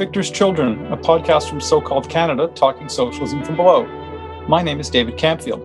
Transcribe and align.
Victor's 0.00 0.30
Children, 0.30 0.90
a 0.90 0.96
podcast 0.96 1.50
from 1.50 1.60
so 1.60 1.78
called 1.78 2.08
Canada 2.08 2.50
talking 2.54 2.88
socialism 2.88 3.44
from 3.44 3.56
below. 3.56 3.84
My 4.48 4.62
name 4.62 4.80
is 4.80 4.88
David 4.88 5.18
Camfield. 5.18 5.60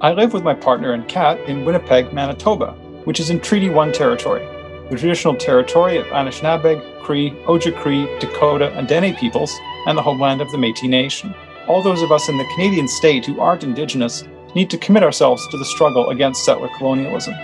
I 0.00 0.10
live 0.10 0.32
with 0.32 0.42
my 0.42 0.52
partner 0.52 0.94
and 0.94 1.06
cat 1.06 1.38
in 1.48 1.64
Winnipeg, 1.64 2.12
Manitoba, 2.12 2.72
which 3.04 3.20
is 3.20 3.30
in 3.30 3.38
Treaty 3.38 3.68
1 3.68 3.92
territory, 3.92 4.44
the 4.90 4.96
traditional 4.96 5.36
territory 5.36 5.96
of 5.96 6.06
Anishinaabeg, 6.06 7.04
Cree, 7.04 7.30
Ojibwe, 7.46 8.18
Dakota, 8.18 8.72
and 8.72 8.88
Dene 8.88 9.14
peoples, 9.14 9.56
and 9.86 9.96
the 9.96 10.02
homeland 10.02 10.40
of 10.40 10.50
the 10.50 10.58
Metis 10.58 10.82
Nation. 10.82 11.32
All 11.68 11.80
those 11.80 12.02
of 12.02 12.10
us 12.10 12.28
in 12.28 12.36
the 12.36 12.50
Canadian 12.56 12.88
state 12.88 13.26
who 13.26 13.40
aren't 13.40 13.62
Indigenous 13.62 14.24
need 14.56 14.70
to 14.70 14.78
commit 14.78 15.04
ourselves 15.04 15.46
to 15.52 15.56
the 15.56 15.64
struggle 15.64 16.10
against 16.10 16.44
settler 16.44 16.68
colonialism. 16.78 17.34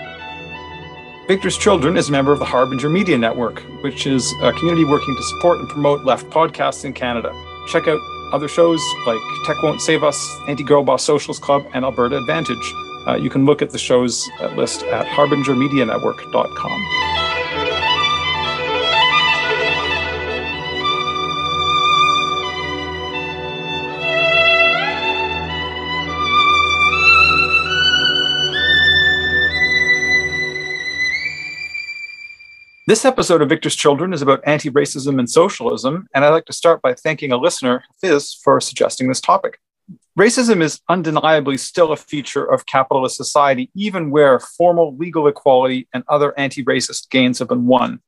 Victor's 1.27 1.57
Children 1.57 1.97
is 1.97 2.09
a 2.09 2.11
member 2.11 2.31
of 2.31 2.37
the 2.37 2.45
Harbinger 2.45 2.87
Media 2.87 3.17
Network, 3.17 3.61
which 3.81 4.05
is 4.05 4.31
a 4.43 4.53
community 4.53 4.85
working 4.85 5.15
to 5.15 5.23
support 5.23 5.59
and 5.59 5.67
promote 5.67 6.05
left 6.05 6.29
podcasts 6.29 6.85
in 6.85 6.93
Canada. 6.93 7.33
Check 7.67 7.87
out 7.87 7.99
other 8.31 8.47
shows 8.47 8.79
like 9.07 9.17
Tech 9.43 9.59
Won't 9.63 9.81
Save 9.81 10.03
Us, 10.03 10.39
Anti 10.47 10.63
Girl 10.63 10.83
Boss 10.83 11.03
Socialist 11.03 11.41
Club, 11.41 11.65
and 11.73 11.83
Alberta 11.83 12.17
Advantage. 12.17 12.73
Uh, 13.07 13.15
you 13.15 13.31
can 13.31 13.43
look 13.43 13.63
at 13.63 13.71
the 13.71 13.79
shows 13.79 14.29
list 14.55 14.83
at 14.83 15.07
harbingermedianetwork.com. 15.07 17.14
This 32.87 33.03
episode 33.03 33.41
of 33.41 33.49
Victor's 33.49 33.75
Children 33.75 34.13
is 34.13 34.21
about 34.21 34.43
anti 34.45 34.69
racism 34.69 35.17
and 35.17 35.27
socialism, 35.27 36.07
and 36.13 36.23
I'd 36.23 36.29
like 36.29 36.45
to 36.45 36.53
start 36.53 36.83
by 36.83 36.93
thanking 36.93 37.31
a 37.31 37.37
listener, 37.37 37.83
Fizz, 37.99 38.35
for 38.43 38.61
suggesting 38.61 39.07
this 39.07 39.19
topic. 39.19 39.57
Racism 40.15 40.61
is 40.61 40.79
undeniably 40.87 41.57
still 41.57 41.91
a 41.91 41.97
feature 41.97 42.45
of 42.45 42.67
capitalist 42.67 43.17
society, 43.17 43.71
even 43.73 44.11
where 44.11 44.39
formal 44.39 44.95
legal 44.97 45.27
equality 45.27 45.87
and 45.95 46.03
other 46.07 46.37
anti 46.37 46.63
racist 46.63 47.09
gains 47.09 47.39
have 47.39 47.47
been 47.47 47.65
won. 47.65 48.01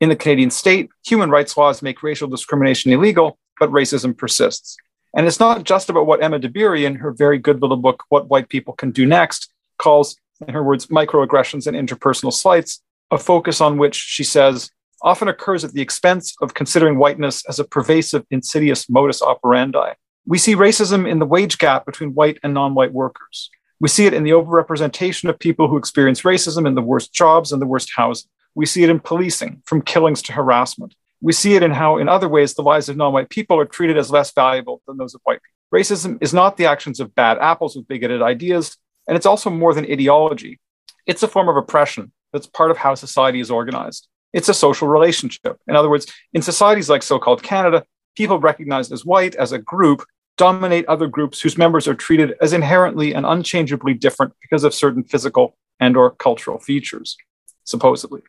In 0.00 0.08
the 0.08 0.16
Canadian 0.16 0.50
state, 0.50 0.88
human 1.04 1.28
rights 1.28 1.54
laws 1.54 1.82
make 1.82 2.02
racial 2.02 2.26
discrimination 2.26 2.92
illegal, 2.92 3.38
but 3.60 3.70
racism 3.70 4.16
persists. 4.16 4.78
And 5.14 5.26
it's 5.26 5.40
not 5.40 5.64
just 5.64 5.90
about 5.90 6.06
what 6.06 6.22
Emma 6.22 6.40
Dabiri, 6.40 6.86
in 6.86 6.94
her 6.94 7.10
very 7.10 7.36
good 7.36 7.60
little 7.60 7.76
book, 7.76 8.04
What 8.08 8.30
White 8.30 8.48
People 8.48 8.72
Can 8.72 8.92
Do 8.92 9.04
Next, 9.04 9.52
calls, 9.76 10.16
in 10.48 10.54
her 10.54 10.62
words, 10.62 10.86
microaggressions 10.86 11.66
and 11.66 11.76
interpersonal 11.76 12.32
slights, 12.32 12.80
a 13.10 13.18
focus 13.18 13.60
on 13.60 13.78
which 13.78 13.94
she 13.94 14.24
says 14.24 14.70
often 15.02 15.28
occurs 15.28 15.64
at 15.64 15.72
the 15.72 15.82
expense 15.82 16.34
of 16.40 16.54
considering 16.54 16.98
whiteness 16.98 17.44
as 17.48 17.58
a 17.58 17.64
pervasive, 17.64 18.24
insidious 18.30 18.88
modus 18.88 19.22
operandi. 19.22 19.92
We 20.26 20.38
see 20.38 20.56
racism 20.56 21.08
in 21.08 21.18
the 21.18 21.26
wage 21.26 21.58
gap 21.58 21.86
between 21.86 22.14
white 22.14 22.38
and 22.42 22.52
non 22.52 22.74
white 22.74 22.92
workers. 22.92 23.50
We 23.78 23.88
see 23.88 24.06
it 24.06 24.14
in 24.14 24.24
the 24.24 24.30
overrepresentation 24.30 25.28
of 25.28 25.38
people 25.38 25.68
who 25.68 25.76
experience 25.76 26.22
racism 26.22 26.66
in 26.66 26.74
the 26.74 26.82
worst 26.82 27.12
jobs 27.12 27.52
and 27.52 27.60
the 27.60 27.66
worst 27.66 27.92
housing. 27.94 28.30
We 28.54 28.66
see 28.66 28.82
it 28.82 28.90
in 28.90 29.00
policing, 29.00 29.62
from 29.66 29.82
killings 29.82 30.22
to 30.22 30.32
harassment. 30.32 30.94
We 31.20 31.34
see 31.34 31.54
it 31.56 31.62
in 31.62 31.72
how, 31.72 31.98
in 31.98 32.08
other 32.08 32.28
ways, 32.28 32.54
the 32.54 32.62
lives 32.62 32.88
of 32.88 32.96
non 32.96 33.12
white 33.12 33.28
people 33.28 33.60
are 33.60 33.66
treated 33.66 33.98
as 33.98 34.10
less 34.10 34.32
valuable 34.32 34.82
than 34.86 34.96
those 34.96 35.14
of 35.14 35.20
white 35.24 35.40
people. 35.42 35.78
Racism 35.78 36.18
is 36.20 36.32
not 36.32 36.56
the 36.56 36.66
actions 36.66 37.00
of 37.00 37.14
bad 37.14 37.38
apples 37.38 37.76
with 37.76 37.86
bigoted 37.86 38.22
ideas, 38.22 38.76
and 39.06 39.16
it's 39.16 39.26
also 39.26 39.50
more 39.50 39.74
than 39.74 39.84
ideology. 39.84 40.58
It's 41.06 41.22
a 41.22 41.28
form 41.28 41.48
of 41.48 41.56
oppression 41.56 42.12
that's 42.36 42.46
part 42.46 42.70
of 42.70 42.76
how 42.76 42.94
society 42.94 43.40
is 43.40 43.50
organized. 43.50 44.08
It's 44.34 44.50
a 44.50 44.54
social 44.54 44.86
relationship. 44.86 45.58
In 45.66 45.74
other 45.74 45.88
words, 45.88 46.06
in 46.34 46.42
societies 46.42 46.90
like 46.90 47.02
so 47.02 47.18
called 47.18 47.42
Canada, 47.42 47.82
people 48.16 48.38
recognized 48.38 48.92
as 48.92 49.06
white 49.06 49.34
as 49.36 49.52
a 49.52 49.58
group 49.58 50.04
dominate 50.36 50.84
other 50.86 51.06
groups 51.06 51.40
whose 51.40 51.56
members 51.56 51.88
are 51.88 51.94
treated 51.94 52.34
as 52.42 52.52
inherently 52.52 53.14
and 53.14 53.24
unchangeably 53.24 53.94
different 53.94 54.34
because 54.42 54.64
of 54.64 54.74
certain 54.74 55.02
physical 55.02 55.56
and 55.80 55.96
or 55.96 56.10
cultural 56.10 56.58
features 56.58 57.16
supposedly 57.64 58.20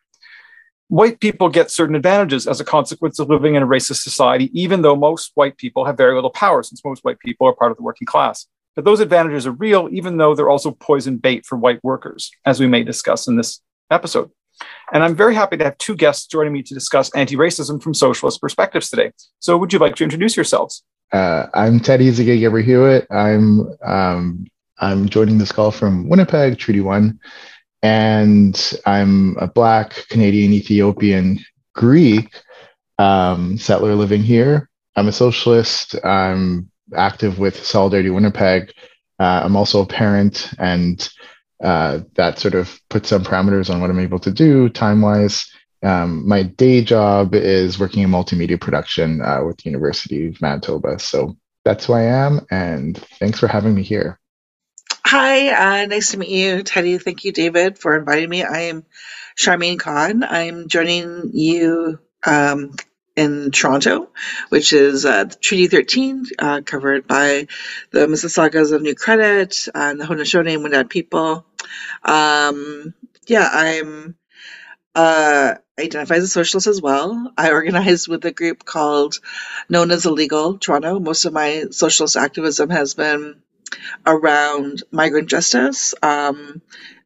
white 0.88 1.20
people 1.20 1.50
get 1.50 1.70
certain 1.70 1.96
advantages 1.96 2.48
as 2.48 2.62
a 2.62 2.66
consequence 2.66 3.20
of 3.20 3.30
living 3.30 3.56
in 3.56 3.64
a 3.64 3.68
racist 3.68 4.02
society 4.04 4.50
even 4.60 4.82
though 4.82 4.96
most 4.96 5.32
white 5.36 5.58
people 5.58 5.84
have 5.84 5.98
very 5.98 6.16
little 6.16 6.30
power 6.30 6.64
since 6.64 6.84
most 6.86 7.04
white 7.04 7.20
people 7.20 7.46
are 7.46 7.54
part 7.54 7.72
of 7.72 7.78
the 7.78 7.84
working 7.84 8.06
class 8.06 8.48
but 8.76 8.86
those 8.86 9.02
advantages 9.02 9.46
are 9.46 9.52
real 9.52 9.90
even 9.92 10.16
though 10.18 10.34
they're 10.34 10.50
also 10.50 10.72
poison 10.72 11.18
bait 11.18 11.46
for 11.46 11.58
white 11.58 11.84
workers 11.84 12.32
as 12.46 12.60
we 12.60 12.68
may 12.68 12.84
discuss 12.84 13.28
in 13.28 13.36
this 13.36 13.62
episode. 13.92 14.32
And 14.92 15.04
I'm 15.04 15.16
very 15.16 15.36
happy 15.36 15.58
to 15.58 15.64
have 15.64 15.78
two 15.78 15.96
guests 15.96 16.28
joining 16.28 16.54
me 16.54 16.64
to 16.64 16.74
discuss 16.74 17.14
anti 17.16 17.36
racism 17.36 17.82
from 17.82 17.94
socialist 17.94 18.42
perspectives 18.42 18.90
today. 18.90 19.12
So, 19.40 19.58
would 19.58 19.74
you 19.74 19.80
like 19.80 19.96
to 19.96 20.04
introduce 20.04 20.36
yourselves? 20.36 20.84
Uh, 21.12 21.48
I'm 21.54 21.80
Teddy 21.80 22.10
Zagay 22.10 22.64
Hewitt. 22.64 23.08
I'm 23.12 23.68
um, 23.84 24.48
I'm 24.80 25.10
joining 25.10 25.38
this 25.38 25.52
call 25.52 25.72
from 25.72 26.10
Winnipeg, 26.10 26.58
Treaty 26.58 26.82
One, 26.82 27.20
and 27.82 28.74
I'm 28.86 29.38
a 29.38 29.48
Black 29.48 30.06
Canadian 30.10 30.54
Ethiopian 30.54 31.40
Greek 31.74 32.34
um, 32.98 33.58
settler 33.58 33.96
living 33.96 34.24
here. 34.24 34.70
I'm 34.96 35.08
a 35.08 35.14
socialist. 35.14 35.96
I'm 36.04 36.72
active 36.96 37.40
with 37.40 37.64
Solidarity 37.64 38.10
Winnipeg. 38.10 38.72
Uh, 39.20 39.42
I'm 39.44 39.56
also 39.56 39.82
a 39.82 39.86
parent 39.86 40.52
and 40.60 41.08
uh, 41.64 42.00
that 42.16 42.40
sort 42.40 42.56
of 42.56 42.80
puts 42.90 43.10
some 43.10 43.24
parameters 43.24 43.74
on 43.74 43.82
what 43.82 43.90
I'm 43.90 44.00
able 44.00 44.20
to 44.20 44.32
do 44.32 44.70
time 44.70 45.02
wise. 45.02 45.52
Um, 45.84 46.28
my 46.28 46.44
day 46.44 46.84
job 46.84 47.36
is 47.36 47.80
working 47.80 48.04
in 48.04 48.10
multimedia 48.10 48.60
production 48.60 49.22
uh, 49.22 49.44
with 49.44 49.58
the 49.58 49.70
University 49.70 50.28
of 50.28 50.42
Manitoba. 50.42 51.00
So 51.00 51.38
that's 51.64 51.86
who 51.86 51.94
I 51.94 52.04
am. 52.04 52.46
And 52.50 52.98
thanks 53.20 53.40
for 53.40 53.48
having 53.48 53.76
me 53.76 53.84
here. 53.84 54.20
Hi, 55.06 55.84
uh, 55.84 55.86
nice 55.86 56.12
to 56.12 56.18
meet 56.18 56.30
you, 56.30 56.64
Teddy. 56.64 56.98
Thank 56.98 57.24
you, 57.24 57.32
David, 57.32 57.80
for 57.80 57.96
inviting 57.96 58.30
me. 58.30 58.44
I 58.44 58.64
am 58.64 58.86
Sharmeen 59.38 59.80
Khan. 59.80 60.24
I'm 60.24 60.68
joining 60.68 61.32
you 61.34 62.00
um, 62.26 62.76
in 63.16 63.52
Toronto, 63.52 64.10
which 64.50 64.74
is 64.74 65.06
uh, 65.06 65.26
Treaty 65.42 65.68
13, 65.68 66.26
uh, 66.38 66.62
covered 66.62 67.08
by 67.08 67.48
the 67.92 68.08
Mississaugas 68.08 68.72
of 68.72 68.82
New 68.82 68.96
Credit 68.96 69.68
and 69.74 70.00
the 70.00 70.06
Haudenosaunee 70.06 70.54
and 70.54 70.64
Wendat 70.64 70.90
people. 70.90 71.46
Um, 72.04 72.94
yeah, 73.28 73.50
I'm 73.52 74.16
uh, 74.96 75.56
identify 75.80 76.16
as 76.16 76.24
a 76.24 76.28
socialist 76.28 76.68
as 76.68 76.82
well. 76.82 77.32
I 77.38 77.52
organize 77.52 78.08
with 78.08 78.26
a 78.26 78.32
group 78.32 78.66
called 78.66 79.20
No 79.70 79.80
One 79.82 79.92
Is 79.92 80.06
Illegal 80.06 80.58
Toronto. 80.58 81.00
Most 81.00 81.26
of 81.26 81.34
my 81.34 81.66
socialist 81.70 82.18
activism 82.18 82.70
has 82.72 82.96
been 82.96 83.42
around 84.06 84.84
migrant 84.92 85.30
justice 85.30 85.94
um, 86.02 86.62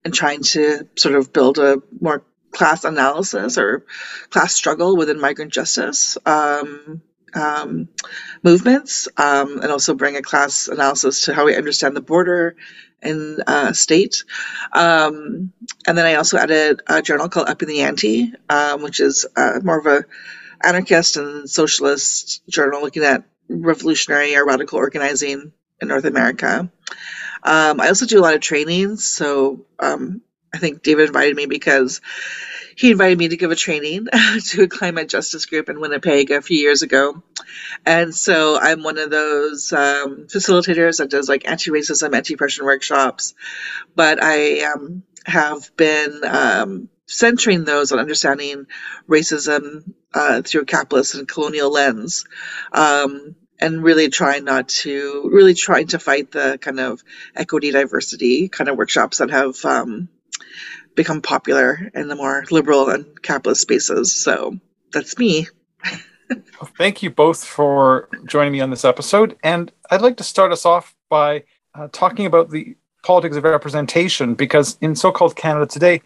and 0.06 0.14
trying 0.14 0.42
to 0.44 0.88
sort 0.96 1.16
of 1.16 1.34
build 1.34 1.58
a 1.58 1.82
more 2.00 2.24
class 2.52 2.84
analysis 2.86 3.58
or 3.58 3.86
class 4.30 4.54
struggle 4.54 4.96
within 4.96 5.20
migrant 5.20 5.52
justice 5.52 6.18
um, 6.26 7.02
um, 7.34 7.90
movements, 8.44 9.08
um, 9.18 9.60
and 9.62 9.72
also 9.72 9.94
bring 9.94 10.16
a 10.16 10.22
class 10.22 10.68
analysis 10.68 11.26
to 11.26 11.34
how 11.34 11.46
we 11.46 11.56
understand 11.56 11.96
the 11.96 12.02
border 12.02 12.56
and 13.02 13.44
uh, 13.48 13.74
state. 13.74 14.24
Um, 14.74 15.52
and 15.88 15.98
then 15.98 16.06
I 16.06 16.16
also 16.16 16.38
added 16.38 16.82
a 16.88 17.02
journal 17.02 17.30
called 17.30 17.50
Upping 17.50 17.68
the 17.68 17.82
Anti, 17.82 18.34
um, 18.50 18.84
which 18.84 19.00
is 19.00 19.26
uh, 19.36 19.60
more 19.64 19.80
of 19.80 19.86
a 19.86 20.06
anarchist 20.64 21.18
and 21.18 21.50
socialist 21.50 22.48
journal 22.48 22.82
looking 22.82 23.04
at 23.04 23.24
revolutionary 23.50 24.36
or 24.36 24.46
radical 24.46 24.78
organizing 24.78 25.52
in 25.82 25.88
North 25.88 26.06
America. 26.06 26.70
Um, 27.44 27.82
I 27.82 27.88
also 27.88 28.06
do 28.06 28.20
a 28.20 28.22
lot 28.22 28.36
of 28.36 28.42
trainings, 28.42 29.08
so 29.08 29.66
um, 29.80 30.22
I 30.54 30.60
think 30.60 30.84
David 30.84 31.08
invited 31.08 31.36
me 31.36 31.48
because 31.48 32.02
he 32.76 32.92
invited 32.92 33.18
me 33.18 33.28
to 33.30 33.38
give 33.38 33.52
a 33.52 33.56
training 33.56 34.08
to 34.48 34.64
a 34.64 34.68
climate 34.68 35.10
justice 35.10 35.46
group 35.46 35.70
in 35.70 35.80
Winnipeg 35.80 36.32
a 36.32 36.42
few 36.42 36.58
years 36.58 36.82
ago. 36.82 37.22
And 37.86 38.14
so 38.14 38.58
I'm 38.60 38.84
one 38.84 38.98
of 38.98 39.10
those 39.10 39.72
um, 39.74 40.28
facilitators 40.28 40.98
that 40.98 41.10
does 41.10 41.30
like 41.30 41.48
anti 41.48 41.72
racism, 41.72 42.16
anti 42.16 42.34
oppression 42.34 42.66
workshops. 42.66 43.34
But 43.96 44.20
I 44.22 44.62
um, 44.62 45.04
have 45.26 45.76
been 45.76 46.22
um, 46.24 46.90
centering 47.08 47.66
those 47.66 47.92
on 47.92 48.00
understanding 48.00 48.68
racism 49.08 49.94
uh, 50.14 50.42
through 50.42 50.62
a 50.62 50.66
capitalist 50.66 51.16
and 51.16 51.28
colonial 51.28 51.72
lens. 51.72 52.26
Um, 52.72 53.36
and 53.62 53.84
really 53.84 54.10
trying 54.10 54.44
not 54.44 54.70
to 54.70 55.30
really 55.32 55.54
trying 55.54 55.86
to 55.86 56.00
fight 56.00 56.32
the 56.32 56.58
kind 56.60 56.80
of 56.80 57.04
equity 57.36 57.72
diversity 57.72 58.50
kind 58.50 58.70
of 58.70 58.76
workshops 58.76 59.20
that 59.20 59.30
have 59.30 59.64
um, 59.64 60.10
become 60.96 61.22
popular 61.22 61.90
in 61.94 62.08
the 62.08 62.16
more 62.16 62.44
liberal 62.52 62.90
and 62.90 63.22
capitalist 63.22 63.62
spaces. 63.62 64.16
So 64.16 64.58
that's 64.94 65.18
me. 65.18 65.48
thank 66.78 67.04
you 67.04 67.10
both 67.10 67.44
for 67.44 68.10
joining 68.26 68.54
me 68.54 68.62
on 68.62 68.70
this 68.70 68.86
episode. 68.86 69.38
And 69.44 69.72
I'd 69.90 70.02
like 70.02 70.18
to 70.18 70.24
start 70.24 70.52
us 70.52 70.66
off 70.66 70.96
by 71.10 71.44
uh, 71.76 71.88
talking 71.92 72.26
about 72.26 72.52
the 72.52 72.76
politics 73.04 73.36
of 73.36 73.44
representation, 73.44 74.36
because 74.36 74.78
in 74.82 74.96
so 74.96 75.12
called 75.12 75.36
Canada 75.36 75.66
today, 75.66 76.02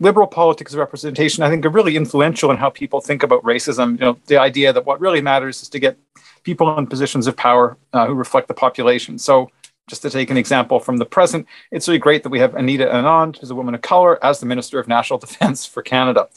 liberal 0.00 0.26
politics 0.26 0.72
of 0.72 0.78
representation, 0.78 1.42
I 1.42 1.50
think, 1.50 1.64
are 1.64 1.70
really 1.70 1.96
influential 1.96 2.50
in 2.50 2.56
how 2.56 2.70
people 2.70 3.00
think 3.00 3.22
about 3.22 3.42
racism. 3.42 3.92
You 3.92 4.06
know, 4.06 4.18
the 4.26 4.38
idea 4.38 4.72
that 4.72 4.86
what 4.86 5.00
really 5.00 5.20
matters 5.20 5.62
is 5.62 5.68
to 5.70 5.78
get 5.78 5.98
people 6.44 6.76
in 6.78 6.86
positions 6.86 7.26
of 7.26 7.36
power 7.36 7.76
uh, 7.92 8.06
who 8.06 8.14
reflect 8.14 8.48
the 8.48 8.54
population. 8.54 9.18
So, 9.18 9.50
just 9.88 10.02
to 10.02 10.10
take 10.10 10.30
an 10.30 10.36
example 10.36 10.78
from 10.78 10.98
the 10.98 11.06
present, 11.06 11.46
it's 11.70 11.88
really 11.88 11.98
great 11.98 12.22
that 12.22 12.28
we 12.28 12.38
have 12.38 12.54
Anita 12.54 12.86
Anand, 12.86 13.38
who's 13.38 13.50
a 13.50 13.54
woman 13.54 13.74
of 13.74 13.82
color, 13.82 14.22
as 14.24 14.40
the 14.40 14.46
Minister 14.46 14.78
of 14.78 14.86
National 14.86 15.18
Defense 15.26 15.66
for 15.66 15.82
Canada. 15.82 16.28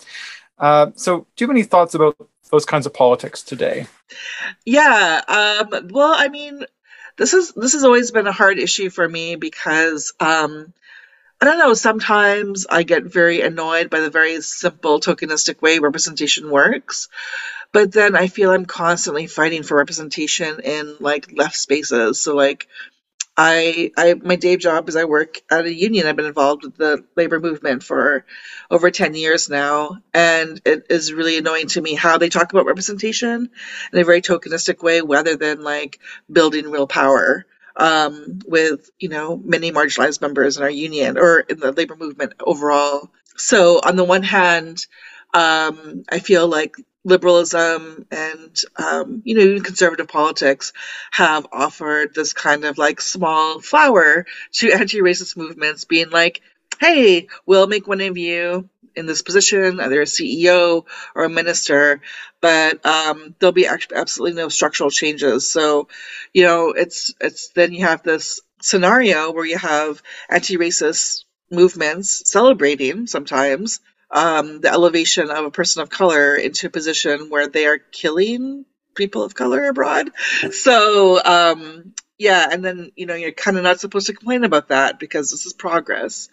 Uh, 0.57 0.91
so, 0.95 1.27
do 1.35 1.43
you 1.43 1.47
have 1.47 1.55
any 1.55 1.63
thoughts 1.63 1.93
about 1.93 2.15
those 2.51 2.65
kinds 2.65 2.85
of 2.85 2.93
politics 2.93 3.41
today? 3.41 3.87
Yeah. 4.65 5.21
Um, 5.27 5.89
well, 5.89 6.13
I 6.15 6.27
mean, 6.27 6.65
this 7.17 7.33
is 7.33 7.51
this 7.53 7.73
has 7.73 7.83
always 7.83 8.11
been 8.11 8.27
a 8.27 8.31
hard 8.31 8.59
issue 8.59 8.89
for 8.89 9.07
me 9.07 9.35
because 9.35 10.13
um, 10.19 10.73
I 11.41 11.45
don't 11.45 11.59
know. 11.59 11.73
Sometimes 11.73 12.67
I 12.69 12.83
get 12.83 13.03
very 13.03 13.41
annoyed 13.41 13.89
by 13.89 14.01
the 14.01 14.09
very 14.11 14.41
simple 14.41 14.99
tokenistic 14.99 15.61
way 15.61 15.79
representation 15.79 16.49
works. 16.49 17.09
But 17.71 17.91
then 17.93 18.15
I 18.15 18.27
feel 18.27 18.51
I'm 18.51 18.65
constantly 18.65 19.27
fighting 19.27 19.63
for 19.63 19.77
representation 19.77 20.59
in 20.59 20.97
like 20.99 21.31
left 21.33 21.55
spaces. 21.55 22.19
So 22.19 22.35
like 22.35 22.67
I, 23.37 23.91
I 23.97 24.13
my 24.15 24.35
day 24.35 24.57
job 24.57 24.89
is 24.89 24.95
I 24.95 25.05
work 25.05 25.41
at 25.49 25.65
a 25.65 25.73
union. 25.73 26.05
I've 26.05 26.15
been 26.15 26.25
involved 26.25 26.63
with 26.63 26.75
the 26.75 27.03
labor 27.15 27.39
movement 27.39 27.83
for 27.83 28.25
over 28.69 28.91
10 28.91 29.15
years 29.15 29.49
now. 29.49 29.97
And 30.13 30.61
it 30.65 30.87
is 30.89 31.13
really 31.13 31.37
annoying 31.37 31.67
to 31.69 31.81
me 31.81 31.95
how 31.95 32.17
they 32.17 32.29
talk 32.29 32.51
about 32.51 32.65
representation 32.65 33.49
in 33.93 33.99
a 33.99 34.03
very 34.03 34.21
tokenistic 34.21 34.83
way 34.83 35.01
rather 35.01 35.35
than 35.37 35.63
like 35.63 35.99
building 36.31 36.69
real 36.69 36.87
power 36.87 37.45
um, 37.75 38.39
with 38.45 38.89
you 38.99 39.09
know 39.09 39.37
many 39.37 39.71
marginalized 39.71 40.21
members 40.21 40.57
in 40.57 40.63
our 40.63 40.69
union 40.69 41.17
or 41.17 41.39
in 41.39 41.59
the 41.59 41.71
labor 41.71 41.95
movement 41.95 42.33
overall. 42.39 43.09
So 43.37 43.79
on 43.83 43.95
the 43.95 44.03
one 44.03 44.23
hand, 44.23 44.85
um, 45.33 46.03
I 46.09 46.19
feel 46.19 46.47
like 46.47 46.75
liberalism 47.03 48.05
and 48.11 48.61
um, 48.75 49.21
you 49.25 49.35
know 49.35 49.61
conservative 49.61 50.07
politics 50.07 50.73
have 51.11 51.47
offered 51.51 52.13
this 52.13 52.33
kind 52.33 52.63
of 52.65 52.77
like 52.77 53.01
small 53.01 53.59
flower 53.59 54.25
to 54.53 54.71
anti-racist 54.73 55.37
movements, 55.37 55.85
being 55.85 56.09
like, 56.09 56.41
"Hey, 56.79 57.27
we'll 57.45 57.67
make 57.67 57.87
one 57.87 58.01
of 58.01 58.17
you 58.17 58.69
in 58.95 59.05
this 59.05 59.21
position, 59.21 59.79
either 59.79 60.01
a 60.01 60.05
CEO 60.05 60.85
or 61.15 61.23
a 61.23 61.29
minister, 61.29 62.01
but 62.41 62.85
um, 62.85 63.35
there'll 63.39 63.53
be 63.53 63.67
absolutely 63.67 64.35
no 64.35 64.49
structural 64.49 64.89
changes. 64.89 65.49
So, 65.49 65.87
you 66.33 66.43
know, 66.43 66.71
it's 66.71 67.13
it's 67.21 67.49
then 67.49 67.71
you 67.73 67.85
have 67.85 68.03
this 68.03 68.41
scenario 68.61 69.31
where 69.31 69.45
you 69.45 69.57
have 69.57 70.01
anti-racist 70.29 71.23
movements 71.49 72.29
celebrating 72.29 73.07
sometimes 73.07 73.79
um, 74.11 74.61
the 74.61 74.71
elevation 74.71 75.29
of 75.29 75.45
a 75.45 75.51
person 75.51 75.81
of 75.81 75.89
color 75.89 76.35
into 76.35 76.67
a 76.67 76.69
position 76.69 77.29
where 77.29 77.47
they 77.47 77.65
are 77.65 77.77
killing 77.77 78.65
people 78.93 79.23
of 79.23 79.33
color 79.33 79.67
abroad. 79.67 80.11
So, 80.51 81.23
um, 81.23 81.93
yeah, 82.17 82.47
and 82.51 82.63
then 82.63 82.91
you 82.95 83.05
know 83.05 83.15
you're 83.15 83.31
kind 83.31 83.57
of 83.57 83.63
not 83.63 83.79
supposed 83.79 84.07
to 84.07 84.13
complain 84.13 84.43
about 84.43 84.67
that 84.67 84.99
because 84.99 85.31
this 85.31 85.45
is 85.45 85.53
progress. 85.53 86.29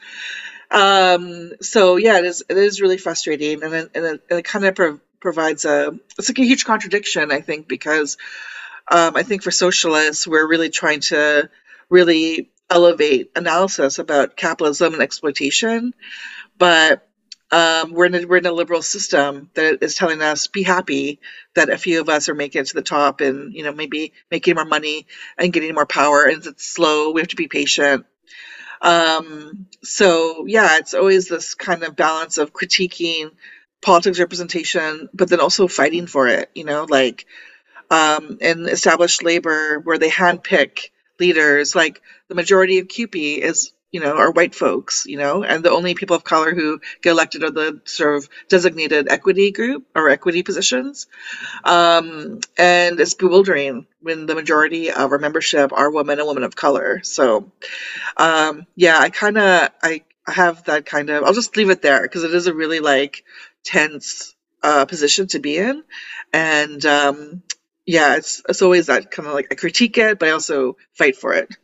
Um, 0.71 1.53
so 1.63 1.97
yeah, 1.97 2.19
it 2.19 2.27
is 2.27 2.45
it 2.49 2.57
is 2.59 2.81
really 2.83 2.99
frustrating, 2.99 3.63
and 3.63 3.75
it, 3.75 3.91
and 3.95 4.05
it, 4.05 4.23
it 4.29 4.45
kind 4.45 4.67
of 4.67 4.75
pro- 4.75 5.01
provides 5.21 5.65
a 5.65 5.99
it's 6.19 6.29
like 6.29 6.39
a 6.39 6.45
huge 6.45 6.65
contradiction, 6.67 7.33
I 7.33 7.41
think, 7.41 7.69
because 7.69 8.19
um, 8.91 9.17
I 9.17 9.23
think 9.23 9.43
for 9.43 9.51
socialists 9.51 10.27
we're 10.27 10.47
really 10.47 10.69
trying 10.69 11.01
to 11.01 11.49
really 11.89 12.51
elevate 12.69 13.31
analysis 13.35 13.99
about 13.99 14.37
capitalism 14.37 14.93
and 14.93 15.03
exploitation, 15.03 15.95
but 16.59 17.08
um, 17.53 17.93
we're 17.93 18.07
in 18.07 18.15
a, 18.15 18.27
we're 18.27 18.39
in 18.39 18.47
a 18.47 18.53
liberal 18.53 18.83
system 18.83 19.51
that 19.55 19.83
is 19.83 19.95
telling 19.95 20.23
us 20.23 20.49
be 20.49 20.63
happy 20.63 21.21
that 21.55 21.71
a 21.71 21.79
few 21.79 22.01
of 22.01 22.09
us 22.09 22.29
are 22.29 22.35
making 22.35 22.63
it 22.63 22.69
to 22.69 22.75
the 22.75 22.83
top 22.83 23.21
and 23.21 23.55
you 23.55 23.65
know 23.65 23.73
maybe 23.73 24.13
making 24.31 24.57
more 24.57 24.65
money 24.67 25.07
and 25.39 25.53
getting 25.53 25.75
more 25.75 25.87
power 25.87 26.25
and 26.25 26.47
it's 26.47 26.67
slow 26.67 27.13
we 27.13 27.21
have 27.21 27.29
to 27.29 27.37
be 27.37 27.49
patient 27.49 28.05
um, 28.81 29.67
so 29.83 30.47
yeah, 30.47 30.79
it's 30.79 30.95
always 30.95 31.29
this 31.29 31.55
kind 31.55 31.83
of 31.83 31.97
balance 31.97 32.39
of 32.39 32.53
critiquing 32.53 33.33
politics 33.83 34.19
representation, 34.19 35.09
but 35.13 35.29
then 35.29 35.41
also 35.41 35.69
fighting 35.69 36.07
for 36.07 36.29
it. 36.29 36.51
You 36.55 36.65
know, 36.65 36.87
like 36.89 37.27
um, 37.91 38.39
in 38.41 38.69
established 38.69 39.25
labor 39.25 39.81
where 39.81 39.99
they 39.99 40.11
handpick 40.11 40.91
leaders, 41.21 41.75
like 41.75 42.03
the 42.29 42.35
majority 42.35 42.79
of 42.79 42.89
CUPE 42.89 43.43
is 43.43 43.73
you 43.91 44.01
know, 44.01 44.17
are 44.17 44.33
white 44.33 44.55
folks, 44.55 45.07
you 45.07 45.17
know, 45.17 45.43
and 45.43 45.65
the 45.65 45.71
only 45.71 45.95
people 45.95 46.15
of 46.15 46.25
color 46.25 46.55
who 46.55 46.81
get 47.03 47.11
elected 47.11 47.43
are 47.43 47.51
the 47.51 47.81
sort 47.85 48.17
of 48.17 48.29
designated 48.49 49.09
equity 49.11 49.51
group 49.51 49.87
or 49.95 50.11
equity 50.11 50.43
positions. 50.43 51.07
Um, 51.65 52.41
and 52.59 53.01
it's 53.01 53.15
bewildering 53.15 53.87
when 54.01 54.27
the 54.27 54.35
majority 54.35 54.91
of 54.91 55.13
our 55.13 55.19
membership 55.19 55.73
are 55.73 55.91
women 55.91 56.19
and 56.19 56.29
women 56.29 56.43
of 56.43 56.55
color. 56.55 57.01
So, 57.03 57.51
um, 58.19 58.67
yeah, 58.77 58.99
I 58.99 59.09
kind 59.09 59.39
of, 59.39 59.71
I 59.83 60.03
have 60.27 60.65
that 60.65 60.85
kind 60.85 61.09
of, 61.09 61.25
I'll 61.25 61.33
just 61.33 61.57
leave 61.57 61.71
it 61.71 61.81
there 61.81 62.03
because 62.03 62.25
it 62.25 62.35
is 62.35 62.47
a 62.47 62.55
really 62.55 62.81
like 62.81 63.25
tense 63.65 64.35
uh, 64.63 64.85
position 64.85 65.29
to 65.29 65.39
be 65.39 65.57
in. 65.57 65.83
And, 66.35 66.85
um, 66.85 67.43
yeah, 67.87 68.17
it's, 68.17 68.43
it's 68.47 68.61
always 68.61 68.87
that 68.87 69.11
kind 69.11 69.27
of 69.27 69.35
like 69.35 69.47
I 69.51 69.55
critique 69.55 69.97
it, 69.97 70.19
but 70.19 70.29
I 70.29 70.33
also 70.33 70.77
fight 70.93 71.17
for 71.17 71.33
it. 71.33 71.57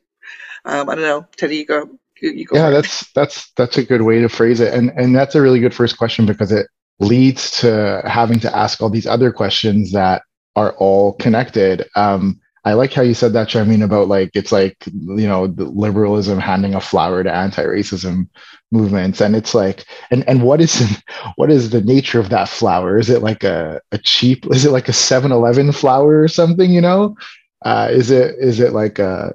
Um, 0.65 0.89
I 0.89 0.95
don't 0.95 1.05
know, 1.05 1.27
Teddy, 1.37 1.59
you 1.59 1.67
go 1.67 1.99
you 2.21 2.47
yeah, 2.53 2.71
that's 2.71 3.11
that's 3.13 3.51
that's 3.53 3.77
a 3.77 3.85
good 3.85 4.03
way 4.03 4.21
to 4.21 4.29
phrase 4.29 4.61
it, 4.61 4.73
and 4.73 4.91
and 4.97 5.15
that's 5.15 5.35
a 5.35 5.43
really 5.43 5.61
good 5.61 5.75
first 5.75 5.99
question 5.99 6.27
because 6.27 6.53
it 6.53 6.67
leads 7.01 7.51
to 7.61 8.03
having 8.07 8.41
to 8.41 8.57
ask 8.57 8.81
all 8.81 8.91
these 8.91 9.07
other 9.07 9.33
questions 9.33 9.93
that 9.93 10.23
are 10.57 10.73
all 10.77 11.15
connected. 11.15 11.87
Um, 11.97 12.41
I 12.67 12.73
like 12.73 12.95
how 12.95 13.03
you 13.03 13.13
said 13.13 13.35
that, 13.35 13.49
Sharmeen, 13.49 13.85
about 13.85 14.09
like 14.09 14.31
it's 14.35 14.51
like 14.53 14.77
you 14.87 15.27
know 15.27 15.45
liberalism 15.59 16.39
handing 16.39 16.75
a 16.75 16.81
flower 16.81 17.23
to 17.23 17.33
anti-racism 17.33 18.29
movements, 18.71 19.21
and 19.21 19.37
it's 19.37 19.55
like, 19.55 19.85
and 20.11 20.27
and 20.29 20.43
what 20.43 20.61
is 20.63 21.03
what 21.37 21.51
is 21.51 21.71
the 21.71 21.83
nature 21.83 22.21
of 22.21 22.31
that 22.31 22.49
flower? 22.49 22.97
Is 22.99 23.11
it 23.11 23.23
like 23.23 23.45
a 23.45 23.81
a 23.93 23.99
cheap? 23.99 24.47
Is 24.51 24.65
it 24.65 24.71
like 24.71 24.89
a 24.89 24.93
7-Eleven 24.93 25.73
flower 25.73 26.23
or 26.23 26.29
something? 26.29 26.71
You 26.71 26.81
know, 26.81 27.17
uh, 27.65 27.89
is 27.91 28.11
it 28.11 28.37
is 28.39 28.61
it 28.61 28.73
like 28.73 28.99
a 28.99 29.35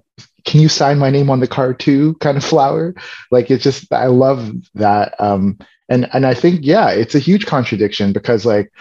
can 0.49 0.59
you 0.59 0.67
sign 0.67 0.97
my 0.97 1.11
name 1.11 1.29
on 1.29 1.39
the 1.39 1.47
card 1.47 1.79
too 1.79 2.15
kind 2.15 2.35
of 2.35 2.43
flower? 2.43 2.95
Like 3.29 3.51
it's 3.51 3.63
just 3.63 3.91
i 3.93 4.07
love 4.07 4.51
that 4.73 5.13
um 5.19 5.57
and 5.89 6.09
and 6.13 6.25
i 6.25 6.33
think 6.33 6.61
yeah 6.63 6.89
it's 6.89 7.15
a 7.15 7.19
huge 7.19 7.45
contradiction 7.45 8.13
because 8.13 8.45
like 8.45 8.71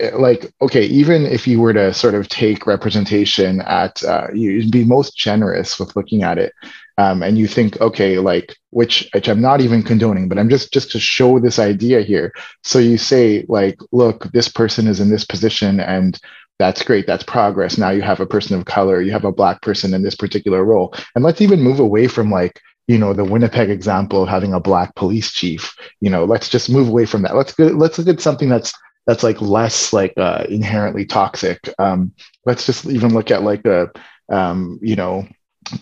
eh, 0.00 0.14
like 0.14 0.52
okay 0.60 0.84
even 0.84 1.26
if 1.26 1.46
you 1.46 1.60
were 1.60 1.72
to 1.72 1.92
sort 1.92 2.14
of 2.14 2.28
take 2.28 2.66
representation 2.66 3.60
at 3.62 4.02
uh, 4.04 4.28
you'd 4.32 4.70
be 4.70 4.84
most 4.84 5.16
generous 5.16 5.78
with 5.80 5.96
looking 5.96 6.22
at 6.22 6.38
it 6.38 6.52
um, 6.98 7.22
and 7.22 7.38
you 7.38 7.46
think 7.46 7.80
okay 7.80 8.18
like 8.18 8.56
which 8.70 9.08
which 9.12 9.28
i'm 9.28 9.40
not 9.40 9.60
even 9.60 9.82
condoning 9.82 10.28
but 10.28 10.38
i'm 10.38 10.48
just 10.48 10.72
just 10.72 10.90
to 10.90 11.00
show 11.00 11.38
this 11.38 11.58
idea 11.58 12.02
here. 12.02 12.32
So 12.62 12.78
you 12.78 12.98
say 12.98 13.44
like 13.48 13.78
look 13.92 14.24
this 14.32 14.48
person 14.48 14.86
is 14.86 15.00
in 15.00 15.10
this 15.10 15.24
position 15.24 15.80
and 15.80 16.18
that's 16.58 16.82
great 16.82 17.06
that's 17.06 17.24
progress. 17.24 17.78
Now 17.78 17.90
you 17.90 18.02
have 18.02 18.20
a 18.20 18.26
person 18.26 18.58
of 18.58 18.64
color 18.64 19.00
you 19.00 19.12
have 19.12 19.24
a 19.24 19.32
black 19.32 19.62
person 19.62 19.94
in 19.94 20.02
this 20.02 20.14
particular 20.14 20.64
role. 20.64 20.94
And 21.14 21.24
let's 21.24 21.40
even 21.40 21.62
move 21.62 21.80
away 21.80 22.06
from 22.08 22.30
like 22.30 22.60
you 22.86 22.98
know 22.98 23.12
the 23.12 23.24
winnipeg 23.24 23.68
example 23.70 24.22
of 24.22 24.28
having 24.28 24.54
a 24.54 24.60
black 24.60 24.94
police 24.94 25.30
chief. 25.32 25.74
You 26.00 26.10
know 26.10 26.24
let's 26.24 26.48
just 26.48 26.70
move 26.70 26.88
away 26.88 27.06
from 27.06 27.22
that. 27.22 27.36
Let's 27.36 27.52
go 27.52 27.66
let's 27.66 27.98
look 27.98 28.08
at 28.08 28.20
something 28.20 28.48
that's 28.48 28.72
that's 29.06 29.22
like 29.22 29.40
less 29.40 29.92
like 29.92 30.14
uh, 30.16 30.44
inherently 30.48 31.04
toxic. 31.04 31.72
Um, 31.78 32.12
let's 32.44 32.66
just 32.66 32.86
even 32.86 33.14
look 33.14 33.30
at 33.30 33.42
like 33.42 33.64
a 33.64 33.90
um, 34.28 34.78
you 34.82 34.96
know 34.96 35.26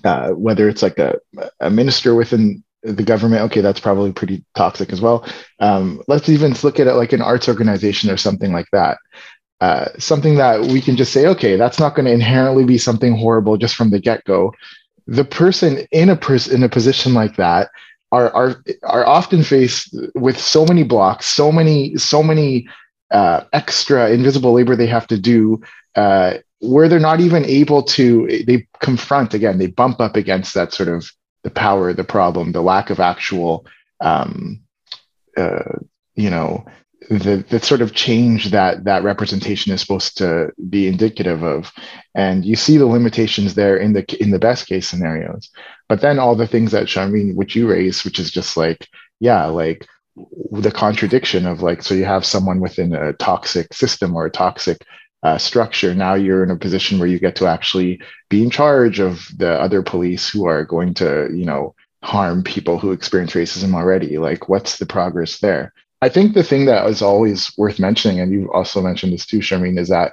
uh, 0.04 0.30
whether 0.30 0.68
it's 0.68 0.82
like 0.82 0.98
a, 0.98 1.18
a 1.60 1.70
minister 1.70 2.14
within 2.14 2.62
the 2.82 3.02
government. 3.02 3.42
Okay 3.42 3.60
that's 3.62 3.80
probably 3.80 4.12
pretty 4.12 4.44
toxic 4.54 4.92
as 4.92 5.00
well. 5.00 5.26
Um, 5.60 6.02
let's 6.06 6.28
even 6.28 6.54
look 6.62 6.78
at 6.78 6.86
it 6.86 6.94
like 6.94 7.12
an 7.12 7.22
arts 7.22 7.48
organization 7.48 8.10
or 8.10 8.16
something 8.16 8.52
like 8.52 8.68
that 8.72 8.98
uh, 9.60 9.88
something 9.98 10.34
that 10.36 10.60
we 10.60 10.80
can 10.80 10.96
just 10.96 11.12
say, 11.12 11.26
okay, 11.26 11.56
that's 11.56 11.78
not 11.78 11.94
going 11.94 12.06
to 12.06 12.12
inherently 12.12 12.64
be 12.64 12.78
something 12.78 13.16
horrible 13.16 13.56
just 13.56 13.76
from 13.76 13.90
the 13.90 13.98
get 13.98 14.24
go. 14.24 14.52
The 15.06 15.24
person 15.24 15.86
in 15.90 16.08
a 16.10 16.16
person 16.16 16.56
in 16.56 16.62
a 16.62 16.68
position 16.68 17.14
like 17.14 17.36
that 17.36 17.70
are 18.12 18.30
are 18.34 18.64
are 18.82 19.06
often 19.06 19.42
faced 19.42 19.94
with 20.14 20.38
so 20.38 20.64
many 20.64 20.82
blocks, 20.82 21.26
so 21.26 21.52
many 21.52 21.96
so 21.96 22.22
many 22.22 22.66
uh, 23.10 23.44
extra 23.52 24.10
invisible 24.10 24.52
labor 24.52 24.76
they 24.76 24.86
have 24.86 25.06
to 25.06 25.18
do, 25.18 25.62
uh, 25.94 26.34
where 26.60 26.88
they're 26.88 26.98
not 26.98 27.20
even 27.20 27.44
able 27.44 27.82
to. 27.82 28.44
They 28.46 28.66
confront 28.80 29.34
again. 29.34 29.58
They 29.58 29.66
bump 29.66 30.00
up 30.00 30.16
against 30.16 30.54
that 30.54 30.72
sort 30.72 30.88
of 30.88 31.10
the 31.42 31.50
power, 31.50 31.92
the 31.92 32.04
problem, 32.04 32.52
the 32.52 32.62
lack 32.62 32.90
of 32.90 33.00
actual, 33.00 33.66
um, 34.00 34.60
uh, 35.36 35.78
you 36.14 36.30
know, 36.30 36.64
the 37.10 37.44
the 37.48 37.60
sort 37.60 37.80
of 37.80 37.94
change 37.94 38.50
that 38.50 38.84
that 38.84 39.02
representation 39.02 39.72
is 39.72 39.80
supposed 39.80 40.16
to 40.18 40.52
be 40.68 40.86
indicative 40.88 41.42
of. 41.42 41.72
And 42.14 42.44
you 42.44 42.56
see 42.56 42.76
the 42.76 42.86
limitations 42.86 43.54
there 43.54 43.76
in 43.76 43.92
the 43.92 44.04
in 44.20 44.30
the 44.30 44.38
best 44.38 44.66
case 44.66 44.88
scenarios. 44.88 45.50
But 45.88 46.00
then 46.00 46.18
all 46.18 46.34
the 46.34 46.46
things 46.46 46.72
that 46.72 46.86
Sharmeen 46.86 47.34
which 47.34 47.54
you 47.54 47.68
raise 47.68 48.04
which 48.04 48.18
is 48.18 48.30
just 48.30 48.56
like 48.56 48.88
yeah 49.20 49.46
like 49.46 49.86
the 50.52 50.70
contradiction 50.70 51.46
of 51.46 51.62
like 51.62 51.82
so 51.82 51.94
you 51.94 52.04
have 52.04 52.24
someone 52.24 52.60
within 52.60 52.94
a 52.94 53.12
toxic 53.14 53.72
system 53.72 54.14
or 54.14 54.26
a 54.26 54.30
toxic 54.30 54.78
uh, 55.22 55.38
structure. 55.38 55.94
Now 55.94 56.14
you're 56.14 56.44
in 56.44 56.50
a 56.50 56.56
position 56.56 56.98
where 56.98 57.08
you 57.08 57.18
get 57.18 57.36
to 57.36 57.46
actually 57.46 58.00
be 58.28 58.42
in 58.42 58.50
charge 58.50 59.00
of 59.00 59.26
the 59.36 59.52
other 59.52 59.82
police 59.82 60.28
who 60.28 60.46
are 60.46 60.64
going 60.64 60.94
to 60.94 61.28
you 61.34 61.44
know 61.44 61.74
harm 62.02 62.42
people 62.42 62.78
who 62.78 62.92
experience 62.92 63.32
racism 63.32 63.74
already. 63.74 64.18
Like 64.18 64.48
what's 64.48 64.78
the 64.78 64.86
progress 64.86 65.38
there 65.38 65.72
i 66.04 66.08
think 66.08 66.34
the 66.34 66.42
thing 66.42 66.66
that 66.66 66.86
is 66.86 67.02
always 67.02 67.56
worth 67.56 67.78
mentioning 67.78 68.20
and 68.20 68.32
you've 68.32 68.50
also 68.50 68.80
mentioned 68.80 69.12
this 69.12 69.26
too 69.26 69.38
sharmeen 69.38 69.78
is 69.78 69.88
that 69.88 70.12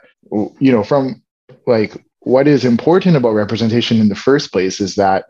you 0.60 0.72
know 0.72 0.84
from 0.84 1.22
like 1.68 2.04
what 2.22 2.48
is 2.48 2.66
important 2.66 3.16
about 3.16 3.34
representation 3.34 4.00
in 4.00 4.10
the 4.10 4.16
first 4.16 4.52
place 4.52 4.80
is 4.80 4.96
that 4.96 5.26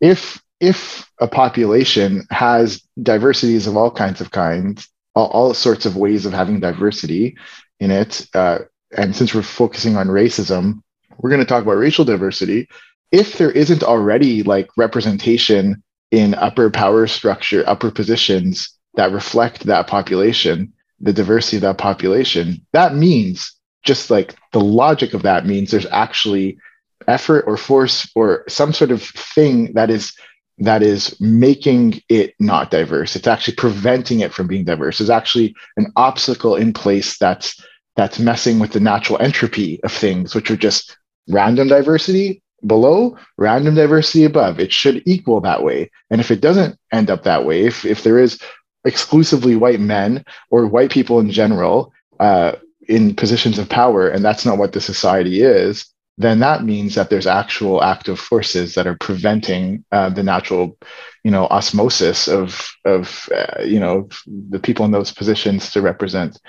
if 0.00 0.40
if 0.60 1.10
a 1.20 1.28
population 1.28 2.26
has 2.30 2.82
diversities 3.02 3.66
of 3.66 3.76
all 3.76 3.90
kinds 3.90 4.20
of 4.20 4.30
kinds, 4.30 4.88
all, 5.14 5.28
all 5.28 5.54
sorts 5.54 5.84
of 5.84 5.96
ways 5.96 6.24
of 6.24 6.32
having 6.32 6.60
diversity 6.60 7.36
in 7.78 7.90
it, 7.90 8.26
uh, 8.34 8.60
and 8.96 9.14
since 9.14 9.34
we're 9.34 9.42
focusing 9.42 9.96
on 9.96 10.08
racism, 10.08 10.82
we're 11.18 11.30
going 11.30 11.42
to 11.42 11.46
talk 11.46 11.62
about 11.62 11.76
racial 11.76 12.04
diversity. 12.04 12.68
If 13.12 13.36
there 13.36 13.50
isn't 13.50 13.82
already 13.82 14.42
like 14.42 14.68
representation 14.76 15.82
in 16.10 16.34
upper 16.34 16.70
power 16.70 17.06
structure, 17.06 17.62
upper 17.66 17.90
positions 17.90 18.75
that 18.96 19.12
reflect 19.12 19.64
that 19.64 19.86
population, 19.86 20.72
the 21.00 21.12
diversity 21.12 21.58
of 21.58 21.62
that 21.62 21.78
population, 21.78 22.64
that 22.72 22.94
means 22.94 23.52
just 23.84 24.10
like 24.10 24.34
the 24.52 24.60
logic 24.60 25.14
of 25.14 25.22
that 25.22 25.46
means 25.46 25.70
there's 25.70 25.86
actually 25.86 26.58
effort 27.06 27.44
or 27.46 27.56
force 27.56 28.10
or 28.14 28.44
some 28.48 28.72
sort 28.72 28.90
of 28.90 29.02
thing 29.02 29.72
that 29.74 29.90
is 29.90 30.12
that 30.58 30.82
is 30.82 31.18
making 31.20 32.00
it 32.08 32.34
not 32.40 32.70
diverse. 32.70 33.14
It's 33.14 33.26
actually 33.26 33.56
preventing 33.56 34.20
it 34.20 34.32
from 34.32 34.46
being 34.46 34.64
diverse. 34.64 34.98
There's 34.98 35.10
actually 35.10 35.54
an 35.76 35.92
obstacle 35.96 36.56
in 36.56 36.72
place 36.72 37.18
that's 37.18 37.62
that's 37.94 38.18
messing 38.18 38.58
with 38.58 38.72
the 38.72 38.80
natural 38.80 39.20
entropy 39.20 39.82
of 39.82 39.92
things, 39.92 40.34
which 40.34 40.50
are 40.50 40.56
just 40.56 40.96
random 41.28 41.68
diversity 41.68 42.42
below, 42.66 43.16
random 43.36 43.74
diversity 43.74 44.24
above. 44.24 44.58
It 44.58 44.72
should 44.72 45.02
equal 45.06 45.40
that 45.42 45.62
way. 45.62 45.90
And 46.10 46.20
if 46.20 46.30
it 46.30 46.40
doesn't 46.40 46.78
end 46.92 47.10
up 47.10 47.24
that 47.24 47.44
way, 47.44 47.64
if 47.64 47.84
if 47.84 48.02
there 48.02 48.18
is 48.18 48.40
exclusively 48.86 49.56
white 49.56 49.80
men 49.80 50.24
or 50.50 50.66
white 50.66 50.90
people 50.90 51.20
in 51.20 51.30
general 51.30 51.92
uh, 52.20 52.52
in 52.88 53.14
positions 53.14 53.58
of 53.58 53.68
power, 53.68 54.08
and 54.08 54.24
that's 54.24 54.46
not 54.46 54.58
what 54.58 54.72
the 54.72 54.80
society 54.80 55.42
is, 55.42 55.86
then 56.18 56.38
that 56.38 56.64
means 56.64 56.94
that 56.94 57.10
there's 57.10 57.26
actual 57.26 57.82
active 57.82 58.18
forces 58.18 58.74
that 58.74 58.86
are 58.86 58.96
preventing 58.96 59.84
uh, 59.92 60.08
the 60.08 60.22
natural, 60.22 60.78
you 61.24 61.30
know, 61.30 61.46
osmosis 61.48 62.26
of 62.28 62.70
of 62.84 63.28
uh, 63.34 63.62
you 63.62 63.78
know 63.78 64.08
the 64.26 64.58
people 64.58 64.84
in 64.84 64.92
those 64.92 65.12
positions 65.12 65.70
to 65.72 65.82
represent 65.82 66.40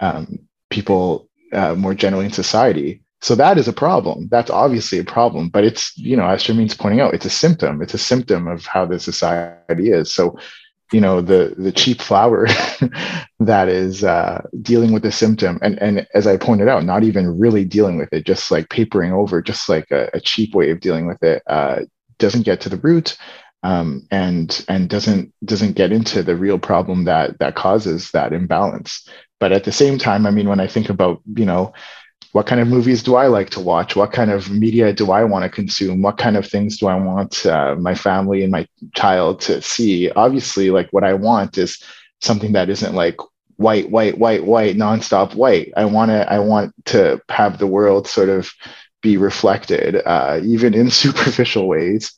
um, 0.00 0.38
people 0.70 1.28
uh, 1.52 1.74
more 1.74 1.94
generally 1.94 2.26
in 2.26 2.32
society. 2.32 3.02
So 3.22 3.34
that 3.34 3.58
is 3.58 3.68
a 3.68 3.74
problem. 3.74 4.28
That's 4.30 4.50
obviously 4.50 4.98
a 4.98 5.04
problem, 5.04 5.50
but 5.50 5.64
it's 5.64 5.92
you 5.98 6.16
know, 6.16 6.26
as 6.26 6.42
Sharmeen's 6.42 6.76
pointing 6.76 7.00
out, 7.00 7.12
it's 7.12 7.26
a 7.26 7.30
symptom. 7.30 7.82
It's 7.82 7.94
a 7.94 7.98
symptom 7.98 8.48
of 8.48 8.64
how 8.64 8.86
the 8.86 8.98
society 8.98 9.90
is. 9.90 10.14
So 10.14 10.38
you 10.92 11.00
know 11.00 11.20
the 11.20 11.54
the 11.56 11.72
cheap 11.72 12.00
flower 12.00 12.46
that 13.40 13.68
is 13.68 14.04
uh, 14.04 14.42
dealing 14.62 14.92
with 14.92 15.02
the 15.02 15.12
symptom. 15.12 15.58
And 15.62 15.80
and 15.80 16.06
as 16.14 16.26
i 16.26 16.36
pointed 16.36 16.68
out 16.68 16.84
not 16.84 17.04
even 17.04 17.38
really 17.38 17.64
dealing 17.64 17.96
with 17.98 18.12
it 18.12 18.26
just 18.26 18.50
like 18.50 18.68
papering 18.68 19.12
over 19.12 19.42
just 19.42 19.68
like 19.68 19.90
a, 19.90 20.10
a 20.14 20.20
cheap 20.20 20.54
way 20.54 20.70
of 20.70 20.80
dealing 20.80 21.06
with 21.06 21.22
it 21.22 21.42
uh, 21.46 21.80
doesn't 22.18 22.44
get 22.44 22.60
to 22.62 22.68
the 22.68 22.76
root 22.78 23.16
um, 23.62 24.06
and 24.10 24.64
and 24.68 24.88
doesn't 24.88 25.32
doesn't 25.44 25.76
get 25.76 25.92
into 25.92 26.22
the 26.22 26.36
real 26.36 26.58
problem 26.58 27.04
that 27.04 27.38
that 27.38 27.54
causes 27.54 28.10
that 28.12 28.32
imbalance. 28.32 29.06
But 29.38 29.52
at 29.52 29.64
the 29.64 29.72
same 29.72 29.98
time 29.98 30.26
i 30.26 30.30
mean 30.30 30.48
when 30.48 30.60
i 30.60 30.66
think 30.66 30.90
about 30.90 31.22
you 31.34 31.46
know 31.46 31.72
what 32.32 32.46
kind 32.46 32.60
of 32.60 32.68
movies 32.68 33.02
do 33.02 33.16
I 33.16 33.26
like 33.26 33.50
to 33.50 33.60
watch? 33.60 33.96
What 33.96 34.12
kind 34.12 34.30
of 34.30 34.50
media 34.50 34.92
do 34.92 35.10
I 35.10 35.24
want 35.24 35.42
to 35.44 35.48
consume? 35.48 36.00
What 36.00 36.18
kind 36.18 36.36
of 36.36 36.46
things 36.46 36.78
do 36.78 36.86
I 36.86 36.94
want 36.94 37.44
uh, 37.44 37.74
my 37.76 37.94
family 37.94 38.42
and 38.42 38.52
my 38.52 38.66
child 38.94 39.40
to 39.42 39.60
see? 39.62 40.10
Obviously, 40.12 40.70
like 40.70 40.88
what 40.92 41.02
I 41.02 41.14
want 41.14 41.58
is 41.58 41.82
something 42.20 42.52
that 42.52 42.70
isn't 42.70 42.94
like 42.94 43.16
white, 43.56 43.90
white, 43.90 44.18
white, 44.18 44.44
white, 44.44 44.76
nonstop 44.76 45.34
white. 45.34 45.72
I 45.76 45.84
want 45.86 46.10
to, 46.10 46.30
I 46.32 46.38
want 46.38 46.72
to 46.86 47.20
have 47.28 47.58
the 47.58 47.66
world 47.66 48.06
sort 48.06 48.28
of 48.28 48.52
be 49.02 49.16
reflected, 49.16 50.00
uh, 50.06 50.40
even 50.44 50.72
in 50.74 50.90
superficial 51.02 51.66
ways, 51.66 52.12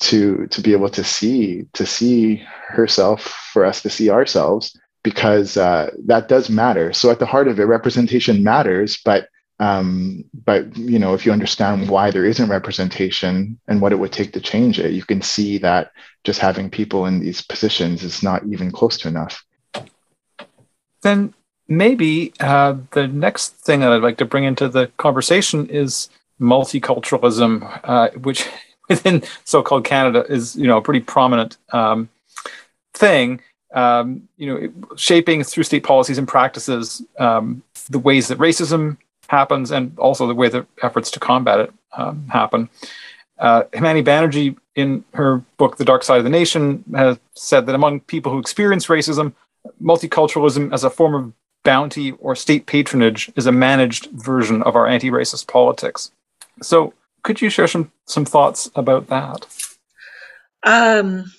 to 0.00 0.46
to 0.46 0.60
be 0.60 0.72
able 0.72 0.88
to 0.88 1.02
see 1.02 1.64
to 1.72 1.84
see 1.84 2.36
herself 2.68 3.22
for 3.52 3.64
us 3.64 3.82
to 3.82 3.90
see 3.90 4.10
ourselves 4.10 4.78
because 5.02 5.56
uh, 5.56 5.90
that 6.06 6.28
does 6.28 6.48
matter. 6.48 6.92
So 6.92 7.10
at 7.10 7.18
the 7.18 7.26
heart 7.26 7.48
of 7.48 7.58
it, 7.58 7.64
representation 7.64 8.44
matters, 8.44 8.98
but 9.04 9.28
um, 9.60 10.24
but 10.44 10.76
you 10.76 10.98
know, 10.98 11.14
if 11.14 11.26
you 11.26 11.32
understand 11.32 11.88
why 11.88 12.10
there 12.10 12.24
isn't 12.24 12.48
representation 12.48 13.58
and 13.66 13.80
what 13.80 13.92
it 13.92 13.96
would 13.96 14.12
take 14.12 14.32
to 14.34 14.40
change 14.40 14.78
it, 14.78 14.92
you 14.92 15.04
can 15.04 15.20
see 15.20 15.58
that 15.58 15.90
just 16.24 16.38
having 16.38 16.70
people 16.70 17.06
in 17.06 17.20
these 17.20 17.42
positions 17.42 18.04
is 18.04 18.22
not 18.22 18.44
even 18.46 18.70
close 18.70 18.96
to 18.98 19.08
enough. 19.08 19.44
Then 21.02 21.34
maybe 21.66 22.32
uh, 22.40 22.76
the 22.92 23.08
next 23.08 23.56
thing 23.56 23.80
that 23.80 23.92
I'd 23.92 24.02
like 24.02 24.18
to 24.18 24.24
bring 24.24 24.44
into 24.44 24.68
the 24.68 24.88
conversation 24.96 25.68
is 25.68 26.08
multiculturalism, 26.40 27.80
uh, 27.82 28.10
which 28.10 28.48
within 28.88 29.22
so-called 29.44 29.84
Canada 29.84 30.24
is 30.28 30.54
you 30.54 30.68
know 30.68 30.78
a 30.78 30.82
pretty 30.82 31.00
prominent 31.00 31.56
um, 31.72 32.08
thing. 32.94 33.40
Um, 33.74 34.28
you 34.36 34.46
know, 34.46 34.96
shaping 34.96 35.44
through 35.44 35.64
state 35.64 35.82
policies 35.82 36.16
and 36.16 36.26
practices 36.26 37.02
um, 37.18 37.62
the 37.90 37.98
ways 37.98 38.28
that 38.28 38.38
racism 38.38 38.96
happens 39.28 39.70
and 39.70 39.96
also 39.98 40.26
the 40.26 40.34
way 40.34 40.48
the 40.48 40.66
efforts 40.82 41.10
to 41.12 41.20
combat 41.20 41.60
it 41.60 41.72
um, 41.96 42.26
happen. 42.28 42.68
Uh, 43.38 43.64
Himani 43.72 44.04
Bannerji, 44.04 44.56
in 44.74 45.04
her 45.14 45.38
book 45.56 45.76
The 45.76 45.84
Dark 45.84 46.02
Side 46.02 46.18
of 46.18 46.24
the 46.24 46.30
Nation, 46.30 46.84
has 46.94 47.18
said 47.34 47.66
that 47.66 47.74
among 47.74 48.00
people 48.00 48.32
who 48.32 48.38
experience 48.38 48.86
racism, 48.86 49.32
multiculturalism 49.82 50.72
as 50.72 50.84
a 50.84 50.90
form 50.90 51.14
of 51.14 51.32
bounty 51.64 52.12
or 52.12 52.34
state 52.34 52.66
patronage 52.66 53.30
is 53.36 53.46
a 53.46 53.52
managed 53.52 54.06
version 54.12 54.62
of 54.62 54.76
our 54.76 54.86
anti-racist 54.86 55.46
politics. 55.48 56.10
So, 56.62 56.94
could 57.22 57.40
you 57.40 57.50
share 57.50 57.66
some 57.66 57.92
some 58.06 58.24
thoughts 58.24 58.70
about 58.74 59.08
that? 59.08 59.46
Um, 60.62 61.32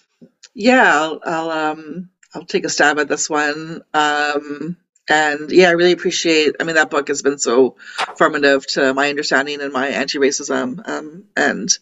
yeah, 0.53 0.93
I'll 0.93 1.22
I'll, 1.25 1.51
um, 1.51 2.10
I'll 2.34 2.46
take 2.46 2.65
a 2.65 2.69
stab 2.69 3.00
at 3.00 3.08
this 3.08 3.29
one. 3.29 3.81
Um, 3.93 4.77
and 5.10 5.51
yeah, 5.51 5.70
I 5.70 5.72
really 5.72 5.92
appreciate. 5.92 6.56
I 6.60 6.63
mean, 6.63 6.75
that 6.75 6.92
book 6.92 7.08
has 7.08 7.22
been 7.24 7.39
so 7.39 7.75
formative 8.16 8.66
to 8.68 8.94
my 8.94 9.10
understanding 9.10 9.60
and 9.62 9.74
my 9.74 9.88
anti-racism. 9.88 10.88
Um, 10.88 11.24
and 11.36 11.78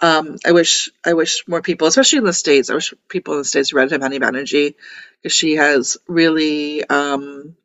um, 0.00 0.36
I 0.46 0.52
wish 0.52 0.90
I 1.04 1.14
wish 1.14 1.44
more 1.48 1.62
people, 1.62 1.88
especially 1.88 2.18
in 2.18 2.24
the 2.24 2.32
states, 2.32 2.70
I 2.70 2.74
wish 2.74 2.94
people 3.08 3.34
in 3.34 3.40
the 3.40 3.44
states 3.44 3.72
read 3.72 3.90
Himani 3.90 4.20
Bannerji 4.20 4.74
because 5.20 5.34
she 5.36 5.56
has 5.56 5.98
really 6.06 6.84
um, 6.84 7.56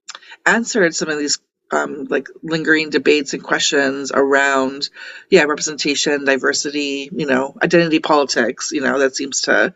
answered 0.45 0.95
some 0.95 1.09
of 1.09 1.19
these 1.19 1.39
um, 1.71 2.05
like 2.09 2.27
lingering 2.43 2.89
debates 2.89 3.33
and 3.33 3.43
questions 3.43 4.11
around 4.13 4.89
yeah 5.29 5.43
representation, 5.43 6.25
diversity, 6.25 7.09
you 7.11 7.27
know, 7.27 7.55
identity 7.61 7.99
politics. 7.99 8.71
You 8.71 8.81
know, 8.81 8.99
that 8.99 9.15
seems 9.15 9.41
to 9.41 9.73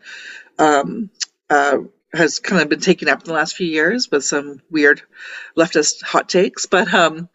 um, 0.58 1.10
uh, 1.48 1.78
has 2.12 2.38
kind 2.40 2.62
of 2.62 2.68
been 2.68 2.80
taken 2.80 3.08
up 3.08 3.20
in 3.20 3.26
the 3.26 3.34
last 3.34 3.56
few 3.56 3.66
years 3.66 4.10
with 4.10 4.24
some 4.24 4.60
weird 4.70 5.02
leftist 5.56 6.02
hot 6.02 6.28
takes. 6.28 6.66
But 6.66 6.92
um, 6.92 7.28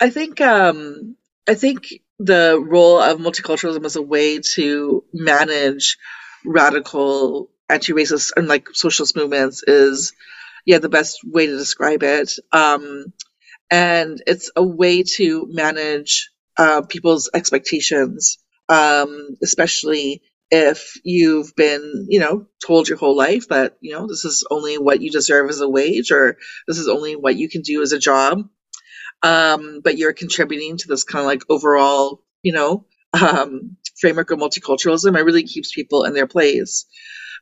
I 0.00 0.10
think 0.10 0.40
um, 0.40 1.16
I 1.48 1.54
think 1.54 1.88
the 2.18 2.62
role 2.62 3.00
of 3.00 3.18
multiculturalism 3.18 3.84
as 3.84 3.96
a 3.96 4.02
way 4.02 4.40
to 4.40 5.04
manage 5.12 5.98
radical 6.44 7.50
anti-racist 7.68 8.32
and 8.36 8.48
like 8.48 8.68
socialist 8.72 9.16
movements 9.16 9.62
is 9.62 10.12
yeah 10.66 10.78
the 10.78 10.88
best 10.88 11.20
way 11.24 11.46
to 11.46 11.56
describe 11.56 12.02
it 12.02 12.34
um, 12.52 13.12
and 13.70 14.22
it's 14.26 14.50
a 14.56 14.62
way 14.62 15.02
to 15.02 15.46
manage 15.50 16.30
uh, 16.56 16.82
people's 16.82 17.30
expectations 17.32 18.38
um, 18.68 19.36
especially 19.42 20.22
if 20.50 20.98
you've 21.04 21.54
been, 21.54 22.06
you 22.08 22.18
know, 22.20 22.46
told 22.64 22.88
your 22.88 22.98
whole 22.98 23.16
life 23.16 23.48
that, 23.48 23.76
you 23.80 23.92
know, 23.92 24.06
this 24.06 24.24
is 24.24 24.46
only 24.50 24.78
what 24.78 25.00
you 25.00 25.10
deserve 25.10 25.48
as 25.48 25.60
a 25.60 25.68
wage 25.68 26.10
or 26.10 26.36
this 26.66 26.78
is 26.78 26.88
only 26.88 27.14
what 27.14 27.36
you 27.36 27.48
can 27.48 27.62
do 27.62 27.82
as 27.82 27.92
a 27.92 27.98
job. 27.98 28.48
Um, 29.22 29.80
but 29.84 29.98
you're 29.98 30.12
contributing 30.12 30.78
to 30.78 30.88
this 30.88 31.04
kind 31.04 31.20
of 31.20 31.26
like 31.26 31.42
overall, 31.48 32.24
you 32.42 32.52
know, 32.52 32.86
um, 33.12 33.76
framework 33.98 34.30
of 34.30 34.38
multiculturalism. 34.38 35.16
It 35.16 35.22
really 35.22 35.44
keeps 35.44 35.72
people 35.72 36.04
in 36.04 36.14
their 36.14 36.26
place. 36.26 36.86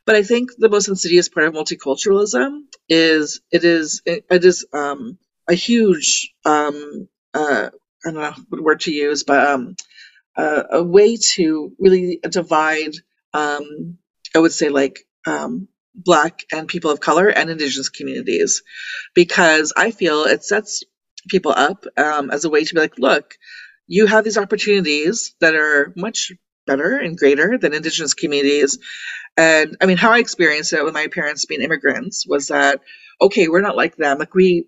But 0.05 0.15
I 0.15 0.23
think 0.23 0.51
the 0.57 0.69
most 0.69 0.87
insidious 0.87 1.29
part 1.29 1.47
of 1.47 1.53
multiculturalism 1.53 2.61
is 2.87 3.41
it 3.51 3.63
is 3.63 4.01
it, 4.05 4.25
is 4.29 4.65
um, 4.73 5.17
a 5.47 5.55
huge 5.55 6.33
um, 6.45 7.07
uh, 7.33 7.69
I 8.05 8.11
don't 8.11 8.21
know 8.21 8.33
what 8.49 8.61
word 8.61 8.79
to 8.81 8.91
use, 8.91 9.23
but 9.23 9.47
um, 9.47 9.75
uh, 10.35 10.63
a 10.71 10.83
way 10.83 11.17
to 11.33 11.73
really 11.79 12.19
divide, 12.29 12.93
um, 13.33 13.97
I 14.35 14.39
would 14.39 14.53
say, 14.53 14.69
like 14.69 14.99
um, 15.27 15.67
Black 15.95 16.45
and 16.51 16.67
people 16.67 16.91
of 16.91 16.99
color 16.99 17.27
and 17.27 17.49
Indigenous 17.49 17.89
communities 17.89 18.63
because 19.13 19.73
I 19.75 19.91
feel 19.91 20.23
it 20.23 20.43
sets 20.43 20.83
people 21.27 21.51
up 21.51 21.85
um, 21.97 22.31
as 22.31 22.45
a 22.45 22.49
way 22.49 22.63
to 22.63 22.73
be 22.73 22.79
like, 22.79 22.97
look, 22.97 23.35
you 23.87 24.05
have 24.05 24.23
these 24.23 24.37
opportunities 24.37 25.35
that 25.41 25.55
are 25.55 25.93
much 25.95 26.31
better 26.65 26.97
and 26.97 27.17
greater 27.17 27.57
than 27.57 27.73
Indigenous 27.73 28.13
communities. 28.13 28.77
And 29.35 29.77
I 29.81 29.85
mean, 29.87 29.97
how 29.97 30.11
I 30.11 30.19
experienced 30.19 30.73
it 30.73 30.85
with 30.85 30.93
my 30.93 31.07
parents 31.07 31.45
being 31.45 31.61
immigrants 31.61 32.25
was 32.27 32.49
that, 32.49 32.81
okay, 33.21 33.47
we're 33.47 33.61
not 33.61 33.75
like 33.75 33.95
them. 33.95 34.19
Like 34.19 34.35
we, 34.35 34.65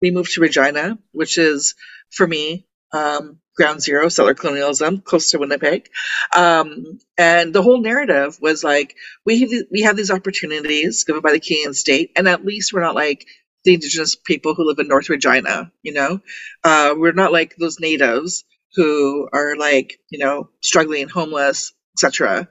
we 0.00 0.10
moved 0.10 0.32
to 0.34 0.40
Regina, 0.40 0.98
which 1.12 1.36
is 1.36 1.74
for 2.10 2.26
me, 2.26 2.66
um, 2.92 3.38
ground 3.60 3.82
zero, 3.82 4.08
settler 4.08 4.34
colonialism, 4.34 5.02
close 5.02 5.30
to 5.30 5.38
Winnipeg. 5.38 5.90
Um, 6.34 6.98
and 7.18 7.54
the 7.54 7.62
whole 7.62 7.82
narrative 7.82 8.38
was 8.40 8.64
like, 8.64 8.96
we 9.26 9.40
have, 9.40 9.50
we 9.70 9.82
have 9.82 9.96
these 9.98 10.10
opportunities 10.10 11.04
given 11.04 11.20
by 11.20 11.32
the 11.32 11.40
Canadian 11.40 11.74
state, 11.74 12.12
and 12.16 12.26
at 12.26 12.44
least 12.44 12.72
we're 12.72 12.80
not 12.80 12.94
like 12.94 13.26
the 13.64 13.74
Indigenous 13.74 14.16
people 14.16 14.54
who 14.54 14.66
live 14.66 14.78
in 14.78 14.88
North 14.88 15.10
Regina, 15.10 15.70
you 15.82 15.92
know? 15.92 16.20
Uh, 16.64 16.94
we're 16.96 17.12
not 17.12 17.32
like 17.32 17.54
those 17.56 17.80
natives 17.80 18.44
who 18.76 19.28
are 19.32 19.56
like, 19.56 19.98
you 20.08 20.18
know, 20.18 20.48
struggling, 20.62 21.08
homeless, 21.10 21.74
etc. 21.96 22.48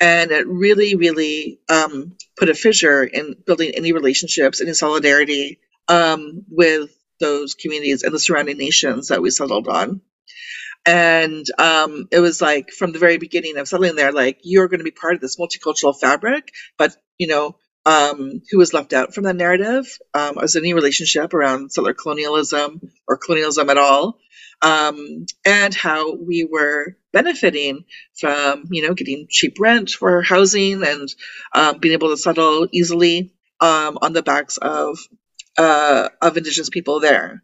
And 0.00 0.30
it 0.30 0.46
really, 0.48 0.94
really 0.96 1.60
um, 1.68 2.16
put 2.38 2.48
a 2.48 2.54
fissure 2.54 3.04
in 3.04 3.36
building 3.46 3.72
any 3.74 3.92
relationships, 3.92 4.62
any 4.62 4.72
solidarity 4.72 5.60
um, 5.88 6.44
with 6.48 6.90
those 7.20 7.54
communities 7.54 8.02
and 8.02 8.14
the 8.14 8.18
surrounding 8.18 8.58
nations 8.58 9.08
that 9.08 9.22
we 9.22 9.30
settled 9.30 9.68
on. 9.68 10.00
And 10.86 11.44
um, 11.58 12.08
it 12.12 12.20
was 12.20 12.40
like 12.40 12.70
from 12.70 12.92
the 12.92 13.00
very 13.00 13.18
beginning 13.18 13.58
of 13.58 13.68
settling 13.68 13.96
there, 13.96 14.12
like 14.12 14.38
you're 14.42 14.68
going 14.68 14.78
to 14.78 14.84
be 14.84 14.92
part 14.92 15.14
of 15.14 15.20
this 15.20 15.36
multicultural 15.36 15.98
fabric, 15.98 16.52
but 16.78 16.96
you 17.18 17.26
know, 17.26 17.56
um, 17.84 18.42
who 18.50 18.58
was 18.58 18.74
left 18.74 18.92
out 18.92 19.14
from 19.14 19.24
that 19.24 19.36
narrative 19.36 19.86
um, 20.14 20.38
as 20.42 20.56
any 20.56 20.74
relationship 20.74 21.34
around 21.34 21.72
settler 21.72 21.94
colonialism 21.94 22.80
or 23.06 23.16
colonialism 23.16 23.70
at 23.70 23.78
all, 23.78 24.18
um, 24.62 25.26
and 25.44 25.74
how 25.74 26.14
we 26.14 26.44
were 26.44 26.96
benefiting 27.12 27.84
from, 28.18 28.64
you 28.70 28.86
know, 28.86 28.94
getting 28.94 29.26
cheap 29.30 29.56
rent 29.60 29.90
for 29.90 30.22
housing 30.22 30.82
and 30.82 31.08
um, 31.54 31.78
being 31.78 31.94
able 31.94 32.10
to 32.10 32.16
settle 32.16 32.68
easily 32.72 33.32
um, 33.60 33.98
on 34.02 34.12
the 34.12 34.22
backs 34.22 34.56
of 34.56 34.98
uh, 35.58 36.08
of 36.20 36.36
Indigenous 36.36 36.70
people 36.70 37.00
there. 37.00 37.42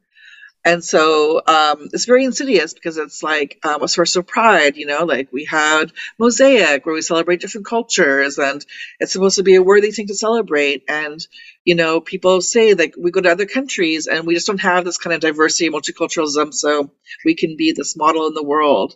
And 0.64 0.84
so 0.84 1.42
um, 1.46 1.88
it's 1.92 2.04
very 2.04 2.24
insidious 2.24 2.72
because 2.72 2.96
it's 2.96 3.22
like 3.22 3.58
um, 3.64 3.82
a 3.82 3.88
source 3.88 4.14
of 4.14 4.28
pride, 4.28 4.76
you 4.76 4.86
know, 4.86 5.04
like 5.04 5.32
we 5.32 5.44
had 5.44 5.92
Mosaic 6.18 6.86
where 6.86 6.94
we 6.94 7.02
celebrate 7.02 7.40
different 7.40 7.66
cultures 7.66 8.38
and 8.38 8.64
it's 9.00 9.12
supposed 9.12 9.36
to 9.36 9.42
be 9.42 9.56
a 9.56 9.62
worthy 9.62 9.90
thing 9.90 10.06
to 10.06 10.14
celebrate. 10.14 10.84
And, 10.88 11.26
you 11.64 11.74
know, 11.74 12.00
people 12.00 12.40
say 12.40 12.74
like 12.74 12.94
we 12.96 13.10
go 13.10 13.20
to 13.20 13.30
other 13.30 13.46
countries 13.46 14.06
and 14.06 14.24
we 14.24 14.34
just 14.34 14.46
don't 14.46 14.60
have 14.60 14.84
this 14.84 14.98
kind 14.98 15.14
of 15.14 15.20
diversity 15.20 15.66
and 15.66 15.74
multiculturalism. 15.74 16.54
So 16.54 16.92
we 17.24 17.34
can 17.34 17.56
be 17.56 17.72
this 17.72 17.96
model 17.96 18.28
in 18.28 18.34
the 18.34 18.44
world. 18.44 18.94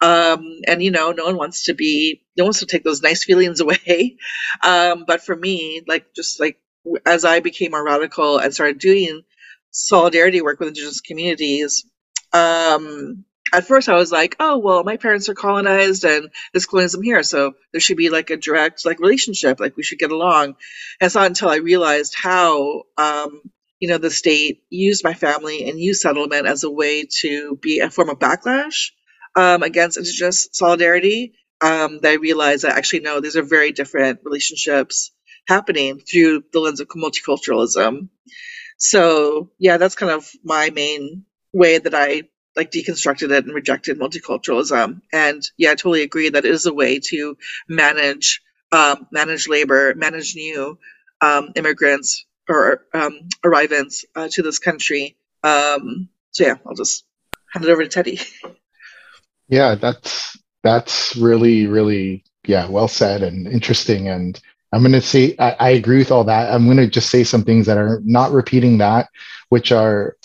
Um, 0.00 0.60
and, 0.68 0.80
you 0.80 0.92
know, 0.92 1.10
no 1.10 1.24
one 1.24 1.36
wants 1.36 1.64
to 1.64 1.74
be, 1.74 2.22
no 2.36 2.44
one 2.44 2.48
wants 2.48 2.60
to 2.60 2.66
take 2.66 2.84
those 2.84 3.02
nice 3.02 3.24
feelings 3.24 3.60
away. 3.60 4.16
Um, 4.64 5.04
but 5.08 5.22
for 5.22 5.34
me, 5.34 5.82
like 5.88 6.14
just 6.14 6.38
like 6.38 6.58
as 7.04 7.24
I 7.24 7.40
became 7.40 7.72
more 7.72 7.84
radical 7.84 8.38
and 8.38 8.54
started 8.54 8.78
doing 8.78 9.22
solidarity 9.70 10.42
work 10.42 10.60
with 10.60 10.68
indigenous 10.68 11.00
communities, 11.00 11.84
um, 12.32 13.24
at 13.52 13.66
first 13.66 13.88
I 13.88 13.94
was 13.96 14.12
like, 14.12 14.36
oh 14.38 14.58
well, 14.58 14.84
my 14.84 14.96
parents 14.96 15.28
are 15.28 15.34
colonized 15.34 16.04
and 16.04 16.28
there's 16.52 16.66
colonialism 16.66 17.02
here, 17.02 17.22
so 17.22 17.54
there 17.72 17.80
should 17.80 17.96
be 17.96 18.10
like 18.10 18.30
a 18.30 18.36
direct 18.36 18.84
like 18.84 19.00
relationship, 19.00 19.60
like 19.60 19.76
we 19.76 19.82
should 19.82 19.98
get 19.98 20.12
along. 20.12 20.44
And 20.44 20.56
it's 21.06 21.14
not 21.14 21.26
until 21.26 21.48
I 21.48 21.56
realized 21.56 22.14
how 22.16 22.84
um, 22.96 23.42
you 23.80 23.88
know 23.88 23.98
the 23.98 24.10
state 24.10 24.62
used 24.70 25.04
my 25.04 25.14
family 25.14 25.68
and 25.68 25.80
used 25.80 26.00
settlement 26.00 26.46
as 26.46 26.64
a 26.64 26.70
way 26.70 27.06
to 27.20 27.56
be 27.60 27.80
a 27.80 27.90
form 27.90 28.10
of 28.10 28.18
backlash 28.18 28.90
um, 29.36 29.62
against 29.62 29.96
indigenous 29.98 30.48
solidarity. 30.52 31.34
Um, 31.62 31.98
that 32.00 32.12
I 32.12 32.14
realized 32.14 32.64
that 32.64 32.76
actually 32.76 33.00
no, 33.00 33.20
these 33.20 33.36
are 33.36 33.42
very 33.42 33.72
different 33.72 34.20
relationships 34.24 35.10
happening 35.46 35.98
through 35.98 36.44
the 36.52 36.60
lens 36.60 36.80
of 36.80 36.88
multiculturalism. 36.88 38.08
So 38.80 39.50
yeah, 39.58 39.76
that's 39.76 39.94
kind 39.94 40.10
of 40.10 40.28
my 40.42 40.70
main 40.70 41.26
way 41.52 41.78
that 41.78 41.94
I 41.94 42.22
like 42.56 42.72
deconstructed 42.72 43.30
it 43.30 43.44
and 43.44 43.54
rejected 43.54 44.00
multiculturalism. 44.00 45.02
And 45.12 45.42
yeah, 45.58 45.72
I 45.72 45.74
totally 45.74 46.02
agree 46.02 46.30
that 46.30 46.44
it 46.44 46.50
is 46.50 46.66
a 46.66 46.74
way 46.74 46.98
to 47.10 47.36
manage 47.68 48.40
um, 48.72 49.06
manage 49.12 49.48
labor, 49.48 49.94
manage 49.94 50.34
new 50.34 50.78
um, 51.20 51.50
immigrants 51.56 52.24
or 52.48 52.86
um, 52.94 53.28
arrivants 53.44 54.04
uh, 54.16 54.28
to 54.32 54.42
this 54.42 54.58
country. 54.58 55.16
Um, 55.44 56.08
so 56.30 56.46
yeah, 56.46 56.54
I'll 56.66 56.74
just 56.74 57.04
hand 57.52 57.64
it 57.64 57.70
over 57.70 57.82
to 57.82 57.88
Teddy. 57.88 58.18
Yeah, 59.48 59.74
that's 59.74 60.38
that's 60.62 61.16
really 61.16 61.66
really 61.66 62.22
yeah 62.46 62.68
well 62.68 62.86
said 62.86 63.22
and 63.22 63.48
interesting 63.48 64.08
and 64.08 64.40
I'm 64.72 64.82
going 64.82 64.92
to 64.92 65.00
say, 65.00 65.34
I, 65.38 65.56
I, 65.58 65.70
agree 65.70 65.98
with 65.98 66.12
all 66.12 66.24
that. 66.24 66.52
I'm 66.52 66.66
going 66.66 66.76
to 66.76 66.86
just 66.86 67.10
say 67.10 67.24
some 67.24 67.42
things 67.42 67.66
that 67.66 67.78
are 67.78 68.00
not 68.04 68.30
repeating 68.30 68.78
that, 68.78 69.08
which 69.48 69.72
are 69.72 70.16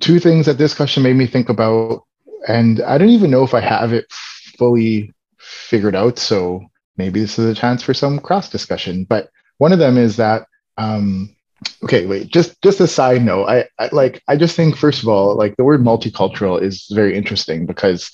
two 0.00 0.20
things 0.20 0.46
that 0.46 0.58
this 0.58 0.74
question 0.74 1.02
made 1.02 1.16
me 1.16 1.26
think 1.26 1.48
about. 1.48 2.04
And 2.46 2.82
I 2.82 2.98
don't 2.98 3.08
even 3.08 3.30
know 3.30 3.44
if 3.44 3.54
I 3.54 3.60
have 3.60 3.92
it 3.92 4.10
fully 4.58 5.12
figured 5.38 5.94
out. 5.94 6.18
So 6.18 6.62
maybe 6.98 7.20
this 7.20 7.38
is 7.38 7.50
a 7.50 7.58
chance 7.58 7.82
for 7.82 7.94
some 7.94 8.18
cross 8.18 8.50
discussion. 8.50 9.04
But 9.04 9.30
one 9.56 9.72
of 9.72 9.78
them 9.78 9.96
is 9.96 10.16
that, 10.16 10.46
um, 10.76 11.34
okay, 11.82 12.04
wait, 12.04 12.28
just, 12.28 12.60
just 12.60 12.80
a 12.80 12.86
side 12.86 13.22
note. 13.22 13.46
I, 13.46 13.64
I 13.78 13.88
like, 13.92 14.22
I 14.28 14.36
just 14.36 14.54
think, 14.54 14.76
first 14.76 15.02
of 15.02 15.08
all, 15.08 15.34
like 15.34 15.56
the 15.56 15.64
word 15.64 15.80
multicultural 15.80 16.60
is 16.60 16.86
very 16.92 17.16
interesting 17.16 17.64
because, 17.64 18.10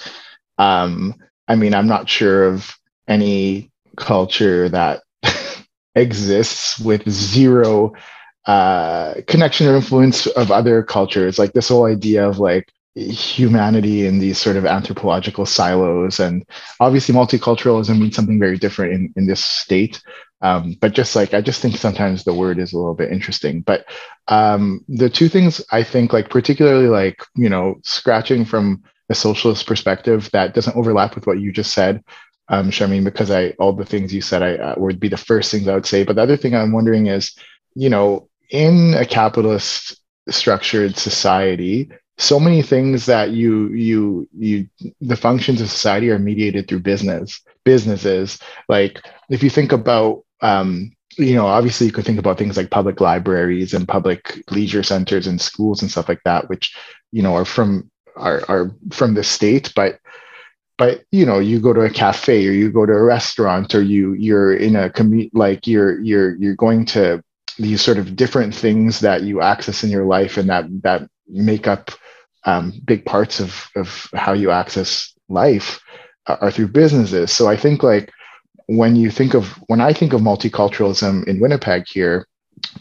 um, 0.59 1.17
I 1.49 1.57
mean, 1.57 1.75
I'm 1.75 1.89
not 1.89 2.09
sure 2.09 2.45
of 2.45 2.73
any 3.09 3.73
culture 3.97 4.69
that 4.69 5.03
exists 5.95 6.79
with 6.79 7.09
zero 7.09 7.93
uh, 8.47 9.15
connection 9.27 9.67
or 9.67 9.77
influence 9.77 10.27
of 10.27 10.51
other 10.51 10.83
cultures. 10.83 11.39
Like 11.39 11.53
this 11.53 11.69
whole 11.69 11.87
idea 11.87 12.29
of 12.29 12.39
like 12.39 12.73
humanity 12.95 14.07
in 14.07 14.19
these 14.19 14.39
sort 14.39 14.57
of 14.57 14.67
anthropological 14.67 15.47
silos. 15.47 16.19
And 16.19 16.45
obviously, 16.81 17.15
multiculturalism 17.15 17.99
means 17.99 18.17
something 18.17 18.41
very 18.41 18.59
different 18.59 18.93
in, 18.93 19.13
in 19.17 19.27
this 19.27 19.45
state. 19.45 20.03
Um, 20.43 20.77
but 20.81 20.95
just 20.95 21.15
like 21.15 21.35
I 21.35 21.43
just 21.43 21.61
think 21.61 21.77
sometimes 21.77 22.25
the 22.25 22.35
word 22.35 22.59
is 22.59 22.73
a 22.73 22.79
little 22.79 22.95
bit 22.95 23.13
interesting. 23.13 23.61
But 23.61 23.85
um, 24.29 24.85
the 24.89 25.11
two 25.11 25.29
things 25.29 25.63
I 25.71 25.83
think, 25.83 26.13
like 26.13 26.31
particularly 26.31 26.89
like 26.89 27.23
you 27.37 27.49
know, 27.49 27.77
scratching 27.83 28.45
from 28.45 28.83
a 29.11 29.15
socialist 29.15 29.67
perspective 29.67 30.31
that 30.33 30.55
doesn't 30.55 30.77
overlap 30.77 31.15
with 31.15 31.27
what 31.27 31.41
you 31.41 31.53
just 31.53 31.75
said 31.75 32.03
um, 32.51 32.71
Sharmeen, 32.71 33.05
because 33.05 33.31
I 33.31 33.51
all 33.59 33.73
the 33.73 33.87
things 33.87 34.13
you 34.13 34.21
said 34.21 34.43
I 34.43 34.57
uh, 34.57 34.75
would 34.77 35.01
be 35.01 35.09
the 35.09 35.17
first 35.17 35.51
things 35.51 35.67
I 35.67 35.75
would 35.75 35.87
say. 35.87 36.05
But 36.05 36.17
the 36.17 36.23
other 36.23 36.37
thing 36.37 36.55
I'm 36.55 36.73
wondering 36.73 37.07
is, 37.07 37.35
you 37.75 37.89
know, 37.89 38.29
in 38.51 38.95
a 38.95 39.07
capitalist 39.07 39.99
structured 40.29 40.97
society, 40.97 41.91
so 42.19 42.39
many 42.39 42.61
things 42.61 43.07
that 43.07 43.31
you 43.31 43.69
you 43.69 44.29
you 44.37 44.69
the 45.01 45.17
functions 45.17 45.61
of 45.61 45.71
society 45.71 46.11
are 46.11 46.19
mediated 46.19 46.69
through 46.69 46.81
business 46.81 47.41
businesses. 47.65 48.39
Like 48.69 49.01
if 49.31 49.43
you 49.43 49.51
think 49.51 49.73
about 49.73 50.25
um, 50.43 50.93
you 51.17 51.35
know, 51.35 51.47
obviously 51.47 51.87
you 51.87 51.93
could 51.93 52.05
think 52.05 52.19
about 52.19 52.39
things 52.39 52.57
like 52.57 52.71
public 52.71 53.01
libraries 53.01 53.75
and 53.75 53.87
public 53.87 54.43
leisure 54.51 54.83
centers 54.83 55.27
and 55.27 55.41
schools 55.41 55.83
and 55.83 55.91
stuff 55.91 56.09
like 56.09 56.23
that, 56.25 56.49
which 56.49 56.75
you 57.13 57.23
know 57.23 57.35
are 57.35 57.45
from 57.45 57.91
are 58.17 58.43
are 58.49 58.73
from 58.93 59.15
the 59.15 59.25
state, 59.25 59.73
but 59.77 60.01
but 60.81 61.05
you 61.13 61.27
know 61.27 61.39
you 61.39 61.61
go 61.61 61.75
to 61.75 61.83
a 61.83 61.91
cafe 61.91 62.49
or 62.49 62.53
you 62.53 62.73
go 62.73 62.87
to 62.87 62.93
a 62.95 63.03
restaurant 63.03 63.75
or 63.75 63.83
you 63.83 64.15
you're 64.15 64.57
in 64.57 64.75
a 64.75 64.89
commute 64.89 65.33
like 65.35 65.67
you're 65.67 66.01
you're 66.01 66.37
you're 66.37 66.57
going 66.57 66.87
to 66.87 67.23
these 67.59 67.83
sort 67.83 67.99
of 67.99 68.17
different 68.17 68.55
things 68.55 69.01
that 69.01 69.23
you 69.23 69.43
access 69.43 69.85
in 69.85 69.91
your 69.91 70.07
life 70.07 70.39
and 70.39 70.49
that 70.49 70.65
that 70.83 71.07
make 71.29 71.69
up 71.69 71.91
um, 72.45 72.73
big 72.87 73.05
parts 73.05 73.41
of 73.41 73.69
of 73.77 74.09
how 74.15 74.33
you 74.33 74.51
access 74.51 75.13
life 75.29 75.79
are 76.27 76.51
through 76.51 76.69
businesses. 76.69 77.31
So 77.31 77.47
i 77.47 77.57
think 77.57 77.83
like 77.83 78.11
when 78.67 78.97
you 78.97 79.11
think 79.11 79.35
of 79.35 79.49
when 79.67 79.83
i 79.83 79.93
think 79.93 80.15
of 80.15 80.23
multiculturalism 80.23 81.29
in 81.29 81.41
winnipeg 81.41 81.85
here 81.89 82.27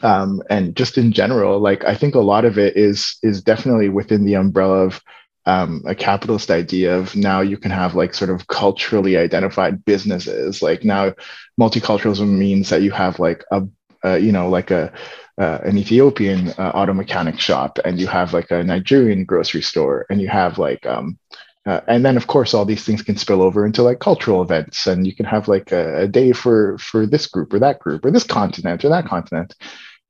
um, 0.03 0.41
and 0.49 0.75
just 0.75 0.97
in 0.97 1.11
general 1.11 1.59
like 1.59 1.83
i 1.83 1.95
think 1.95 2.15
a 2.15 2.27
lot 2.31 2.45
of 2.45 2.57
it 2.57 2.77
is 2.77 3.17
is 3.23 3.41
definitely 3.41 3.89
within 3.89 4.23
the 4.23 4.35
umbrella 4.35 4.85
of 4.85 5.01
um, 5.49 5.81
a 5.85 5.95
capitalist 5.95 6.51
idea 6.51 6.95
of 6.95 7.15
now 7.15 7.41
you 7.41 7.57
can 7.57 7.71
have 7.71 7.95
like 7.95 8.13
sort 8.13 8.29
of 8.29 8.47
culturally 8.47 9.17
identified 9.17 9.83
businesses. 9.83 10.61
Like 10.61 10.83
now, 10.83 11.13
multiculturalism 11.59 12.29
means 12.37 12.69
that 12.69 12.83
you 12.83 12.91
have 12.91 13.19
like 13.19 13.43
a, 13.51 14.19
you 14.19 14.31
know, 14.31 14.49
like 14.49 14.69
a 14.71 14.93
uh, 15.39 15.59
an 15.63 15.77
Ethiopian 15.77 16.49
uh, 16.57 16.71
auto 16.75 16.93
mechanic 16.93 17.39
shop, 17.39 17.79
and 17.83 17.99
you 17.99 18.07
have 18.07 18.33
like 18.33 18.51
a 18.51 18.63
Nigerian 18.63 19.23
grocery 19.25 19.61
store, 19.61 20.05
and 20.09 20.21
you 20.21 20.27
have 20.27 20.59
like 20.59 20.85
um, 20.85 21.17
uh, 21.65 21.81
and 21.87 22.05
then 22.05 22.17
of 22.17 22.27
course 22.27 22.53
all 22.53 22.65
these 22.65 22.83
things 22.83 23.01
can 23.01 23.17
spill 23.17 23.41
over 23.41 23.65
into 23.65 23.81
like 23.83 23.99
cultural 23.99 24.41
events 24.41 24.87
and 24.87 25.05
you 25.05 25.15
can 25.15 25.25
have 25.25 25.47
like 25.47 25.71
a, 25.71 26.03
a 26.03 26.07
day 26.07 26.31
for 26.31 26.77
for 26.77 27.05
this 27.05 27.27
group 27.27 27.53
or 27.53 27.59
that 27.59 27.79
group 27.79 28.03
or 28.05 28.11
this 28.11 28.23
continent 28.23 28.83
or 28.83 28.89
that 28.89 29.05
continent 29.05 29.53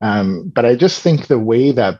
um, 0.01 0.49
but 0.55 0.63
i 0.63 0.75
just 0.75 1.01
think 1.01 1.27
the 1.27 1.39
way 1.39 1.71
that 1.71 1.99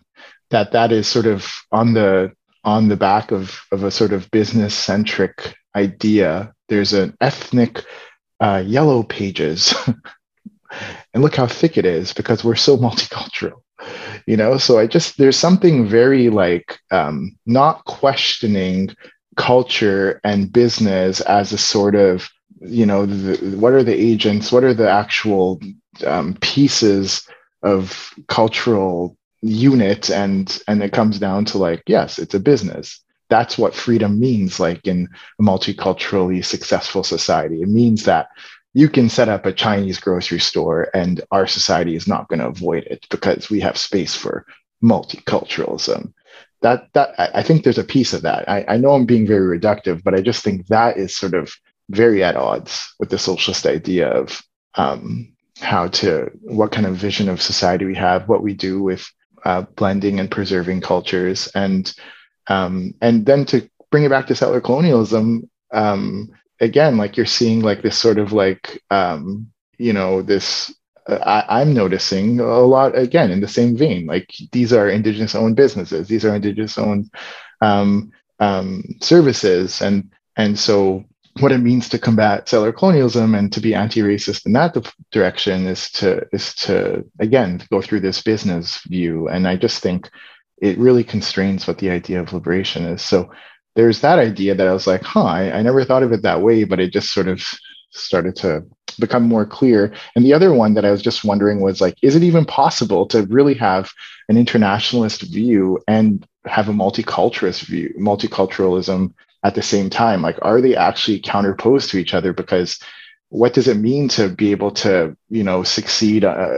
that 0.52 0.72
that 0.72 0.92
is 0.92 1.08
sort 1.08 1.26
of 1.26 1.52
on 1.72 1.94
the 1.94 2.32
on 2.64 2.88
the 2.88 2.98
back 2.98 3.32
of 3.32 3.60
of 3.72 3.84
a 3.84 3.92
sort 3.92 4.14
of 4.14 4.30
business 4.32 4.76
centric 4.76 5.56
idea 5.76 6.54
there's 6.68 6.94
an 6.94 7.16
ethnic 7.22 7.84
uh, 8.40 8.64
yellow 8.66 9.04
pages. 9.04 9.74
And 11.16 11.24
look 11.24 11.36
how 11.36 11.48
thick 11.48 11.80
it 11.80 11.86
is 11.86 12.14
because 12.14 12.44
we're 12.44 12.54
so 12.54 12.78
multicultural 12.78 13.64
you 14.26 14.38
know? 14.38 14.58
So 14.58 14.80
i 14.80 14.88
just 14.88 15.18
there's 15.18 15.38
something 15.38 15.88
very 15.88 16.30
like 16.30 16.80
um, 16.92 17.38
not 17.46 17.86
questioning 17.86 18.96
culture 19.36 20.20
and 20.24 20.52
business 20.52 21.22
as 21.22 21.54
a 21.54 21.58
sort 21.58 21.96
of 21.96 22.30
you 22.62 22.86
know 22.86 23.06
the, 23.06 23.58
what 23.58 23.74
are 23.74 23.84
the 23.84 23.96
agents 23.96 24.52
what 24.52 24.66
are 24.66 24.74
the 24.74 24.90
actual 24.90 25.62
um, 26.06 26.36
pieces 26.42 27.26
of 27.64 28.12
cultural 28.28 29.18
unit 29.42 30.10
and 30.10 30.62
and 30.68 30.84
it 30.84 30.92
comes 30.92 31.18
down 31.18 31.46
to 31.46 31.58
like 31.58 31.84
yes 31.88 32.20
it's 32.20 32.34
a 32.34 32.40
business. 32.40 33.00
That's 33.30 33.58
what 33.58 33.76
freedom 33.76 34.20
means 34.20 34.60
like 34.60 34.88
in 34.88 35.08
a 35.40 35.44
multiculturally 35.44 36.44
successful 36.44 37.04
society. 37.04 37.62
It 37.62 37.70
means 37.70 38.04
that 38.06 38.30
you 38.74 38.90
can 38.90 39.10
set 39.10 39.30
up 39.30 39.46
a 39.46 39.54
chinese 39.54 40.00
grocery 40.00 40.40
store 40.40 40.90
and 40.94 41.22
our 41.32 41.48
society 41.48 41.96
is 41.96 42.08
not 42.08 42.28
going 42.28 42.40
to 42.40 42.48
avoid 42.48 42.84
it 42.86 43.06
because 43.10 43.50
we 43.50 43.60
have 43.60 43.78
space 43.78 44.16
for 44.16 44.46
multiculturalism. 44.84 46.14
That 46.62 46.90
that 46.94 47.14
I 47.18 47.44
think 47.44 47.64
there's 47.64 47.78
a 47.78 47.84
piece 47.84 48.14
of 48.14 48.24
that. 48.24 48.50
I, 48.50 48.66
I 48.68 48.78
know 48.78 48.92
I'm 48.92 49.06
being 49.06 49.26
very 49.26 49.58
reductive, 49.58 50.04
but 50.04 50.14
I 50.14 50.22
just 50.22 50.44
think 50.44 50.68
that 50.68 50.98
is 50.98 51.16
sort 51.16 51.34
of 51.34 51.54
very 51.90 52.24
at 52.24 52.36
odds 52.36 52.94
with 53.00 53.10
the 53.10 53.18
socialist 53.18 53.66
idea 53.66 54.10
of 54.10 54.42
um, 54.76 55.34
how 55.60 55.88
to 55.88 56.30
what 56.42 56.72
kind 56.72 56.86
of 56.86 56.96
vision 56.96 57.30
of 57.30 57.42
society 57.42 57.86
we 57.86 57.96
have, 57.96 58.28
what 58.28 58.44
we 58.44 58.54
do 58.54 58.84
with 58.84 59.10
uh, 59.46 59.62
blending 59.76 60.20
and 60.20 60.32
preserving 60.32 60.82
cultures, 60.82 61.48
and 61.56 61.94
um, 62.48 62.94
and 63.02 63.26
then 63.26 63.46
to 63.46 63.70
bring 63.92 64.04
it 64.04 64.10
back 64.10 64.28
to 64.28 64.36
settler 64.36 64.62
colonialism 64.62 65.50
um, 65.72 66.30
again, 66.60 66.98
like 66.98 67.18
you're 67.18 67.26
seeing 67.26 67.62
like 67.62 67.82
this 67.82 67.98
sort 67.98 68.18
of 68.18 68.34
like 68.34 68.82
um, 68.92 69.52
you 69.78 69.94
know 69.94 70.22
this 70.22 70.74
I, 71.08 71.62
am 71.62 71.74
noticing 71.74 72.40
a 72.40 72.60
lot 72.60 72.98
again 72.98 73.32
in 73.32 73.42
the 73.42 73.48
same 73.48 73.76
vein. 73.76 74.06
Like 74.06 74.34
these 74.52 74.74
are 74.74 74.90
indigenous 74.90 75.36
owned 75.36 75.56
businesses, 75.56 76.08
these 76.08 76.26
are 76.26 76.36
indigenous 76.36 76.78
owned 76.78 77.12
um, 77.62 78.12
um, 78.40 78.84
services, 79.02 79.82
and 79.82 80.12
and 80.36 80.58
so 80.58 81.04
what 81.42 81.52
it 81.52 81.60
means 81.60 81.90
to 81.90 82.00
combat 82.00 82.48
settler 82.50 82.72
colonialism 82.72 83.36
and 83.36 83.52
to 83.54 83.62
be 83.62 83.74
anti-racist 83.74 84.46
in 84.46 84.54
that 84.54 84.76
direction 85.12 85.66
is 85.68 85.92
to 85.92 86.28
is 86.32 86.54
to 86.56 87.06
again 87.20 87.62
go 87.72 87.82
through 87.82 88.02
this 88.02 88.22
business 88.22 88.82
view. 88.84 89.28
And 89.28 89.48
I 89.48 89.56
just 89.56 89.82
think 89.82 90.10
it 90.62 90.78
really 90.78 91.04
constrains 91.04 91.68
what 91.68 91.78
the 91.78 91.90
idea 91.90 92.20
of 92.20 92.34
liberation 92.34 92.84
is. 92.86 93.02
So 93.02 93.32
there's 93.76 94.02
that 94.02 94.20
idea 94.20 94.56
that 94.56 94.68
I 94.68 94.74
was 94.74 94.88
like, 94.88 95.04
huh, 95.04 95.24
I, 95.24 95.52
I 95.58 95.62
never 95.62 95.86
thought 95.86 96.04
of 96.04 96.12
it 96.12 96.24
that 96.24 96.42
way, 96.42 96.64
but 96.66 96.80
it 96.80 96.92
just 96.92 97.14
sort 97.14 97.28
of 97.28 97.42
started 97.92 98.36
to 98.38 98.66
become 99.00 99.24
more 99.24 99.46
clear. 99.46 99.94
And 100.16 100.26
the 100.26 100.34
other 100.34 100.54
one 100.54 100.74
that 100.74 100.86
I 100.86 100.92
was 100.92 101.02
just 101.02 101.24
wondering 101.24 101.62
was 101.62 101.80
like, 101.80 101.96
is 102.02 102.16
it 102.16 102.24
even 102.24 102.46
possible 102.46 103.06
to 103.08 103.24
really 103.28 103.54
have 103.56 103.92
an 104.28 104.38
internationalist 104.38 105.22
view 105.22 105.80
and 105.88 106.26
have 106.46 106.70
a 106.70 106.74
multiculturalist 106.74 107.64
view, 107.64 107.94
multiculturalism 107.98 109.14
at 109.44 109.56
the 109.56 109.62
same 109.62 109.90
time? 109.90 110.22
Like, 110.22 110.38
are 110.42 110.62
they 110.62 110.76
actually 110.76 111.20
counterposed 111.20 111.92
to 111.92 111.98
each 111.98 112.14
other? 112.14 112.34
Because 112.34 112.80
what 113.30 113.54
does 113.54 113.68
it 113.68 113.78
mean 113.78 114.08
to 114.10 114.30
be 114.30 114.52
able 114.52 114.72
to, 114.72 115.16
you 115.30 115.44
know, 115.44 115.64
succeed 115.64 116.26
uh, 116.26 116.58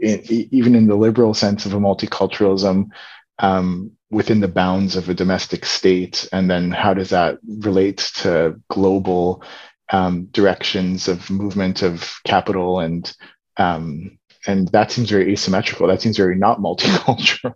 in, 0.00 0.22
even 0.26 0.74
in 0.74 0.86
the 0.86 0.96
liberal 0.96 1.34
sense 1.34 1.66
of 1.66 1.74
a 1.74 1.78
multiculturalism 1.78 2.86
um, 3.38 3.92
within 4.10 4.40
the 4.40 4.48
bounds 4.48 4.96
of 4.96 5.08
a 5.08 5.14
domestic 5.14 5.64
state? 5.64 6.28
And 6.32 6.50
then 6.50 6.70
how 6.70 6.94
does 6.94 7.10
that 7.10 7.38
relate 7.46 7.98
to 8.16 8.60
global 8.68 9.42
um, 9.90 10.26
directions 10.26 11.08
of 11.08 11.30
movement 11.30 11.82
of 11.82 12.20
capital 12.24 12.80
and 12.80 13.12
um, 13.56 14.17
and 14.48 14.66
that 14.68 14.90
seems 14.90 15.10
very 15.10 15.30
asymmetrical. 15.30 15.86
That 15.86 16.00
seems 16.00 16.16
very 16.16 16.34
not 16.34 16.58
multicultural. 16.60 17.54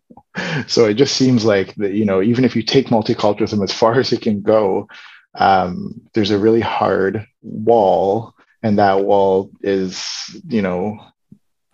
so 0.69 0.85
it 0.85 0.95
just 0.95 1.17
seems 1.17 1.45
like 1.45 1.75
that 1.77 1.93
you 1.93 2.05
know 2.05 2.23
even 2.23 2.45
if 2.45 2.55
you 2.55 2.63
take 2.63 2.89
multiculturalism 2.89 3.65
as 3.65 3.73
far 3.73 3.95
as 3.99 4.13
it 4.13 4.21
can 4.21 4.43
go, 4.43 4.89
um, 5.35 6.01
there's 6.13 6.31
a 6.31 6.39
really 6.39 6.61
hard 6.61 7.27
wall, 7.41 8.35
and 8.63 8.79
that 8.79 9.05
wall 9.05 9.51
is 9.63 10.07
you 10.47 10.63
know 10.63 11.05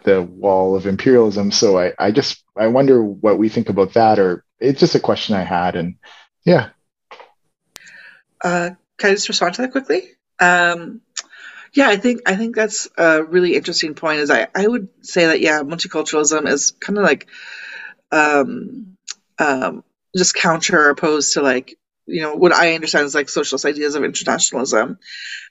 the 0.05 0.23
wall 0.23 0.77
of 0.77 0.87
imperialism. 0.87 1.51
So 1.51 1.79
I 1.79 1.93
I 1.99 2.13
just 2.13 2.43
I 2.57 2.69
wonder 2.69 3.03
what 3.03 3.39
we 3.39 3.49
think 3.49 3.69
about 3.69 3.95
that, 3.95 4.19
or 4.21 4.45
it's 4.61 4.81
just 4.81 4.95
a 4.95 5.01
question 5.01 5.35
I 5.35 5.43
had, 5.43 5.75
and 5.75 5.97
yeah. 6.45 6.71
Uh, 8.41 8.71
can 8.97 9.11
I 9.11 9.15
just 9.15 9.29
respond 9.29 9.55
to 9.57 9.63
that 9.63 9.73
quickly? 9.73 10.13
Um, 10.39 11.01
yeah, 11.75 11.89
I 11.89 11.97
think 11.97 12.23
I 12.27 12.37
think 12.37 12.57
that's 12.57 12.89
a 12.97 13.23
really 13.23 13.55
interesting 13.55 13.95
point. 13.95 14.21
Is 14.21 14.31
I 14.31 14.49
I 14.55 14.67
would 14.67 14.89
say 15.03 15.27
that 15.27 15.41
yeah, 15.41 15.63
multiculturalism 15.63 16.49
is 16.49 16.73
kind 16.73 16.99
of 16.99 17.05
like 17.05 17.27
um, 18.11 18.97
um, 19.39 19.85
just 20.17 20.35
counter 20.35 20.91
opposed 20.91 21.35
to 21.35 21.43
like 21.43 21.77
you 22.07 22.23
know 22.23 22.35
what 22.35 22.53
I 22.53 22.75
understand 22.75 23.07
is 23.07 23.15
like 23.15 23.29
socialist 23.29 23.67
ideas 23.67 23.95
of 23.95 24.05
internationalism, 24.05 24.99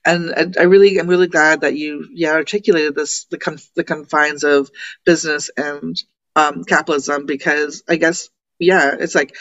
and, 0.06 0.56
I 0.58 0.64
really 0.64 1.00
I'm 1.00 1.08
really 1.08 1.28
glad 1.28 1.62
that 1.62 1.76
you 1.76 2.08
yeah 2.14 2.34
articulated 2.34 2.96
this 2.96 3.26
the 3.26 3.38
conf- 3.38 3.74
the 3.76 3.84
confines 3.84 4.44
of 4.44 4.70
business 5.06 5.50
and 5.56 5.96
um, 6.36 6.64
capitalism 6.64 7.26
because 7.26 7.84
I 7.88 7.98
guess 7.98 8.30
yeah 8.60 8.96
it's 9.00 9.16
like 9.16 9.36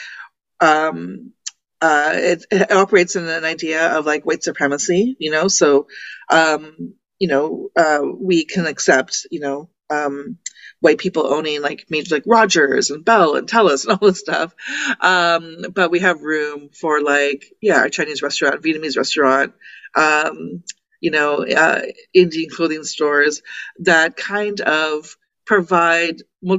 um, 0.59 1.33
uh, 1.81 2.11
it, 2.15 2.45
it, 2.51 2.71
operates 2.71 3.15
in 3.15 3.27
an 3.27 3.45
idea 3.45 3.97
of 3.97 4.05
like 4.05 4.25
white 4.25 4.43
supremacy, 4.43 5.15
you 5.19 5.31
know. 5.31 5.47
So, 5.47 5.87
um, 6.29 6.93
you 7.19 7.27
know, 7.27 7.69
uh, 7.75 8.01
we 8.03 8.45
can 8.45 8.65
accept, 8.65 9.27
you 9.31 9.39
know, 9.39 9.69
um, 9.89 10.37
white 10.79 10.97
people 10.97 11.25
owning 11.33 11.61
like 11.61 11.85
major 11.89 12.15
like 12.15 12.23
Rogers 12.25 12.91
and 12.91 13.05
Bell 13.05 13.35
and 13.35 13.47
Telus 13.47 13.85
and 13.87 13.97
all 14.01 14.07
this 14.07 14.19
stuff, 14.19 14.53
um, 14.99 15.57
but 15.73 15.91
we 15.91 15.99
have 15.99 16.21
room 16.21 16.69
for 16.69 17.01
like 17.01 17.45
yeah, 17.61 17.85
a 17.85 17.89
Chinese 17.89 18.21
restaurant, 18.21 18.61
Vietnamese 18.63 18.97
restaurant, 18.97 19.53
um, 19.95 20.63
you 20.99 21.11
know, 21.11 21.45
uh, 21.45 21.81
Indian 22.13 22.49
clothing 22.49 22.83
stores 22.83 23.41
that 23.79 24.15
kind 24.17 24.59
of 24.61 25.15
provide 25.45 26.17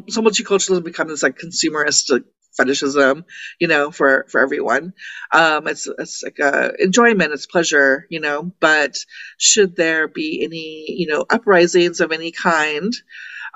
so 0.09 0.23
multiculturalism 0.23 0.85
becomes 0.85 1.23
like 1.23 1.39
consumerist 1.39 2.11
fetishism, 2.57 3.25
you 3.59 3.69
know, 3.69 3.91
for 3.91 4.27
for 4.29 4.41
everyone. 4.41 4.95
Um, 5.33 5.69
it's 5.69 5.89
it's 5.99 6.23
like 6.23 6.39
a 6.39 6.73
enjoyment, 6.83 7.33
it's 7.33 7.47
pleasure, 7.47 8.07
you 8.11 8.21
know. 8.21 8.53
But 8.61 8.97
should 9.39 9.77
there 9.77 10.09
be 10.09 10.43
any, 10.45 10.87
you 10.99 11.07
know, 11.09 11.25
uprisings 11.29 12.01
of 12.01 12.13
any 12.13 12.33
kind? 12.33 12.93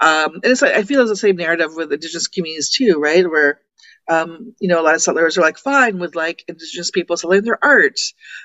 Um, 0.01 0.35
and 0.35 0.47
it's 0.47 0.63
I 0.63 0.83
feel 0.83 1.03
it's 1.03 1.11
the 1.11 1.17
same 1.17 1.37
narrative 1.37 1.75
with 1.75 1.93
indigenous 1.93 2.29
communities 2.29 2.71
too, 2.71 2.99
right? 2.99 3.29
Where 3.29 3.61
um, 4.09 4.55
you 4.61 4.69
know, 4.69 4.81
a 4.81 4.83
lot 4.83 4.95
of 4.95 5.03
settlers 5.03 5.39
are 5.39 5.43
like 5.43 5.59
fine 5.59 5.99
with 5.99 6.15
like 6.15 6.45
indigenous 6.49 6.91
people 6.91 7.17
selling 7.17 7.43
their 7.43 7.59
art 7.63 8.01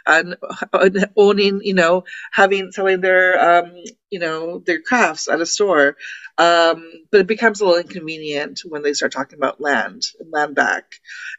and, 0.06 0.36
owning, 1.18 1.62
you 1.64 1.74
know, 1.74 2.04
having 2.32 2.72
selling 2.72 3.02
their, 3.02 3.64
um, 3.64 3.74
you 4.10 4.20
know, 4.20 4.60
their 4.60 4.82
crafts 4.82 5.28
at 5.28 5.42
a 5.42 5.46
store. 5.46 5.98
Um, 6.38 6.90
but 7.12 7.22
it 7.22 7.28
becomes 7.28 7.62
a 7.62 7.66
little 7.66 7.82
inconvenient 7.82 8.62
when 8.66 8.84
they 8.84 8.94
start 8.94 9.12
talking 9.12 9.40
about 9.40 9.60
land 9.60 10.04
and 10.20 10.32
land 10.32 10.56
back 10.56 10.86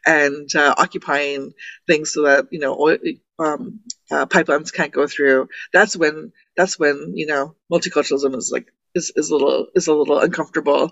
and 0.05 0.53
uh, 0.55 0.75
occupying 0.77 1.53
things 1.87 2.11
so 2.11 2.23
that 2.23 2.47
you 2.51 2.59
know 2.59 2.75
oil, 2.77 2.97
um, 3.39 3.79
uh, 4.11 4.25
pipelines 4.25 4.73
can't 4.73 4.91
go 4.91 5.07
through. 5.07 5.47
That's 5.71 5.95
when 5.95 6.33
that's 6.57 6.77
when 6.77 7.13
you 7.15 7.27
know 7.27 7.55
multiculturalism 7.71 8.35
is 8.35 8.51
like 8.51 8.67
is, 8.99 9.11
is 9.15 9.29
a 9.31 9.35
little 9.35 9.67
is 9.75 9.87
a 9.87 9.93
little 9.93 10.19
uncomfortable. 10.19 10.91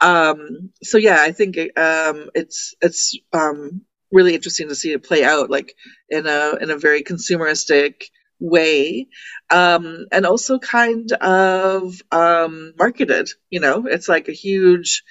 Um, 0.00 0.70
so 0.82 0.98
yeah, 0.98 1.18
I 1.20 1.32
think 1.32 1.56
um, 1.78 2.30
it's 2.34 2.74
it's 2.80 3.16
um, 3.32 3.82
really 4.12 4.34
interesting 4.34 4.68
to 4.68 4.74
see 4.74 4.92
it 4.92 5.04
play 5.08 5.24
out 5.24 5.50
like 5.50 5.74
in 6.08 6.26
a 6.26 6.56
in 6.60 6.70
a 6.70 6.78
very 6.86 7.02
consumeristic 7.02 7.94
way. 8.40 9.08
Um, 9.50 10.06
and 10.12 10.26
also 10.26 10.58
kind 10.58 11.10
of 11.12 12.02
um, 12.12 12.74
marketed 12.78 13.28
you 13.50 13.60
know? 13.60 13.86
It's 13.86 14.08
like 14.08 14.28
a 14.28 14.32
huge 14.32 15.02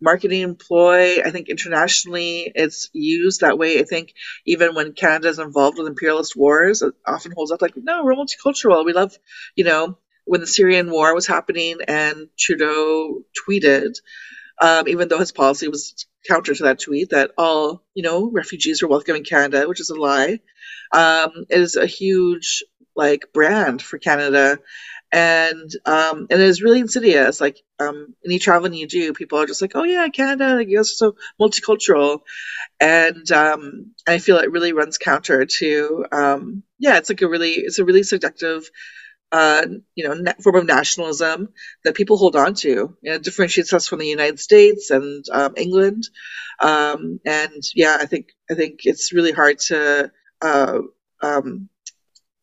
marketing 0.00 0.56
ploy. 0.56 1.22
I 1.22 1.30
think 1.30 1.48
internationally 1.48 2.50
it's 2.54 2.90
used 2.92 3.40
that 3.40 3.58
way. 3.58 3.78
I 3.78 3.84
think 3.84 4.14
even 4.46 4.74
when 4.74 4.92
canada 4.92 5.28
is 5.28 5.38
involved 5.38 5.78
with 5.78 5.86
imperialist 5.86 6.36
wars 6.36 6.82
it 6.82 6.94
often 7.06 7.32
holds 7.32 7.52
up 7.52 7.62
like 7.62 7.74
no 7.76 8.04
we're 8.04 8.14
multicultural. 8.14 8.84
We 8.84 8.92
love 8.92 9.16
you 9.54 9.64
know 9.64 9.98
when 10.24 10.40
the 10.40 10.46
Syrian 10.46 10.90
war 10.90 11.14
was 11.14 11.26
happening 11.26 11.78
and 11.86 12.28
Trudeau 12.38 13.22
tweeted, 13.48 13.96
um, 14.60 14.88
even 14.88 15.08
though 15.08 15.18
his 15.18 15.32
policy 15.32 15.68
was 15.68 16.06
counter 16.28 16.54
to 16.54 16.64
that 16.64 16.80
tweet, 16.80 17.10
that 17.10 17.32
all 17.38 17.82
you 17.94 18.02
know 18.02 18.30
refugees 18.30 18.82
were 18.82 18.88
welcome 18.88 19.16
in 19.16 19.24
Canada, 19.24 19.68
which 19.68 19.80
is 19.80 19.90
a 19.90 19.94
lie. 19.94 20.40
um, 20.92 21.32
is 21.50 21.76
a 21.76 21.86
huge 21.86 22.64
like 22.96 23.32
brand 23.34 23.82
for 23.82 23.98
Canada 23.98 24.58
and 25.12 25.70
um, 25.86 26.26
and 26.30 26.42
it's 26.42 26.62
really 26.62 26.80
insidious. 26.80 27.40
Like 27.40 27.62
um, 27.78 28.14
any 28.26 28.38
traveling 28.40 28.74
you 28.74 28.88
do, 28.88 29.12
people 29.14 29.38
are 29.38 29.46
just 29.46 29.62
like, 29.62 29.72
"Oh 29.76 29.84
yeah, 29.84 30.08
Canada, 30.08 30.56
like 30.56 30.68
it's 30.70 30.98
so 30.98 31.16
multicultural," 31.40 32.20
and 32.80 33.30
um, 33.32 33.92
I 34.08 34.18
feel 34.18 34.38
it 34.38 34.50
really 34.52 34.72
runs 34.72 34.98
counter 34.98 35.46
to 35.46 36.06
um, 36.12 36.62
yeah, 36.78 36.98
it's 36.98 37.10
like 37.10 37.22
a 37.22 37.28
really 37.28 37.52
it's 37.52 37.78
a 37.78 37.84
really 37.84 38.02
seductive. 38.02 38.70
Uh, 39.32 39.66
you 39.94 40.06
know, 40.06 40.32
form 40.42 40.56
of 40.56 40.66
nationalism 40.66 41.48
that 41.84 41.94
people 41.94 42.18
hold 42.18 42.36
on 42.36 42.52
to. 42.52 42.68
You 43.00 43.12
know, 43.12 43.18
differentiates 43.18 43.72
us 43.72 43.88
from 43.88 44.00
the 44.00 44.06
United 44.06 44.38
States 44.38 44.90
and 44.90 45.24
um, 45.32 45.54
England. 45.56 46.04
Um, 46.60 47.18
and 47.24 47.62
yeah, 47.74 47.96
I 47.98 48.04
think 48.04 48.28
I 48.50 48.54
think 48.54 48.80
it's 48.84 49.14
really 49.14 49.32
hard 49.32 49.58
to 49.68 50.12
uh, 50.42 50.78
um, 51.22 51.70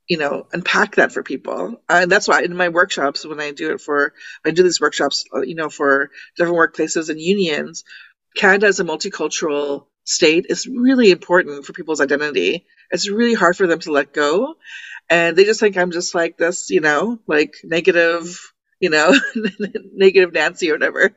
you 0.10 0.17
know 0.17 0.47
unpack 0.52 0.95
that 0.95 1.12
for 1.12 1.23
people 1.23 1.82
uh, 1.88 1.99
and 2.02 2.12
that's 2.12 2.28
why 2.28 2.41
in 2.41 2.56
my 2.56 2.69
workshops 2.69 3.25
when 3.25 3.39
i 3.39 3.52
do 3.52 3.73
it 3.73 3.80
for 3.80 4.13
i 4.43 4.52
do 4.52 4.63
these 4.63 4.82
workshops 4.82 5.23
uh, 5.34 5.41
you 5.41 5.56
know 5.56 5.69
for 5.69 6.10
different 6.36 6.58
workplaces 6.58 7.10
and 7.10 7.21
unions 7.21 7.84
canada 8.36 8.65
is 8.65 8.80
a 8.80 8.84
multicultural 8.84 9.86
state 10.10 10.45
is 10.50 10.67
really 10.67 11.12
important 11.12 11.65
for 11.65 11.74
people's 11.74 12.02
identity 12.02 12.65
it's 12.91 13.10
really 13.10 13.34
hard 13.34 13.56
for 13.56 13.67
them 13.67 13.80
to 13.80 13.91
let 13.91 14.13
go 14.13 14.56
and 15.10 15.38
they 15.38 15.45
just 15.45 15.60
think 15.60 15.78
i'm 15.78 15.91
just 15.91 16.15
like 16.15 16.38
this 16.38 16.69
you 16.69 16.82
know 16.82 17.19
like 17.28 17.56
negative 17.63 18.39
you 18.80 18.89
know, 18.89 19.13
negative 19.93 20.34
Nancy 20.34 20.69
or 20.69 20.76
whatever, 20.76 21.12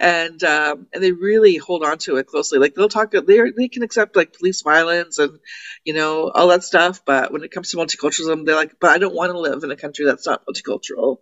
and 0.00 0.42
um, 0.44 0.86
and 0.92 1.02
they 1.02 1.12
really 1.12 1.56
hold 1.56 1.82
on 1.82 1.98
to 1.98 2.16
it 2.16 2.26
closely. 2.26 2.58
Like 2.58 2.74
they'll 2.74 2.88
talk, 2.88 3.12
they 3.12 3.50
they 3.56 3.68
can 3.68 3.82
accept 3.82 4.16
like 4.16 4.36
police 4.36 4.62
violence 4.62 5.18
and 5.18 5.38
you 5.84 5.94
know 5.94 6.30
all 6.30 6.48
that 6.48 6.64
stuff, 6.64 7.04
but 7.06 7.32
when 7.32 7.42
it 7.42 7.50
comes 7.50 7.70
to 7.70 7.78
multiculturalism, 7.78 8.44
they're 8.44 8.54
like, 8.54 8.78
but 8.80 8.90
I 8.90 8.98
don't 8.98 9.14
want 9.14 9.32
to 9.32 9.38
live 9.38 9.64
in 9.64 9.70
a 9.70 9.76
country 9.76 10.04
that's 10.04 10.26
not 10.26 10.44
multicultural. 10.46 11.18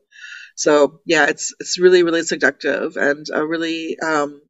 So 0.57 1.01
yeah, 1.05 1.27
it's 1.27 1.55
it's 1.61 1.79
really 1.79 2.03
really 2.03 2.23
seductive 2.23 2.97
and 2.97 3.27
a 3.33 3.47
really 3.47 3.99
um, 4.01 4.43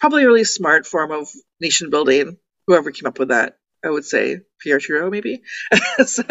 probably 0.00 0.24
a 0.24 0.26
really 0.26 0.44
smart 0.44 0.86
form 0.86 1.10
of 1.10 1.28
nation 1.60 1.90
building. 1.90 2.36
Whoever 2.66 2.90
came 2.90 3.06
up 3.06 3.18
with 3.18 3.28
that, 3.28 3.56
I 3.84 3.90
would 3.90 4.04
say 4.04 4.40
Pierre 4.60 4.78
Trudeau 4.78 5.10
maybe. 5.10 5.42
so 6.06 6.22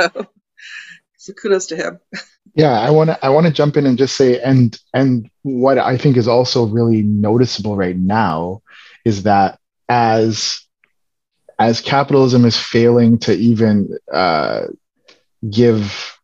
so 1.17 1.33
kudos 1.33 1.67
to 1.67 1.75
him. 1.75 1.99
Yeah, 2.55 2.79
I 2.79 2.89
want 2.91 3.09
to 3.09 3.25
I 3.25 3.29
want 3.29 3.47
to 3.47 3.53
jump 3.53 3.77
in 3.77 3.85
and 3.85 3.97
just 3.97 4.15
say 4.15 4.39
and 4.39 4.79
and 4.93 5.29
what 5.43 5.77
I 5.77 5.97
think 5.97 6.17
is 6.17 6.27
also 6.27 6.65
really 6.65 7.03
noticeable 7.03 7.75
right 7.75 7.97
now 7.97 8.61
is 9.05 9.23
that 9.23 9.59
as 9.89 10.59
as 11.59 11.81
capitalism 11.81 12.45
is 12.45 12.57
failing 12.57 13.17
to 13.19 13.33
even 13.33 13.97
uh, 14.11 14.67
give 15.49 16.17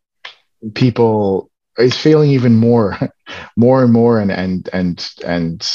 people 0.74 1.50
is 1.76 1.96
failing 1.96 2.30
even 2.30 2.54
more 2.54 2.96
more 3.56 3.82
and 3.82 3.92
more 3.92 4.20
and 4.20 4.30
and 4.30 4.68
and 4.72 5.10
and 5.24 5.68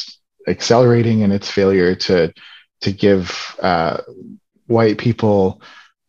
accelerating 0.49 1.21
in 1.21 1.31
its 1.31 1.49
failure 1.49 1.95
to 1.95 2.33
to 2.81 2.91
give 2.91 3.55
uh, 3.61 3.97
white 4.67 4.97
people 4.97 5.61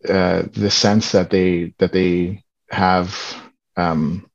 uh, 0.09 0.43
the 0.53 0.71
sense 0.71 1.13
that 1.13 1.31
they 1.31 1.75
that 1.79 1.93
they 1.93 2.43
have 2.71 3.17
um, 3.77 4.29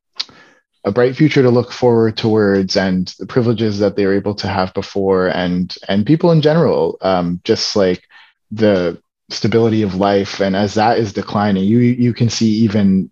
a 0.84 0.92
bright 0.92 1.16
future 1.16 1.42
to 1.42 1.50
look 1.50 1.72
forward 1.72 2.16
towards 2.18 2.78
and 2.78 3.16
the 3.20 3.26
privileges 3.26 3.80
that 3.80 3.96
they 3.96 4.06
were 4.06 4.14
able 4.14 4.36
to 4.36 4.48
have 4.48 4.74
before 4.74 5.28
and 5.28 5.76
and 5.88 6.06
people 6.06 6.32
in 6.32 6.42
general 6.42 6.98
um, 7.02 7.42
just 7.44 7.76
like 7.76 8.04
the 8.52 9.02
stability 9.30 9.82
of 9.82 9.96
life. 9.96 10.40
And 10.40 10.56
as 10.56 10.76
that 10.76 11.00
is 11.00 11.14
declining 11.14 11.64
you 11.64 11.80
you 11.80 12.14
can 12.14 12.30
see 12.30 12.50
even 12.66 13.12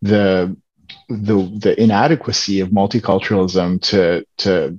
the 0.00 0.56
the 1.08 1.36
the 1.58 1.80
inadequacy 1.80 2.60
of 2.60 2.70
multiculturalism 2.70 3.80
to 3.82 4.26
to 4.38 4.78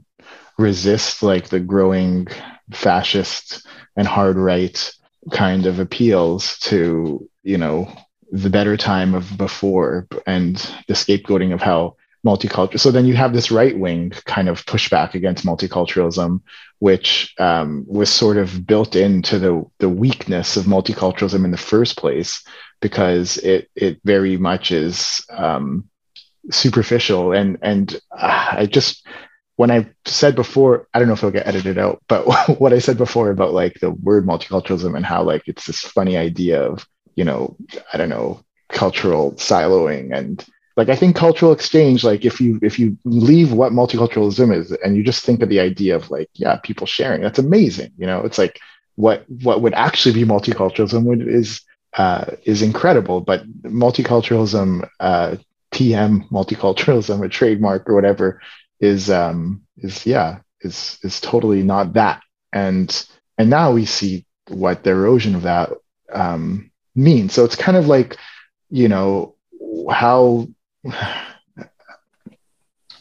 resist 0.58 1.24
like 1.24 1.50
the 1.50 1.60
growing 1.60 2.28
fascist 2.72 3.66
and 3.96 4.08
hard 4.08 4.38
right 4.38 4.92
kind 5.32 5.66
of 5.66 5.80
appeals 5.80 6.58
to 6.60 7.30
you 7.44 7.58
know 7.58 7.92
the 8.32 8.50
better 8.50 8.76
time 8.76 9.14
of 9.14 9.38
before 9.38 10.08
and 10.26 10.58
the 10.88 10.94
scapegoating 10.94 11.54
of 11.54 11.62
how 11.62 11.96
multicultural. 12.26 12.80
So 12.80 12.92
then 12.92 13.06
you 13.06 13.16
have 13.16 13.34
this 13.34 13.52
right 13.52 13.78
wing 13.78 14.12
kind 14.26 14.50
of 14.50 14.66
pushback 14.66 15.14
against 15.14 15.46
multiculturalism, 15.46 16.42
which 16.80 17.34
um, 17.38 17.86
was 17.88 18.10
sort 18.10 18.38
of 18.38 18.66
built 18.66 18.96
into 18.96 19.40
the 19.40 19.64
the 19.80 19.90
weakness 19.90 20.58
of 20.58 20.66
multiculturalism 20.66 21.46
in 21.46 21.52
the 21.52 21.58
first 21.58 21.98
place, 21.98 22.44
because 22.82 23.38
it 23.38 23.70
it 23.76 24.00
very 24.04 24.38
much 24.38 24.72
is 24.72 25.24
um, 25.30 25.90
superficial 26.50 27.34
and 27.34 27.58
and 27.62 28.00
uh, 28.18 28.48
I 28.52 28.66
just 28.66 29.06
when 29.56 29.72
I 29.72 29.88
said 30.06 30.36
before, 30.36 30.88
I 30.94 31.00
don't 31.00 31.08
know 31.08 31.14
if 31.14 31.20
it'll 31.20 31.32
get 31.32 31.48
edited 31.48 31.78
out, 31.78 32.02
but 32.08 32.24
what 32.60 32.74
I 32.74 32.80
said 32.80 32.98
before 32.98 33.30
about 33.30 33.54
like 33.54 33.80
the 33.80 33.92
word 33.92 34.26
multiculturalism 34.26 34.96
and 34.96 35.06
how 35.06 35.24
like 35.24 35.44
it's 35.48 35.66
this 35.66 35.82
funny 35.82 36.18
idea 36.18 36.62
of 36.62 36.88
you 37.16 37.24
know 37.24 37.56
I 37.94 37.98
don't 37.98 38.10
know 38.10 38.44
cultural 38.74 39.34
siloing 39.34 40.16
and 40.16 40.46
like 40.76 40.90
i 40.90 40.96
think 40.96 41.16
cultural 41.16 41.52
exchange 41.52 42.04
like 42.04 42.26
if 42.26 42.42
you 42.42 42.60
if 42.62 42.80
you 42.80 42.98
leave 43.06 43.54
what 43.54 43.72
multiculturalism 43.72 44.56
is 44.56 44.72
and 44.84 44.98
you 44.98 45.04
just 45.04 45.24
think 45.24 45.42
of 45.42 45.50
the 45.50 45.60
idea 45.60 45.96
of 45.96 46.10
like 46.10 46.30
yeah 46.34 46.58
people 46.64 46.88
sharing 46.88 47.22
that's 47.22 47.40
amazing 47.40 47.92
you 47.98 48.06
know? 48.06 48.22
It's 48.22 48.38
like 48.38 48.60
what 48.96 49.26
what 49.30 49.62
would 49.62 49.74
actually 49.74 50.14
be 50.14 50.26
multiculturalism 50.26 51.04
would, 51.04 51.28
is 51.28 51.62
uh, 51.96 52.26
is 52.44 52.62
incredible 52.62 53.22
but 53.22 53.44
multiculturalism 53.64 54.88
uh, 55.00 55.36
tm 55.72 56.28
multiculturalism 56.30 57.24
a 57.24 57.30
trademark 57.30 57.88
or 57.88 57.96
whatever 57.96 58.42
is 58.84 59.10
um 59.10 59.62
is 59.78 60.06
yeah 60.06 60.40
is 60.62 61.00
is 61.04 61.22
totally 61.22 61.64
not 61.64 61.94
that 61.94 62.22
and 62.52 63.08
and 63.38 63.50
now 63.50 63.72
we 63.72 63.86
see 63.86 64.26
what 64.50 64.84
the 64.84 64.90
erosion 64.90 65.36
of 65.36 65.44
that 65.44 65.72
um 66.12 66.72
means 66.96 67.34
so 67.34 67.46
it's 67.46 67.56
kind 67.56 67.78
of 67.78 67.88
like 67.88 68.18
you 68.70 68.88
know 68.88 69.36
how 69.90 70.48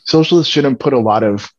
socialists 0.05 0.53
shouldn't 0.53 0.81
put 0.81 0.93
a 0.93 0.99
lot 0.99 1.23
of, 1.23 1.51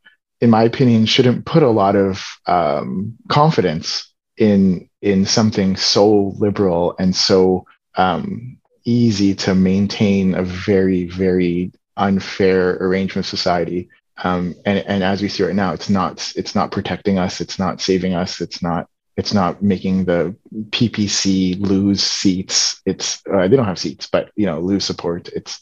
in 0.41 0.49
my 0.49 0.63
opinion, 0.63 1.05
shouldn't 1.05 1.45
put 1.45 1.63
a 1.63 1.69
lot 1.69 1.95
of 1.95 2.23
um, 2.45 3.17
confidence 3.29 4.13
in 4.37 4.89
in 5.01 5.25
something 5.25 5.75
so 5.75 6.33
liberal 6.37 6.95
and 6.97 7.15
so 7.15 7.65
um, 7.95 8.57
easy 8.85 9.35
to 9.35 9.53
maintain 9.53 10.33
a 10.33 10.43
very 10.43 11.05
very 11.05 11.71
unfair 11.97 12.77
arrangement 12.77 13.25
of 13.25 13.29
society. 13.29 13.89
Um, 14.17 14.55
and 14.65 14.79
and 14.79 15.03
as 15.03 15.21
we 15.21 15.29
see 15.29 15.43
right 15.43 15.55
now, 15.55 15.73
it's 15.73 15.89
not 15.89 16.33
it's 16.35 16.55
not 16.55 16.71
protecting 16.71 17.17
us. 17.17 17.41
It's 17.41 17.57
not 17.57 17.81
saving 17.81 18.13
us. 18.13 18.41
It's 18.41 18.61
not 18.61 18.87
it's 19.15 19.33
not 19.33 19.61
making 19.61 20.05
the 20.05 20.35
PPC 20.69 21.59
lose 21.59 22.03
seats. 22.03 22.81
It's 22.85 23.21
uh, 23.31 23.47
they 23.47 23.55
don't 23.55 23.65
have 23.65 23.79
seats, 23.79 24.07
but 24.11 24.31
you 24.35 24.45
know 24.45 24.59
lose 24.59 24.85
support. 24.85 25.29
It's 25.29 25.61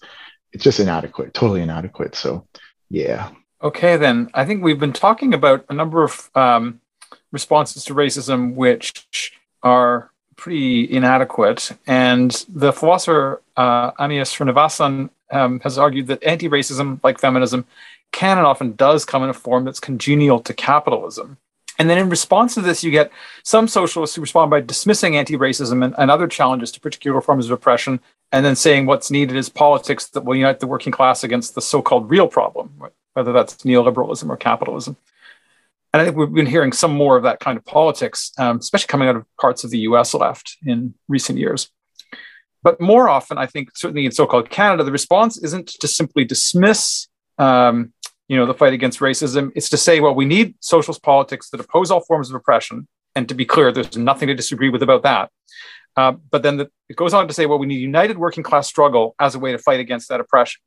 it's 0.53 0.63
just 0.63 0.79
inadequate, 0.79 1.33
totally 1.33 1.61
inadequate. 1.61 2.15
So, 2.15 2.47
yeah. 2.89 3.31
Okay, 3.63 3.95
then 3.97 4.29
I 4.33 4.45
think 4.45 4.63
we've 4.63 4.79
been 4.79 4.93
talking 4.93 5.33
about 5.33 5.65
a 5.69 5.73
number 5.73 6.03
of 6.03 6.29
um, 6.35 6.81
responses 7.31 7.85
to 7.85 7.93
racism 7.93 8.55
which 8.55 9.33
are 9.63 10.11
pretty 10.35 10.91
inadequate, 10.91 11.71
and 11.85 12.45
the 12.49 12.73
philosopher 12.73 13.41
uh, 13.55 13.91
Amia 13.91 14.23
Srinivasan 14.23 15.09
um, 15.29 15.59
has 15.61 15.77
argued 15.77 16.07
that 16.07 16.23
anti-racism, 16.23 16.99
like 17.03 17.19
feminism, 17.19 17.65
can 18.11 18.37
and 18.37 18.47
often 18.47 18.75
does 18.75 19.05
come 19.05 19.23
in 19.23 19.29
a 19.29 19.33
form 19.33 19.65
that's 19.65 19.79
congenial 19.79 20.39
to 20.41 20.53
capitalism. 20.53 21.37
And 21.79 21.89
then 21.89 21.97
in 21.97 22.09
response 22.09 22.53
to 22.55 22.61
this, 22.61 22.83
you 22.83 22.91
get 22.91 23.11
some 23.43 23.67
socialists 23.67 24.15
who 24.15 24.21
respond 24.21 24.51
by 24.51 24.61
dismissing 24.61 25.17
anti 25.17 25.35
racism 25.35 25.83
and, 25.83 25.95
and, 25.97 26.11
other 26.11 26.27
challenges 26.27 26.71
to 26.73 26.79
particular 26.79 27.21
forms 27.21 27.45
of 27.45 27.51
oppression, 27.51 27.99
and 28.31 28.45
then 28.45 28.55
saying 28.55 28.85
what's 28.85 29.09
needed 29.09 29.35
is 29.35 29.49
politics 29.49 30.05
that 30.09 30.23
will 30.23 30.35
unite 30.35 30.59
the 30.59 30.67
working 30.67 30.91
class 30.91 31.23
against 31.23 31.55
the 31.55 31.61
so 31.61 31.81
called 31.81 32.09
real 32.09 32.27
problem, 32.27 32.71
whether 33.13 33.33
that's 33.33 33.55
neoliberalism 33.63 34.29
or 34.29 34.37
capitalism. 34.37 34.95
And 35.93 36.01
I 36.01 36.05
think 36.05 36.17
we've 36.17 36.31
been 36.31 36.45
hearing 36.45 36.71
some 36.71 36.91
more 36.91 37.17
of 37.17 37.23
that 37.23 37.39
kind 37.39 37.57
of 37.57 37.65
politics, 37.65 38.31
um, 38.37 38.57
especially 38.57 38.87
coming 38.87 39.09
out 39.09 39.15
of 39.15 39.25
parts 39.39 39.63
of 39.63 39.71
the 39.71 39.79
US 39.79 40.13
left 40.13 40.57
in 40.65 40.93
recent 41.07 41.39
years. 41.39 41.69
But 42.63 42.79
more 42.79 43.09
often, 43.09 43.37
I 43.37 43.47
think, 43.47 43.75
certainly 43.75 44.05
in 44.05 44.11
so 44.11 44.25
called 44.25 44.49
Canada, 44.49 44.83
the 44.83 44.91
response 44.91 45.37
isn't 45.37 45.67
to 45.67 45.87
simply 45.87 46.25
dismiss 46.25 47.07
um, 47.37 47.91
you 48.31 48.37
know, 48.37 48.45
the 48.45 48.53
fight 48.53 48.71
against 48.71 49.01
racism. 49.01 49.51
It's 49.57 49.71
to 49.71 49.77
say, 49.87 49.99
well, 49.99 50.15
we 50.15 50.23
need 50.23 50.55
socialist 50.61 51.03
politics 51.03 51.49
that 51.49 51.59
oppose 51.59 51.91
all 51.91 51.99
forms 51.99 52.29
of 52.29 52.35
oppression. 52.35 52.87
And 53.13 53.27
to 53.27 53.35
be 53.35 53.45
clear, 53.53 53.73
there's 53.73 53.97
nothing 53.97 54.27
to 54.29 54.33
disagree 54.33 54.69
with 54.69 54.81
about 54.81 55.03
that. 55.03 55.25
Uh, 55.97 56.13
but 56.33 56.41
then 56.41 56.55
the, 56.55 56.69
it 56.87 56.95
goes 56.95 57.13
on 57.13 57.27
to 57.27 57.33
say, 57.33 57.45
well, 57.45 57.59
we 57.59 57.67
need 57.67 57.81
united 57.81 58.17
working 58.17 58.41
class 58.41 58.69
struggle 58.69 59.15
as 59.19 59.35
a 59.35 59.39
way 59.39 59.51
to 59.51 59.57
fight 59.57 59.81
against 59.81 60.07
that 60.07 60.21
oppression. 60.21 60.61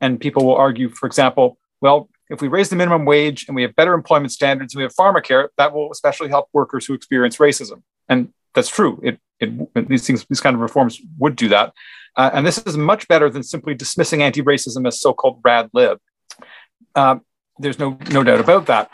And 0.00 0.18
people 0.18 0.46
will 0.46 0.56
argue, 0.56 0.88
for 0.88 1.06
example, 1.06 1.58
well, 1.82 2.08
if 2.30 2.40
we 2.40 2.48
raise 2.48 2.70
the 2.70 2.76
minimum 2.76 3.04
wage 3.04 3.44
and 3.48 3.54
we 3.54 3.60
have 3.66 3.76
better 3.76 3.92
employment 3.92 4.32
standards 4.32 4.72
and 4.72 4.78
we 4.78 4.84
have 4.84 4.94
pharmacare, 4.94 5.48
that 5.58 5.74
will 5.74 5.92
especially 5.92 6.30
help 6.30 6.48
workers 6.54 6.86
who 6.86 6.94
experience 6.94 7.36
racism. 7.36 7.82
And 8.08 8.32
that's 8.54 8.70
true. 8.70 8.98
It, 9.02 9.18
it 9.40 9.88
these 9.90 10.06
things, 10.06 10.24
these 10.30 10.40
kind 10.40 10.56
of 10.56 10.62
reforms 10.62 11.02
would 11.18 11.36
do 11.36 11.48
that, 11.48 11.74
uh, 12.16 12.30
and 12.32 12.46
this 12.46 12.56
is 12.56 12.78
much 12.78 13.08
better 13.08 13.28
than 13.28 13.42
simply 13.42 13.74
dismissing 13.74 14.22
anti-racism 14.22 14.86
as 14.86 15.02
so-called 15.02 15.40
rad 15.44 15.68
lib. 15.74 15.98
Um, 16.94 17.22
there's 17.58 17.78
no 17.78 17.98
no 18.10 18.22
doubt 18.22 18.40
about 18.40 18.66
that. 18.66 18.90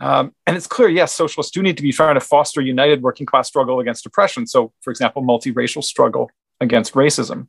Um, 0.00 0.34
and 0.46 0.56
it's 0.56 0.66
clear, 0.66 0.88
yes, 0.88 1.12
socialists 1.12 1.52
do 1.52 1.62
need 1.62 1.76
to 1.76 1.82
be 1.82 1.92
trying 1.92 2.14
to 2.14 2.20
foster 2.20 2.60
united 2.60 3.02
working 3.02 3.24
class 3.24 3.46
struggle 3.46 3.78
against 3.78 4.04
oppression. 4.04 4.48
So, 4.48 4.72
for 4.80 4.90
example, 4.90 5.22
multiracial 5.22 5.84
struggle 5.84 6.28
against 6.60 6.94
racism. 6.94 7.48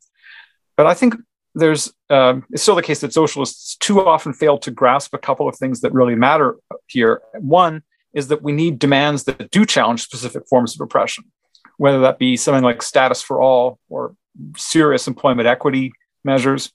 But 0.78 0.86
I 0.86 0.94
think 0.94 1.16
there's 1.56 1.92
um, 2.10 2.46
it's 2.52 2.62
still 2.62 2.76
the 2.76 2.84
case 2.84 3.02
that 3.02 3.14
socialists 3.14 3.76
too 3.78 4.06
often 4.06 4.34
fail 4.34 4.58
to 4.60 4.72
grasp 4.72 5.14
a 5.14 5.18
couple 5.20 5.48
of 5.48 5.56
things 5.56 5.82
that 5.82 5.94
really 5.94 6.16
matter 6.16 6.58
here. 6.88 7.22
One 7.40 7.84
is 8.14 8.28
that 8.28 8.44
we 8.44 8.52
need 8.52 8.80
demands 8.80 9.24
that 9.24 9.50
do 9.52 9.66
challenge 9.66 10.04
specific 10.04 10.48
forms 10.48 10.76
of 10.76 10.82
oppression, 10.82 11.26
whether 11.78 12.02
that 12.02 12.20
be 12.20 12.38
something 12.38 12.64
like 12.64 12.82
status 12.82 13.22
for 13.22 13.42
all 13.42 13.80
or 13.90 14.16
serious 14.58 15.08
employment 15.08 15.48
equity 15.48 15.94
measures. 16.24 16.72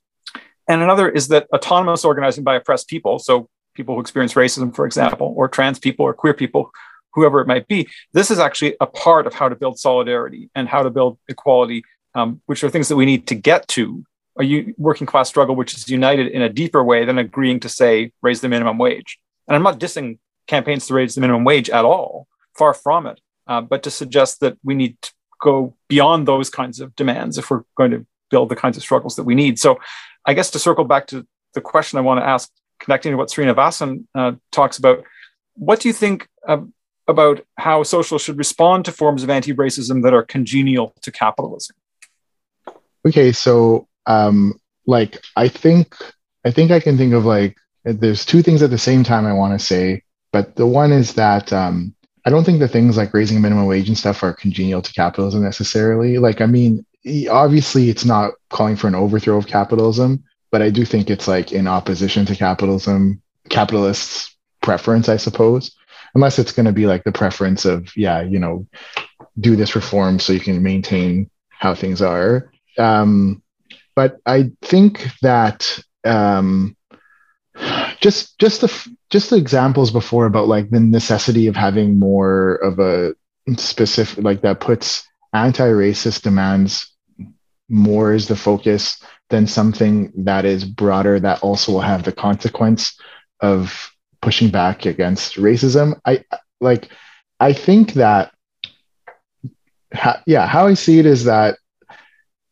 And 0.69 0.83
another 0.83 1.09
is 1.09 1.29
that 1.29 1.47
autonomous 1.53 2.05
organizing 2.05 2.45
by 2.45 2.57
oppressed 2.57 2.89
people, 2.89 3.19
so 3.19 3.49
people 3.75 3.95
who 3.95 4.01
experience 4.01 4.35
racism, 4.35 4.75
for 4.75 4.85
example, 4.87 5.33
or 5.37 5.49
trans 5.49 5.79
people 5.79 6.05
or 6.05 6.13
queer 6.13 6.35
people, 6.35 6.71
whoever 7.15 7.41
it 7.41 7.47
might 7.47 7.67
be. 7.67 7.89
This 8.13 8.31
is 8.31 8.39
actually 8.39 8.77
a 8.81 8.87
part 8.87 9.27
of 9.27 9.35
how 9.35 9.49
to 9.49 9.57
build 9.57 9.79
solidarity 9.79 10.51
and 10.55 10.69
how 10.69 10.83
to 10.83 10.91
build 10.91 11.19
equality, 11.29 11.85
um, 12.15 12.41
which 12.47 12.63
are 12.63 12.71
things 12.71 12.89
that 12.89 12.97
we 12.97 13.07
need 13.07 13.27
to 13.29 13.35
get 13.35 13.67
to 13.69 14.05
a 14.41 14.73
working 14.77 15.07
class 15.07 15.29
struggle 15.29 15.57
which 15.57 15.75
is 15.75 15.89
united 15.89 16.29
in 16.29 16.43
a 16.43 16.49
deeper 16.49 16.85
way 16.85 17.05
than 17.05 17.19
agreeing 17.19 17.61
to 17.61 17.69
say 17.69 18.13
raise 18.23 18.41
the 18.41 18.49
minimum 18.49 18.79
wage. 18.79 19.19
And 19.49 19.57
I'm 19.57 19.63
not 19.63 19.81
dissing 19.81 20.19
campaigns 20.47 20.87
to 20.87 20.95
raise 20.95 21.15
the 21.15 21.21
minimum 21.21 21.45
wage 21.45 21.71
at 21.71 21.85
all, 21.85 22.29
far 22.57 22.75
from 22.75 23.07
it, 23.07 23.21
uh, 23.47 23.61
but 23.61 23.83
to 23.83 23.91
suggest 23.91 24.41
that 24.41 24.57
we 24.63 24.75
need 24.75 25.01
to 25.03 25.13
go 25.41 25.75
beyond 25.89 26.27
those 26.27 26.51
kinds 26.51 26.81
of 26.81 26.95
demands 26.95 27.39
if 27.39 27.51
we're 27.51 27.63
going 27.77 27.91
to 27.91 28.07
build 28.31 28.49
the 28.49 28.57
kinds 28.57 28.77
of 28.77 28.83
struggles 28.83 29.17
that 29.17 29.25
we 29.25 29.35
need. 29.35 29.59
So, 29.59 29.79
I 30.29 30.35
guess 30.35 30.51
to 30.51 30.59
circle 30.59 30.85
back 30.85 31.07
to 31.09 31.27
the 31.55 31.63
question 31.63 31.99
I 31.99 32.03
want 32.03 32.21
to 32.21 32.27
ask 32.27 32.51
connecting 32.79 33.13
to 33.13 33.17
what 33.17 33.31
Srinivasan 33.31 34.05
uh, 34.15 34.33
talks 34.53 34.79
about, 34.79 35.03
what 35.55 35.81
do 35.81 35.89
you 35.89 35.95
think 35.95 36.29
uh, 36.47 36.61
about 37.09 37.45
how 37.57 37.83
socialists 37.83 38.27
should 38.27 38.37
respond 38.37 38.85
to 38.85 38.93
forms 38.93 39.23
of 39.23 39.31
anti-racism 39.31 40.03
that 40.03 40.13
are 40.13 40.23
congenial 40.23 40.93
to 41.01 41.11
capitalism? 41.11 41.75
Okay, 43.07 43.33
so 43.33 43.89
um, 44.05 44.61
like 44.87 45.19
I 45.35 45.49
think 45.49 45.97
I 46.45 46.51
think 46.51 46.71
I 46.71 46.81
can 46.81 46.99
think 46.99 47.15
of 47.15 47.25
like 47.25 47.57
there's 47.85 48.27
two 48.27 48.43
things 48.43 48.63
at 48.63 48.69
the 48.69 48.79
same 48.79 49.05
time 49.05 49.25
I 49.25 49.33
want 49.33 49.59
to 49.59 49.65
say, 49.65 50.03
but 50.31 50.57
the 50.57 50.67
one 50.67 50.93
is 50.93 51.15
that 51.15 51.55
um, 51.55 51.95
I 52.27 52.31
don't 52.31 52.45
think 52.45 52.59
the 52.59 52.69
things 52.69 52.99
like 52.99 53.15
raising 53.15 53.41
minimum 53.41 53.65
wage 53.65 53.89
and 53.89 53.97
stuff 53.97 54.23
are 54.23 54.35
congenial 54.35 54.83
to 54.83 54.93
capitalism 54.93 55.43
necessarily. 55.43 56.19
Like, 56.19 56.43
I 56.43 56.47
mean, 56.47 56.85
obviously, 57.29 57.91
it's 57.91 58.05
not 58.05 58.33
calling 58.51 58.77
for 58.77 58.89
an 58.89 58.95
overthrow 58.95 59.37
of 59.37 59.47
capitalism, 59.47 60.25
but 60.51 60.63
I 60.63 60.71
do 60.71 60.85
think 60.85 61.11
it's 61.11 61.29
like 61.29 61.53
in 61.53 61.67
opposition 61.67 62.25
to 62.27 62.37
capitalism, 62.37 63.23
capitalists' 63.49 64.37
preference, 64.63 65.09
I 65.09 65.17
suppose, 65.17 65.75
unless 66.15 66.39
it's 66.39 66.53
going 66.53 66.67
to 66.67 66.73
be 66.73 66.87
like 66.87 67.05
the 67.05 67.13
preference 67.13 67.65
of, 67.65 67.97
yeah, 67.97 68.23
you 68.23 68.39
know, 68.39 68.67
do 69.39 69.57
this 69.57 69.75
reform 69.75 70.19
so 70.19 70.33
you 70.33 70.41
can 70.41 70.63
maintain 70.63 71.31
how 71.51 71.75
things 71.75 72.03
are. 72.03 72.51
Um, 72.79 73.43
but 73.95 74.19
I 74.25 74.53
think 74.63 75.07
that 75.23 75.79
um, 76.05 76.77
just 78.01 78.39
just 78.39 78.61
the 78.61 78.95
just 79.11 79.31
the 79.31 79.37
examples 79.37 79.91
before 79.91 80.27
about 80.27 80.49
like 80.49 80.71
the 80.71 80.81
necessity 80.81 81.47
of 81.49 81.57
having 81.57 81.99
more 81.99 82.57
of 82.57 82.79
a 82.79 83.15
specific 83.57 84.23
like 84.23 84.43
that 84.43 84.61
puts 84.61 85.05
anti-racist 85.33 86.23
demands 86.23 86.91
more 87.69 88.13
is 88.13 88.29
the 88.29 88.37
focus 88.37 89.03
than 89.31 89.47
something 89.47 90.13
that 90.17 90.45
is 90.45 90.65
broader 90.65 91.21
that 91.21 91.43
also 91.43 91.73
will 91.73 91.81
have 91.81 92.03
the 92.03 92.13
consequence 92.13 92.99
of 93.41 93.91
pushing 94.23 94.51
back 94.51 94.87
against 94.87 95.37
racism. 95.37 95.99
I 96.05 96.25
like, 96.61 96.89
I 97.39 97.53
think 97.53 97.95
that, 97.95 98.33
ha, 99.95 100.23
yeah, 100.27 100.47
how 100.47 100.67
I 100.67 100.75
see 100.75 100.99
it 100.99 101.07
is 101.07 101.25
that 101.25 101.59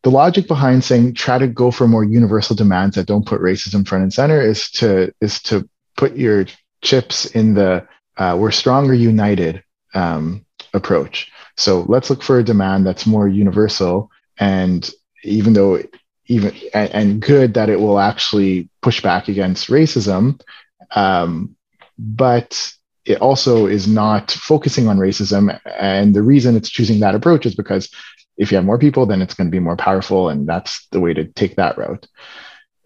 the 0.03 0.11
logic 0.11 0.47
behind 0.47 0.83
saying 0.83 1.15
try 1.15 1.37
to 1.37 1.47
go 1.47 1.71
for 1.71 1.87
more 1.87 2.03
universal 2.03 2.55
demands 2.55 2.95
that 2.95 3.07
don't 3.07 3.25
put 3.25 3.41
racism 3.41 3.85
front 3.85 4.03
and 4.03 4.13
center 4.13 4.41
is 4.41 4.71
to 4.71 5.13
is 5.19 5.41
to 5.43 5.67
put 5.97 6.15
your 6.15 6.45
chips 6.81 7.25
in 7.25 7.55
the 7.55 7.85
uh, 8.17 8.37
we're 8.39 8.51
stronger 8.51 8.93
united 8.93 9.63
um, 9.93 10.45
approach. 10.73 11.31
So 11.57 11.85
let's 11.87 12.09
look 12.09 12.23
for 12.23 12.39
a 12.39 12.43
demand 12.43 12.85
that's 12.85 13.05
more 13.05 13.27
universal. 13.27 14.09
And 14.39 14.89
even 15.27 15.53
though 15.53 15.81
even 16.27 16.53
and, 16.73 16.91
and 16.91 17.21
good 17.21 17.53
that 17.53 17.69
it 17.69 17.79
will 17.79 17.99
actually 17.99 18.69
push 18.81 19.01
back 19.01 19.27
against 19.27 19.69
racism 19.69 20.39
um, 20.91 21.55
but 21.97 22.71
it 23.07 23.21
also 23.21 23.65
is 23.67 23.87
not 23.87 24.31
focusing 24.31 24.87
on 24.87 24.97
racism. 24.97 25.59
And 25.79 26.13
the 26.13 26.21
reason 26.21 26.55
it's 26.55 26.69
choosing 26.69 26.99
that 26.99 27.15
approach 27.15 27.45
is 27.45 27.55
because 27.55 27.89
if 28.37 28.51
you 28.51 28.57
have 28.57 28.65
more 28.65 28.77
people 28.77 29.05
then 29.05 29.21
it's 29.21 29.33
going 29.33 29.47
to 29.47 29.51
be 29.51 29.59
more 29.59 29.77
powerful 29.77 30.29
and 30.29 30.47
that's 30.47 30.87
the 30.91 30.99
way 30.99 31.13
to 31.13 31.25
take 31.25 31.55
that 31.55 31.77
route. 31.77 32.07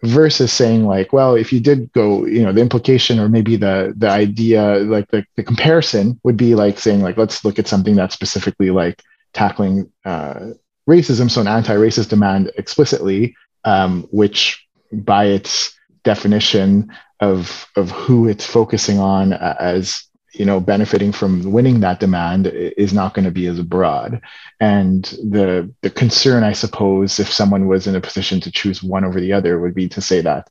Versus 0.04 0.52
saying 0.52 0.84
like 0.84 1.12
well 1.12 1.36
if 1.36 1.52
you 1.52 1.60
did 1.60 1.92
go 1.92 2.26
you 2.26 2.42
know 2.42 2.52
the 2.52 2.60
implication 2.60 3.20
or 3.20 3.28
maybe 3.28 3.54
the 3.54 3.94
the 3.96 4.10
idea 4.10 4.78
like 4.78 5.08
the, 5.12 5.24
the 5.36 5.44
comparison 5.44 6.18
would 6.24 6.36
be 6.36 6.56
like 6.56 6.78
saying 6.80 7.02
like 7.02 7.16
let's 7.16 7.44
look 7.44 7.60
at 7.60 7.68
something 7.68 7.94
that's 7.94 8.14
specifically 8.14 8.70
like 8.70 9.00
tackling 9.32 9.92
uh, 10.04 10.50
racism, 10.88 11.30
so 11.30 11.40
an 11.40 11.48
anti-racist 11.48 12.08
demand 12.08 12.50
explicitly, 12.56 13.36
um, 13.64 14.06
which 14.10 14.66
by 14.92 15.26
its 15.26 15.76
definition 16.04 16.92
of 17.20 17.66
of 17.76 17.90
who 17.90 18.28
it's 18.28 18.46
focusing 18.46 18.98
on 18.98 19.32
as 19.32 20.04
you 20.32 20.44
know 20.44 20.58
benefiting 20.58 21.12
from 21.12 21.52
winning 21.52 21.80
that 21.80 22.00
demand 22.00 22.46
is 22.48 22.92
not 22.92 23.14
going 23.14 23.24
to 23.24 23.30
be 23.30 23.46
as 23.46 23.60
broad. 23.60 24.20
And 24.60 25.04
the 25.04 25.72
the 25.82 25.90
concern 25.90 26.42
i 26.42 26.52
suppose 26.52 27.20
if 27.20 27.32
someone 27.32 27.68
was 27.68 27.86
in 27.86 27.96
a 27.96 28.00
position 28.00 28.40
to 28.40 28.50
choose 28.50 28.82
one 28.82 29.04
over 29.04 29.20
the 29.20 29.32
other 29.32 29.60
would 29.60 29.74
be 29.74 29.88
to 29.90 30.00
say 30.00 30.20
that 30.22 30.50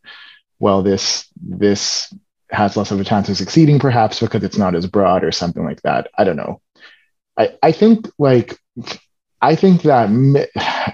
well 0.60 0.82
this 0.82 1.28
this 1.42 2.14
has 2.52 2.76
less 2.76 2.92
of 2.92 3.00
a 3.00 3.04
chance 3.04 3.30
of 3.30 3.38
succeeding 3.38 3.80
perhaps 3.80 4.20
because 4.20 4.44
it's 4.44 4.58
not 4.58 4.76
as 4.76 4.86
broad 4.86 5.24
or 5.24 5.32
something 5.32 5.64
like 5.64 5.82
that. 5.84 6.10
I 6.18 6.24
don't 6.24 6.36
know. 6.36 6.62
I 7.38 7.58
i 7.62 7.72
think 7.72 8.10
like 8.18 8.58
I 9.42 9.56
think 9.56 9.82
that 9.84 10.10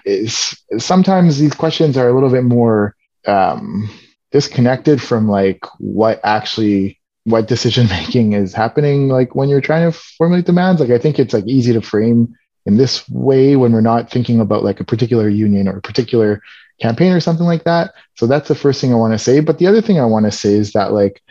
is, 0.06 0.58
sometimes 0.78 1.38
these 1.38 1.54
questions 1.54 1.98
are 1.98 2.08
a 2.08 2.14
little 2.14 2.30
bit 2.30 2.44
more 2.44 2.96
um, 3.26 3.90
disconnected 4.32 5.02
from 5.02 5.28
like 5.28 5.66
what 5.80 6.20
actually 6.24 7.00
what 7.26 7.48
decision 7.48 7.88
making 7.90 8.34
is 8.34 8.54
happening 8.54 9.10
like 9.10 9.36
when 9.36 9.50
you're 9.50 9.62
trying 9.62 9.92
to 9.92 9.98
formulate 10.18 10.46
demands. 10.46 10.80
Like 10.80 10.92
i 10.92 10.98
think 10.98 11.20
it's 11.20 11.34
like 11.34 11.46
easy 11.48 11.74
to 11.74 11.82
frame 11.82 12.34
in 12.66 12.78
this 12.78 13.08
way 13.10 13.56
when 13.56 13.72
we're 13.72 13.82
not 13.82 14.10
thinking 14.12 14.40
about 14.40 14.64
like 14.64 14.80
a 14.80 14.86
particular 14.86 15.30
union 15.30 15.68
or 15.68 15.78
a 15.78 15.82
particular 15.82 16.42
campaign 16.82 17.12
or 17.12 17.20
something 17.20 17.46
like 17.46 17.64
that. 17.64 17.94
So 18.16 18.28
that's 18.28 18.48
the 18.48 18.56
first 18.56 18.80
thing 18.80 18.94
i 18.94 18.96
want 18.96 19.14
to 19.14 19.20
say. 19.20 19.40
But 19.42 19.58
the 19.58 19.68
other 19.68 19.82
thing 19.82 20.00
i 20.00 20.06
want 20.06 20.26
to 20.26 20.32
say 20.32 20.54
is 20.54 20.74
that 20.74 20.94
like 20.94 21.22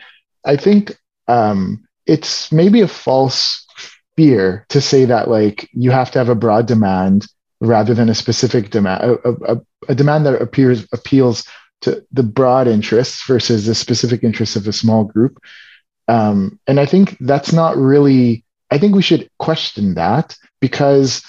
i 0.45 0.55
think 0.55 0.97
um, 1.27 1.85
it's 2.05 2.51
maybe 2.51 2.81
a 2.81 2.87
false 2.87 3.65
fear 4.17 4.65
to 4.69 4.81
say 4.81 5.05
that 5.05 5.29
like 5.29 5.69
you 5.71 5.91
have 5.91 6.11
to 6.11 6.19
have 6.19 6.29
a 6.29 6.35
broad 6.35 6.65
demand 6.65 7.27
rather 7.61 7.93
than 7.93 8.09
a 8.09 8.15
specific 8.15 8.71
demand, 8.71 9.19
a, 9.23 9.53
a, 9.53 9.61
a 9.89 9.95
demand 9.95 10.25
that 10.25 10.41
appears 10.41 10.85
appeals 10.91 11.47
to 11.81 12.03
the 12.11 12.23
broad 12.23 12.67
interests 12.67 13.25
versus 13.27 13.65
the 13.65 13.75
specific 13.75 14.23
interests 14.23 14.55
of 14.55 14.67
a 14.67 14.73
small 14.73 15.03
group. 15.03 15.39
Um, 16.07 16.59
and 16.67 16.79
I 16.79 16.85
think 16.85 17.17
that's 17.19 17.53
not 17.53 17.77
really. 17.77 18.43
I 18.69 18.77
think 18.77 18.95
we 18.95 19.01
should 19.01 19.29
question 19.39 19.93
that 19.93 20.35
because, 20.59 21.23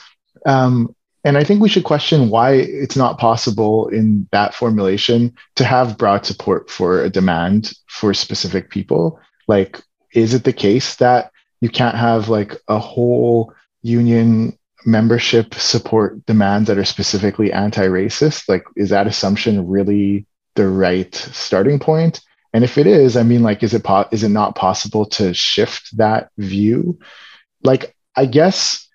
um, 0.45 0.95
and 1.25 1.39
I 1.39 1.45
think 1.45 1.61
we 1.61 1.69
should 1.69 1.85
question 1.85 2.31
why 2.31 2.55
it's 2.55 2.97
not 2.97 3.19
possible 3.19 3.89
in 3.89 4.27
that 4.33 4.55
formulation 4.55 5.35
to 5.55 5.65
have 5.65 5.99
broad 5.99 6.27
support 6.27 6.69
for 6.69 7.01
a 7.01 7.11
demand 7.11 7.73
for 7.87 8.13
specific 8.13 8.71
people. 8.71 9.21
Like, 9.47 9.81
is 10.15 10.35
it 10.35 10.45
the 10.45 10.53
case 10.53 10.97
that 10.97 11.31
you 11.61 11.69
can't 11.69 11.97
have 11.97 12.29
like 12.29 12.57
a 12.69 12.79
whole 12.79 13.53
union 13.83 14.57
membership 14.87 15.55
support 15.55 16.25
demands 16.27 16.69
that 16.69 16.79
are 16.79 16.85
specifically 16.85 17.53
anti-racist. 17.53 18.49
Like 18.49 18.65
is 18.77 18.91
that 18.91 19.07
assumption 19.07 19.67
really 19.67 20.27
the 20.55 20.69
right 20.69 21.15
starting 21.15 21.79
point? 21.79 22.21
And 22.55 22.65
if 22.65 22.79
it 22.79 22.87
is 22.87 23.17
i 23.17 23.23
mean 23.23 23.43
like 23.43 23.63
is 23.63 23.75
it 23.75 23.85
po- 23.85 24.09
is 24.11 24.25
it 24.25 24.31
not 24.31 24.55
possible 24.55 25.05
to 25.07 25.35
shift 25.35 25.97
that 25.97 26.31
view? 26.39 26.99
Like 27.63 27.95
i 28.17 28.27
guess 28.27 28.89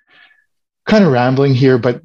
kind 0.86 1.04
of 1.04 1.12
rambling 1.12 1.54
here 1.54 1.78
but 1.78 2.02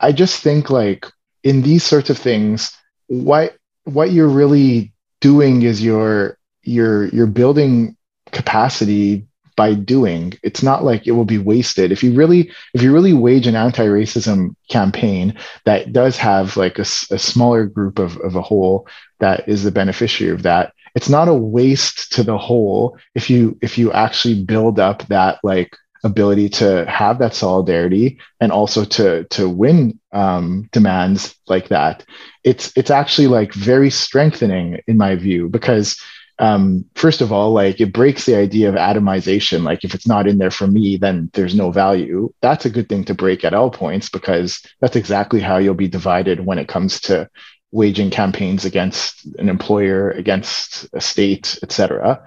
i 0.00 0.12
just 0.12 0.40
think 0.42 0.70
like 0.70 1.06
in 1.42 1.62
these 1.62 1.82
sorts 1.82 2.08
of 2.08 2.16
things 2.16 2.76
what 3.08 3.56
what 3.84 4.12
you're 4.12 4.28
really 4.28 4.92
doing 5.20 5.62
is 5.62 5.82
you're 5.82 6.38
you're 6.62 7.06
you're 7.08 7.26
building 7.26 7.96
capacity 8.30 9.26
by 9.56 9.74
doing. 9.74 10.34
It's 10.42 10.62
not 10.62 10.84
like 10.84 11.06
it 11.06 11.12
will 11.12 11.24
be 11.24 11.38
wasted. 11.38 11.92
If 11.92 12.02
you 12.02 12.14
really, 12.14 12.50
if 12.74 12.82
you 12.82 12.92
really 12.92 13.12
wage 13.12 13.46
an 13.46 13.56
anti-racism 13.56 14.54
campaign 14.68 15.36
that 15.64 15.92
does 15.92 16.16
have 16.16 16.56
like 16.56 16.78
a, 16.78 16.82
a 16.82 17.18
smaller 17.18 17.66
group 17.66 17.98
of, 17.98 18.16
of 18.18 18.36
a 18.36 18.42
whole 18.42 18.88
that 19.20 19.48
is 19.48 19.62
the 19.62 19.70
beneficiary 19.70 20.32
of 20.32 20.42
that, 20.42 20.72
it's 20.94 21.08
not 21.08 21.28
a 21.28 21.34
waste 21.34 22.12
to 22.12 22.22
the 22.22 22.38
whole 22.38 22.96
if 23.14 23.28
you 23.28 23.58
if 23.62 23.76
you 23.76 23.92
actually 23.92 24.42
build 24.42 24.78
up 24.78 25.06
that 25.08 25.38
like 25.42 25.76
ability 26.04 26.50
to 26.50 26.84
have 26.86 27.18
that 27.18 27.34
solidarity 27.34 28.18
and 28.40 28.52
also 28.52 28.84
to 28.84 29.24
to 29.24 29.48
win 29.48 29.98
um, 30.12 30.68
demands 30.70 31.34
like 31.48 31.68
that 31.68 32.04
it's 32.44 32.70
it's 32.76 32.90
actually 32.90 33.26
like 33.26 33.52
very 33.54 33.90
strengthening 33.90 34.78
in 34.86 34.98
my 34.98 35.16
view 35.16 35.48
because 35.48 35.98
um, 36.38 36.84
first 36.94 37.20
of 37.20 37.32
all 37.32 37.52
like 37.52 37.80
it 37.80 37.92
breaks 37.92 38.26
the 38.26 38.36
idea 38.36 38.68
of 38.68 38.74
atomization. 38.74 39.62
Like 39.62 39.84
if 39.84 39.94
it's 39.94 40.06
not 40.06 40.26
in 40.26 40.38
there 40.38 40.50
for 40.50 40.66
me 40.66 40.96
then 40.96 41.30
there's 41.32 41.54
no 41.54 41.70
value. 41.70 42.32
That's 42.42 42.64
a 42.64 42.70
good 42.70 42.88
thing 42.88 43.04
to 43.04 43.14
break 43.14 43.44
at 43.44 43.54
all 43.54 43.70
points 43.70 44.08
because 44.08 44.62
that's 44.80 44.96
exactly 44.96 45.40
how 45.40 45.58
you'll 45.58 45.74
be 45.74 45.88
divided 45.88 46.44
when 46.44 46.58
it 46.58 46.68
comes 46.68 47.00
to 47.02 47.28
waging 47.74 48.08
campaigns 48.08 48.64
against 48.64 49.26
an 49.38 49.48
employer 49.48 50.10
against 50.12 50.86
a 50.92 51.00
state 51.00 51.58
etc 51.64 52.22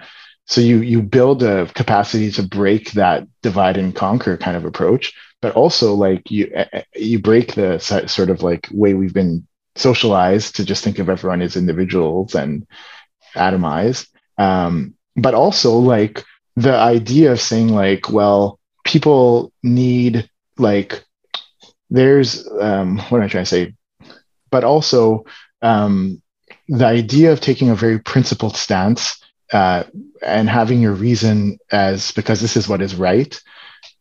so 0.46 0.60
you 0.60 0.82
you 0.82 1.02
build 1.02 1.42
a 1.42 1.68
capacity 1.68 2.30
to 2.30 2.44
break 2.44 2.92
that 2.92 3.26
divide 3.44 3.78
and 3.78 3.96
conquer 3.96 4.36
kind 4.36 4.58
of 4.58 4.66
approach 4.66 5.14
but 5.42 5.56
also 5.56 5.94
like 5.94 6.30
you 6.30 6.52
you 6.96 7.20
break 7.20 7.56
the 7.56 7.80
sort 7.80 8.30
of 8.30 8.44
like 8.44 8.68
way 8.72 8.94
we've 8.94 9.14
been 9.14 9.48
socialized 9.78 10.56
to 10.56 10.66
just 10.66 10.84
think 10.84 11.00
of 11.00 11.10
everyone 11.10 11.42
as 11.42 11.56
individuals 11.56 12.36
and 12.36 12.68
atomized. 13.38 14.08
Um, 14.38 14.96
but 15.16 15.34
also 15.34 15.78
like 15.78 16.24
the 16.56 16.74
idea 16.74 17.32
of 17.32 17.42
saying 17.42 17.70
like 17.70 18.10
well 18.12 18.60
people 18.84 19.52
need 19.64 20.30
like 20.58 21.04
there's 21.90 22.48
um, 22.60 22.98
what 23.10 23.20
am 23.20 23.24
i 23.24 23.28
trying 23.28 23.46
to 23.46 23.50
say? 23.50 23.74
But 24.50 24.64
also 24.64 25.26
um, 25.62 26.22
the 26.68 26.86
idea 26.86 27.32
of 27.32 27.42
taking 27.42 27.70
a 27.70 27.76
very 27.76 28.00
principled 28.00 28.56
stance 28.56 29.22
uh, 29.54 29.84
and 30.26 30.50
having 30.50 30.82
your 30.82 30.94
reason 30.94 31.58
as 31.72 32.12
because 32.12 32.42
this 32.42 32.58
is 32.58 32.68
what 32.68 32.82
is 32.82 32.96
right 32.96 33.40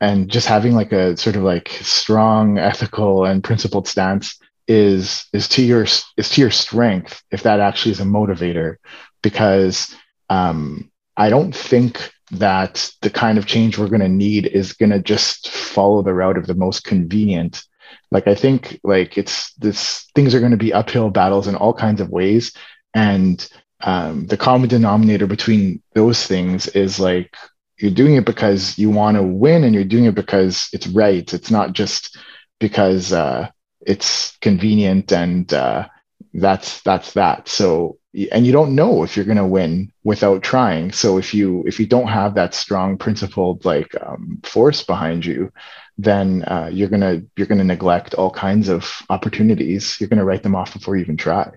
and 0.00 0.28
just 0.28 0.46
having 0.46 0.74
like 0.74 0.92
a 0.92 1.16
sort 1.16 1.36
of 1.36 1.42
like 1.42 1.68
strong 1.68 2.58
ethical 2.58 3.24
and 3.24 3.44
principled 3.44 3.88
stance 3.88 4.38
is 4.68 5.26
is 5.32 5.48
to 5.48 5.62
your 5.62 5.82
is 6.16 6.28
to 6.30 6.40
your 6.40 6.50
strength 6.50 7.22
if 7.30 7.44
that 7.44 7.60
actually 7.60 7.92
is 7.92 8.00
a 8.00 8.04
motivator 8.04 8.76
because 9.22 9.94
um, 10.30 10.90
i 11.16 11.28
don't 11.28 11.54
think 11.54 12.12
that 12.32 12.90
the 13.02 13.10
kind 13.10 13.38
of 13.38 13.46
change 13.46 13.78
we're 13.78 13.88
going 13.88 14.00
to 14.00 14.08
need 14.08 14.46
is 14.46 14.72
going 14.72 14.90
to 14.90 15.00
just 15.00 15.48
follow 15.48 16.02
the 16.02 16.14
route 16.14 16.38
of 16.38 16.46
the 16.46 16.54
most 16.54 16.84
convenient. 16.84 17.62
Like 18.10 18.26
i 18.26 18.34
think 18.34 18.80
like 18.82 19.16
it's 19.16 19.52
this 19.54 20.06
things 20.14 20.34
are 20.34 20.40
going 20.40 20.52
to 20.52 20.56
be 20.56 20.72
uphill 20.72 21.10
battles 21.10 21.46
in 21.46 21.54
all 21.54 21.72
kinds 21.72 22.00
of 22.00 22.10
ways. 22.10 22.52
And 22.94 23.48
um, 23.80 24.26
the 24.26 24.36
common 24.36 24.68
denominator 24.68 25.26
between 25.26 25.82
those 25.94 26.26
things 26.26 26.66
is 26.68 26.98
like 26.98 27.36
you're 27.78 27.90
doing 27.90 28.16
it 28.16 28.24
because 28.24 28.78
you 28.78 28.90
want 28.90 29.16
to 29.16 29.22
win 29.22 29.64
and 29.64 29.74
you're 29.74 29.84
doing 29.84 30.06
it 30.06 30.14
because 30.14 30.68
it's 30.72 30.86
right. 30.86 31.32
It's 31.32 31.50
not 31.50 31.74
just 31.74 32.16
because 32.58 33.12
uh, 33.12 33.50
it's 33.82 34.36
convenient 34.38 35.12
and 35.12 35.52
uh, 35.52 35.86
that's 36.32 36.80
that's 36.82 37.12
that. 37.12 37.48
So 37.48 37.98
and 38.32 38.46
you 38.46 38.52
don't 38.52 38.74
know 38.74 39.02
if 39.02 39.16
you're 39.16 39.26
going 39.26 39.36
to 39.36 39.46
win 39.46 39.92
without 40.04 40.42
trying 40.42 40.90
so 40.92 41.18
if 41.18 41.34
you 41.34 41.62
if 41.66 41.78
you 41.78 41.86
don't 41.86 42.08
have 42.08 42.34
that 42.34 42.54
strong 42.54 42.96
principled 42.96 43.64
like 43.64 43.94
um, 44.02 44.40
force 44.44 44.82
behind 44.82 45.24
you 45.24 45.52
then 45.98 46.42
uh, 46.44 46.68
you're 46.70 46.88
gonna 46.88 47.22
you're 47.36 47.46
gonna 47.46 47.64
neglect 47.64 48.14
all 48.14 48.30
kinds 48.30 48.68
of 48.68 49.02
opportunities. 49.08 49.98
You're 49.98 50.08
gonna 50.08 50.24
write 50.24 50.42
them 50.42 50.54
off 50.54 50.74
before 50.74 50.96
you 50.96 51.02
even 51.02 51.16
try. 51.16 51.50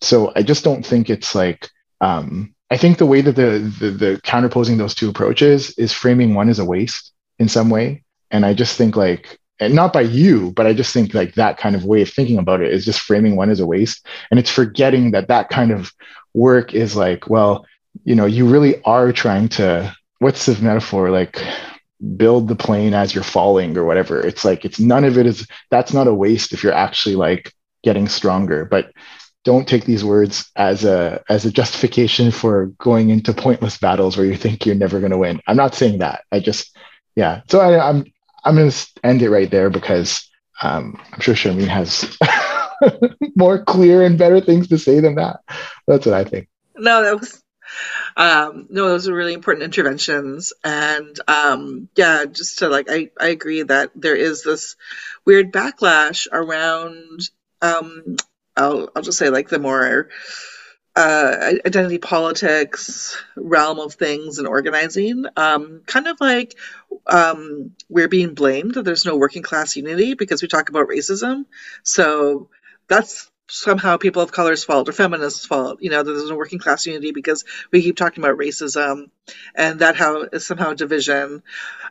So 0.00 0.32
I 0.36 0.42
just 0.42 0.64
don't 0.64 0.86
think 0.86 1.10
it's 1.10 1.34
like 1.34 1.68
um, 2.00 2.54
I 2.70 2.76
think 2.76 2.98
the 2.98 3.06
way 3.06 3.20
that 3.20 3.34
the, 3.34 3.58
the 3.80 3.90
the 3.90 4.20
counterposing 4.22 4.78
those 4.78 4.94
two 4.94 5.08
approaches 5.08 5.76
is 5.76 5.92
framing 5.92 6.34
one 6.34 6.48
as 6.48 6.60
a 6.60 6.64
waste 6.64 7.12
in 7.38 7.48
some 7.48 7.68
way, 7.68 8.04
and 8.30 8.46
I 8.46 8.54
just 8.54 8.78
think 8.78 8.96
like 8.96 9.39
and 9.60 9.74
not 9.74 9.92
by 9.92 10.00
you, 10.00 10.52
but 10.52 10.66
I 10.66 10.72
just 10.72 10.92
think 10.92 11.14
like 11.14 11.34
that 11.34 11.58
kind 11.58 11.76
of 11.76 11.84
way 11.84 12.02
of 12.02 12.10
thinking 12.10 12.38
about 12.38 12.62
it 12.62 12.72
is 12.72 12.84
just 12.84 13.00
framing 13.00 13.36
one 13.36 13.50
as 13.50 13.60
a 13.60 13.66
waste, 13.66 14.06
and 14.30 14.40
it's 14.40 14.50
forgetting 14.50 15.10
that 15.12 15.28
that 15.28 15.50
kind 15.50 15.70
of 15.70 15.92
work 16.34 16.74
is 16.74 16.96
like 16.96 17.28
well, 17.28 17.66
you 18.04 18.14
know, 18.14 18.26
you 18.26 18.48
really 18.48 18.82
are 18.84 19.12
trying 19.12 19.48
to 19.50 19.94
what's 20.18 20.46
the 20.46 20.60
metaphor 20.62 21.10
like 21.10 21.42
build 22.16 22.48
the 22.48 22.56
plane 22.56 22.94
as 22.94 23.14
you're 23.14 23.24
falling 23.24 23.76
or 23.76 23.84
whatever. 23.84 24.20
It's 24.20 24.44
like 24.44 24.64
it's 24.64 24.80
none 24.80 25.04
of 25.04 25.18
it 25.18 25.26
is 25.26 25.46
that's 25.70 25.92
not 25.92 26.08
a 26.08 26.14
waste 26.14 26.52
if 26.52 26.62
you're 26.62 26.72
actually 26.72 27.16
like 27.16 27.52
getting 27.82 28.08
stronger. 28.08 28.64
But 28.64 28.92
don't 29.44 29.68
take 29.68 29.84
these 29.84 30.04
words 30.04 30.50
as 30.56 30.84
a 30.84 31.22
as 31.28 31.44
a 31.44 31.52
justification 31.52 32.30
for 32.30 32.66
going 32.78 33.10
into 33.10 33.32
pointless 33.32 33.78
battles 33.78 34.16
where 34.16 34.26
you 34.26 34.36
think 34.36 34.64
you're 34.64 34.74
never 34.74 35.00
going 35.00 35.12
to 35.12 35.18
win. 35.18 35.40
I'm 35.46 35.56
not 35.56 35.74
saying 35.74 35.98
that. 35.98 36.24
I 36.32 36.40
just 36.40 36.76
yeah. 37.16 37.42
So 37.48 37.60
I, 37.60 37.88
I'm 37.88 38.04
I'm 38.44 38.56
going 38.56 38.70
to 38.70 38.86
end 39.04 39.22
it 39.22 39.30
right 39.30 39.50
there 39.50 39.70
because 39.70 40.28
um, 40.62 41.00
I'm 41.12 41.20
sure 41.20 41.34
Sharmeen 41.34 41.68
has 41.68 42.18
more 43.36 43.64
clear 43.64 44.02
and 44.02 44.18
better 44.18 44.40
things 44.40 44.68
to 44.68 44.78
say 44.78 45.00
than 45.00 45.16
that. 45.16 45.40
That's 45.86 46.06
what 46.06 46.14
I 46.14 46.24
think. 46.24 46.48
No, 46.76 47.02
that 47.02 47.20
was 47.20 47.42
um, 48.16 48.66
no, 48.70 48.88
those 48.88 49.08
are 49.08 49.14
really 49.14 49.34
important 49.34 49.64
interventions. 49.64 50.52
And 50.64 51.18
um, 51.28 51.88
yeah, 51.96 52.24
just 52.26 52.58
to 52.58 52.68
like, 52.68 52.86
I, 52.90 53.10
I 53.18 53.28
agree 53.28 53.62
that 53.62 53.90
there 53.94 54.16
is 54.16 54.42
this 54.42 54.76
weird 55.24 55.52
backlash 55.52 56.26
around, 56.32 57.28
um, 57.62 58.16
I'll, 58.56 58.90
I'll 58.94 59.02
just 59.02 59.18
say 59.18 59.30
like 59.30 59.48
the 59.48 59.58
more 59.58 60.08
uh, 61.00 61.54
identity 61.66 61.96
politics 61.98 63.16
realm 63.34 63.78
of 63.78 63.94
things 63.94 64.38
and 64.38 64.46
organizing. 64.46 65.24
Um, 65.34 65.80
kind 65.86 66.06
of 66.06 66.20
like 66.20 66.58
um, 67.06 67.72
we're 67.88 68.08
being 68.08 68.34
blamed 68.34 68.74
that 68.74 68.84
there's 68.84 69.06
no 69.06 69.16
working 69.16 69.42
class 69.42 69.76
unity 69.76 70.12
because 70.12 70.42
we 70.42 70.48
talk 70.48 70.68
about 70.68 70.88
racism. 70.88 71.46
So 71.84 72.50
that's 72.86 73.30
somehow 73.48 73.96
people 73.96 74.22
of 74.22 74.30
color's 74.30 74.62
fault 74.62 74.90
or 74.90 74.92
feminists' 74.92 75.46
fault. 75.46 75.78
You 75.80 75.88
know, 75.88 76.02
there's 76.02 76.28
no 76.28 76.36
working 76.36 76.58
class 76.58 76.84
unity 76.86 77.12
because 77.12 77.44
we 77.72 77.82
keep 77.82 77.96
talking 77.96 78.22
about 78.22 78.36
racism, 78.38 79.10
and 79.54 79.80
that 79.80 79.96
how 79.96 80.22
is 80.24 80.46
somehow 80.46 80.74
division. 80.74 81.42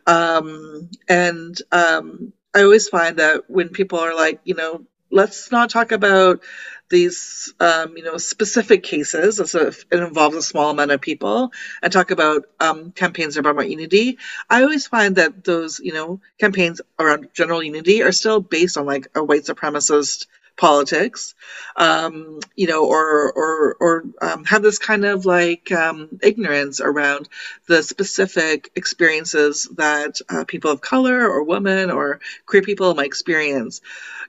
Um, 0.05 0.89
and 1.07 1.60
um, 1.72 2.32
I 2.53 2.62
always 2.62 2.88
find 2.89 3.18
that 3.18 3.49
when 3.49 3.70
people 3.70 3.99
are 3.99 4.16
like, 4.16 4.39
you 4.43 4.53
know, 4.53 4.86
let's 5.10 5.51
not 5.51 5.72
talk 5.72 5.91
about 5.91 6.41
these, 6.89 7.53
um, 7.59 7.95
you 7.97 8.03
know, 8.03 8.17
specific 8.17 8.83
cases 8.83 9.39
as 9.39 9.55
if 9.55 9.85
it 9.91 9.99
involves 9.99 10.35
a 10.35 10.41
small 10.41 10.71
amount 10.71 10.91
of 10.91 11.01
people, 11.01 11.51
and 11.81 11.91
talk 11.93 12.11
about 12.11 12.45
um, 12.59 12.91
campaigns 12.91 13.37
about 13.37 13.69
unity. 13.69 14.17
I 14.49 14.63
always 14.63 14.87
find 14.87 15.15
that 15.17 15.43
those, 15.43 15.79
you 15.79 15.93
know, 15.93 16.21
campaigns 16.39 16.81
around 16.97 17.29
general 17.33 17.63
unity 17.63 18.03
are 18.03 18.11
still 18.11 18.39
based 18.41 18.77
on 18.77 18.85
like 18.85 19.07
a 19.15 19.23
white 19.23 19.43
supremacist 19.43 20.27
politics, 20.57 21.35
um, 21.77 22.39
you 22.55 22.67
know, 22.67 22.85
or 22.85 23.31
or 23.31 23.75
or 23.79 24.03
um, 24.21 24.43
have 24.45 24.61
this 24.61 24.77
kind 24.77 25.05
of 25.05 25.25
like 25.25 25.71
um, 25.71 26.19
ignorance 26.21 26.81
around 26.81 27.29
the 27.67 27.81
specific 27.81 28.71
experiences 28.75 29.69
that 29.77 30.19
uh, 30.29 30.43
people 30.45 30.71
of 30.71 30.81
color 30.81 31.27
or 31.29 31.43
women 31.43 31.91
or 31.91 32.19
queer 32.45 32.61
people 32.61 32.93
might 32.93 33.05
experience. 33.05 33.81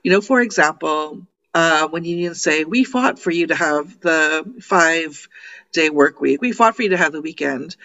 You 0.05 0.13
know, 0.13 0.21
for 0.21 0.41
example, 0.41 1.27
uh, 1.55 1.89
when 1.89 2.05
unions 2.05 2.43
say 2.43 2.65
we 2.65 2.85
fought 2.85 3.19
for 3.19 3.31
you 3.31 3.49
to 3.49 3.55
have 3.55 4.01
the 4.01 4.45
five 4.61 5.29
day 5.73 5.91
work 5.91 6.21
week, 6.21 6.41
we 6.41 6.53
fought 6.53 6.77
for 6.77 6.83
you 6.83 6.91
to 6.91 6.97
have 6.97 7.13
the 7.13 7.23
weekend. 7.23 7.77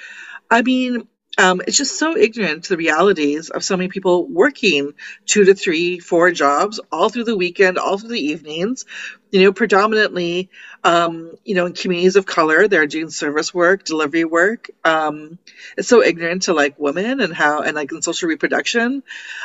I 0.49 0.61
mean, 0.61 1.07
um, 1.37 1.61
it's 1.67 1.77
just 1.77 1.99
so 1.99 2.15
ignorant 2.15 2.63
to 2.63 2.69
the 2.69 2.77
realities 2.77 3.49
of 3.49 3.63
so 3.63 3.75
many 3.75 3.89
people 3.89 4.25
working 4.27 4.93
two 5.25 5.43
to 5.45 5.53
three, 5.53 5.99
four 5.99 6.31
jobs 6.31 6.79
all 6.91 7.09
through 7.09 7.25
the 7.25 7.35
weekend, 7.35 7.77
all 7.77 7.97
through 7.97 8.09
the 8.09 8.25
evenings, 8.25 8.85
you 9.31 9.43
know, 9.43 9.51
predominantly, 9.51 10.49
um, 10.85 11.31
you 11.43 11.55
know, 11.55 11.65
in 11.65 11.73
communities 11.73 12.15
of 12.15 12.27
color, 12.27 12.67
they're 12.67 12.85
doing 12.85 13.09
service 13.09 13.51
work, 13.51 13.83
delivery 13.83 14.23
work. 14.23 14.69
Um, 14.83 15.39
it's 15.75 15.87
so 15.87 16.03
ignorant 16.03 16.43
to 16.43 16.53
like 16.53 16.79
women 16.79 17.21
and 17.21 17.33
how, 17.33 17.63
and 17.63 17.75
like 17.75 17.91
in 17.91 18.03
social 18.03 18.29
reproduction, 18.29 19.01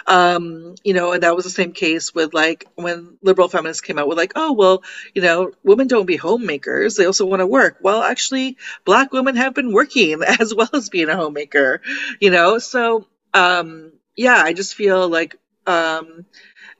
um, 0.06 0.74
you 0.84 0.92
know, 0.92 1.12
and 1.12 1.22
that 1.22 1.34
was 1.34 1.46
the 1.46 1.50
same 1.50 1.72
case 1.72 2.14
with 2.14 2.34
like 2.34 2.66
when 2.74 3.16
liberal 3.22 3.48
feminists 3.48 3.80
came 3.80 3.98
out 3.98 4.06
with 4.06 4.18
like, 4.18 4.32
oh, 4.36 4.52
well, 4.52 4.82
you 5.14 5.22
know, 5.22 5.52
women 5.64 5.86
don't 5.88 6.04
be 6.04 6.16
homemakers. 6.16 6.96
They 6.96 7.06
also 7.06 7.24
want 7.24 7.40
to 7.40 7.46
work. 7.46 7.78
Well, 7.80 8.02
actually, 8.02 8.58
black 8.84 9.10
women 9.10 9.36
have 9.36 9.54
been 9.54 9.72
working 9.72 10.22
as 10.40 10.54
well 10.54 10.68
as 10.74 10.90
being 10.90 11.08
a 11.08 11.16
homemaker, 11.16 11.80
you 12.20 12.30
know, 12.30 12.58
so, 12.58 13.06
um, 13.32 13.92
yeah, 14.14 14.42
I 14.44 14.52
just 14.52 14.74
feel 14.74 15.08
like, 15.08 15.36
um, 15.66 16.26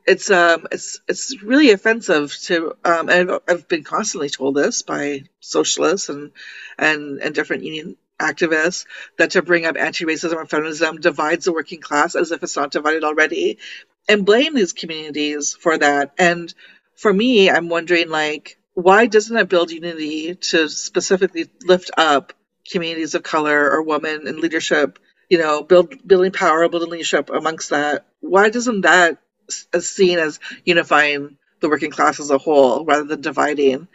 it's 0.07 0.31
um 0.31 0.67
it's 0.73 1.01
it's 1.09 1.43
really 1.43 1.71
offensive 1.73 2.37
to 2.45 2.75
um 2.85 3.09
and 3.09 3.33
I've 3.49 3.69
been 3.69 3.85
constantly 3.85 4.31
told 4.31 4.57
this 4.57 4.83
by 4.83 5.25
socialists 5.41 6.09
and 6.09 6.33
and 6.79 7.21
and 7.21 7.35
different 7.35 7.65
union 7.65 7.97
activists 8.21 8.87
that 9.19 9.33
to 9.33 9.43
bring 9.43 9.67
up 9.67 9.77
anti-racism 9.79 10.39
and 10.41 10.51
feminism 10.51 11.01
divides 11.01 11.47
the 11.47 11.53
working 11.53 11.81
class 11.81 12.15
as 12.17 12.33
if 12.33 12.43
it's 12.43 12.57
not 12.57 12.71
divided 12.73 13.05
already. 13.05 13.59
And 14.09 14.27
blame 14.27 14.55
these 14.55 14.75
communities 14.75 15.55
for 15.55 15.79
that. 15.79 16.13
And 16.19 16.53
for 16.97 17.13
me 17.13 17.51
i'm 17.51 17.69
wondering 17.69 18.11
like 18.11 18.59
why 18.75 19.07
doesn't 19.07 19.37
it 19.37 19.49
build 19.49 19.71
unity 19.73 20.35
to 20.37 20.69
specifically 20.69 21.51
lift 21.65 21.91
up 21.99 22.33
communities 22.71 23.15
of 23.15 23.23
color 23.23 23.71
or 23.71 23.83
women 23.83 24.29
in 24.29 24.41
leadership 24.41 24.99
you 25.31 25.39
know 25.39 25.63
build 25.63 26.07
building 26.07 26.33
power 26.33 26.69
building 26.69 26.91
leadership 26.91 27.31
amongst 27.31 27.71
that? 27.71 28.07
Why 28.21 28.51
doesn't 28.51 28.83
that 28.83 29.19
as 29.73 29.89
seen 29.89 30.19
as 30.19 30.41
unifying 30.65 31.37
the 31.61 31.69
working 31.69 31.91
class 31.91 32.21
as 32.21 32.31
a 32.31 32.39
whole 32.39 32.85
rather 32.85 33.05
than 33.05 33.21
dividing 33.21 33.89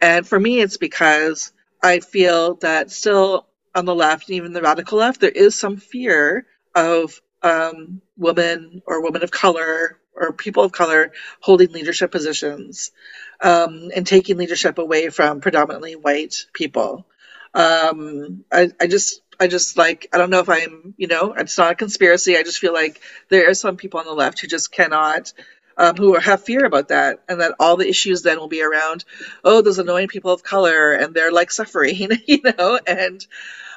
and 0.00 0.26
for 0.26 0.38
me 0.40 0.60
it's 0.60 0.78
because 0.78 1.52
i 1.82 2.00
feel 2.00 2.54
that 2.56 2.90
still 2.90 3.46
on 3.74 3.84
the 3.84 3.94
left 3.94 4.28
and 4.28 4.36
even 4.36 4.52
the 4.52 4.62
radical 4.62 4.98
left 4.98 5.20
there 5.20 5.30
is 5.30 5.54
some 5.54 5.76
fear 5.76 6.46
of 6.74 7.20
um, 7.42 8.00
women 8.16 8.82
or 8.86 9.02
women 9.02 9.22
of 9.22 9.30
color 9.30 9.98
or 10.14 10.32
people 10.32 10.64
of 10.64 10.72
color 10.72 11.12
holding 11.40 11.72
leadership 11.72 12.10
positions 12.10 12.92
um, 13.40 13.90
and 13.94 14.06
taking 14.06 14.36
leadership 14.36 14.78
away 14.78 15.08
from 15.10 15.40
predominantly 15.40 15.96
white 15.96 16.46
people. 16.52 17.06
Um, 17.54 18.44
I, 18.52 18.70
I 18.80 18.86
just 18.86 19.22
I 19.40 19.46
just 19.48 19.76
like 19.78 20.08
I 20.12 20.18
don't 20.18 20.30
know 20.30 20.40
if 20.40 20.48
I'm 20.48 20.94
you 20.98 21.08
know 21.08 21.32
it's 21.36 21.58
not 21.58 21.72
a 21.72 21.74
conspiracy. 21.74 22.36
I 22.36 22.42
just 22.42 22.58
feel 22.58 22.74
like 22.74 23.00
there 23.30 23.48
are 23.50 23.54
some 23.54 23.76
people 23.76 24.00
on 24.00 24.06
the 24.06 24.12
left 24.12 24.40
who 24.40 24.46
just 24.46 24.72
cannot. 24.72 25.32
Um, 25.76 25.96
who 25.96 26.14
have 26.18 26.44
fear 26.44 26.66
about 26.66 26.88
that, 26.88 27.20
and 27.26 27.40
that 27.40 27.54
all 27.58 27.78
the 27.78 27.88
issues 27.88 28.20
then 28.20 28.38
will 28.38 28.48
be 28.48 28.62
around, 28.62 29.06
oh, 29.44 29.62
those 29.62 29.78
annoying 29.78 30.08
people 30.08 30.30
of 30.30 30.42
color, 30.42 30.92
and 30.92 31.14
they're 31.14 31.32
like 31.32 31.50
suffering, 31.50 32.10
you 32.26 32.40
know, 32.42 32.78
and 32.86 33.24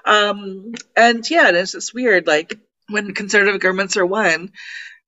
um, 0.03 0.73
and 0.97 1.29
yeah, 1.29 1.47
and 1.47 1.57
it's 1.57 1.71
just 1.71 1.93
weird. 1.93 2.27
Like 2.27 2.59
when 2.89 3.13
conservative 3.13 3.61
governments 3.61 3.95
are 3.95 4.05
won, 4.05 4.51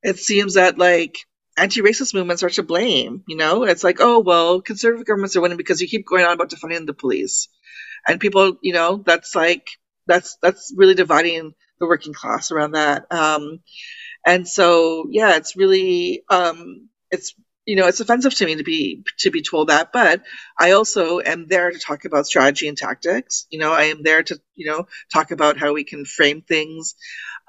it 0.03 0.19
seems 0.19 0.53
that 0.55 0.77
like 0.77 1.17
anti-racist 1.57 2.13
movements 2.13 2.43
are 2.43 2.49
to 2.51 2.63
blame. 2.63 3.23
You 3.27 3.37
know, 3.37 3.63
it's 3.63 3.83
like, 3.83 3.97
oh 3.99 4.19
well, 4.19 4.61
conservative 4.61 5.05
governments 5.05 5.35
are 5.35 5.41
winning 5.41 5.57
because 5.57 5.81
you 5.81 5.87
keep 5.87 6.05
going 6.05 6.25
on 6.25 6.33
about 6.33 6.49
defunding 6.49 6.85
the 6.85 6.93
police, 6.93 7.49
and 8.07 8.19
people, 8.21 8.57
you 8.61 8.73
know, 8.73 9.03
that's 9.05 9.35
like 9.35 9.69
that's 10.07 10.37
that's 10.41 10.73
really 10.75 10.95
dividing 10.95 11.53
the 11.79 11.87
working 11.87 12.13
class 12.13 12.51
around 12.51 12.71
that. 12.71 13.11
Um, 13.11 13.59
and 14.25 14.47
so, 14.47 15.07
yeah, 15.09 15.35
it's 15.37 15.55
really 15.55 16.23
um, 16.29 16.89
it's 17.11 17.33
you 17.65 17.75
know 17.75 17.87
it's 17.87 17.99
offensive 17.99 18.33
to 18.35 18.45
me 18.45 18.55
to 18.55 18.63
be 18.63 19.03
to 19.17 19.31
be 19.31 19.41
told 19.41 19.69
that 19.69 19.91
but 19.91 20.21
i 20.59 20.71
also 20.71 21.19
am 21.19 21.47
there 21.47 21.71
to 21.71 21.79
talk 21.79 22.05
about 22.05 22.27
strategy 22.27 22.67
and 22.67 22.77
tactics 22.77 23.47
you 23.49 23.57
know 23.57 23.73
i 23.73 23.85
am 23.85 24.03
there 24.03 24.21
to 24.21 24.39
you 24.53 24.69
know 24.69 24.85
talk 25.11 25.31
about 25.31 25.57
how 25.57 25.73
we 25.73 25.83
can 25.83 26.05
frame 26.05 26.43
things 26.43 26.93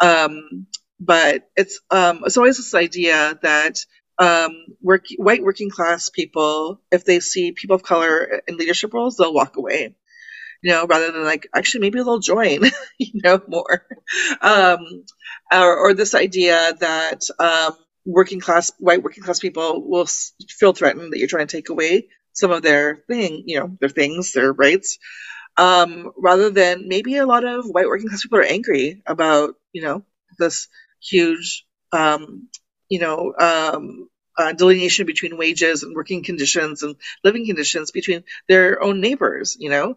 um, 0.00 0.66
but 1.00 1.48
it's 1.56 1.80
um, 1.90 2.22
it's 2.24 2.36
always 2.36 2.56
this 2.56 2.74
idea 2.74 3.38
that 3.42 3.78
um, 4.18 4.52
work, 4.80 5.04
white 5.18 5.42
working 5.42 5.70
class 5.70 6.08
people, 6.08 6.80
if 6.90 7.04
they 7.04 7.20
see 7.20 7.52
people 7.52 7.76
of 7.76 7.82
color 7.82 8.40
in 8.48 8.56
leadership 8.56 8.94
roles, 8.94 9.16
they'll 9.16 9.34
walk 9.34 9.56
away. 9.56 9.94
You 10.62 10.72
know, 10.72 10.86
rather 10.86 11.12
than 11.12 11.24
like, 11.24 11.48
actually, 11.54 11.80
maybe 11.80 11.98
they'll 11.98 12.18
join. 12.18 12.64
you 12.98 13.20
know, 13.22 13.40
more, 13.46 13.86
um, 14.40 15.04
or, 15.52 15.76
or, 15.76 15.94
this 15.94 16.14
idea 16.14 16.72
that 16.80 17.22
um, 17.38 17.76
working 18.04 18.40
class 18.40 18.72
white 18.78 19.02
working 19.02 19.22
class 19.22 19.38
people 19.38 19.88
will 19.88 20.06
feel 20.48 20.72
threatened 20.72 21.12
that 21.12 21.18
you're 21.18 21.28
trying 21.28 21.46
to 21.46 21.56
take 21.56 21.68
away 21.68 22.08
some 22.32 22.52
of 22.52 22.62
their 22.62 23.02
thing, 23.08 23.42
you 23.46 23.58
know, 23.58 23.76
their 23.80 23.88
things, 23.88 24.32
their 24.32 24.52
rights. 24.52 24.98
Um, 25.58 26.12
rather 26.18 26.50
than 26.50 26.86
maybe 26.86 27.16
a 27.16 27.26
lot 27.26 27.44
of 27.44 27.64
white 27.64 27.86
working 27.86 28.08
class 28.08 28.22
people 28.22 28.38
are 28.38 28.42
angry 28.42 29.02
about, 29.06 29.54
you 29.72 29.82
know, 29.82 30.04
this 30.38 30.68
huge, 31.00 31.64
um, 31.92 32.48
you 32.90 32.98
know, 32.98 33.32
um, 33.38 34.08
uh, 34.38 34.52
delineation 34.52 35.06
between 35.06 35.36
wages 35.38 35.82
and 35.82 35.94
working 35.94 36.22
conditions 36.22 36.82
and 36.82 36.96
living 37.24 37.46
conditions 37.46 37.90
between 37.90 38.24
their 38.48 38.82
own 38.82 39.00
neighbors, 39.00 39.56
you 39.58 39.70
know? 39.70 39.96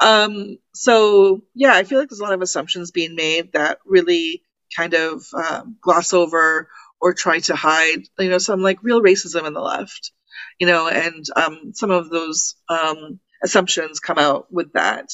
Um, 0.00 0.58
so, 0.74 1.42
yeah, 1.54 1.72
I 1.74 1.84
feel 1.84 1.98
like 1.98 2.08
there's 2.08 2.20
a 2.20 2.24
lot 2.24 2.32
of 2.32 2.42
assumptions 2.42 2.90
being 2.90 3.14
made 3.14 3.52
that 3.52 3.78
really 3.84 4.42
kind 4.76 4.94
of 4.94 5.24
um, 5.34 5.76
gloss 5.80 6.12
over 6.12 6.68
or 7.00 7.14
try 7.14 7.40
to 7.40 7.56
hide, 7.56 8.02
you 8.18 8.30
know, 8.30 8.38
some 8.38 8.60
like 8.62 8.82
real 8.82 9.02
racism 9.02 9.46
in 9.46 9.54
the 9.54 9.60
left, 9.60 10.12
you 10.58 10.66
know, 10.66 10.88
and 10.88 11.24
um, 11.34 11.72
some 11.74 11.90
of 11.90 12.10
those 12.10 12.56
um, 12.68 13.18
assumptions 13.42 14.00
come 14.00 14.18
out 14.18 14.52
with 14.52 14.72
that. 14.74 15.08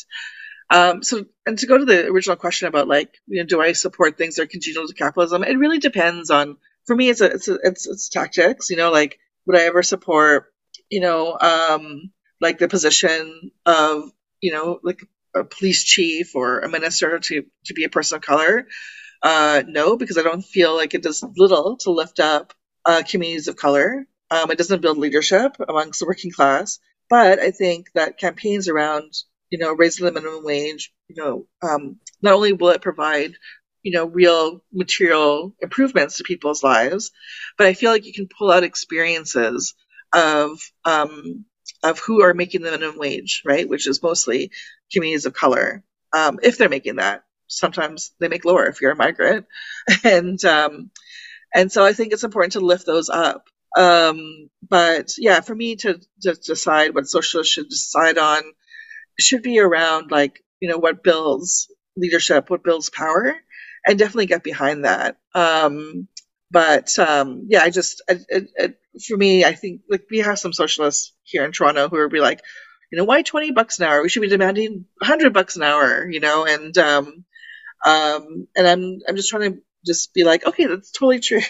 Um, 0.68 1.02
so, 1.02 1.24
and 1.46 1.58
to 1.58 1.66
go 1.66 1.78
to 1.78 1.84
the 1.84 2.06
original 2.08 2.36
question 2.36 2.68
about 2.68 2.88
like, 2.88 3.14
you 3.26 3.40
know, 3.40 3.46
do 3.46 3.60
I 3.60 3.72
support 3.72 4.18
things 4.18 4.34
that 4.34 4.42
are 4.42 4.46
congenial 4.46 4.88
to 4.88 4.94
capitalism? 4.94 5.44
It 5.44 5.58
really 5.58 5.78
depends 5.78 6.30
on. 6.30 6.58
For 6.86 6.94
me, 6.94 7.08
it's 7.08 7.20
a, 7.20 7.26
it's 7.26 7.48
a, 7.48 7.58
it's, 7.62 7.86
it's 7.86 8.08
tactics. 8.08 8.70
You 8.70 8.76
know, 8.76 8.90
like 8.90 9.18
would 9.46 9.56
I 9.56 9.62
ever 9.64 9.82
support, 9.82 10.52
you 10.90 11.00
know, 11.00 11.36
um, 11.38 12.12
like 12.40 12.58
the 12.58 12.68
position 12.68 13.50
of, 13.64 14.10
you 14.40 14.52
know, 14.52 14.80
like 14.82 15.00
a 15.34 15.44
police 15.44 15.84
chief 15.84 16.34
or 16.34 16.60
a 16.60 16.68
minister 16.68 17.18
to 17.18 17.44
to 17.66 17.74
be 17.74 17.84
a 17.84 17.90
person 17.90 18.16
of 18.16 18.22
color? 18.22 18.66
Uh, 19.22 19.62
no, 19.66 19.96
because 19.96 20.18
I 20.18 20.22
don't 20.22 20.44
feel 20.44 20.74
like 20.76 20.94
it 20.94 21.02
does 21.02 21.24
little 21.36 21.76
to 21.78 21.90
lift 21.90 22.20
up 22.20 22.52
uh, 22.84 23.02
communities 23.08 23.48
of 23.48 23.56
color. 23.56 24.06
Um, 24.30 24.50
it 24.50 24.58
doesn't 24.58 24.82
build 24.82 24.98
leadership 24.98 25.56
amongst 25.68 26.00
the 26.00 26.06
working 26.06 26.30
class. 26.30 26.78
But 27.08 27.38
I 27.38 27.52
think 27.52 27.88
that 27.94 28.18
campaigns 28.18 28.68
around 28.68 29.12
you 29.50 29.58
know, 29.58 29.74
raising 29.74 30.04
the 30.04 30.12
minimum 30.12 30.44
wage, 30.44 30.92
you 31.08 31.22
know, 31.22 31.46
um, 31.62 31.98
not 32.22 32.34
only 32.34 32.52
will 32.52 32.70
it 32.70 32.82
provide, 32.82 33.32
you 33.86 33.92
know, 33.92 34.06
real 34.06 34.64
material 34.72 35.54
improvements 35.60 36.16
to 36.16 36.24
people's 36.24 36.64
lives, 36.64 37.12
but 37.56 37.68
I 37.68 37.74
feel 37.74 37.92
like 37.92 38.04
you 38.04 38.12
can 38.12 38.26
pull 38.26 38.50
out 38.50 38.64
experiences 38.64 39.74
of 40.12 40.58
um, 40.84 41.44
of 41.84 42.00
who 42.00 42.20
are 42.24 42.34
making 42.34 42.62
the 42.62 42.72
minimum 42.72 42.98
wage, 42.98 43.42
right? 43.46 43.68
Which 43.68 43.86
is 43.86 44.02
mostly 44.02 44.50
communities 44.92 45.24
of 45.24 45.34
color, 45.34 45.84
um, 46.12 46.40
if 46.42 46.58
they're 46.58 46.68
making 46.68 46.96
that. 46.96 47.22
Sometimes 47.46 48.10
they 48.18 48.26
make 48.26 48.44
lower 48.44 48.66
if 48.66 48.80
you're 48.80 48.90
a 48.90 48.96
migrant, 48.96 49.46
and 50.02 50.44
um, 50.44 50.90
and 51.54 51.70
so 51.70 51.86
I 51.86 51.92
think 51.92 52.12
it's 52.12 52.24
important 52.24 52.54
to 52.54 52.60
lift 52.60 52.86
those 52.86 53.08
up. 53.08 53.44
Um, 53.78 54.50
but 54.68 55.12
yeah, 55.16 55.42
for 55.42 55.54
me 55.54 55.76
to, 55.76 56.00
to 56.22 56.34
decide 56.34 56.92
what 56.92 57.06
socialists 57.06 57.52
should 57.52 57.68
decide 57.68 58.18
on 58.18 58.42
should 59.16 59.42
be 59.44 59.60
around 59.60 60.10
like 60.10 60.42
you 60.58 60.68
know 60.68 60.78
what 60.78 61.04
builds 61.04 61.70
leadership, 61.96 62.50
what 62.50 62.64
builds 62.64 62.90
power, 62.90 63.36
and 63.86 63.98
definitely 63.98 64.26
get 64.26 64.42
behind 64.42 64.84
that. 64.84 65.16
Um, 65.34 66.08
but 66.50 66.98
um, 66.98 67.46
yeah, 67.48 67.62
I 67.62 67.70
just 67.70 68.02
it, 68.08 68.78
for 69.06 69.16
me, 69.16 69.44
I 69.44 69.52
think 69.54 69.82
like 69.90 70.04
we 70.10 70.18
have 70.18 70.38
some 70.38 70.52
socialists 70.52 71.12
here 71.24 71.44
in 71.44 71.52
Toronto 71.52 71.88
who 71.88 71.98
would 71.98 72.10
be 72.10 72.20
like, 72.20 72.40
you 72.90 72.98
know, 72.98 73.04
why 73.04 73.22
twenty 73.22 73.50
bucks 73.50 73.78
an 73.78 73.86
hour? 73.86 74.02
We 74.02 74.08
should 74.08 74.22
be 74.22 74.28
demanding 74.28 74.86
hundred 75.02 75.32
bucks 75.32 75.56
an 75.56 75.62
hour, 75.62 76.08
you 76.08 76.20
know, 76.20 76.46
and 76.46 76.76
um, 76.78 77.24
um, 77.84 78.48
and 78.56 78.66
I'm 78.66 79.00
I'm 79.08 79.16
just 79.16 79.30
trying 79.30 79.52
to 79.54 79.58
just 79.86 80.14
be 80.14 80.24
like, 80.24 80.46
okay, 80.46 80.66
that's 80.66 80.92
totally 80.92 81.20
true, 81.22 81.40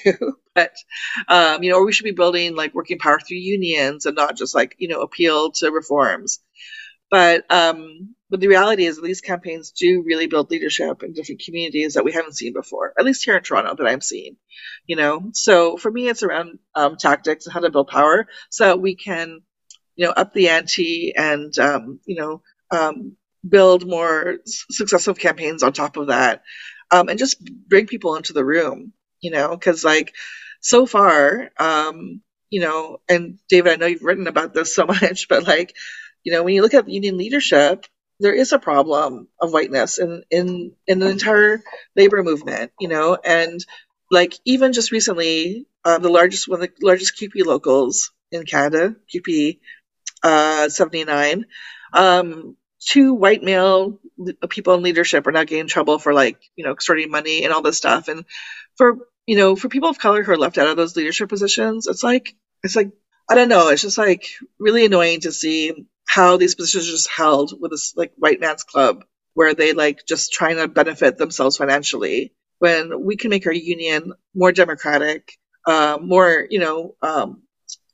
but 0.55 0.73
um, 1.29 1.63
you 1.63 1.71
know, 1.71 1.79
or 1.79 1.87
we 1.87 1.93
should 1.93 2.05
be 2.05 2.11
building 2.13 2.57
like 2.57 2.75
working 2.75 2.99
power 2.99 3.21
through 3.21 3.39
unions 3.39 4.07
and 4.07 4.17
not 4.17 4.37
just 4.37 4.55
like 4.55 4.77
you 4.79 4.89
know 4.89 5.01
appeal 5.03 5.53
to 5.53 5.71
reforms. 5.71 6.41
But 7.11 7.51
um, 7.53 8.15
but 8.31 8.41
the 8.41 8.49
reality 8.49 8.85
is, 8.87 9.01
these 9.01 9.21
campaigns 9.21 9.71
do 9.71 10.03
really 10.05 10.27
build 10.27 10.51
leadership 10.51 11.03
in 11.05 11.13
different 11.13 11.43
communities 11.45 11.95
that 11.95 12.05
we 12.05 12.13
haven't 12.13 12.37
seen 12.37 12.53
before, 12.53 12.93
at 12.99 13.05
least 13.05 13.25
here 13.25 13.37
in 13.37 13.43
Toronto 13.45 13.77
that 13.77 13.89
I'm 13.89 14.01
seeing. 14.01 14.37
You 14.87 14.97
know, 14.97 15.31
so 15.33 15.77
for 15.77 15.91
me, 15.91 16.09
it's 16.09 16.25
around 16.25 16.59
um, 16.75 16.97
tactics 16.97 17.47
and 17.47 17.53
how 17.55 17.61
to 17.61 17.71
build 17.71 17.89
power, 17.89 18.27
so 18.51 18.65
that 18.67 18.81
we 18.81 18.97
can, 18.97 19.43
you 19.95 20.07
know, 20.07 20.13
up 20.13 20.33
the 20.33 20.49
ante 20.51 21.15
and 21.17 21.57
um, 21.59 22.01
you 22.07 22.17
know 22.17 22.43
um, 22.73 23.17
build 23.49 23.87
more 23.87 24.39
successful 24.47 25.15
campaigns 25.15 25.63
on 25.63 25.73
top 25.73 25.97
of 25.97 26.09
that, 26.09 26.43
um, 26.91 27.09
and 27.09 27.19
just 27.19 27.41
bring 27.69 27.87
people 27.87 28.17
into 28.17 28.33
the 28.33 28.45
room. 28.45 28.93
You 29.21 29.31
know, 29.31 29.51
because 29.51 29.85
like 29.85 30.15
so 30.61 30.87
far, 30.87 31.51
um, 31.59 32.21
you 32.51 32.61
know, 32.61 32.99
and 33.09 33.39
David, 33.49 33.73
I 33.73 33.77
know 33.77 33.87
you've 33.87 34.03
written 34.03 34.27
about 34.27 34.55
this 34.55 34.75
so 34.75 34.87
much, 34.89 35.29
but 35.29 35.47
like 35.47 35.75
you 36.27 36.33
know, 36.33 36.43
when 36.43 36.55
you 36.55 36.63
look 36.63 36.75
at 36.75 36.89
union 36.89 37.17
leadership, 37.19 37.87
there 38.19 38.35
is 38.35 38.53
a 38.53 38.59
problem 38.59 39.29
of 39.41 39.53
whiteness 39.53 39.99
in 39.99 40.25
in 40.29 40.73
in 40.85 40.99
the 40.99 41.09
entire 41.09 41.63
labor 41.95 42.21
movement, 42.25 42.73
you 42.81 42.89
know, 42.89 43.17
and 43.25 43.65
like 44.11 44.35
even 44.45 44.73
just 44.73 44.91
recently, 44.91 45.67
uh, 45.85 45.99
the 45.99 46.09
largest 46.09 46.49
one 46.49 46.61
of 46.61 46.69
the 46.69 46.85
largest 46.85 47.17
CUPE 47.17 47.47
locals 47.47 48.11
in 48.33 48.45
Canada, 48.45 48.97
CUPE 49.09 49.61
uh, 50.25 50.69
79, 50.69 51.47
um, 51.93 52.57
two 52.81 53.15
white 53.15 53.45
male 53.45 54.01
people 54.49 54.75
in 54.75 54.83
leadership 54.83 55.29
are 55.29 55.33
now 55.33 55.45
getting 55.45 55.61
in 55.61 55.69
trouble 55.69 56.01
for 56.01 56.13
like 56.13 56.41
you 56.57 56.65
know 56.65 56.73
extorting 56.73 57.13
money 57.13 57.45
and 57.45 57.53
all 57.53 57.63
this 57.63 57.77
stuff, 57.77 58.09
and 58.09 58.25
for 58.75 58.99
you 59.27 59.37
know 59.37 59.55
for 59.55 59.69
people 59.69 59.91
of 59.91 60.01
color 60.01 60.25
who 60.25 60.33
are 60.33 60.39
left 60.39 60.59
out 60.59 60.67
of 60.67 60.77
those 60.77 60.97
leadership 60.97 61.29
positions, 61.29 61.87
it's 61.87 62.03
like 62.03 62.35
it's 62.65 62.75
like 62.75 62.91
I 63.29 63.37
don't 63.37 63.49
know, 63.49 63.69
it's 63.69 63.83
just 63.83 63.97
like 63.97 64.27
really 64.59 64.85
annoying 64.85 65.21
to 65.21 65.31
see 65.31 65.87
how 66.07 66.37
these 66.37 66.55
positions 66.55 66.89
are 66.89 66.93
just 66.93 67.11
held 67.11 67.53
with 67.61 67.71
this 67.71 67.95
like 67.97 68.13
white 68.17 68.41
man's 68.41 68.65
club 68.65 69.05
where 69.35 69.55
they 69.55 69.73
like 69.73 70.07
just 70.07 70.33
trying 70.33 70.57
to 70.57 70.69
benefit 70.69 71.19
themselves 71.19 71.57
financially 71.57 72.33
when 72.59 73.05
we 73.05 73.17
can 73.17 73.31
make 73.31 73.47
our 73.47 73.53
union 73.53 74.13
more 74.35 74.53
democratic 74.53 75.33
uh, 75.67 75.99
more 76.01 76.47
you 76.51 76.61
know 76.61 76.95
um, 77.03 77.43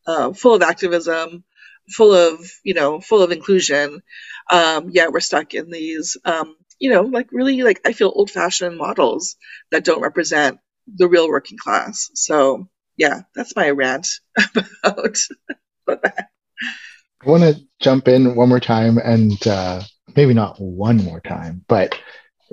uh, 0.06 0.32
full 0.32 0.54
of 0.54 0.62
activism 0.62 1.44
full 1.90 2.12
of 2.14 2.40
you 2.64 2.74
know 2.74 3.00
full 3.00 3.22
of 3.22 3.32
inclusion. 3.32 4.02
Um, 4.50 4.90
yet 4.90 5.12
we're 5.12 5.20
stuck 5.20 5.54
in 5.54 5.70
these 5.70 6.16
um, 6.24 6.56
you 6.78 6.90
know 6.90 7.02
like 7.02 7.28
really 7.32 7.62
like 7.62 7.80
i 7.86 7.92
feel 7.92 8.12
old 8.14 8.30
fashioned 8.30 8.76
models 8.76 9.36
that 9.70 9.84
don't 9.84 10.02
represent 10.02 10.58
the 10.86 11.08
real 11.08 11.28
working 11.28 11.58
class. 11.58 12.10
So 12.14 12.68
yeah 12.96 13.22
that's 13.34 13.56
my 13.56 13.70
rant 13.70 14.08
about, 14.84 15.16
about 15.88 16.02
that 16.02 16.28
I 17.24 17.30
want 17.30 17.42
to 17.42 17.60
jump 17.80 18.08
in 18.08 18.34
one 18.34 18.48
more 18.48 18.60
time 18.60 18.98
and 18.98 19.46
uh, 19.46 19.82
maybe 20.16 20.34
not 20.34 20.60
one 20.60 20.96
more 20.98 21.20
time, 21.20 21.64
but 21.68 21.98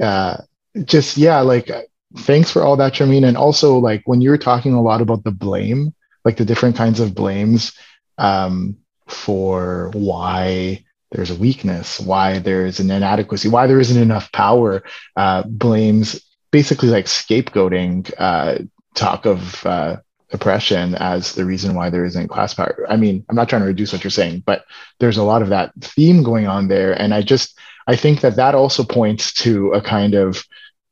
uh, 0.02 0.38
just, 0.86 1.18
yeah, 1.18 1.40
like 1.42 1.72
thanks 2.18 2.52
for 2.52 2.64
all 2.64 2.78
that, 2.78 2.94
Sharmeen. 2.94 3.28
And 3.28 3.38
also, 3.38 3.78
like 3.78 4.04
when 4.06 4.22
you 4.22 4.30
were 4.30 4.38
talking 4.38 4.74
a 4.74 4.82
lot 4.82 5.02
about 5.02 5.24
the 5.24 5.32
blame, 5.32 5.94
like 6.24 6.38
the 6.38 6.46
different 6.46 6.76
kinds 6.76 7.00
of 7.00 7.16
blames 7.16 7.74
um, 8.18 8.78
for 9.08 9.90
why 9.94 10.86
there's 11.12 11.32
a 11.32 11.36
weakness, 11.36 12.00
why 12.00 12.40
there's 12.40 12.80
an 12.80 12.92
inadequacy, 12.92 13.50
why 13.50 13.66
there 13.66 13.80
isn't 13.80 14.02
enough 14.02 14.32
power, 14.32 14.84
uh, 15.16 15.44
blames 15.48 16.22
basically 16.52 16.90
like 16.90 17.06
scapegoating 17.06 18.12
uh, 18.18 18.60
talk 18.94 19.26
of 19.26 19.66
uh, 19.66 19.98
oppression 20.32 20.96
as 20.96 21.34
the 21.34 21.46
reason 21.46 21.76
why 21.76 21.90
there 21.90 22.06
isn't 22.06 22.28
class 22.28 22.54
power. 22.54 22.86
I 22.90 22.98
mean, 22.98 23.26
I'm 23.30 23.36
not 23.36 23.50
trying 23.50 23.62
to 23.62 23.68
reduce 23.68 23.92
what 23.92 24.04
you're 24.04 24.12
saying, 24.12 24.44
but 24.46 24.66
there's 25.00 25.18
a 25.18 25.24
lot 25.24 25.42
of 25.42 25.50
that 25.50 25.74
theme 25.82 26.24
going 26.24 26.48
on 26.48 26.68
there. 26.68 26.94
And 26.94 27.14
I 27.14 27.22
just, 27.22 27.58
I 27.88 27.96
think 27.96 28.22
that 28.22 28.36
that 28.36 28.56
also 28.56 28.84
points 28.84 29.34
to 29.36 29.72
a 29.72 29.82
kind 29.82 30.14
of 30.14 30.44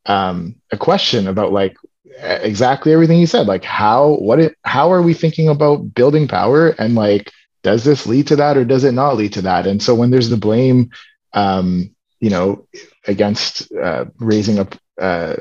um, 0.05 0.55
a 0.71 0.77
question 0.77 1.27
about 1.27 1.51
like 1.51 1.77
exactly 2.19 2.93
everything 2.93 3.19
you 3.19 3.27
said. 3.27 3.47
Like 3.47 3.63
how, 3.63 4.15
what, 4.15 4.39
it, 4.39 4.57
how 4.63 4.91
are 4.91 5.01
we 5.01 5.13
thinking 5.13 5.49
about 5.49 5.93
building 5.93 6.27
power 6.27 6.69
and 6.69 6.95
like, 6.95 7.31
does 7.63 7.83
this 7.83 8.07
lead 8.07 8.27
to 8.27 8.37
that 8.37 8.57
or 8.57 8.65
does 8.65 8.83
it 8.83 8.93
not 8.93 9.17
lead 9.17 9.33
to 9.33 9.41
that? 9.43 9.67
And 9.67 9.81
so 9.83 9.93
when 9.93 10.09
there's 10.09 10.29
the 10.29 10.37
blame, 10.37 10.89
um, 11.33 11.93
you 12.19 12.29
know, 12.29 12.67
against 13.05 13.71
uh, 13.73 14.05
raising 14.19 14.57
up 14.57 14.75
uh, 14.99 15.35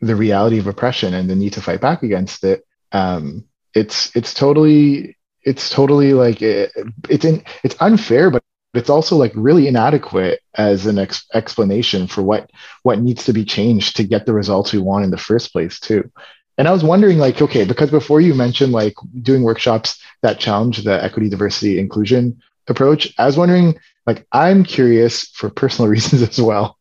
the 0.00 0.16
reality 0.16 0.58
of 0.58 0.66
oppression 0.66 1.14
and 1.14 1.30
the 1.30 1.36
need 1.36 1.54
to 1.54 1.62
fight 1.62 1.80
back 1.80 2.02
against 2.02 2.44
it, 2.44 2.64
um, 2.92 3.44
it's 3.74 4.14
it's 4.16 4.34
totally 4.34 5.16
it's 5.42 5.70
totally 5.70 6.12
like 6.12 6.42
it, 6.42 6.72
it's 7.08 7.24
in 7.24 7.42
it's 7.64 7.76
unfair, 7.80 8.30
but 8.30 8.42
it's 8.74 8.90
also 8.90 9.16
like 9.16 9.32
really 9.34 9.66
inadequate 9.66 10.40
as 10.54 10.86
an 10.86 10.98
ex- 10.98 11.26
explanation 11.34 12.06
for 12.06 12.22
what 12.22 12.50
what 12.82 13.00
needs 13.00 13.24
to 13.24 13.32
be 13.32 13.44
changed 13.44 13.96
to 13.96 14.04
get 14.04 14.26
the 14.26 14.34
results 14.34 14.72
we 14.72 14.78
want 14.78 15.04
in 15.04 15.10
the 15.10 15.16
first 15.16 15.52
place 15.52 15.80
too. 15.80 16.10
And 16.58 16.66
i 16.66 16.72
was 16.72 16.82
wondering 16.82 17.18
like 17.18 17.40
okay 17.40 17.64
because 17.64 17.90
before 17.90 18.20
you 18.20 18.34
mentioned 18.34 18.72
like 18.72 18.94
doing 19.22 19.42
workshops 19.44 20.00
that 20.22 20.40
challenge 20.40 20.78
the 20.82 21.02
equity 21.02 21.28
diversity 21.28 21.78
inclusion 21.78 22.40
approach 22.68 23.14
i 23.16 23.26
was 23.26 23.36
wondering 23.36 23.78
like 24.06 24.26
i'm 24.32 24.64
curious 24.64 25.28
for 25.28 25.50
personal 25.50 25.88
reasons 25.96 26.22
as 26.22 26.40
well 26.40 26.76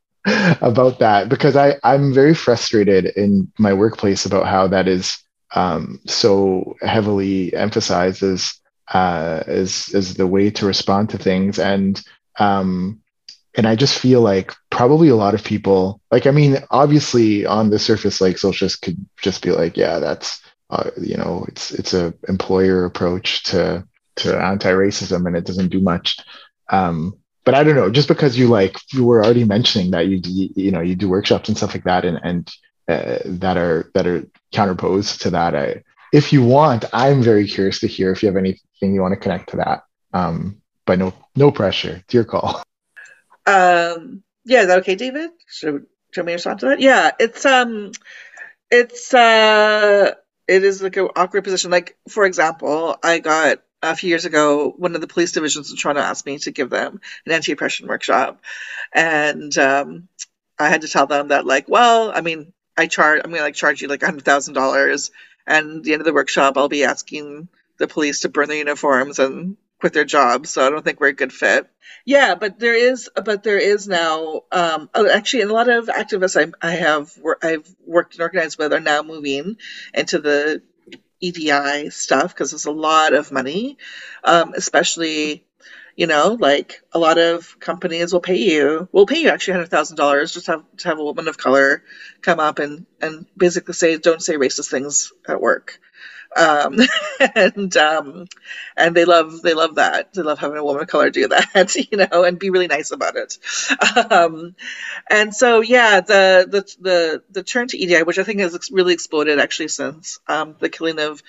about 0.61 0.99
that 0.99 1.29
because 1.29 1.55
i 1.55 1.75
i'm 1.83 2.11
very 2.13 2.33
frustrated 2.33 3.05
in 3.15 3.51
my 3.59 3.73
workplace 3.73 4.25
about 4.25 4.47
how 4.47 4.67
that 4.67 4.87
is 4.87 5.17
um, 5.57 5.99
so 6.05 6.75
heavily 6.81 7.51
emphasized 7.55 8.21
as 8.21 8.53
uh, 8.93 9.43
as 9.47 9.89
as 9.95 10.13
the 10.13 10.27
way 10.27 10.51
to 10.51 10.67
respond 10.67 11.09
to 11.09 11.17
things, 11.17 11.57
and 11.57 11.99
um, 12.37 13.01
and 13.55 13.67
I 13.67 13.75
just 13.75 13.97
feel 13.97 14.21
like 14.21 14.53
probably 14.69 15.09
a 15.09 15.15
lot 15.15 15.33
of 15.33 15.43
people, 15.43 15.99
like 16.11 16.27
I 16.27 16.31
mean, 16.31 16.57
obviously 16.69 17.47
on 17.47 17.71
the 17.71 17.79
surface, 17.79 18.21
like 18.21 18.37
socialists 18.37 18.79
could 18.79 18.97
just 19.23 19.41
be 19.41 19.51
like, 19.51 19.75
yeah, 19.75 19.97
that's 19.97 20.39
uh, 20.69 20.91
you 21.01 21.17
know, 21.17 21.43
it's 21.47 21.71
it's 21.71 21.93
a 21.95 22.13
employer 22.29 22.85
approach 22.85 23.43
to 23.45 23.83
to 24.17 24.39
anti-racism, 24.39 25.25
and 25.25 25.35
it 25.35 25.45
doesn't 25.45 25.69
do 25.69 25.81
much. 25.81 26.19
Um, 26.69 27.17
but 27.45 27.55
I 27.55 27.63
don't 27.63 27.75
know, 27.75 27.89
just 27.89 28.09
because 28.09 28.37
you 28.37 28.47
like 28.47 28.77
you 28.93 29.05
were 29.05 29.23
already 29.23 29.43
mentioning 29.43 29.89
that 29.91 30.05
you 30.05 30.21
you 30.55 30.71
know 30.71 30.81
you 30.81 30.93
do 30.93 31.09
workshops 31.09 31.49
and 31.49 31.57
stuff 31.57 31.73
like 31.73 31.85
that, 31.85 32.05
and 32.05 32.19
and 32.23 32.53
uh, 32.87 33.19
that 33.25 33.57
are 33.57 33.89
that 33.95 34.05
are 34.05 34.23
counterposed 34.51 35.21
to 35.21 35.31
that. 35.31 35.55
I, 35.55 35.83
if 36.13 36.31
you 36.33 36.43
want, 36.43 36.85
I'm 36.93 37.21
very 37.21 37.47
curious 37.47 37.79
to 37.81 37.87
hear 37.87 38.11
if 38.11 38.23
you 38.23 38.27
have 38.27 38.37
anything 38.37 38.93
you 38.93 39.01
want 39.01 39.13
to 39.13 39.19
connect 39.19 39.49
to 39.51 39.57
that. 39.57 39.83
Um, 40.13 40.61
but 40.85 40.99
no, 40.99 41.13
no 41.35 41.51
pressure. 41.51 42.01
It's 42.03 42.13
your 42.13 42.25
call. 42.25 42.63
Um, 43.49 44.23
yeah, 44.43 44.63
is 44.63 44.67
that 44.67 44.79
okay, 44.79 44.95
David? 44.95 45.29
Should, 45.47 45.85
should 46.11 46.25
we 46.25 46.33
respond 46.33 46.59
to 46.59 46.65
that? 46.65 46.81
Yeah, 46.81 47.11
it's 47.17 47.45
um, 47.45 47.93
it's 48.69 49.13
uh, 49.13 50.15
it 50.49 50.63
is 50.65 50.81
like 50.81 50.97
an 50.97 51.07
awkward 51.15 51.45
position. 51.45 51.71
Like 51.71 51.97
for 52.09 52.25
example, 52.25 52.97
I 53.01 53.19
got 53.19 53.59
a 53.81 53.95
few 53.95 54.09
years 54.09 54.25
ago, 54.25 54.73
one 54.75 54.95
of 54.95 55.01
the 55.01 55.07
police 55.07 55.31
divisions 55.31 55.71
in 55.71 55.77
Toronto 55.77 56.01
asked 56.01 56.25
me 56.25 56.39
to 56.39 56.51
give 56.51 56.69
them 56.69 56.99
an 57.25 57.31
anti-oppression 57.31 57.87
workshop, 57.87 58.41
and 58.93 59.57
um, 59.57 60.09
I 60.59 60.69
had 60.69 60.81
to 60.81 60.87
tell 60.87 61.07
them 61.07 61.29
that, 61.29 61.45
like, 61.45 61.69
well, 61.69 62.11
I 62.13 62.21
mean, 62.21 62.53
I 62.77 62.87
charge, 62.87 63.21
I'm 63.23 63.31
going 63.31 63.39
to 63.39 63.45
like 63.45 63.55
charge 63.55 63.81
you 63.81 63.87
like 63.87 64.03
a 64.03 64.05
hundred 64.05 64.25
thousand 64.25 64.53
dollars. 64.53 65.11
And 65.45 65.77
at 65.77 65.83
the 65.83 65.93
end 65.93 66.01
of 66.01 66.05
the 66.05 66.13
workshop, 66.13 66.57
I'll 66.57 66.69
be 66.69 66.83
asking 66.83 67.47
the 67.77 67.87
police 67.87 68.21
to 68.21 68.29
burn 68.29 68.49
their 68.49 68.57
uniforms 68.57 69.19
and 69.19 69.57
quit 69.79 69.93
their 69.93 70.05
jobs. 70.05 70.49
So 70.49 70.65
I 70.65 70.69
don't 70.69 70.83
think 70.83 70.99
we're 70.99 71.07
a 71.09 71.13
good 71.13 71.33
fit. 71.33 71.69
Yeah, 72.05 72.35
but 72.35 72.59
there 72.59 72.75
is, 72.75 73.09
but 73.15 73.43
there 73.43 73.57
is 73.57 73.87
now, 73.87 74.41
um, 74.51 74.89
oh, 74.93 75.09
actually, 75.09 75.43
a 75.43 75.53
lot 75.53 75.69
of 75.69 75.87
activists 75.87 76.39
I, 76.39 76.67
I 76.67 76.71
have, 76.71 77.11
I've 77.41 77.67
worked 77.85 78.15
and 78.15 78.21
organized 78.21 78.57
with 78.57 78.73
are 78.73 78.79
now 78.79 79.03
moving 79.03 79.57
into 79.93 80.19
the 80.19 80.61
EDI 81.19 81.89
stuff 81.89 82.33
because 82.33 82.51
there's 82.51 82.65
a 82.65 82.71
lot 82.71 83.13
of 83.13 83.31
money, 83.31 83.77
um, 84.23 84.53
especially 84.55 85.46
you 85.97 86.07
know, 86.07 86.37
like 86.39 86.81
a 86.93 86.99
lot 86.99 87.17
of 87.17 87.59
companies 87.59 88.13
will 88.13 88.21
pay 88.21 88.37
you, 88.37 88.87
will 88.93 89.07
pay 89.07 89.19
you 89.19 89.29
actually 89.29 89.55
hundred 89.55 89.71
thousand 89.71 89.97
dollars 89.97 90.33
just 90.33 90.47
have 90.47 90.63
to 90.77 90.87
have 90.89 90.99
a 90.99 91.03
woman 91.03 91.27
of 91.27 91.37
color 91.37 91.83
come 92.21 92.39
up 92.39 92.59
and 92.59 92.85
and 93.01 93.25
basically 93.35 93.73
say, 93.73 93.97
don't 93.97 94.21
say 94.21 94.35
racist 94.35 94.69
things 94.69 95.11
at 95.27 95.41
work. 95.41 95.79
Um, 96.35 96.77
and 97.35 97.75
um, 97.77 98.27
and 98.75 98.95
they 98.95 99.05
love 99.05 99.41
they 99.41 99.53
love 99.55 99.75
that 99.75 100.13
they 100.13 100.21
love 100.21 100.39
having 100.39 100.57
a 100.57 100.63
woman 100.63 100.83
of 100.83 100.87
color 100.87 101.09
do 101.09 101.29
that 101.29 101.75
you 101.91 101.97
know 101.97 102.23
and 102.23 102.37
be 102.37 102.49
really 102.49 102.67
nice 102.67 102.91
about 102.91 103.15
it 103.15 103.37
um, 104.11 104.55
and 105.09 105.33
so 105.33 105.61
yeah 105.61 106.01
the 106.01 106.45
the 106.49 106.75
the 106.81 107.23
the 107.31 107.43
turn 107.43 107.69
to 107.69 107.77
EDI 107.77 108.03
which 108.03 108.19
I 108.19 108.23
think 108.23 108.41
has 108.41 108.69
really 108.71 108.93
exploded 108.93 109.39
actually 109.39 109.69
since 109.69 110.19
um, 110.27 110.55
the 110.59 110.69
killing 110.69 110.99
of 110.99 111.23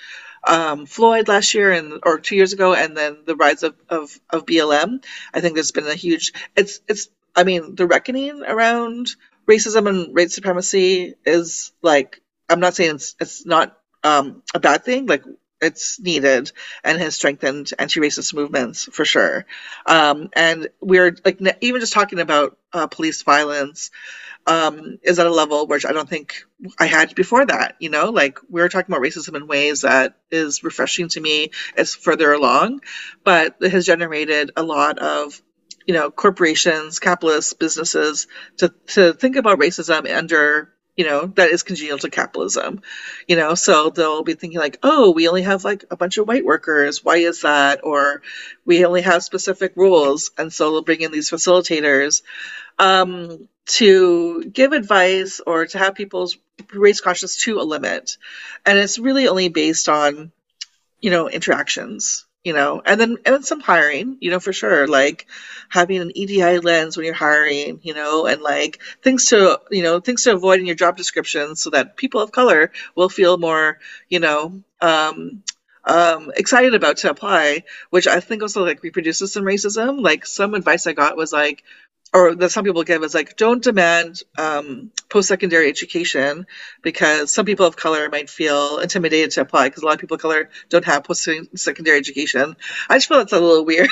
um, 0.46 0.86
Floyd 0.86 1.28
last 1.28 1.54
year 1.54 1.72
and 1.72 2.00
or 2.04 2.18
two 2.18 2.36
years 2.36 2.52
ago, 2.52 2.74
and 2.74 2.96
then 2.96 3.18
the 3.26 3.36
rise 3.36 3.62
of, 3.62 3.74
of, 3.88 4.18
of 4.30 4.46
BLM. 4.46 5.04
I 5.34 5.40
think 5.40 5.54
there's 5.54 5.72
been 5.72 5.86
a 5.86 5.94
huge. 5.94 6.32
It's 6.56 6.80
it's. 6.88 7.08
I 7.36 7.44
mean, 7.44 7.76
the 7.76 7.86
reckoning 7.86 8.42
around 8.42 9.08
racism 9.48 9.88
and 9.88 10.14
race 10.14 10.34
supremacy 10.34 11.14
is 11.24 11.72
like. 11.82 12.20
I'm 12.48 12.60
not 12.60 12.74
saying 12.74 12.96
it's 12.96 13.16
it's 13.20 13.46
not 13.46 13.76
um, 14.04 14.42
a 14.54 14.60
bad 14.60 14.84
thing. 14.84 15.06
Like 15.06 15.24
it's 15.60 16.00
needed 16.00 16.52
and 16.84 16.98
has 17.00 17.14
strengthened 17.14 17.70
anti-racist 17.78 18.34
movements 18.34 18.84
for 18.84 19.04
sure. 19.04 19.44
Um, 19.86 20.30
and 20.34 20.68
we're 20.80 21.16
like 21.24 21.40
even 21.60 21.80
just 21.80 21.92
talking 21.92 22.20
about 22.20 22.56
uh, 22.72 22.86
police 22.86 23.22
violence 23.22 23.90
um, 24.46 24.98
is 25.02 25.18
at 25.18 25.26
a 25.26 25.32
level 25.32 25.66
which 25.66 25.84
I 25.84 25.92
don't 25.92 26.08
think 26.08 26.46
I 26.78 26.86
had 26.86 27.14
before 27.14 27.44
that. 27.46 27.76
You 27.78 27.90
know, 27.90 28.10
like 28.10 28.38
we 28.48 28.62
are 28.62 28.68
talking 28.68 28.92
about 28.92 29.02
racism 29.02 29.36
in 29.36 29.46
ways 29.46 29.82
that 29.82 30.16
is 30.30 30.64
refreshing 30.64 31.08
to 31.10 31.20
me 31.20 31.50
as 31.76 31.94
further 31.94 32.32
along, 32.32 32.80
but 33.24 33.56
it 33.60 33.72
has 33.72 33.86
generated 33.86 34.52
a 34.56 34.62
lot 34.62 34.98
of 34.98 35.40
you 35.86 35.94
know 35.94 36.10
corporations, 36.10 36.98
capitalists, 36.98 37.52
businesses 37.52 38.26
to 38.58 38.72
to 38.88 39.12
think 39.12 39.36
about 39.36 39.58
racism 39.58 40.10
under 40.14 40.72
you 40.98 41.06
know 41.06 41.26
that 41.26 41.48
is 41.48 41.62
congenial 41.62 41.98
to 41.98 42.10
capitalism 42.10 42.82
you 43.28 43.36
know? 43.36 43.54
So 43.54 43.90
they'll 43.90 44.24
be 44.24 44.34
thinking 44.34 44.58
like 44.58 44.78
oh 44.82 45.12
we 45.12 45.28
only 45.28 45.42
have 45.42 45.64
like 45.64 45.84
a 45.90 45.96
bunch 45.96 46.18
of 46.18 46.26
white 46.26 46.44
workers. 46.44 47.04
Why 47.04 47.18
is 47.18 47.42
that? 47.42 47.80
Or 47.84 48.22
we 48.64 48.84
only 48.84 49.02
have 49.02 49.22
specific 49.22 49.74
rules. 49.76 50.30
And 50.36 50.52
so 50.52 50.72
they'll 50.72 50.82
bring 50.82 51.02
in 51.02 51.12
these 51.12 51.30
facilitators 51.30 52.22
um, 52.78 53.48
to 53.66 54.44
give 54.44 54.72
advice 54.72 55.40
or 55.46 55.66
to 55.66 55.78
have 55.78 55.94
people's 55.94 56.38
race 56.74 57.00
consciousness 57.00 57.42
to 57.44 57.60
a 57.60 57.62
limit. 57.62 58.16
And 58.64 58.78
it's 58.78 58.98
really 58.98 59.28
only 59.28 59.48
based 59.48 59.88
on 59.88 60.32
you 61.00 61.10
know 61.10 61.28
interactions 61.28 62.26
you 62.44 62.52
know 62.52 62.80
and 62.84 63.00
then 63.00 63.16
and 63.26 63.44
some 63.44 63.60
hiring 63.60 64.16
you 64.20 64.30
know 64.30 64.40
for 64.40 64.52
sure 64.52 64.86
like 64.86 65.26
having 65.68 66.00
an 66.00 66.16
edi 66.16 66.58
lens 66.58 66.96
when 66.96 67.04
you're 67.04 67.14
hiring 67.14 67.80
you 67.82 67.94
know 67.94 68.26
and 68.26 68.40
like 68.42 68.80
things 69.02 69.26
to 69.26 69.60
you 69.70 69.82
know 69.82 70.00
things 70.00 70.22
to 70.24 70.32
avoid 70.32 70.60
in 70.60 70.66
your 70.66 70.76
job 70.76 70.96
description 70.96 71.56
so 71.56 71.70
that 71.70 71.96
people 71.96 72.20
of 72.20 72.32
color 72.32 72.70
will 72.94 73.08
feel 73.08 73.38
more 73.38 73.78
you 74.08 74.20
know 74.20 74.62
um 74.80 75.42
um, 75.84 76.30
excited 76.36 76.74
about 76.74 76.98
to 76.98 77.10
apply, 77.10 77.64
which 77.88 78.06
I 78.06 78.20
think 78.20 78.42
also 78.42 78.62
like 78.64 78.82
reproduces 78.82 79.32
some 79.32 79.44
racism. 79.44 80.02
Like 80.02 80.26
some 80.26 80.52
advice 80.54 80.86
I 80.86 80.92
got 80.92 81.16
was 81.16 81.32
like, 81.32 81.64
or 82.12 82.34
that 82.34 82.50
some 82.50 82.64
people 82.64 82.82
give 82.84 83.02
is 83.02 83.14
like 83.14 83.36
don't 83.36 83.62
demand 83.62 84.22
um, 84.38 84.90
post-secondary 85.10 85.68
education 85.68 86.46
because 86.82 87.32
some 87.32 87.44
people 87.44 87.66
of 87.66 87.76
color 87.76 88.08
might 88.08 88.30
feel 88.30 88.78
intimidated 88.78 89.30
to 89.32 89.42
apply 89.42 89.68
because 89.68 89.82
a 89.82 89.86
lot 89.86 89.94
of 89.94 90.00
people 90.00 90.14
of 90.14 90.20
color 90.20 90.48
don't 90.68 90.84
have 90.84 91.04
post-secondary 91.04 91.98
education. 91.98 92.56
I 92.88 92.96
just 92.96 93.08
feel 93.08 93.18
that's 93.18 93.32
a 93.32 93.40
little 93.40 93.64
weird 93.68 93.90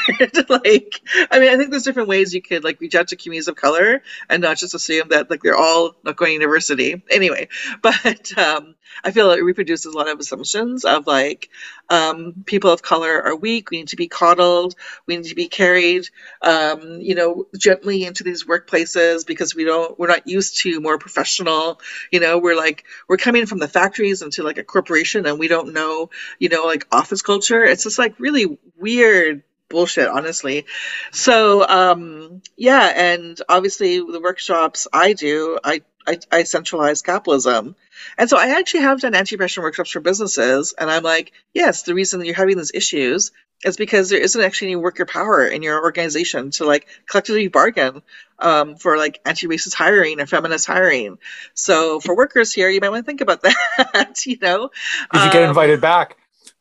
like 0.49 1.01
i 1.31 1.39
mean 1.39 1.51
i 1.51 1.57
think 1.57 1.71
there's 1.71 1.83
different 1.83 2.09
ways 2.09 2.35
you 2.35 2.41
could 2.41 2.64
like 2.64 2.81
reach 2.81 2.95
out 2.95 3.09
to 3.09 3.17
communities 3.17 3.49
of 3.49 3.57
color 3.57 4.03
and 4.29 4.43
not 4.43 4.57
just 4.57 4.75
assume 4.75 5.09
that 5.09 5.31
like 5.31 5.43
they're 5.43 5.57
all 5.57 5.95
not 6.05 6.17
going 6.17 6.31
to 6.31 6.35
university. 6.35 7.03
Anyway 7.11 7.49
but 7.83 8.39
um, 8.39 8.75
I 9.05 9.11
feel 9.11 9.31
it 9.31 9.43
reproduces 9.43 9.95
a 9.95 9.97
lot 9.97 10.09
of 10.09 10.19
assumptions 10.19 10.85
of 10.85 11.07
like 11.07 11.51
um, 11.89 12.35
people 12.47 12.71
of 12.71 12.83
color 12.83 13.23
are 13.23 13.37
weak, 13.37 13.71
we 13.71 13.79
need 13.79 13.89
to 13.89 13.97
be 13.97 14.09
coddled, 14.09 14.75
we 15.07 15.17
need 15.17 15.27
to 15.27 15.35
be 15.35 15.49
carried, 15.49 16.09
um, 16.43 17.01
you 17.01 17.14
know, 17.14 17.47
gently 17.57 18.05
into 18.07 18.25
these 18.25 18.45
workplaces 18.45 19.27
because 19.27 19.55
we 19.55 19.65
don't, 19.65 19.99
we're 19.99 20.09
not 20.09 20.27
used 20.27 20.59
to 20.59 20.81
more 20.81 20.99
professional, 20.99 21.81
you 22.11 22.21
know, 22.21 22.39
we're 22.39 22.57
like, 22.57 22.85
we're 23.09 23.17
coming 23.17 23.47
from 23.47 23.59
the 23.59 23.69
factories 23.69 24.23
into 24.23 24.43
like 24.43 24.59
a 24.59 24.65
corporation 24.65 25.27
and 25.27 25.39
we 25.39 25.49
don't 25.49 25.73
know, 25.73 26.11
you 26.39 26.49
know, 26.49 26.65
like 26.65 26.87
office 26.93 27.23
culture. 27.23 27.65
It's 27.65 27.85
just 27.85 27.99
like 27.99 28.19
really 28.19 28.59
weird 28.77 29.43
bullshit 29.69 30.07
honestly 30.07 30.65
so 31.11 31.67
um 31.67 32.41
yeah 32.57 32.93
and 32.95 33.43
obviously 33.49 33.99
the 33.99 34.21
workshops 34.21 34.87
i 34.93 35.13
do 35.13 35.59
i 35.65 35.83
I, 36.07 36.19
I 36.31 36.43
centralize 36.45 37.03
capitalism. 37.03 37.75
And 38.17 38.31
so 38.31 38.39
I 38.39 38.59
actually 38.59 38.83
have 38.83 39.01
done 39.01 39.15
anti-oppression 39.15 39.63
workshops 39.63 39.91
for 39.91 40.01
businesses. 40.01 40.75
And 40.79 40.91
I'm 40.91 41.03
like, 41.03 41.33
yes, 41.53 41.83
the 41.83 41.95
reason 41.95 42.25
you're 42.25 42.35
having 42.35 42.57
these 42.57 42.71
issues 42.73 43.33
is 43.65 43.77
because 43.77 44.11
there 44.11 44.21
isn't 44.21 44.41
actually 44.41 44.69
any 44.69 44.77
worker 44.77 45.07
power 45.07 45.47
in 45.47 45.63
your 45.63 45.83
organization 45.83 46.51
to 46.53 46.65
like 46.65 46.87
collectively 47.07 47.49
bargain 47.49 48.03
um, 48.39 48.77
for 48.77 48.97
like 48.97 49.21
anti-racist 49.25 49.75
hiring 49.75 50.21
or 50.21 50.27
feminist 50.27 50.67
hiring. 50.67 51.19
So 51.55 52.01
for 52.01 52.17
workers 52.17 52.53
here, 52.53 52.69
you 52.69 52.81
might 52.81 52.91
want 52.91 53.05
to 53.05 53.07
think 53.07 53.23
about 53.23 53.43
that, 53.43 54.27
you 54.27 54.39
know? 54.41 54.71
Did 55.13 55.25
you 55.25 55.33
get 55.33 55.43
um, 55.43 55.49
invited 55.49 55.81
back? 55.81 56.17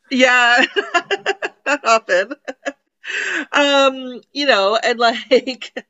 Yeah, 0.10 0.66
not 1.66 1.86
often. 1.86 2.34
um, 3.52 4.22
you 4.34 4.46
know, 4.46 4.78
and 4.82 5.00
like 5.00 5.86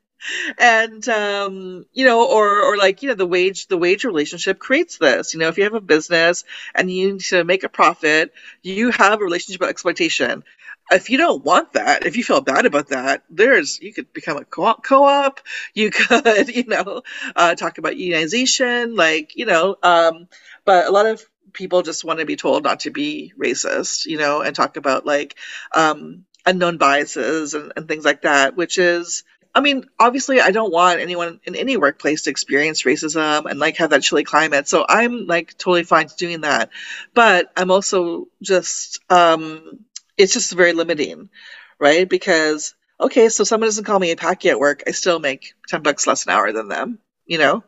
and 0.58 1.08
um, 1.08 1.86
you 1.92 2.04
know, 2.04 2.28
or 2.28 2.62
or 2.62 2.76
like 2.76 3.02
you 3.02 3.08
know, 3.08 3.14
the 3.14 3.26
wage 3.26 3.68
the 3.68 3.78
wage 3.78 4.04
relationship 4.04 4.58
creates 4.58 4.98
this. 4.98 5.34
You 5.34 5.40
know, 5.40 5.48
if 5.48 5.58
you 5.58 5.64
have 5.64 5.74
a 5.74 5.80
business 5.80 6.44
and 6.74 6.90
you 6.90 7.12
need 7.12 7.20
to 7.22 7.44
make 7.44 7.64
a 7.64 7.68
profit, 7.68 8.32
you 8.62 8.90
have 8.90 9.20
a 9.20 9.24
relationship 9.24 9.62
of 9.62 9.68
exploitation. 9.68 10.44
If 10.90 11.10
you 11.10 11.18
don't 11.18 11.44
want 11.44 11.72
that, 11.72 12.06
if 12.06 12.16
you 12.16 12.22
feel 12.24 12.40
bad 12.40 12.64
about 12.64 12.88
that, 12.88 13.24
there's 13.28 13.80
you 13.80 13.92
could 13.92 14.12
become 14.12 14.36
a 14.36 14.44
co-op. 14.44 15.40
you 15.74 15.90
could, 15.92 16.48
you 16.48 16.64
know, 16.64 17.02
uh, 17.34 17.54
talk 17.54 17.78
about 17.78 17.94
unionization, 17.94 18.96
like 18.96 19.36
you 19.36 19.46
know. 19.46 19.76
Um, 19.82 20.28
but 20.64 20.86
a 20.86 20.90
lot 20.90 21.06
of 21.06 21.22
people 21.52 21.82
just 21.82 22.04
want 22.04 22.20
to 22.20 22.26
be 22.26 22.36
told 22.36 22.62
not 22.64 22.80
to 22.80 22.90
be 22.90 23.32
racist, 23.38 24.06
you 24.06 24.18
know, 24.18 24.42
and 24.42 24.54
talk 24.54 24.76
about 24.76 25.06
like 25.06 25.36
um, 25.74 26.24
unknown 26.44 26.76
biases 26.78 27.54
and, 27.54 27.72
and 27.76 27.88
things 27.88 28.04
like 28.04 28.22
that, 28.22 28.56
which 28.56 28.78
is 28.78 29.24
I 29.56 29.60
mean, 29.60 29.86
obviously, 29.98 30.38
I 30.38 30.50
don't 30.50 30.70
want 30.70 31.00
anyone 31.00 31.40
in 31.44 31.54
any 31.56 31.78
workplace 31.78 32.22
to 32.22 32.30
experience 32.30 32.82
racism 32.82 33.46
and 33.50 33.58
like 33.58 33.78
have 33.78 33.88
that 33.88 34.02
chilly 34.02 34.22
climate. 34.22 34.68
So 34.68 34.84
I'm 34.86 35.26
like 35.26 35.56
totally 35.56 35.84
fine 35.84 36.08
doing 36.18 36.42
that. 36.42 36.68
But 37.14 37.50
I'm 37.56 37.70
also 37.70 38.28
just, 38.42 39.00
um, 39.08 39.85
it's 40.16 40.32
just 40.32 40.52
very 40.52 40.72
limiting, 40.72 41.30
right? 41.78 42.08
Because, 42.08 42.74
okay, 43.00 43.28
so 43.28 43.44
someone 43.44 43.68
doesn't 43.68 43.84
call 43.84 43.98
me 43.98 44.10
a 44.10 44.16
packy 44.16 44.48
at 44.50 44.60
work, 44.60 44.82
I 44.86 44.92
still 44.92 45.18
make 45.18 45.54
10 45.68 45.82
bucks 45.82 46.06
less 46.06 46.26
an 46.26 46.32
hour 46.32 46.52
than 46.52 46.68
them, 46.68 46.98
you 47.26 47.38
know? 47.38 47.64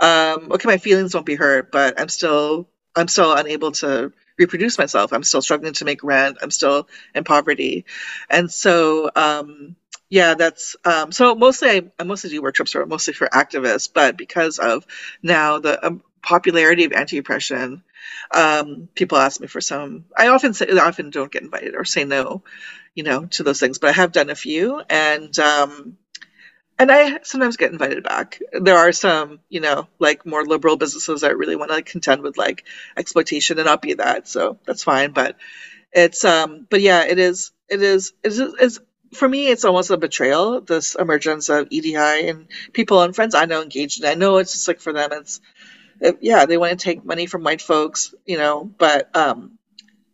Um, 0.00 0.52
okay, 0.52 0.68
my 0.68 0.78
feelings 0.78 1.14
won't 1.14 1.26
be 1.26 1.34
hurt, 1.36 1.70
but 1.70 2.00
I'm 2.00 2.08
still, 2.08 2.68
I'm 2.96 3.08
still 3.08 3.32
unable 3.32 3.72
to 3.72 4.12
reproduce 4.38 4.78
myself. 4.78 5.12
I'm 5.12 5.22
still 5.22 5.42
struggling 5.42 5.72
to 5.74 5.84
make 5.84 6.02
rent. 6.02 6.38
I'm 6.42 6.50
still 6.50 6.88
in 7.14 7.24
poverty. 7.24 7.84
And 8.28 8.50
so, 8.50 9.10
um, 9.14 9.76
yeah, 10.10 10.34
that's 10.34 10.76
um, 10.84 11.12
so 11.12 11.34
mostly 11.34 11.70
I, 11.70 11.82
I, 11.98 12.04
mostly 12.04 12.30
do 12.30 12.42
workshops 12.42 12.72
for 12.72 12.84
mostly 12.86 13.14
for 13.14 13.26
activists, 13.28 13.90
but 13.92 14.16
because 14.16 14.58
of 14.58 14.86
now 15.22 15.58
the 15.58 15.84
um, 15.84 16.02
popularity 16.22 16.84
of 16.84 16.92
anti-oppression, 16.92 17.82
um, 18.32 18.88
people 18.94 19.18
ask 19.18 19.40
me 19.40 19.46
for 19.46 19.60
some. 19.60 20.04
I 20.16 20.28
often 20.28 20.54
say 20.54 20.68
I 20.70 20.86
often 20.86 21.10
don't 21.10 21.32
get 21.32 21.42
invited 21.42 21.74
or 21.74 21.84
say 21.84 22.04
no, 22.04 22.42
you 22.94 23.02
know, 23.04 23.26
to 23.26 23.42
those 23.42 23.60
things, 23.60 23.78
but 23.78 23.90
I 23.90 23.92
have 23.94 24.12
done 24.12 24.30
a 24.30 24.34
few, 24.34 24.82
and 24.88 25.36
um, 25.38 25.96
and 26.78 26.90
I 26.90 27.20
sometimes 27.22 27.56
get 27.56 27.72
invited 27.72 28.02
back. 28.02 28.40
There 28.52 28.76
are 28.76 28.92
some, 28.92 29.40
you 29.48 29.60
know, 29.60 29.88
like 29.98 30.26
more 30.26 30.44
liberal 30.44 30.76
businesses 30.76 31.20
that 31.20 31.38
really 31.38 31.56
want 31.56 31.70
to 31.70 31.76
like, 31.76 31.86
contend 31.86 32.22
with 32.22 32.36
like 32.36 32.64
exploitation 32.96 33.58
and 33.58 33.66
not 33.66 33.82
be 33.82 33.94
that, 33.94 34.28
so 34.28 34.58
that's 34.66 34.82
fine. 34.84 35.12
But 35.12 35.36
it's 35.92 36.24
um, 36.24 36.66
but 36.70 36.80
yeah, 36.80 37.04
it 37.04 37.18
is 37.18 37.52
it 37.68 37.82
is 37.82 38.12
it 38.22 38.32
is, 38.32 38.40
it's 38.60 38.80
for 39.14 39.28
me, 39.28 39.48
it's 39.48 39.64
almost 39.64 39.90
a 39.90 39.96
betrayal. 39.96 40.60
This 40.60 40.96
emergence 40.96 41.48
of 41.48 41.68
EDI 41.70 42.28
and 42.28 42.48
people 42.72 43.00
and 43.02 43.14
friends 43.14 43.34
I 43.34 43.44
know 43.44 43.62
engaged 43.62 44.02
in. 44.02 44.08
I 44.08 44.14
know 44.14 44.38
it's 44.38 44.52
just 44.52 44.68
like 44.68 44.80
for 44.80 44.92
them, 44.92 45.10
it's 45.12 45.40
yeah, 46.20 46.46
they 46.46 46.56
want 46.56 46.78
to 46.78 46.82
take 46.82 47.04
money 47.04 47.26
from 47.26 47.44
white 47.44 47.62
folks, 47.62 48.14
you 48.26 48.38
know. 48.38 48.64
But 48.64 49.14
um, 49.16 49.58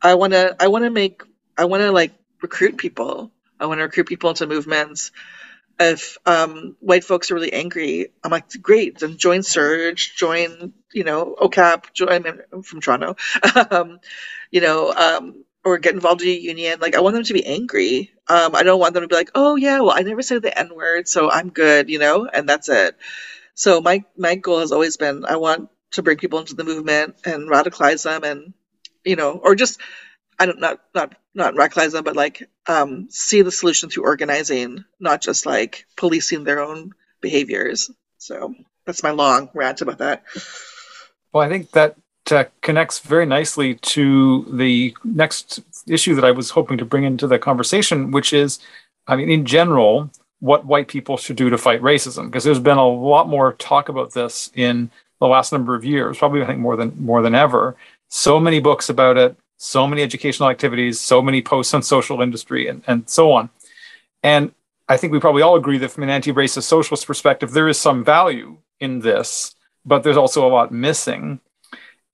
I 0.02 0.14
want 0.14 0.32
to, 0.32 0.56
I 0.60 0.68
want 0.68 0.84
to 0.84 0.90
make, 0.90 1.22
I 1.56 1.66
want 1.66 1.82
to 1.82 1.92
like 1.92 2.12
recruit 2.42 2.76
people. 2.78 3.32
I 3.58 3.66
want 3.66 3.78
to 3.78 3.84
recruit 3.84 4.06
people 4.08 4.30
into 4.30 4.46
movements. 4.46 5.12
If 5.78 6.18
um, 6.26 6.76
white 6.80 7.04
folks 7.04 7.30
are 7.30 7.34
really 7.34 7.52
angry, 7.52 8.08
I'm 8.22 8.30
like, 8.30 8.50
great, 8.60 8.98
then 8.98 9.16
join 9.16 9.42
Surge, 9.42 10.14
join, 10.14 10.74
you 10.92 11.04
know, 11.04 11.34
OCAP, 11.40 11.92
join, 11.94 12.26
I'm 12.52 12.62
from 12.62 12.80
Toronto, 12.80 13.16
um, 13.70 13.98
you 14.50 14.60
know, 14.60 14.92
um, 14.92 15.44
or 15.64 15.78
get 15.78 15.94
involved 15.94 16.22
in 16.22 16.28
a 16.28 16.32
union. 16.32 16.80
Like 16.80 16.96
I 16.96 17.00
want 17.00 17.14
them 17.14 17.24
to 17.24 17.32
be 17.32 17.46
angry. 17.46 18.10
Um, 18.28 18.54
I 18.54 18.62
don't 18.62 18.80
want 18.80 18.94
them 18.94 19.02
to 19.02 19.08
be 19.08 19.14
like, 19.14 19.30
oh 19.34 19.56
yeah, 19.56 19.80
well 19.80 19.94
I 19.96 20.02
never 20.02 20.22
said 20.22 20.42
the 20.42 20.56
N 20.58 20.74
word, 20.74 21.08
so 21.08 21.30
I'm 21.30 21.50
good, 21.50 21.88
you 21.88 21.98
know, 21.98 22.26
and 22.26 22.48
that's 22.48 22.68
it. 22.68 22.96
So 23.54 23.80
my 23.80 24.04
my 24.16 24.36
goal 24.36 24.60
has 24.60 24.72
always 24.72 24.96
been 24.96 25.24
I 25.24 25.36
want 25.36 25.70
to 25.92 26.02
bring 26.02 26.18
people 26.18 26.38
into 26.38 26.54
the 26.54 26.64
movement 26.64 27.16
and 27.24 27.48
radicalize 27.48 28.04
them, 28.04 28.24
and 28.24 28.54
you 29.04 29.16
know, 29.16 29.32
or 29.32 29.54
just 29.54 29.80
I 30.38 30.46
don't 30.46 30.60
not 30.60 30.80
not 30.94 31.14
not 31.34 31.54
radicalize 31.54 31.92
them, 31.92 32.04
but 32.04 32.16
like 32.16 32.48
um, 32.66 33.08
see 33.10 33.42
the 33.42 33.52
solution 33.52 33.90
through 33.90 34.04
organizing, 34.04 34.84
not 34.98 35.20
just 35.20 35.46
like 35.46 35.86
policing 35.96 36.44
their 36.44 36.60
own 36.60 36.92
behaviors. 37.20 37.90
So 38.18 38.54
that's 38.86 39.02
my 39.02 39.10
long 39.10 39.50
rant 39.54 39.80
about 39.80 39.98
that. 39.98 40.24
Well, 41.32 41.42
I 41.42 41.48
think 41.48 41.70
that 41.72 41.96
uh, 42.30 42.44
connects 42.62 42.98
very 43.00 43.26
nicely 43.26 43.74
to 43.76 44.44
the 44.52 44.94
next 45.04 45.60
issue 45.86 46.14
that 46.14 46.24
I 46.24 46.30
was 46.30 46.50
hoping 46.50 46.78
to 46.78 46.84
bring 46.84 47.04
into 47.04 47.26
the 47.26 47.38
conversation, 47.38 48.10
which 48.10 48.32
is, 48.32 48.58
I 49.06 49.16
mean, 49.16 49.30
in 49.30 49.46
general, 49.46 50.10
what 50.40 50.64
white 50.64 50.88
people 50.88 51.16
should 51.16 51.36
do 51.36 51.50
to 51.50 51.58
fight 51.58 51.82
racism. 51.82 52.26
Because 52.26 52.44
there's 52.44 52.60
been 52.60 52.78
a 52.78 52.86
lot 52.86 53.28
more 53.28 53.54
talk 53.54 53.88
about 53.88 54.12
this 54.12 54.50
in 54.54 54.90
the 55.20 55.26
last 55.26 55.52
number 55.52 55.74
of 55.74 55.84
years, 55.84 56.18
probably 56.18 56.42
I 56.42 56.46
think 56.46 56.58
more 56.58 56.76
than 56.76 56.92
more 56.98 57.22
than 57.22 57.34
ever. 57.34 57.76
So 58.08 58.40
many 58.40 58.60
books 58.60 58.88
about 58.88 59.16
it, 59.16 59.36
so 59.56 59.86
many 59.86 60.02
educational 60.02 60.48
activities, 60.48 60.98
so 60.98 61.22
many 61.22 61.42
posts 61.42 61.74
on 61.74 61.82
social 61.82 62.22
industry, 62.22 62.66
and, 62.66 62.82
and 62.86 63.08
so 63.08 63.32
on. 63.32 63.50
And 64.22 64.52
I 64.88 64.96
think 64.96 65.12
we 65.12 65.20
probably 65.20 65.42
all 65.42 65.54
agree 65.54 65.78
that 65.78 65.90
from 65.90 66.02
an 66.02 66.10
anti-racist 66.10 66.64
socialist 66.64 67.06
perspective, 67.06 67.52
there 67.52 67.68
is 67.68 67.78
some 67.78 68.04
value 68.04 68.56
in 68.80 69.00
this, 69.00 69.54
but 69.84 70.02
there's 70.02 70.16
also 70.16 70.44
a 70.46 70.50
lot 70.50 70.72
missing. 70.72 71.40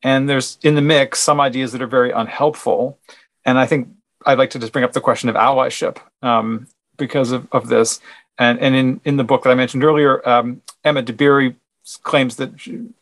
And 0.02 0.28
there's 0.28 0.59
in 0.62 0.74
the 0.74 0.82
mix 0.82 1.20
some 1.20 1.40
ideas 1.40 1.72
that 1.72 1.80
are 1.80 1.86
very 1.86 2.11
unhelpful. 2.11 2.98
And 3.46 3.59
I 3.59 3.66
think 3.66 3.88
I'd 4.26 4.38
like 4.38 4.50
to 4.50 4.59
just 4.59 4.72
bring 4.72 4.84
up 4.84 4.92
the 4.92 5.00
question 5.00 5.30
of 5.30 5.36
allyship 5.36 5.98
um, 6.22 6.66
because 6.98 7.32
of, 7.32 7.48
of 7.52 7.68
this. 7.68 8.00
And, 8.38 8.59
and 8.59 8.74
in, 8.74 9.00
in 9.04 9.16
the 9.16 9.24
book 9.24 9.44
that 9.44 9.50
I 9.50 9.54
mentioned 9.54 9.82
earlier, 9.82 10.28
um, 10.28 10.61
Emma 10.84 11.02
Dabiri 11.02 11.54
claims 12.03 12.37
that, 12.37 12.51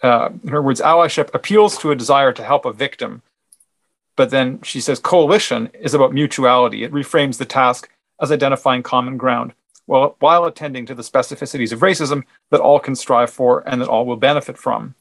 uh, 0.03 0.31
in 0.43 0.49
her 0.49 0.63
words, 0.63 0.81
allyship 0.81 1.35
appeals 1.35 1.79
to 1.79 1.91
a 1.91 1.97
desire 1.97 2.33
to 2.33 2.45
help 2.45 2.65
a 2.65 2.73
victim. 2.73 3.23
But 4.17 4.31
then 4.31 4.61
she 4.63 4.81
says 4.81 5.01
coalition 5.01 5.71
is 5.79 5.95
about 5.95 6.13
mutuality. 6.13 6.85
It 6.85 6.93
reframes 6.93 7.39
the 7.39 7.45
task 7.45 7.91
as 8.21 8.31
identifying 8.31 8.83
common 8.83 9.17
ground 9.17 9.55
while, 9.87 10.17
while 10.21 10.45
attending 10.45 10.87
to 10.87 10.95
the 10.95 11.03
specificities 11.03 11.73
of 11.73 11.81
racism 11.81 12.23
that 12.51 12.61
all 12.61 12.79
can 12.79 12.95
strive 12.95 13.31
for 13.31 13.67
and 13.69 13.81
that 13.81 13.89
all 13.89 14.07
will 14.07 14.17
benefit 14.17 14.57
from 14.57 14.95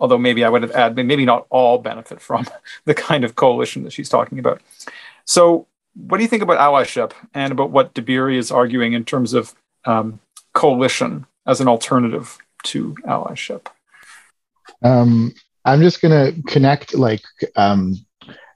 although 0.00 0.18
maybe 0.18 0.44
I 0.44 0.48
would 0.48 0.62
have 0.62 0.72
added, 0.72 1.04
maybe 1.06 1.24
not 1.24 1.46
all 1.50 1.78
benefit 1.78 2.20
from 2.20 2.46
the 2.84 2.94
kind 2.94 3.24
of 3.24 3.34
coalition 3.34 3.82
that 3.84 3.92
she's 3.92 4.08
talking 4.08 4.38
about. 4.38 4.60
So, 5.24 5.66
what 5.94 6.18
do 6.18 6.22
you 6.22 6.28
think 6.28 6.42
about 6.42 6.58
allyship 6.58 7.12
and 7.34 7.50
about 7.50 7.70
what 7.70 7.94
Dabiri 7.94 8.36
is 8.36 8.52
arguing 8.52 8.92
in 8.92 9.04
terms 9.04 9.34
of 9.34 9.54
um, 9.84 10.20
coalition 10.52 11.26
as 11.46 11.60
an 11.60 11.66
alternative 11.66 12.38
to 12.64 12.94
allyship? 13.06 13.66
Um, 14.82 15.34
I'm 15.64 15.80
just 15.80 16.00
going 16.00 16.12
to 16.34 16.42
connect, 16.42 16.94
like, 16.94 17.22
um, 17.56 17.94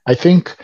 I 0.05 0.15
think 0.15 0.55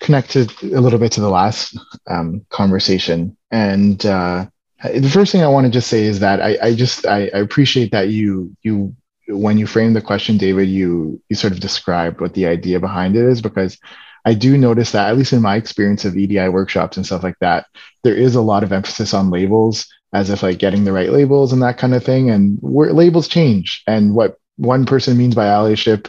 connected 0.00 0.50
a 0.62 0.80
little 0.80 0.98
bit 0.98 1.12
to 1.12 1.20
the 1.20 1.28
last 1.28 1.78
um, 2.08 2.44
conversation. 2.50 3.36
And 3.50 4.04
uh, 4.04 4.46
the 4.82 5.08
first 5.08 5.32
thing 5.32 5.42
I 5.42 5.48
want 5.48 5.66
to 5.66 5.72
just 5.72 5.88
say 5.88 6.04
is 6.04 6.20
that 6.20 6.40
I, 6.40 6.58
I 6.62 6.74
just 6.74 7.06
I, 7.06 7.30
I 7.34 7.38
appreciate 7.38 7.92
that 7.92 8.08
you 8.08 8.54
you 8.62 8.94
when 9.28 9.58
you 9.58 9.66
framed 9.66 9.96
the 9.96 10.02
question, 10.02 10.36
David, 10.36 10.68
you 10.68 11.20
you 11.28 11.36
sort 11.36 11.52
of 11.52 11.60
described 11.60 12.20
what 12.20 12.34
the 12.34 12.46
idea 12.46 12.78
behind 12.78 13.16
it 13.16 13.24
is 13.24 13.40
because 13.40 13.78
I 14.26 14.34
do 14.34 14.58
notice 14.58 14.90
that 14.90 15.08
at 15.08 15.16
least 15.16 15.32
in 15.32 15.40
my 15.40 15.56
experience 15.56 16.04
of 16.04 16.16
EDI 16.16 16.48
workshops 16.48 16.96
and 16.96 17.06
stuff 17.06 17.22
like 17.22 17.38
that, 17.40 17.66
there 18.04 18.14
is 18.14 18.34
a 18.34 18.42
lot 18.42 18.62
of 18.62 18.72
emphasis 18.72 19.14
on 19.14 19.30
labels 19.30 19.86
as 20.12 20.30
if 20.30 20.42
like 20.42 20.58
getting 20.58 20.84
the 20.84 20.92
right 20.92 21.10
labels 21.10 21.52
and 21.52 21.62
that 21.62 21.78
kind 21.78 21.94
of 21.94 22.04
thing. 22.04 22.28
And 22.28 22.58
where 22.60 22.92
labels 22.92 23.28
change 23.28 23.82
and 23.86 24.14
what 24.14 24.36
one 24.56 24.84
person 24.84 25.16
means 25.16 25.34
by 25.34 25.46
allyship 25.46 26.06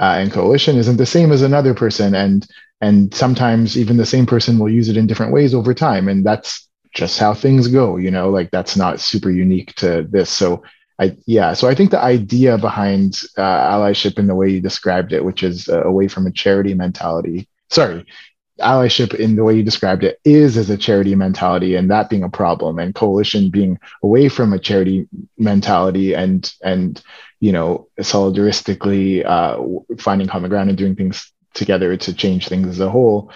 uh, 0.00 0.16
and 0.18 0.32
coalition 0.32 0.76
isn't 0.76 0.96
the 0.96 1.06
same 1.06 1.30
as 1.30 1.42
another 1.42 1.74
person. 1.74 2.14
And 2.14 2.46
and 2.80 3.14
sometimes 3.14 3.76
even 3.76 3.96
the 3.96 4.06
same 4.06 4.26
person 4.26 4.58
will 4.58 4.70
use 4.70 4.88
it 4.88 4.96
in 4.96 5.06
different 5.06 5.32
ways 5.32 5.54
over 5.54 5.74
time. 5.74 6.08
And 6.08 6.24
that's 6.24 6.68
just 6.94 7.18
how 7.18 7.34
things 7.34 7.68
go 7.68 7.96
you 7.96 8.10
know 8.10 8.30
like 8.30 8.50
that's 8.50 8.76
not 8.76 9.00
super 9.00 9.30
unique 9.30 9.74
to 9.74 10.06
this 10.10 10.30
so 10.30 10.62
i 10.98 11.16
yeah 11.26 11.52
so 11.52 11.68
i 11.68 11.74
think 11.74 11.90
the 11.90 12.00
idea 12.00 12.56
behind 12.58 13.20
uh, 13.36 13.70
allyship 13.72 14.18
in 14.18 14.26
the 14.26 14.34
way 14.34 14.48
you 14.48 14.60
described 14.60 15.12
it 15.12 15.24
which 15.24 15.42
is 15.42 15.68
uh, 15.68 15.82
away 15.82 16.08
from 16.08 16.26
a 16.26 16.32
charity 16.32 16.74
mentality 16.74 17.48
sorry 17.70 18.04
allyship 18.60 19.14
in 19.14 19.36
the 19.36 19.44
way 19.44 19.54
you 19.54 19.62
described 19.62 20.02
it 20.02 20.18
is 20.24 20.56
as 20.56 20.68
a 20.68 20.76
charity 20.76 21.14
mentality 21.14 21.76
and 21.76 21.90
that 21.90 22.10
being 22.10 22.24
a 22.24 22.28
problem 22.28 22.78
and 22.78 22.94
coalition 22.94 23.50
being 23.50 23.78
away 24.02 24.28
from 24.28 24.52
a 24.52 24.58
charity 24.58 25.06
mentality 25.38 26.12
and 26.12 26.52
and 26.62 27.02
you 27.38 27.52
know 27.52 27.86
solidaristically 28.00 29.24
uh, 29.24 29.58
finding 29.98 30.26
common 30.26 30.50
ground 30.50 30.68
and 30.68 30.76
doing 30.78 30.96
things 30.96 31.32
together 31.54 31.96
to 31.96 32.12
change 32.12 32.48
things 32.48 32.66
as 32.66 32.80
a 32.80 32.90
whole 32.90 33.30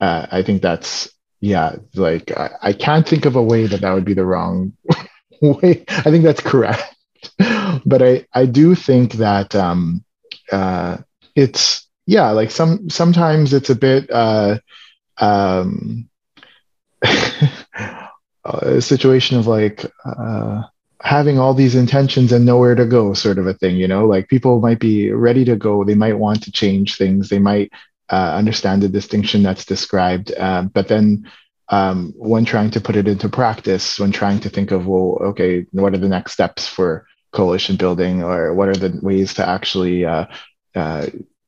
uh, 0.00 0.26
i 0.32 0.42
think 0.42 0.60
that's 0.60 1.10
yeah, 1.40 1.76
like 1.94 2.32
I, 2.34 2.50
I 2.62 2.72
can't 2.72 3.06
think 3.06 3.26
of 3.26 3.36
a 3.36 3.42
way 3.42 3.66
that 3.66 3.82
that 3.82 3.92
would 3.92 4.06
be 4.06 4.14
the 4.14 4.24
wrong 4.24 4.72
way. 5.42 5.84
I 5.88 6.02
think 6.04 6.24
that's 6.24 6.40
correct, 6.40 6.82
but 7.84 8.02
I 8.02 8.26
I 8.32 8.46
do 8.46 8.74
think 8.74 9.14
that 9.14 9.54
um, 9.54 10.04
uh, 10.50 10.98
it's 11.36 11.83
yeah, 12.06 12.30
like 12.30 12.50
some 12.50 12.88
sometimes 12.90 13.52
it's 13.52 13.70
a 13.70 13.74
bit 13.74 14.10
uh, 14.10 14.58
um, 15.18 16.08
a 18.44 18.80
situation 18.80 19.38
of 19.38 19.46
like 19.46 19.84
uh, 20.04 20.62
having 21.02 21.38
all 21.38 21.54
these 21.54 21.74
intentions 21.74 22.32
and 22.32 22.44
nowhere 22.44 22.74
to 22.74 22.86
go, 22.86 23.14
sort 23.14 23.38
of 23.38 23.46
a 23.46 23.54
thing. 23.54 23.76
You 23.76 23.88
know, 23.88 24.06
like 24.06 24.28
people 24.28 24.60
might 24.60 24.80
be 24.80 25.10
ready 25.12 25.44
to 25.44 25.56
go, 25.56 25.84
they 25.84 25.94
might 25.94 26.18
want 26.18 26.42
to 26.44 26.52
change 26.52 26.96
things, 26.96 27.28
they 27.28 27.38
might 27.38 27.72
uh, 28.10 28.34
understand 28.36 28.82
the 28.82 28.88
distinction 28.88 29.42
that's 29.42 29.64
described. 29.64 30.32
Uh, 30.38 30.62
but 30.62 30.88
then 30.88 31.30
um, 31.70 32.12
when 32.16 32.44
trying 32.44 32.70
to 32.72 32.80
put 32.80 32.96
it 32.96 33.08
into 33.08 33.28
practice, 33.28 33.98
when 33.98 34.12
trying 34.12 34.40
to 34.40 34.50
think 34.50 34.70
of, 34.70 34.86
well, 34.86 35.18
okay, 35.20 35.66
what 35.72 35.94
are 35.94 35.98
the 35.98 36.08
next 36.08 36.32
steps 36.32 36.68
for 36.68 37.06
coalition 37.32 37.76
building 37.76 38.22
or 38.22 38.54
what 38.54 38.68
are 38.68 38.76
the 38.76 38.98
ways 39.02 39.34
to 39.34 39.48
actually 39.48 40.04
uh, 40.04 40.26
uh, 40.74 41.06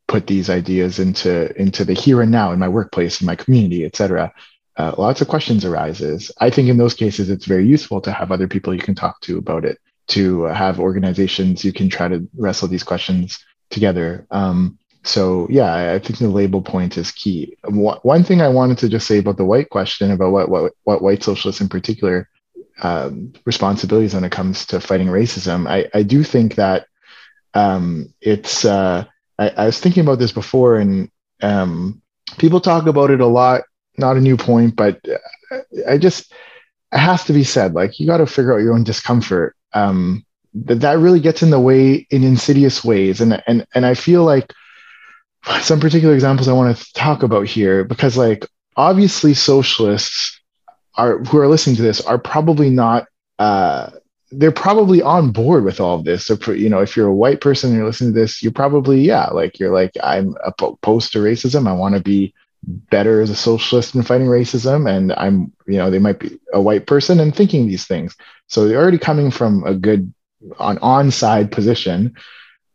put 0.09 0.26
these 0.26 0.48
ideas 0.48 0.98
into, 0.98 1.54
into 1.61 1.84
the 1.84 1.92
here 1.92 2.22
and 2.22 2.30
now 2.30 2.52
in 2.52 2.59
my 2.59 2.68
workplace, 2.68 3.20
in 3.20 3.26
my 3.26 3.36
community, 3.36 3.84
et 3.84 3.96
cetera. 3.96 4.32
Uh, 4.76 4.94
lots 4.98 5.20
of 5.20 5.28
questions 5.28 5.64
arises. 5.64 6.30
I 6.38 6.50
think 6.50 6.68
in 6.68 6.76
those 6.76 6.94
cases, 6.94 7.30
it's 7.30 7.46
very 7.46 7.66
useful 7.66 8.00
to 8.02 8.12
have 8.12 8.30
other 8.30 8.46
people 8.46 8.74
you 8.74 8.80
can 8.80 8.94
talk 8.94 9.20
to 9.22 9.38
about 9.38 9.64
it, 9.64 9.78
to 10.09 10.42
have 10.44 10.78
organizations 10.78 11.64
you 11.64 11.72
can 11.72 11.88
try 11.88 12.09
to 12.09 12.28
wrestle 12.36 12.68
these 12.68 12.84
questions 12.84 13.44
together. 13.70 14.26
Um, 14.30 14.78
so 15.02 15.46
yeah, 15.50 15.94
I 15.94 15.98
think 15.98 16.18
the 16.18 16.28
label 16.28 16.62
point 16.62 16.98
is 16.98 17.11
key. 17.11 17.57
One 17.64 18.22
thing 18.22 18.42
I 18.42 18.48
wanted 18.48 18.78
to 18.78 18.88
just 18.88 19.07
say 19.07 19.18
about 19.18 19.38
the 19.38 19.44
white 19.44 19.70
question 19.70 20.11
about 20.11 20.32
what 20.32 20.48
what, 20.48 20.72
what 20.84 21.02
white 21.02 21.22
socialists 21.22 21.61
in 21.61 21.68
particular 21.68 22.28
um, 22.82 23.32
responsibilities 23.44 24.14
when 24.14 24.24
it 24.24 24.32
comes 24.32 24.66
to 24.66 24.80
fighting 24.80 25.09
racism, 25.09 25.66
I, 25.68 25.88
I 25.94 26.02
do 26.02 26.22
think 26.22 26.57
that 26.57 26.86
um, 27.54 28.12
it's. 28.20 28.64
Uh, 28.64 29.07
I, 29.39 29.49
I, 29.51 29.66
was 29.66 29.78
thinking 29.78 30.03
about 30.03 30.18
this 30.18 30.32
before, 30.32 30.76
and 30.76 31.11
um, 31.43 32.03
people 32.39 32.61
talk 32.61 32.87
about 32.87 33.11
it 33.11 33.20
a 33.20 33.26
lot. 33.26 33.62
Not 33.99 34.16
a 34.16 34.20
new 34.20 34.37
point, 34.37 34.76
but 34.76 35.01
uh, 35.09 35.59
I 35.89 35.99
just 35.99 36.32
it 36.93 36.99
has 36.99 37.24
to 37.24 37.32
be 37.32 37.45
said. 37.45 37.74
Like 37.74 37.99
you 37.99 38.07
got 38.07 38.18
to 38.18 38.26
figure 38.26 38.55
out 38.55 38.62
your 38.62 38.74
own 38.74 38.84
discomfort. 38.84 39.57
Um, 39.72 40.24
that 40.55 40.80
that 40.80 40.99
really 40.99 41.20
gets 41.20 41.43
in 41.43 41.51
the 41.51 41.61
way 41.61 42.07
in 42.11 42.24
insidious 42.24 42.84
ways, 42.84 43.20
and 43.20 43.43
and 43.47 43.66
and 43.74 43.87
I 43.87 43.95
feel 43.95 44.24
like 44.24 44.53
some 45.61 45.80
particular 45.80 46.14
examples 46.14 46.49
I 46.49 46.53
want 46.53 46.76
to 46.76 46.93
talk 46.95 47.22
about 47.22 47.47
here 47.47 47.84
because, 47.84 48.16
like, 48.16 48.47
obviously, 48.76 49.34
socialists 49.34 50.41
are 50.95 51.18
who 51.18 51.39
are 51.39 51.49
listening 51.49 51.76
to 51.76 51.82
this 51.82 52.01
are 52.01 52.18
probably 52.18 52.70
not. 52.70 53.07
Uh, 53.39 53.91
they're 54.33 54.53
probably 54.53 55.03
on 55.03 55.31
board 55.31 55.64
with 55.64 55.81
all 55.81 55.97
of 55.97 56.05
this. 56.05 56.27
So, 56.27 56.37
you 56.53 56.68
know, 56.68 56.81
if 56.81 56.97
you're 56.97 57.09
a 57.09 57.14
white 57.14 57.41
person 57.41 57.70
and 57.70 57.79
you're 57.79 57.87
listening 57.87 58.12
to 58.12 58.20
this, 58.20 58.43
you're 58.43 58.53
probably 58.53 59.01
yeah, 59.01 59.27
like 59.27 59.59
you're 59.59 59.72
like 59.72 59.93
I'm 60.03 60.37
opposed 60.45 61.12
to 61.12 61.18
racism. 61.18 61.68
I 61.68 61.72
want 61.72 61.95
to 61.95 62.01
be 62.01 62.35
better 62.66 63.20
as 63.20 63.31
a 63.31 63.37
socialist 63.37 63.95
in 63.95 64.03
fighting 64.03 64.27
racism, 64.27 64.91
and 64.91 65.12
I'm 65.12 65.53
you 65.66 65.79
know 65.79 65.91
they 65.91 66.01
might 66.01 66.18
be 66.18 66.39
a 66.53 66.61
white 66.61 66.87
person 66.87 67.20
and 67.20 67.35
thinking 67.35 67.66
these 67.66 67.87
things. 67.87 68.16
So 68.49 68.66
they're 68.66 68.81
already 68.81 68.99
coming 68.99 69.31
from 69.31 69.64
a 69.64 69.74
good 69.74 70.12
on 70.59 70.79
on 70.79 71.11
side 71.11 71.53
position. 71.53 72.14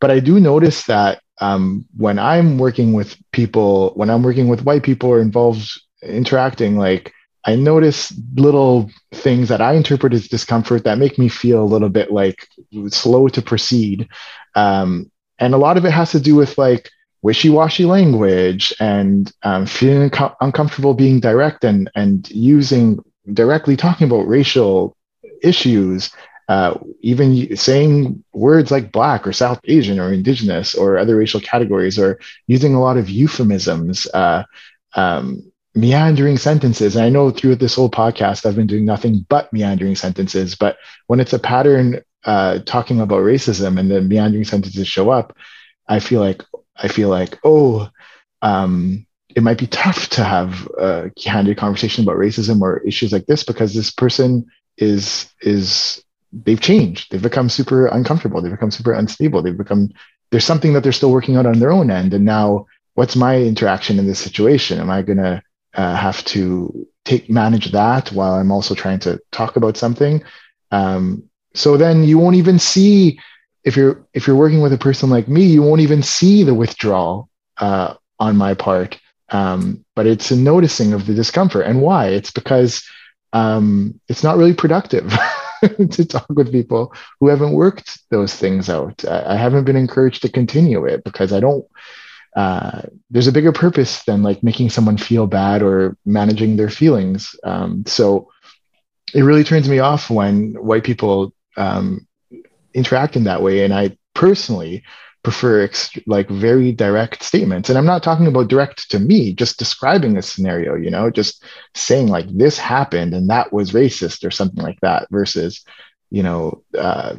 But 0.00 0.10
I 0.10 0.20
do 0.20 0.40
notice 0.40 0.84
that 0.86 1.22
um, 1.40 1.86
when 1.96 2.18
I'm 2.18 2.58
working 2.58 2.92
with 2.92 3.16
people, 3.32 3.92
when 3.94 4.10
I'm 4.10 4.22
working 4.22 4.48
with 4.48 4.64
white 4.64 4.82
people 4.82 5.10
or 5.10 5.20
involved 5.20 5.80
interacting, 6.02 6.78
like 6.78 7.12
I 7.44 7.56
notice 7.56 8.12
little 8.34 8.90
things 9.12 9.48
that 9.48 9.60
I 9.60 9.74
interpret 9.74 10.14
as 10.14 10.28
discomfort 10.28 10.84
that 10.84 10.98
make 10.98 11.18
me 11.18 11.28
feel 11.28 11.62
a 11.62 11.64
little 11.64 11.88
bit 11.88 12.12
like 12.12 12.46
slow 12.88 13.28
to 13.28 13.42
proceed. 13.42 14.08
Um, 14.54 15.10
and 15.38 15.54
a 15.54 15.58
lot 15.58 15.76
of 15.76 15.84
it 15.84 15.90
has 15.90 16.12
to 16.12 16.20
do 16.20 16.36
with 16.36 16.56
like 16.56 16.90
wishy-washy 17.22 17.84
language 17.84 18.72
and 18.80 19.32
um, 19.42 19.66
feeling 19.66 20.10
co- 20.10 20.34
uncomfortable 20.40 20.94
being 20.94 21.20
direct 21.20 21.64
and 21.64 21.90
and 21.94 22.28
using 22.30 22.98
directly 23.32 23.76
talking 23.76 24.06
about 24.06 24.26
racial 24.28 24.96
issues 25.42 26.10
uh, 26.48 26.78
even 27.00 27.56
saying 27.56 28.22
words 28.32 28.70
like 28.70 28.92
black 28.92 29.26
or 29.26 29.32
South 29.32 29.60
Asian 29.64 29.98
or 29.98 30.12
indigenous 30.12 30.74
or 30.74 30.98
other 30.98 31.16
racial 31.16 31.40
categories, 31.40 31.98
or 31.98 32.18
using 32.46 32.74
a 32.74 32.80
lot 32.80 32.96
of 32.96 33.08
euphemisms, 33.08 34.06
uh, 34.12 34.42
um, 34.94 35.51
meandering 35.74 36.36
sentences. 36.36 36.96
And 36.96 37.04
I 37.04 37.08
know 37.08 37.30
through 37.30 37.56
this 37.56 37.74
whole 37.74 37.90
podcast, 37.90 38.44
I've 38.44 38.56
been 38.56 38.66
doing 38.66 38.84
nothing 38.84 39.24
but 39.28 39.52
meandering 39.52 39.96
sentences. 39.96 40.54
But 40.54 40.76
when 41.06 41.20
it's 41.20 41.32
a 41.32 41.38
pattern 41.38 42.02
uh, 42.24 42.60
talking 42.66 43.00
about 43.00 43.22
racism 43.22 43.78
and 43.78 43.90
the 43.90 44.00
meandering 44.00 44.44
sentences 44.44 44.86
show 44.86 45.10
up, 45.10 45.36
I 45.88 45.98
feel 45.98 46.20
like 46.20 46.42
I 46.76 46.88
feel 46.88 47.08
like 47.08 47.38
oh. 47.44 47.88
Um, 48.40 49.06
it 49.34 49.42
might 49.42 49.58
be 49.58 49.66
tough 49.66 50.08
to 50.10 50.24
have 50.24 50.66
a 50.78 51.10
candid 51.16 51.56
conversation 51.56 52.04
about 52.04 52.16
racism 52.16 52.60
or 52.60 52.80
issues 52.80 53.12
like 53.12 53.26
this 53.26 53.42
because 53.42 53.74
this 53.74 53.90
person 53.90 54.46
is 54.76 55.32
is 55.40 56.02
they've 56.32 56.60
changed. 56.60 57.10
They've 57.10 57.22
become 57.22 57.48
super 57.48 57.86
uncomfortable. 57.86 58.40
They've 58.40 58.52
become 58.52 58.70
super 58.70 58.92
unstable. 58.92 59.42
They've 59.42 59.56
become 59.56 59.90
there's 60.30 60.44
something 60.44 60.72
that 60.72 60.82
they're 60.82 60.92
still 60.92 61.12
working 61.12 61.36
out 61.36 61.46
on 61.46 61.58
their 61.58 61.72
own 61.72 61.90
end. 61.90 62.14
And 62.14 62.24
now, 62.24 62.66
what's 62.94 63.16
my 63.16 63.38
interaction 63.38 63.98
in 63.98 64.06
this 64.06 64.18
situation? 64.18 64.80
Am 64.80 64.90
I 64.90 65.02
gonna 65.02 65.42
uh, 65.74 65.94
have 65.94 66.24
to 66.26 66.86
take 67.04 67.28
manage 67.30 67.72
that 67.72 68.12
while 68.12 68.34
I'm 68.34 68.52
also 68.52 68.74
trying 68.74 69.00
to 69.00 69.20
talk 69.30 69.56
about 69.56 69.76
something? 69.76 70.22
Um, 70.70 71.24
so 71.54 71.76
then 71.76 72.04
you 72.04 72.18
won't 72.18 72.36
even 72.36 72.58
see 72.58 73.18
if 73.64 73.76
you're 73.76 74.04
if 74.14 74.26
you're 74.26 74.36
working 74.36 74.60
with 74.60 74.72
a 74.72 74.78
person 74.78 75.10
like 75.10 75.28
me, 75.28 75.44
you 75.44 75.62
won't 75.62 75.80
even 75.80 76.02
see 76.02 76.42
the 76.42 76.54
withdrawal 76.54 77.28
uh, 77.58 77.94
on 78.18 78.36
my 78.36 78.54
part. 78.54 78.98
Um, 79.30 79.84
but 79.96 80.06
it's 80.06 80.30
a 80.30 80.36
noticing 80.36 80.92
of 80.92 81.06
the 81.06 81.14
discomfort 81.14 81.66
and 81.66 81.80
why. 81.80 82.08
It's 82.08 82.30
because 82.30 82.86
um, 83.32 83.98
it's 84.08 84.22
not 84.22 84.36
really 84.36 84.54
productive. 84.54 85.12
to 85.90 86.04
talk 86.04 86.26
with 86.30 86.50
people 86.50 86.92
who 87.20 87.28
haven't 87.28 87.52
worked 87.52 88.00
those 88.10 88.34
things 88.34 88.68
out. 88.68 89.04
I, 89.04 89.34
I 89.34 89.36
haven't 89.36 89.64
been 89.64 89.76
encouraged 89.76 90.22
to 90.22 90.28
continue 90.28 90.84
it 90.84 91.04
because 91.04 91.32
I 91.32 91.40
don't. 91.40 91.64
Uh, 92.34 92.82
there's 93.10 93.26
a 93.26 93.32
bigger 93.32 93.52
purpose 93.52 94.02
than 94.04 94.22
like 94.22 94.42
making 94.42 94.70
someone 94.70 94.96
feel 94.96 95.26
bad 95.26 95.62
or 95.62 95.96
managing 96.04 96.56
their 96.56 96.70
feelings. 96.70 97.36
Um, 97.44 97.84
so 97.86 98.30
it 99.14 99.22
really 99.22 99.44
turns 99.44 99.68
me 99.68 99.80
off 99.80 100.08
when 100.10 100.54
white 100.54 100.84
people 100.84 101.34
um, 101.56 102.06
interact 102.74 103.16
in 103.16 103.24
that 103.24 103.42
way. 103.42 103.64
And 103.64 103.74
I 103.74 103.96
personally 104.14 104.82
prefer 105.22 105.62
ex- 105.62 105.90
like 106.06 106.28
very 106.28 106.72
direct 106.72 107.22
statements 107.22 107.68
and 107.68 107.78
i'm 107.78 107.86
not 107.86 108.02
talking 108.02 108.26
about 108.26 108.48
direct 108.48 108.90
to 108.90 108.98
me 108.98 109.32
just 109.32 109.58
describing 109.58 110.16
a 110.16 110.22
scenario 110.22 110.74
you 110.74 110.90
know 110.90 111.10
just 111.10 111.44
saying 111.74 112.08
like 112.08 112.26
this 112.36 112.58
happened 112.58 113.14
and 113.14 113.30
that 113.30 113.52
was 113.52 113.70
racist 113.70 114.26
or 114.26 114.30
something 114.30 114.62
like 114.64 114.80
that 114.80 115.06
versus 115.10 115.64
you 116.10 116.22
know 116.22 116.62
uh, 116.76 117.14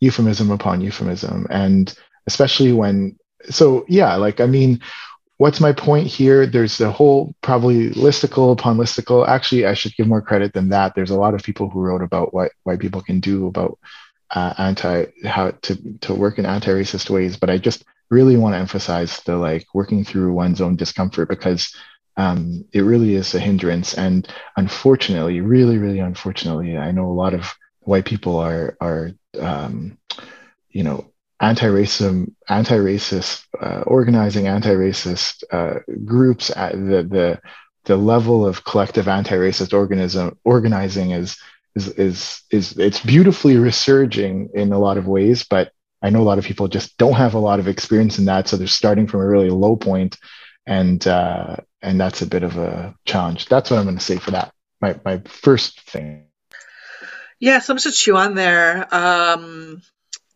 euphemism 0.00 0.50
upon 0.50 0.80
euphemism 0.80 1.46
and 1.50 1.98
especially 2.28 2.72
when 2.72 3.18
so 3.50 3.84
yeah 3.88 4.14
like 4.16 4.40
i 4.40 4.46
mean 4.46 4.80
what's 5.42 5.60
my 5.60 5.72
point 5.72 6.06
here? 6.06 6.46
There's 6.46 6.80
a 6.80 6.92
whole 6.92 7.34
probably 7.40 7.90
listicle 7.90 8.52
upon 8.52 8.76
listicle. 8.76 9.26
Actually, 9.26 9.66
I 9.66 9.74
should 9.74 9.96
give 9.96 10.06
more 10.06 10.22
credit 10.22 10.52
than 10.52 10.68
that. 10.68 10.94
There's 10.94 11.10
a 11.10 11.18
lot 11.18 11.34
of 11.34 11.42
people 11.42 11.68
who 11.68 11.80
wrote 11.80 12.00
about 12.00 12.32
what 12.32 12.52
white 12.62 12.78
people 12.78 13.00
can 13.02 13.18
do 13.18 13.48
about 13.48 13.76
uh, 14.30 14.54
anti 14.56 15.06
how 15.24 15.50
to 15.62 15.98
to 16.02 16.14
work 16.14 16.38
in 16.38 16.46
anti-racist 16.46 17.10
ways. 17.10 17.36
But 17.36 17.50
I 17.50 17.58
just 17.58 17.84
really 18.08 18.36
want 18.36 18.54
to 18.54 18.58
emphasize 18.58 19.20
the 19.24 19.36
like 19.36 19.66
working 19.74 20.04
through 20.04 20.32
one's 20.32 20.60
own 20.60 20.76
discomfort 20.76 21.28
because 21.28 21.74
um, 22.16 22.64
it 22.72 22.82
really 22.82 23.16
is 23.16 23.34
a 23.34 23.40
hindrance. 23.40 23.94
And 23.94 24.28
unfortunately, 24.56 25.40
really, 25.40 25.76
really 25.76 25.98
unfortunately, 25.98 26.78
I 26.78 26.92
know 26.92 27.06
a 27.06 27.20
lot 27.24 27.34
of 27.34 27.52
white 27.80 28.04
people 28.04 28.36
are 28.36 28.76
are 28.80 29.10
um, 29.40 29.98
you 30.70 30.84
know 30.84 31.11
anti-racism, 31.42 32.32
anti-racist, 32.48 33.44
uh, 33.60 33.82
organizing 33.82 34.46
anti-racist 34.46 35.42
uh, 35.50 35.80
groups 36.04 36.50
at 36.56 36.72
the 36.72 37.02
the 37.02 37.40
the 37.84 37.96
level 37.96 38.46
of 38.46 38.64
collective 38.64 39.08
anti-racist 39.08 39.72
organism 39.72 40.38
organizing 40.44 41.10
is 41.10 41.36
is 41.74 41.88
is 41.88 42.42
is 42.50 42.78
it's 42.78 43.00
beautifully 43.00 43.56
resurging 43.56 44.50
in 44.54 44.72
a 44.72 44.78
lot 44.78 44.96
of 44.96 45.08
ways, 45.08 45.44
but 45.44 45.72
I 46.00 46.10
know 46.10 46.20
a 46.20 46.30
lot 46.30 46.38
of 46.38 46.44
people 46.44 46.68
just 46.68 46.96
don't 46.96 47.14
have 47.14 47.34
a 47.34 47.40
lot 47.40 47.58
of 47.58 47.68
experience 47.68 48.18
in 48.18 48.24
that, 48.26 48.48
so 48.48 48.56
they're 48.56 48.66
starting 48.66 49.08
from 49.08 49.20
a 49.20 49.26
really 49.26 49.50
low 49.50 49.76
point, 49.76 50.18
and 50.64 51.04
uh, 51.06 51.56
and 51.80 52.00
that's 52.00 52.22
a 52.22 52.26
bit 52.26 52.44
of 52.44 52.56
a 52.56 52.94
challenge. 53.04 53.46
That's 53.46 53.70
what 53.70 53.78
I'm 53.78 53.84
going 53.84 53.98
to 53.98 54.04
say 54.04 54.18
for 54.18 54.30
that. 54.30 54.52
My 54.80 54.98
my 55.04 55.22
first 55.26 55.80
thing. 55.80 56.26
Yeah, 57.40 57.58
so 57.58 57.74
much 57.74 57.82
to 57.82 57.90
chew 57.90 58.16
on 58.16 58.36
there. 58.36 58.86
Um, 58.94 59.82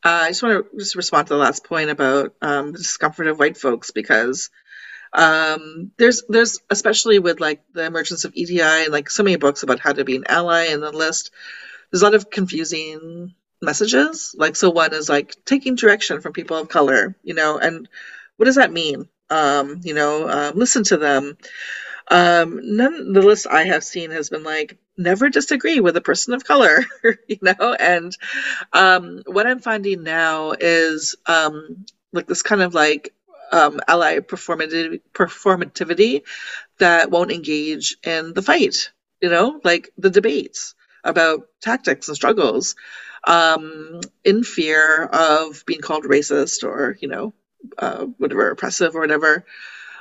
uh, 0.06 0.22
I 0.22 0.28
just 0.28 0.42
want 0.44 0.70
to 0.70 0.78
just 0.78 0.94
respond 0.94 1.26
to 1.26 1.34
the 1.34 1.40
last 1.40 1.64
point 1.64 1.90
about 1.90 2.32
um, 2.40 2.70
the 2.70 2.78
discomfort 2.78 3.26
of 3.26 3.40
white 3.40 3.56
folks 3.56 3.90
because 3.90 4.50
um, 5.12 5.90
there's 5.98 6.22
there's 6.28 6.60
especially 6.70 7.18
with 7.18 7.40
like 7.40 7.64
the 7.72 7.84
emergence 7.84 8.24
of 8.24 8.32
EDI 8.36 8.60
and 8.60 8.92
like 8.92 9.10
so 9.10 9.24
many 9.24 9.34
books 9.34 9.64
about 9.64 9.80
how 9.80 9.92
to 9.92 10.04
be 10.04 10.14
an 10.14 10.24
ally 10.28 10.66
in 10.66 10.80
the 10.80 10.92
list. 10.92 11.32
There's 11.90 12.02
a 12.02 12.04
lot 12.04 12.14
of 12.14 12.30
confusing 12.30 13.34
messages. 13.60 14.32
Like 14.38 14.54
so, 14.54 14.70
one 14.70 14.94
is 14.94 15.08
like 15.08 15.34
taking 15.44 15.74
direction 15.74 16.20
from 16.20 16.32
people 16.32 16.56
of 16.56 16.68
color, 16.68 17.16
you 17.24 17.34
know, 17.34 17.58
and 17.58 17.88
what 18.36 18.46
does 18.46 18.56
that 18.56 18.72
mean? 18.72 19.08
Um, 19.28 19.80
you 19.82 19.94
know, 19.94 20.28
uh, 20.28 20.52
listen 20.54 20.84
to 20.84 20.98
them. 20.98 21.36
Um, 22.08 22.60
none 22.62 23.12
the 23.12 23.22
list 23.22 23.48
I 23.48 23.64
have 23.64 23.82
seen 23.82 24.12
has 24.12 24.30
been 24.30 24.44
like 24.44 24.78
never 24.96 25.28
disagree 25.28 25.80
with 25.80 25.96
a 25.96 26.00
person 26.00 26.34
of 26.34 26.44
color, 26.44 26.84
you 27.28 27.38
know. 27.42 27.74
And 27.78 28.16
um, 28.72 29.22
what 29.26 29.46
I'm 29.46 29.60
finding 29.60 30.02
now 30.02 30.52
is 30.58 31.16
um, 31.26 31.86
like 32.12 32.26
this 32.26 32.42
kind 32.42 32.62
of 32.62 32.74
like 32.74 33.14
um, 33.52 33.80
ally 33.86 34.18
performative 34.18 35.00
performativity 35.12 36.22
that 36.78 37.10
won't 37.10 37.32
engage 37.32 37.96
in 38.02 38.34
the 38.34 38.42
fight, 38.42 38.90
you 39.20 39.30
know, 39.30 39.60
like 39.64 39.90
the 39.98 40.10
debates 40.10 40.74
about 41.04 41.46
tactics 41.60 42.08
and 42.08 42.16
struggles 42.16 42.74
um, 43.26 44.00
in 44.24 44.42
fear 44.42 45.04
of 45.04 45.64
being 45.66 45.80
called 45.80 46.04
racist 46.04 46.64
or 46.64 46.96
you 47.00 47.08
know 47.08 47.34
uh, 47.78 48.04
whatever 48.18 48.50
oppressive 48.50 48.94
or 48.94 49.00
whatever. 49.00 49.44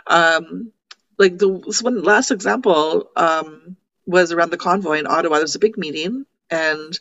Um, 0.08 0.72
like 1.18 1.38
the 1.38 1.48
one 1.82 2.04
last 2.04 2.32
example 2.32 3.10
um, 3.16 3.78
was 4.06 4.32
around 4.32 4.51
the 4.51 4.58
convoy 4.58 4.99
in 4.99 5.08
Ottawa. 5.08 5.36
There 5.36 5.43
was 5.43 5.56
a 5.56 5.60
big 5.60 5.78
meeting 5.78 6.26
and 6.49 6.99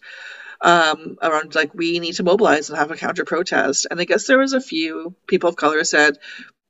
um, 0.61 1.19
around 1.21 1.55
like 1.55 1.75
we 1.75 1.99
need 1.99 2.15
to 2.15 2.23
mobilize 2.23 2.71
and 2.71 2.79
have 2.79 2.91
a 2.91 2.97
counter 2.97 3.25
protest. 3.25 3.87
And 3.91 4.01
I 4.01 4.05
guess 4.05 4.27
there 4.27 4.39
was 4.39 4.53
a 4.53 4.61
few 4.61 5.15
people 5.27 5.51
of 5.51 5.57
color 5.57 5.85
said 5.85 6.19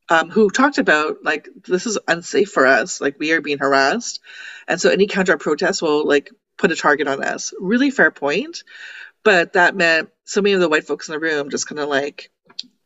um, 0.09 0.31
who 0.31 0.51
talked 0.51 0.79
about 0.79 1.25
like 1.25 1.49
this 1.67 1.87
is 1.87 1.99
unsafe 2.09 2.51
for 2.51 2.67
us. 2.67 3.01
Like 3.01 3.19
we 3.19 3.33
are 3.33 3.41
being 3.41 3.59
harassed, 3.59 4.21
and 4.69 4.81
so 4.81 4.91
any 4.91 5.07
counter 5.07 5.39
protest 5.39 5.81
will 5.81 6.07
like 6.07 6.31
put 6.59 6.73
a 6.73 6.77
target 6.77 7.09
on 7.09 7.23
us. 7.23 7.55
Really 7.59 7.91
fair 7.91 8.11
point, 8.11 8.65
but 9.23 9.55
that 9.55 9.77
meant 9.77 10.11
so 10.25 10.43
many 10.43 10.55
of 10.55 10.61
the 10.61 10.69
white 10.69 10.87
folks 10.87 11.09
in 11.09 11.13
the 11.13 11.21
room 11.21 11.51
just 11.51 11.69
kind 11.69 11.79
of 11.79 11.89
like 11.89 12.31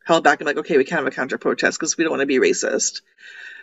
held 0.05 0.23
back 0.23 0.39
and 0.39 0.47
like, 0.47 0.57
okay, 0.57 0.77
we 0.77 0.85
can't 0.85 0.99
have 0.99 1.11
a 1.11 1.15
counter 1.15 1.37
protest 1.37 1.79
because 1.79 1.97
we 1.97 2.03
don't 2.03 2.11
want 2.11 2.21
to 2.21 2.25
be 2.25 2.39
racist 2.39 3.01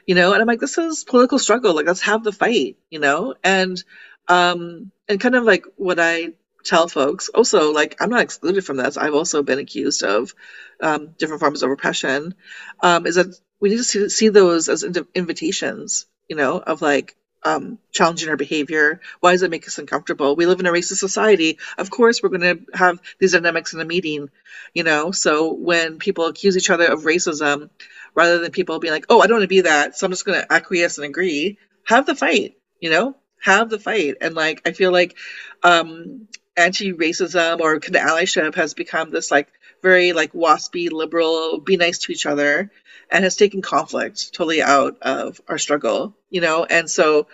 you 0.07 0.15
know? 0.15 0.33
And 0.33 0.41
i'm 0.41 0.49
like 0.49 0.61
this 0.61 0.79
is 0.79 1.05
political 1.05 1.39
struggle. 1.39 1.75
Like 1.75 1.87
let's 1.87 2.03
have 2.03 2.25
the 2.25 2.33
fight 2.33 2.77
you 2.91 2.99
know? 3.01 3.35
And 3.45 3.83
um 4.29 4.91
and 5.09 5.21
kind 5.21 5.35
of 5.37 5.45
like 5.45 5.65
what 5.77 5.99
i 6.01 6.33
tell 6.65 6.89
folks 6.89 7.29
also 7.29 7.73
like 7.73 7.97
i'm 8.01 8.11
not 8.11 8.23
excluded 8.23 8.65
from 8.65 8.77
this. 8.79 8.97
I've 8.97 9.15
also 9.15 9.43
been 9.43 9.59
accused 9.61 10.03
of 10.03 10.35
um, 10.83 11.15
different 11.19 11.41
forms 11.41 11.63
of 11.63 11.71
repression 11.71 12.35
um, 12.83 13.07
is 13.07 13.15
that 13.15 13.35
we 13.61 13.71
need 13.71 13.77
to 13.79 13.85
see, 13.85 14.09
see 14.09 14.29
those 14.29 14.69
as 14.69 14.85
invitations 15.15 16.07
you 16.29 16.37
know 16.37 16.59
of 16.59 16.83
like 16.83 17.17
um, 17.45 17.78
challenging 17.93 18.28
our 18.28 18.37
behavior 18.37 19.01
why 19.20 19.32
does 19.32 19.43
it 19.43 19.51
make 19.51 19.66
us 19.66 19.78
uncomfortable 19.78 20.34
we 20.34 20.47
live 20.47 20.59
in 20.61 20.66
a 20.66 20.72
racist 20.72 20.97
society 20.97 21.59
of 21.78 21.91
course 21.91 22.22
we're 22.22 22.28
going 22.28 22.41
to 22.41 22.76
have 22.76 23.01
these 23.18 23.32
dynamics 23.32 23.72
in 23.72 23.80
a 23.80 23.84
meeting 23.84 24.28
you 24.74 24.82
know 24.82 25.12
so 25.12 25.53
when 25.53 25.99
people 25.99 26.26
accuse 26.26 26.57
each 26.57 26.70
other 26.70 26.87
of 26.87 27.05
racism 27.05 27.70
rather 28.16 28.39
than 28.39 28.51
people 28.51 28.80
being 28.80 28.95
like, 28.95 29.07
oh, 29.09 29.20
I 29.20 29.26
don't 29.28 29.37
want 29.37 29.43
to 29.43 29.49
be 29.49 29.61
that, 29.61 29.97
so 29.97 30.07
I'm 30.07 30.11
just 30.11 30.24
going 30.24 30.41
to 30.41 30.53
acquiesce 30.53 30.99
and 30.99 31.07
agree. 31.07 31.59
Have 31.84 32.07
the 32.07 32.16
fight, 32.16 32.57
you 32.80 32.91
know, 32.91 33.14
have 33.41 33.70
the 33.70 33.78
fight. 33.78 34.16
And 34.20 34.34
like, 34.34 34.62
I 34.66 34.72
feel 34.72 34.91
like 34.91 35.16
um, 35.62 36.26
anti-racism 36.57 37.61
or 37.61 37.78
kind 37.78 37.95
of 37.95 38.03
allyship 38.03 38.55
has 38.57 38.74
become 38.74 39.11
this 39.11 39.30
like 39.30 39.49
very 39.83 40.12
like 40.12 40.33
waspy 40.33 40.91
liberal, 40.91 41.61
be 41.61 41.77
nice 41.77 41.99
to 41.99 42.12
each 42.12 42.27
other, 42.27 42.70
and 43.11 43.24
has 43.24 43.37
taken 43.37 43.62
conflict 43.62 44.33
totally 44.33 44.62
out 44.62 44.99
of 45.03 45.41
our 45.49 45.59
struggle, 45.59 46.16
you 46.31 46.41
know. 46.41 46.64
And 46.64 46.91
so, 46.91 47.29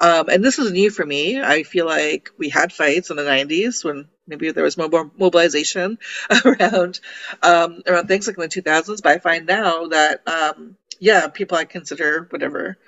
um, 0.00 0.28
and 0.28 0.44
this 0.44 0.58
is 0.58 0.72
new 0.72 0.90
for 0.90 1.04
me. 1.04 1.40
I 1.40 1.62
feel 1.62 1.86
like 1.86 2.30
we 2.38 2.48
had 2.48 2.72
fights 2.72 3.10
in 3.10 3.16
the 3.16 3.24
'90s 3.24 3.84
when 3.84 4.08
maybe 4.26 4.50
there 4.52 4.64
was 4.64 4.78
more 4.78 5.10
mobilization 5.18 5.98
around 6.44 7.00
um, 7.42 7.82
around 7.86 8.06
things 8.06 8.26
like 8.26 8.36
in 8.36 8.42
the 8.42 8.48
2000s. 8.48 9.02
But 9.02 9.12
I 9.12 9.18
find 9.18 9.46
now 9.46 9.88
that 9.88 10.26
um, 10.28 10.76
yeah, 11.00 11.28
people 11.28 11.56
I 11.56 11.64
consider 11.64 12.26
whatever 12.30 12.78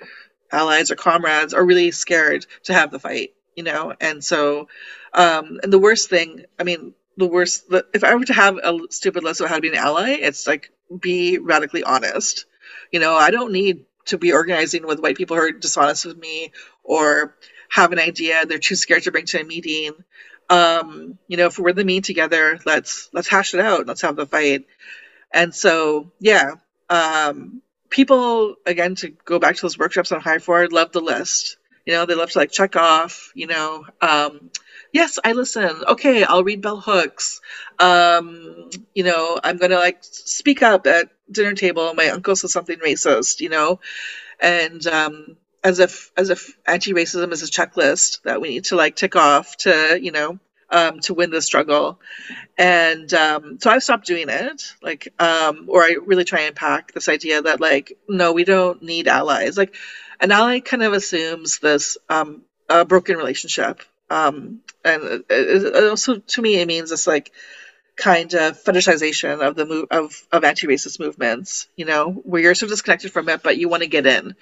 allies 0.51 0.91
or 0.91 0.95
comrades 0.95 1.53
are 1.53 1.65
really 1.65 1.91
scared 1.91 2.45
to 2.63 2.73
have 2.73 2.91
the 2.91 2.99
fight, 2.99 3.33
you 3.55 3.63
know. 3.63 3.93
And 3.99 4.23
so, 4.23 4.67
um, 5.13 5.59
and 5.63 5.71
the 5.71 5.79
worst 5.79 6.09
thing, 6.09 6.45
I 6.59 6.63
mean, 6.63 6.93
the 7.17 7.27
worst. 7.27 7.69
The, 7.69 7.85
if 7.93 8.03
I 8.03 8.15
were 8.15 8.25
to 8.25 8.33
have 8.33 8.57
a 8.57 8.79
stupid 8.89 9.23
list 9.23 9.41
of 9.41 9.49
how 9.49 9.55
to 9.55 9.61
be 9.61 9.69
an 9.69 9.75
ally, 9.75 10.11
it's 10.11 10.47
like 10.47 10.71
be 10.99 11.37
radically 11.37 11.83
honest. 11.83 12.45
You 12.91 12.99
know, 12.99 13.15
I 13.15 13.31
don't 13.31 13.53
need 13.53 13.85
to 14.05 14.17
be 14.17 14.33
organizing 14.33 14.85
with 14.85 14.99
white 14.99 15.15
people 15.17 15.37
who 15.37 15.43
are 15.43 15.51
dishonest 15.51 16.05
with 16.05 16.17
me 16.17 16.51
or 16.83 17.35
have 17.69 17.91
an 17.91 17.99
idea 17.99 18.45
they're 18.45 18.57
too 18.57 18.75
scared 18.75 19.03
to 19.03 19.11
bring 19.11 19.25
to 19.25 19.39
a 19.39 19.43
meeting 19.45 19.93
um, 20.51 21.17
you 21.29 21.37
know, 21.37 21.45
if 21.47 21.57
we're 21.57 21.69
in 21.69 21.77
the 21.77 21.85
mean 21.85 22.01
together, 22.01 22.59
let's 22.65 23.09
let's 23.13 23.29
hash 23.29 23.53
it 23.53 23.61
out. 23.61 23.87
Let's 23.87 24.01
have 24.01 24.17
the 24.17 24.25
fight. 24.25 24.65
And 25.33 25.55
so, 25.55 26.11
yeah, 26.19 26.55
um, 26.89 27.61
people 27.89 28.55
again 28.65 28.95
to 28.95 29.09
go 29.09 29.39
back 29.39 29.55
to 29.55 29.61
those 29.61 29.77
workshops 29.77 30.11
on 30.11 30.19
High 30.19 30.39
Forward 30.39 30.73
love 30.73 30.91
the 30.91 30.99
list. 30.99 31.57
You 31.85 31.93
know, 31.93 32.05
they 32.05 32.15
love 32.15 32.31
to 32.31 32.37
like 32.37 32.51
check 32.51 32.75
off. 32.75 33.31
You 33.33 33.47
know, 33.47 33.85
um, 34.01 34.51
yes, 34.91 35.19
I 35.23 35.33
listen. 35.33 35.83
Okay, 35.87 36.23
I'll 36.23 36.43
read 36.43 36.61
bell 36.61 36.79
hooks. 36.79 37.41
Um, 37.79 38.69
you 38.93 39.03
know, 39.03 39.39
I'm 39.43 39.57
gonna 39.57 39.75
like 39.75 39.99
speak 40.01 40.61
up 40.63 40.87
at 40.87 41.09
dinner 41.31 41.53
table. 41.53 41.93
My 41.93 42.09
uncle 42.09 42.35
says 42.35 42.53
something 42.53 42.79
racist. 42.79 43.39
You 43.41 43.49
know, 43.49 43.79
and 44.39 44.85
um, 44.87 45.37
as 45.63 45.79
if 45.79 46.11
as 46.17 46.29
if 46.29 46.57
anti-racism 46.65 47.31
is 47.31 47.43
a 47.43 47.47
checklist 47.51 48.21
that 48.23 48.41
we 48.41 48.49
need 48.49 48.65
to 48.65 48.75
like 48.75 48.95
tick 48.95 49.15
off 49.15 49.55
to 49.57 49.99
you 50.01 50.11
know 50.11 50.39
um, 50.69 50.99
to 51.01 51.13
win 51.13 51.29
the 51.29 51.41
struggle 51.41 51.99
and 52.57 53.13
um, 53.13 53.57
so 53.61 53.69
i've 53.69 53.83
stopped 53.83 54.05
doing 54.07 54.29
it 54.29 54.75
like 54.81 55.13
um, 55.19 55.65
or 55.69 55.83
i 55.83 55.97
really 56.05 56.23
try 56.23 56.41
and 56.41 56.55
pack 56.55 56.93
this 56.93 57.09
idea 57.09 57.41
that 57.41 57.61
like 57.61 57.97
no 58.09 58.33
we 58.33 58.43
don't 58.43 58.81
need 58.81 59.07
allies 59.07 59.57
like 59.57 59.75
an 60.19 60.31
ally 60.31 60.59
kind 60.59 60.83
of 60.83 60.93
assumes 60.93 61.59
this 61.59 61.97
um, 62.09 62.41
a 62.69 62.85
broken 62.85 63.17
relationship 63.17 63.83
um, 64.11 64.61
and 64.85 65.03
it, 65.03 65.25
it 65.29 65.89
also 65.89 66.17
to 66.17 66.41
me 66.41 66.55
it 66.55 66.67
means 66.67 66.89
this 66.89 67.07
like 67.07 67.31
kind 67.95 68.33
of 68.33 68.61
fetishization 68.63 69.45
of 69.45 69.55
the 69.55 69.65
move 69.65 69.87
of, 69.91 70.15
of 70.31 70.43
anti-racist 70.43 70.99
movements 70.99 71.67
you 71.75 71.85
know 71.85 72.11
where 72.11 72.41
you're 72.41 72.55
so 72.55 72.67
disconnected 72.67 73.11
from 73.11 73.29
it 73.29 73.43
but 73.43 73.57
you 73.57 73.69
want 73.69 73.83
to 73.83 73.89
get 73.89 74.07
in 74.07 74.35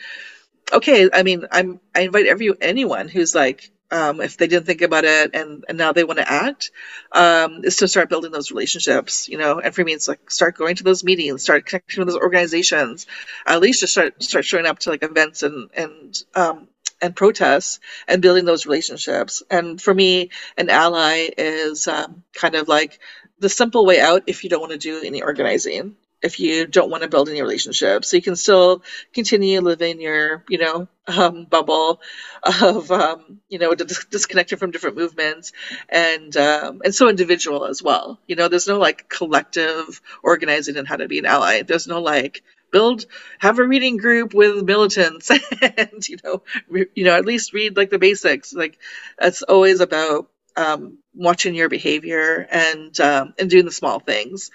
okay, 0.72 1.10
I 1.12 1.24
mean, 1.24 1.46
I'm 1.52 1.80
I 1.96 2.02
invite 2.02 2.28
every 2.28 2.52
anyone 2.62 3.08
who's 3.08 3.36
like, 3.36 3.72
um, 3.92 4.22
if 4.22 4.38
they 4.38 4.48
didn't 4.48 4.68
think 4.68 4.82
about 4.82 5.04
it 5.04 5.32
and, 5.34 5.66
and 5.68 5.78
now 5.78 5.94
they 5.94 6.04
want 6.04 6.20
to 6.20 6.32
act, 6.32 6.72
um, 7.12 7.62
is 7.64 7.78
to 7.78 7.88
start 7.88 8.10
building 8.10 8.32
those 8.32 8.52
relationships, 8.52 9.28
you 9.28 9.38
know. 9.38 9.60
And 9.60 9.74
for 9.74 9.84
me, 9.84 9.94
it's 9.94 10.08
like 10.08 10.30
start 10.30 10.58
going 10.58 10.76
to 10.76 10.84
those 10.84 11.04
meetings, 11.04 11.44
start 11.44 11.66
connecting 11.66 12.00
with 12.00 12.10
those 12.14 12.22
organizations, 12.22 13.08
at 13.46 13.62
least 13.62 13.82
just 13.82 13.94
start 13.94 14.22
start 14.22 14.46
showing 14.46 14.66
up 14.66 14.80
to 14.80 14.90
like 14.90 15.04
events 15.04 15.44
and 15.44 15.70
and 15.74 16.24
um, 16.36 16.68
and 17.02 17.16
protests 17.16 17.80
and 18.08 18.22
building 18.22 18.46
those 18.46 18.66
relationships. 18.66 19.44
And 19.50 19.82
for 19.82 19.94
me, 19.94 20.32
an 20.58 20.70
ally 20.70 21.30
is 21.38 21.88
um, 21.88 22.24
kind 22.34 22.56
of 22.56 22.68
like 22.68 23.00
the 23.40 23.50
simple 23.50 23.86
way 23.86 24.00
out 24.00 24.24
if 24.28 24.44
you 24.44 24.50
don't 24.50 24.62
want 24.62 24.74
to 24.74 24.78
do 24.78 25.02
any 25.04 25.22
organizing 25.22 25.96
if 26.22 26.40
you 26.40 26.66
don't 26.66 26.90
want 26.90 27.04
to 27.04 27.10
build 27.10 27.30
any 27.30 27.42
relationships. 27.42 28.10
So 28.10 28.18
you 28.18 28.22
can 28.22 28.36
still 28.36 28.84
continue 29.14 29.62
living 29.62 30.02
your, 30.02 30.44
you 30.50 30.58
know, 30.58 30.88
um, 31.08 31.46
bubble 31.46 32.02
of, 32.44 32.92
um, 32.92 33.40
you 33.50 33.60
know, 33.60 33.74
dis- 33.74 34.06
disconnected 34.06 34.60
from 34.60 34.72
different 34.72 34.98
movements 34.98 35.54
and, 35.88 36.36
um, 36.36 36.82
and 36.84 36.94
so 36.94 37.10
individual 37.10 37.66
as 37.66 37.82
well. 37.82 38.20
You 38.28 38.36
know, 38.36 38.48
there's 38.48 38.68
no 38.68 38.80
like 38.80 39.08
collective 39.10 40.02
organizing 40.22 40.78
and 40.78 40.88
how 40.88 40.98
to 40.98 41.08
be 41.08 41.20
an 41.20 41.26
ally. 41.26 41.62
There's 41.62 41.88
no 41.88 42.02
like, 42.02 42.44
build 42.72 43.06
have 43.40 43.60
a 43.60 43.68
reading 43.68 43.98
group 43.98 44.34
with 44.34 44.64
militants 44.64 45.32
and 45.62 46.08
you 46.08 46.18
know 46.24 46.44
re- 46.68 46.90
you 46.96 47.06
know 47.06 47.16
at 47.16 47.26
least 47.26 47.54
read 47.54 47.78
like 47.78 47.90
the 47.90 48.00
basics 48.00 48.54
like 48.54 48.78
it's 49.22 49.42
always 49.44 49.80
about 49.80 50.30
um, 50.58 50.98
watching 51.16 51.56
your 51.56 51.70
behavior 51.70 52.46
and 52.52 53.00
um, 53.00 53.34
and 53.40 53.50
doing 53.50 53.66
the 53.66 53.72
small 53.72 54.00
things 54.00 54.52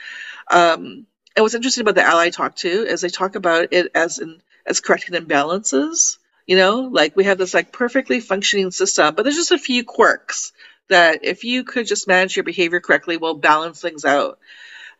um, 0.50 1.06
and 1.36 1.42
what's 1.42 1.54
interesting 1.54 1.82
about 1.82 1.96
the 1.96 2.02
ally 2.02 2.30
talk 2.30 2.54
too 2.56 2.86
is 2.88 3.00
they 3.00 3.08
talk 3.08 3.34
about 3.34 3.68
it 3.72 3.90
as 3.94 4.18
in 4.18 4.40
as 4.66 4.80
correcting 4.80 5.20
imbalances. 5.20 6.18
You 6.46 6.56
know, 6.56 6.80
like 6.80 7.16
we 7.16 7.24
have 7.24 7.38
this 7.38 7.54
like 7.54 7.72
perfectly 7.72 8.20
functioning 8.20 8.70
system, 8.70 9.14
but 9.14 9.22
there's 9.22 9.36
just 9.36 9.50
a 9.52 9.58
few 9.58 9.82
quirks 9.84 10.52
that 10.88 11.24
if 11.24 11.44
you 11.44 11.64
could 11.64 11.86
just 11.86 12.06
manage 12.06 12.36
your 12.36 12.44
behavior 12.44 12.80
correctly, 12.80 13.16
will 13.16 13.34
balance 13.34 13.80
things 13.80 14.04
out. 14.04 14.38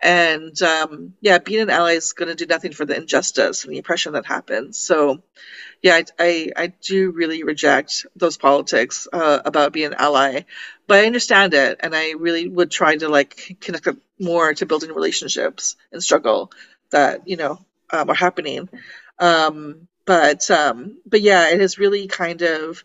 And 0.05 0.61
um, 0.62 1.14
yeah, 1.22 1.38
being 1.38 1.62
an 1.62 1.70
ally 1.70 1.92
is 1.92 2.12
going 2.12 2.28
to 2.28 2.34
do 2.34 2.46
nothing 2.46 2.72
for 2.72 2.84
the 2.84 2.94
injustice 2.94 3.64
and 3.64 3.72
the 3.72 3.78
oppression 3.78 4.12
that 4.12 4.26
happens. 4.26 4.78
So 4.78 5.22
yeah, 5.82 5.94
I, 5.94 6.05
I, 6.18 6.52
I 6.57 6.66
do 6.82 7.11
really 7.11 7.42
reject 7.42 8.07
those 8.14 8.36
politics 8.36 9.09
uh, 9.11 9.40
about 9.44 9.72
being 9.72 9.88
an 9.88 9.94
ally, 9.98 10.42
but 10.86 10.98
I 11.00 11.07
understand 11.07 11.55
it, 11.55 11.80
and 11.80 11.94
I 11.96 12.12
really 12.12 12.48
would 12.48 12.70
try 12.70 12.96
to 12.96 13.09
like 13.09 13.59
connect 13.61 13.88
more 14.20 14.52
to 14.55 14.66
building 14.66 14.92
relationships 14.92 15.76
and 15.90 16.02
struggle 16.02 16.52
that 16.90 17.26
you 17.26 17.36
know 17.36 17.64
um, 17.90 18.11
are 18.11 18.14
happening. 18.14 18.68
Um, 19.18 19.88
but 20.05 20.50
um, 20.50 20.98
but 21.07 21.22
yeah, 21.22 21.48
it 21.48 21.61
has 21.61 21.78
really 21.78 22.09
kind 22.09 22.42
of 22.42 22.84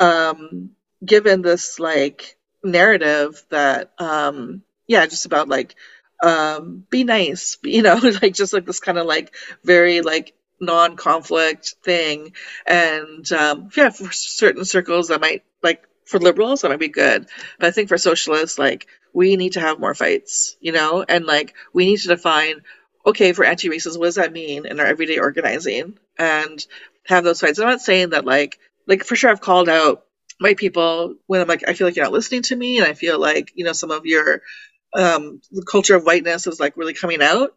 um, 0.00 0.70
given 1.04 1.42
this 1.42 1.78
like 1.78 2.36
narrative 2.64 3.44
that 3.50 3.92
um, 3.98 4.62
yeah, 4.88 5.06
just 5.06 5.26
about 5.26 5.48
like 5.48 5.76
um, 6.22 6.84
be 6.90 7.04
nice, 7.04 7.58
you 7.64 7.82
know, 7.82 7.96
like 8.22 8.34
just 8.34 8.52
like 8.52 8.66
this 8.66 8.80
kind 8.80 8.98
of 8.98 9.06
like 9.06 9.34
very 9.64 10.00
like 10.00 10.34
non-conflict 10.60 11.76
thing. 11.84 12.32
And 12.66 13.30
um, 13.32 13.70
yeah 13.76 13.90
for 13.90 14.10
certain 14.12 14.64
circles 14.64 15.08
that 15.08 15.20
might 15.20 15.44
like 15.62 15.84
for 16.04 16.18
liberals 16.18 16.62
that 16.62 16.70
might 16.70 16.80
be 16.80 16.88
good. 16.88 17.26
But 17.58 17.68
i 17.68 17.70
think 17.70 17.88
for 17.88 17.98
socialists 17.98 18.58
like 18.58 18.86
we 19.12 19.36
need 19.36 19.52
to 19.52 19.60
have 19.60 19.78
more 19.78 19.94
fights 19.94 20.56
you 20.60 20.72
know? 20.72 21.04
And 21.08 21.26
like 21.26 21.54
we 21.72 21.86
need 21.86 21.98
to 21.98 22.08
define 22.08 22.62
okay 23.06 23.32
for 23.32 23.44
anti-racism 23.44 23.98
what 23.98 24.06
does 24.06 24.16
that 24.16 24.32
mean 24.32 24.66
in 24.66 24.80
our 24.80 24.86
everyday 24.86 25.18
organizing? 25.18 25.98
And 26.18 26.64
have 27.04 27.24
those 27.24 27.40
fights. 27.40 27.58
I'm 27.58 27.68
not 27.68 27.80
saying 27.80 28.10
that 28.10 28.24
like 28.24 28.58
like 28.86 29.04
for 29.04 29.16
sure 29.16 29.30
i've 29.30 29.40
called 29.40 29.68
out 29.68 30.04
white 30.40 30.56
people 30.56 31.14
when 31.26 31.40
i'm 31.40 31.48
like 31.48 31.64
i 31.68 31.74
feel 31.74 31.86
like 31.86 31.96
you're 31.96 32.04
not 32.04 32.12
listening 32.12 32.42
to 32.42 32.56
me 32.56 32.78
and 32.78 32.86
i 32.86 32.94
feel 32.94 33.20
like 33.20 33.52
you 33.54 33.64
know 33.64 33.72
some 33.72 33.90
of 33.90 34.06
your 34.06 34.42
um 34.94 35.40
the 35.50 35.64
culture 35.70 35.96
of 35.96 36.04
whiteness 36.04 36.46
is 36.46 36.60
like 36.60 36.76
really 36.76 36.94
coming 36.94 37.22
out 37.22 37.50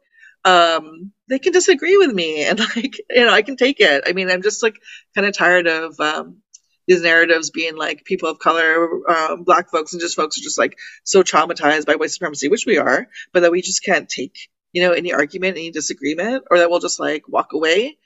um 0.43 1.11
they 1.29 1.39
can 1.39 1.53
disagree 1.53 1.97
with 1.97 2.11
me 2.11 2.45
and 2.45 2.59
like 2.75 2.97
you 3.09 3.25
know 3.25 3.33
i 3.33 3.41
can 3.41 3.55
take 3.55 3.79
it 3.79 4.03
i 4.07 4.11
mean 4.11 4.29
i'm 4.29 4.41
just 4.41 4.63
like 4.63 4.75
kind 5.15 5.27
of 5.27 5.35
tired 5.35 5.67
of 5.67 5.99
um 5.99 6.41
these 6.87 7.01
narratives 7.01 7.51
being 7.51 7.77
like 7.77 8.03
people 8.03 8.29
of 8.29 8.39
color, 8.39 9.09
um, 9.09 9.43
black 9.43 9.69
folks, 9.69 9.93
and 9.93 10.01
just 10.01 10.15
folks 10.15 10.37
are 10.37 10.43
just 10.43 10.57
like 10.57 10.77
so 11.03 11.23
traumatized 11.23 11.85
by 11.85 11.95
white 11.95 12.11
supremacy, 12.11 12.49
which 12.49 12.65
we 12.65 12.77
are, 12.77 13.07
but 13.33 13.41
that 13.41 13.51
we 13.51 13.61
just 13.61 13.83
can't 13.83 14.09
take, 14.09 14.49
you 14.73 14.81
know, 14.81 14.91
any 14.91 15.13
argument, 15.13 15.57
any 15.57 15.71
disagreement, 15.71 16.43
or 16.49 16.59
that 16.59 16.69
we'll 16.69 16.79
just 16.79 16.99
like 16.99 17.27
walk 17.27 17.53
away. 17.53 17.97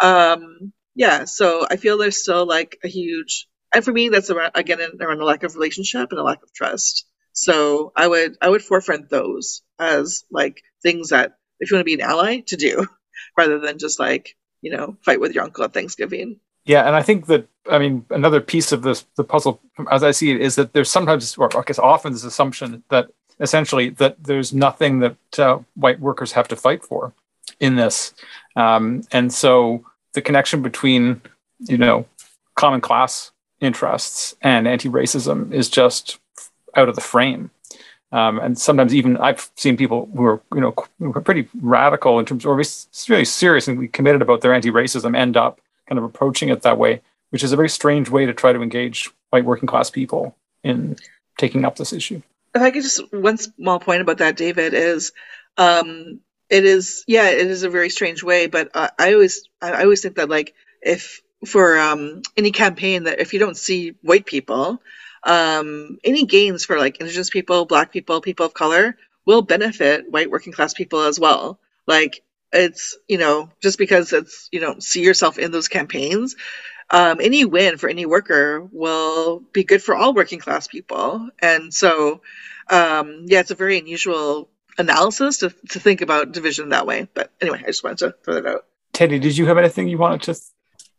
Um, 0.00 0.72
yeah, 0.94 1.24
so 1.24 1.66
I 1.68 1.76
feel 1.76 1.98
there's 1.98 2.20
still 2.20 2.46
like 2.46 2.78
a 2.84 2.88
huge, 2.88 3.48
and 3.74 3.84
for 3.84 3.92
me, 3.92 4.08
that's 4.08 4.30
around, 4.30 4.52
again 4.54 4.80
around 5.00 5.20
a 5.20 5.24
lack 5.24 5.42
of 5.42 5.54
relationship 5.54 6.08
and 6.10 6.20
a 6.20 6.22
lack 6.22 6.42
of 6.42 6.52
trust. 6.52 7.06
So 7.32 7.92
I 7.94 8.06
would 8.06 8.36
I 8.40 8.48
would 8.48 8.62
forefront 8.62 9.10
those 9.10 9.62
as 9.78 10.24
like 10.30 10.62
things 10.82 11.10
that 11.10 11.36
if 11.60 11.70
you 11.70 11.76
want 11.76 11.82
to 11.82 11.84
be 11.84 11.94
an 11.94 12.08
ally 12.08 12.40
to 12.46 12.56
do, 12.56 12.86
rather 13.36 13.58
than 13.58 13.78
just 13.78 13.98
like 13.98 14.36
you 14.60 14.70
know 14.70 14.96
fight 15.04 15.20
with 15.20 15.34
your 15.34 15.44
uncle 15.44 15.64
at 15.64 15.72
Thanksgiving. 15.72 16.40
Yeah, 16.64 16.86
and 16.86 16.94
I 16.94 17.02
think 17.02 17.26
that 17.26 17.48
I 17.70 17.78
mean 17.78 18.04
another 18.10 18.40
piece 18.40 18.72
of 18.72 18.82
this 18.82 19.06
the 19.16 19.24
puzzle, 19.24 19.60
as 19.90 20.02
I 20.02 20.10
see 20.10 20.30
it, 20.30 20.40
is 20.40 20.56
that 20.56 20.72
there's 20.72 20.90
sometimes, 20.90 21.36
or 21.36 21.56
I 21.56 21.62
guess 21.62 21.78
often, 21.78 22.12
this 22.12 22.24
assumption 22.24 22.82
that 22.90 23.08
essentially 23.40 23.90
that 23.90 24.22
there's 24.22 24.52
nothing 24.52 24.98
that 24.98 25.38
uh, 25.38 25.60
white 25.74 26.00
workers 26.00 26.32
have 26.32 26.48
to 26.48 26.56
fight 26.56 26.84
for 26.84 27.12
in 27.60 27.76
this, 27.76 28.12
um, 28.56 29.02
and 29.12 29.32
so 29.32 29.84
the 30.12 30.22
connection 30.22 30.62
between 30.62 31.22
you 31.60 31.78
know 31.78 32.06
common 32.54 32.80
class 32.80 33.32
interests 33.60 34.36
and 34.42 34.68
anti-racism 34.68 35.52
is 35.52 35.68
just 35.68 36.18
out 36.78 36.88
of 36.88 36.94
the 36.94 37.00
frame. 37.00 37.50
Um, 38.10 38.38
and 38.38 38.58
sometimes 38.58 38.94
even 38.94 39.18
I've 39.18 39.50
seen 39.56 39.76
people 39.76 40.08
who 40.16 40.24
are, 40.24 40.40
you 40.54 40.60
know, 40.60 40.72
pretty 41.20 41.48
radical 41.60 42.18
in 42.18 42.24
terms, 42.24 42.46
or 42.46 42.56
really 42.56 43.24
serious 43.24 43.68
and 43.68 43.92
committed 43.92 44.22
about 44.22 44.40
their 44.40 44.54
anti-racism, 44.54 45.14
end 45.14 45.36
up 45.36 45.60
kind 45.88 45.98
of 45.98 46.04
approaching 46.04 46.48
it 46.48 46.62
that 46.62 46.78
way, 46.78 47.02
which 47.30 47.44
is 47.44 47.52
a 47.52 47.56
very 47.56 47.68
strange 47.68 48.08
way 48.08 48.24
to 48.24 48.32
try 48.32 48.52
to 48.52 48.62
engage 48.62 49.10
white 49.30 49.44
working 49.44 49.66
class 49.66 49.90
people 49.90 50.34
in 50.64 50.96
taking 51.36 51.66
up 51.66 51.76
this 51.76 51.92
issue. 51.92 52.22
If 52.54 52.62
I 52.62 52.70
could 52.70 52.82
just 52.82 53.12
one 53.12 53.36
small 53.36 53.78
point 53.78 54.00
about 54.00 54.18
that, 54.18 54.36
David, 54.36 54.72
is 54.72 55.12
um, 55.58 56.20
it 56.48 56.64
is 56.64 57.04
yeah, 57.06 57.28
it 57.28 57.46
is 57.46 57.62
a 57.62 57.70
very 57.70 57.90
strange 57.90 58.22
way, 58.22 58.46
but 58.46 58.70
I 58.74 59.12
always 59.12 59.48
I 59.60 59.82
always 59.82 60.00
think 60.00 60.16
that 60.16 60.30
like 60.30 60.54
if 60.80 61.20
for 61.46 61.78
um, 61.78 62.22
any 62.36 62.50
campaign 62.50 63.04
that 63.04 63.20
if 63.20 63.34
you 63.34 63.38
don't 63.38 63.56
see 63.56 63.94
white 64.02 64.24
people, 64.24 64.80
um, 65.22 65.98
any 66.04 66.24
gains 66.24 66.64
for 66.64 66.78
like 66.78 66.98
indigenous 67.00 67.30
people, 67.30 67.64
black 67.64 67.92
people, 67.92 68.20
people 68.20 68.46
of 68.46 68.54
color 68.54 68.96
will 69.24 69.42
benefit 69.42 70.10
white 70.10 70.30
working 70.30 70.52
class 70.52 70.74
people 70.74 71.02
as 71.02 71.18
well. 71.20 71.58
Like 71.86 72.22
it's 72.52 72.96
you 73.08 73.18
know 73.18 73.50
just 73.60 73.78
because 73.78 74.12
it's 74.12 74.48
you 74.52 74.60
know 74.60 74.78
see 74.78 75.02
yourself 75.02 75.38
in 75.38 75.50
those 75.50 75.68
campaigns 75.68 76.34
um, 76.90 77.18
any 77.20 77.44
win 77.44 77.76
for 77.76 77.88
any 77.88 78.06
worker 78.06 78.66
will 78.72 79.40
be 79.52 79.64
good 79.64 79.82
for 79.82 79.94
all 79.94 80.14
working 80.14 80.38
class 80.38 80.66
people. 80.66 81.28
And 81.38 81.72
so 81.72 82.22
um, 82.70 83.24
yeah 83.26 83.40
it's 83.40 83.50
a 83.50 83.54
very 83.54 83.78
unusual 83.78 84.48
analysis 84.78 85.38
to, 85.38 85.50
to 85.70 85.80
think 85.80 86.00
about 86.00 86.32
division 86.32 86.70
that 86.70 86.86
way. 86.86 87.08
But 87.12 87.30
anyway 87.40 87.60
i 87.62 87.66
just 87.66 87.84
wanted 87.84 87.98
to 87.98 88.14
throw 88.24 88.34
that 88.34 88.46
out. 88.46 88.64
Teddy 88.92 89.18
did 89.18 89.36
you 89.36 89.46
have 89.46 89.58
anything 89.58 89.88
you 89.88 89.98
wanted 89.98 90.22
to 90.22 90.40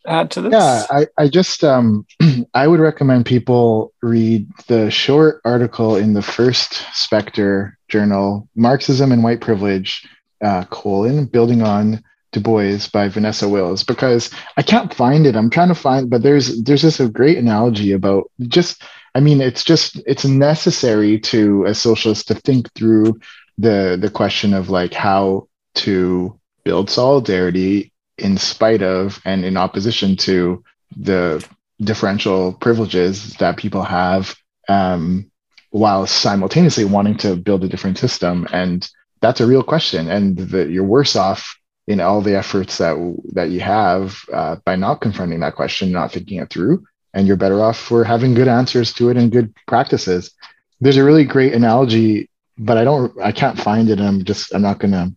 add 0.08 0.32
to 0.32 0.42
this 0.42 0.52
yeah 0.54 0.86
i, 0.90 1.08
I 1.18 1.28
just 1.28 1.64
um, 1.64 2.06
i 2.54 2.68
would 2.68 2.80
recommend 2.80 3.26
people 3.26 3.94
read 4.02 4.48
the 4.68 4.90
short 4.90 5.42
article 5.46 5.96
in 5.96 6.14
the 6.14 6.22
first 6.22 6.86
spectre 6.94 7.78
journal 7.88 8.48
marxism 8.56 9.12
and 9.12 9.24
white 9.24 9.42
privilege 9.42 10.08
uh, 10.42 10.64
colon 10.66 11.26
building 11.26 11.62
on 11.62 12.04
Du 12.32 12.40
Bois 12.40 12.88
by 12.94 13.08
Vanessa 13.08 13.50
Wills 13.50 13.84
because 13.84 14.30
I 14.56 14.62
can't 14.62 14.94
find 14.94 15.26
it. 15.26 15.36
I'm 15.36 15.50
trying 15.50 15.70
to 15.70 15.76
find, 15.76 16.10
but 16.10 16.22
there's 16.22 16.62
there's 16.62 16.84
just 16.84 17.00
a 17.00 17.10
great 17.10 17.38
analogy 17.38 17.92
about 17.92 18.30
just. 18.48 18.84
I 19.16 19.20
mean, 19.22 19.42
it's 19.42 19.64
just 19.64 20.00
it's 20.06 20.26
necessary 20.26 21.20
to 21.22 21.66
a 21.66 21.74
socialist 21.74 22.28
to 22.28 22.36
think 22.36 22.72
through 22.74 23.20
the 23.58 23.98
the 24.00 24.12
question 24.12 24.54
of 24.54 24.70
like 24.70 24.94
how 24.94 25.48
to 25.76 26.40
build 26.64 26.90
solidarity 26.90 27.92
in 28.20 28.38
spite 28.38 28.82
of 28.82 29.22
and 29.26 29.44
in 29.44 29.58
opposition 29.58 30.16
to 30.18 30.64
the 30.98 31.46
differential 31.82 32.54
privileges 32.54 33.34
that 33.36 33.58
people 33.58 33.84
have 33.84 34.36
um, 34.68 35.32
while 35.72 36.06
simultaneously 36.06 36.86
wanting 36.86 37.16
to 37.18 37.36
build 37.36 37.64
a 37.64 37.68
different 37.70 37.98
system 37.98 38.48
and 38.52 38.90
that's 39.22 39.42
a 39.42 39.48
real 39.48 39.64
question, 39.64 40.10
and 40.10 40.38
that 40.38 40.70
you're 40.70 40.84
worse 40.84 41.16
off 41.16 41.58
in 41.88 42.00
all 42.00 42.22
the 42.22 42.38
efforts 42.38 42.78
that 42.78 42.96
that 43.34 43.50
you 43.50 43.60
have 43.60 44.20
uh, 44.32 44.58
by 44.66 44.76
not 44.76 45.02
confronting 45.02 45.40
that 45.42 45.56
question, 45.56 45.92
not 45.92 46.12
thinking 46.12 46.40
it 46.40 46.50
through, 46.50 46.86
and 47.14 47.28
you're 47.28 47.36
better 47.36 47.62
off 47.62 47.78
for 47.78 48.04
having 48.04 48.34
good 48.34 48.48
answers 48.48 48.94
to 48.94 49.10
it 49.10 49.18
and 49.18 49.32
good 49.32 49.54
practices. 49.68 50.32
There's 50.80 50.98
a 50.98 51.04
really 51.04 51.26
great 51.26 51.54
analogy, 51.54 52.30
but 52.58 52.78
I 52.78 52.84
don't, 52.84 53.20
I 53.22 53.32
can't 53.32 53.60
find 53.60 53.90
it. 53.90 54.00
I'm 54.00 54.24
just, 54.24 54.54
I'm 54.54 54.62
not 54.62 54.80
gonna, 54.80 55.12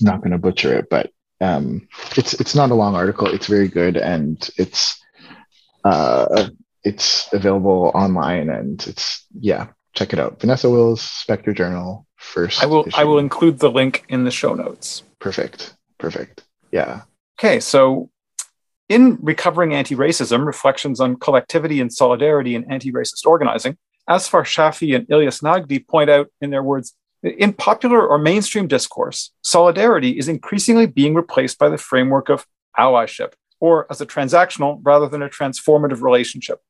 not 0.00 0.22
gonna 0.22 0.38
butcher 0.38 0.76
it, 0.78 0.88
but 0.90 1.12
um, 1.40 1.88
it's 2.16 2.34
it's 2.34 2.54
not 2.54 2.70
a 2.70 2.74
long 2.74 2.94
article. 2.94 3.26
It's 3.26 3.46
very 3.46 3.68
good, 3.68 3.96
and 3.96 4.48
it's 4.56 4.98
uh, 5.84 6.48
it's 6.82 7.32
available 7.32 7.90
online, 7.94 8.48
and 8.48 8.84
it's 8.86 9.26
yeah, 9.38 9.68
check 9.94 10.12
it 10.12 10.18
out. 10.18 10.40
Vanessa 10.40 10.70
Wills, 10.70 11.02
Spectre 11.02 11.52
Journal, 11.52 12.06
first. 12.16 12.62
I 12.62 12.66
will. 12.66 12.86
Issue. 12.86 12.96
I 12.96 13.04
will 13.04 13.18
include 13.18 13.58
the 13.58 13.70
link 13.70 14.04
in 14.08 14.24
the 14.24 14.30
show 14.30 14.54
notes. 14.54 15.02
Perfect. 15.18 15.74
Perfect. 15.98 16.44
Yeah. 16.72 17.02
Okay. 17.38 17.60
So, 17.60 18.10
in 18.88 19.18
recovering 19.20 19.74
anti-racism, 19.74 20.46
reflections 20.46 21.00
on 21.00 21.16
collectivity 21.16 21.80
and 21.80 21.92
solidarity 21.92 22.54
in 22.54 22.70
anti-racist 22.70 23.26
organizing, 23.26 23.76
Azfar 24.08 24.42
Shafi 24.42 24.94
and 24.94 25.06
Ilyas 25.08 25.42
Nagdee 25.42 25.86
point 25.86 26.10
out 26.10 26.28
in 26.40 26.50
their 26.50 26.62
words, 26.62 26.94
In 27.26 27.52
popular 27.52 28.06
or 28.06 28.18
mainstream 28.18 28.68
discourse, 28.68 29.32
solidarity 29.42 30.16
is 30.16 30.28
increasingly 30.28 30.86
being 30.86 31.14
replaced 31.14 31.58
by 31.58 31.68
the 31.68 31.76
framework 31.76 32.28
of 32.28 32.46
allyship, 32.78 33.32
or 33.58 33.84
as 33.90 34.00
a 34.00 34.06
transactional 34.06 34.78
rather 34.84 35.08
than 35.08 35.22
a 35.22 35.28
transformative 35.28 36.02
relationship. 36.02 36.60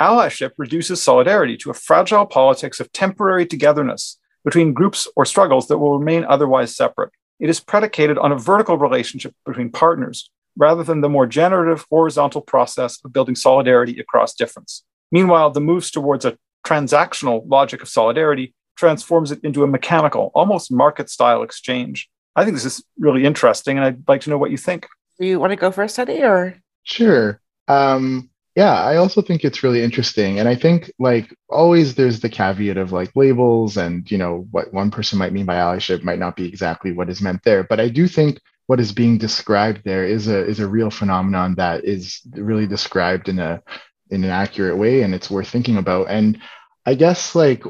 Allyship 0.00 0.52
reduces 0.56 1.00
solidarity 1.00 1.56
to 1.58 1.70
a 1.70 1.74
fragile 1.74 2.26
politics 2.26 2.80
of 2.80 2.90
temporary 2.90 3.46
togetherness 3.46 4.18
between 4.44 4.72
groups 4.72 5.06
or 5.14 5.24
struggles 5.24 5.68
that 5.68 5.78
will 5.78 5.98
remain 5.98 6.24
otherwise 6.24 6.74
separate. 6.74 7.12
It 7.38 7.48
is 7.48 7.60
predicated 7.60 8.18
on 8.18 8.32
a 8.32 8.38
vertical 8.38 8.76
relationship 8.76 9.36
between 9.46 9.70
partners 9.70 10.30
rather 10.56 10.82
than 10.82 11.00
the 11.00 11.08
more 11.08 11.26
generative 11.26 11.86
horizontal 11.90 12.40
process 12.40 12.98
of 13.04 13.12
building 13.12 13.36
solidarity 13.36 14.00
across 14.00 14.34
difference. 14.34 14.82
Meanwhile, 15.12 15.50
the 15.50 15.60
moves 15.60 15.92
towards 15.92 16.24
a 16.24 16.36
transactional 16.66 17.44
logic 17.46 17.82
of 17.82 17.88
solidarity 17.88 18.54
transforms 18.80 19.30
it 19.30 19.40
into 19.44 19.62
a 19.62 19.66
mechanical, 19.66 20.32
almost 20.34 20.72
market 20.72 21.10
style 21.10 21.42
exchange. 21.42 22.10
I 22.34 22.44
think 22.44 22.56
this 22.56 22.64
is 22.64 22.82
really 22.98 23.24
interesting, 23.24 23.76
and 23.76 23.84
I'd 23.84 24.08
like 24.08 24.22
to 24.22 24.30
know 24.30 24.38
what 24.38 24.50
you 24.50 24.56
think. 24.56 24.88
Do 25.18 25.26
you 25.26 25.38
want 25.38 25.50
to 25.50 25.56
go 25.56 25.70
for 25.70 25.84
a 25.84 25.88
study 25.88 26.22
or? 26.22 26.56
Sure. 26.84 27.40
Um, 27.68 28.30
yeah, 28.56 28.82
I 28.82 28.96
also 28.96 29.20
think 29.22 29.44
it's 29.44 29.62
really 29.62 29.82
interesting. 29.82 30.40
And 30.40 30.48
I 30.48 30.54
think, 30.54 30.90
like, 30.98 31.36
always 31.48 31.94
there's 31.94 32.20
the 32.20 32.28
caveat 32.28 32.78
of 32.78 32.90
like 32.90 33.14
labels 33.14 33.76
and, 33.76 34.10
you 34.10 34.18
know, 34.18 34.48
what 34.50 34.72
one 34.72 34.90
person 34.90 35.18
might 35.18 35.32
mean 35.32 35.46
by 35.46 35.56
allyship 35.56 36.02
might 36.02 36.18
not 36.18 36.36
be 36.36 36.48
exactly 36.48 36.92
what 36.92 37.10
is 37.10 37.20
meant 37.20 37.42
there. 37.44 37.62
But 37.62 37.80
I 37.80 37.88
do 37.88 38.08
think 38.08 38.40
what 38.66 38.80
is 38.80 38.92
being 38.92 39.18
described 39.18 39.82
there 39.84 40.04
is 40.04 40.26
a 40.28 40.46
is 40.46 40.60
a 40.60 40.68
real 40.68 40.90
phenomenon 40.90 41.54
that 41.56 41.84
is 41.84 42.20
really 42.32 42.66
described 42.66 43.28
in 43.28 43.38
a 43.38 43.62
in 44.10 44.24
an 44.24 44.30
accurate 44.30 44.76
way 44.76 45.02
and 45.02 45.14
it's 45.14 45.30
worth 45.30 45.48
thinking 45.48 45.76
about 45.76 46.08
and 46.08 46.38
i 46.86 46.94
guess 46.94 47.34
like 47.34 47.62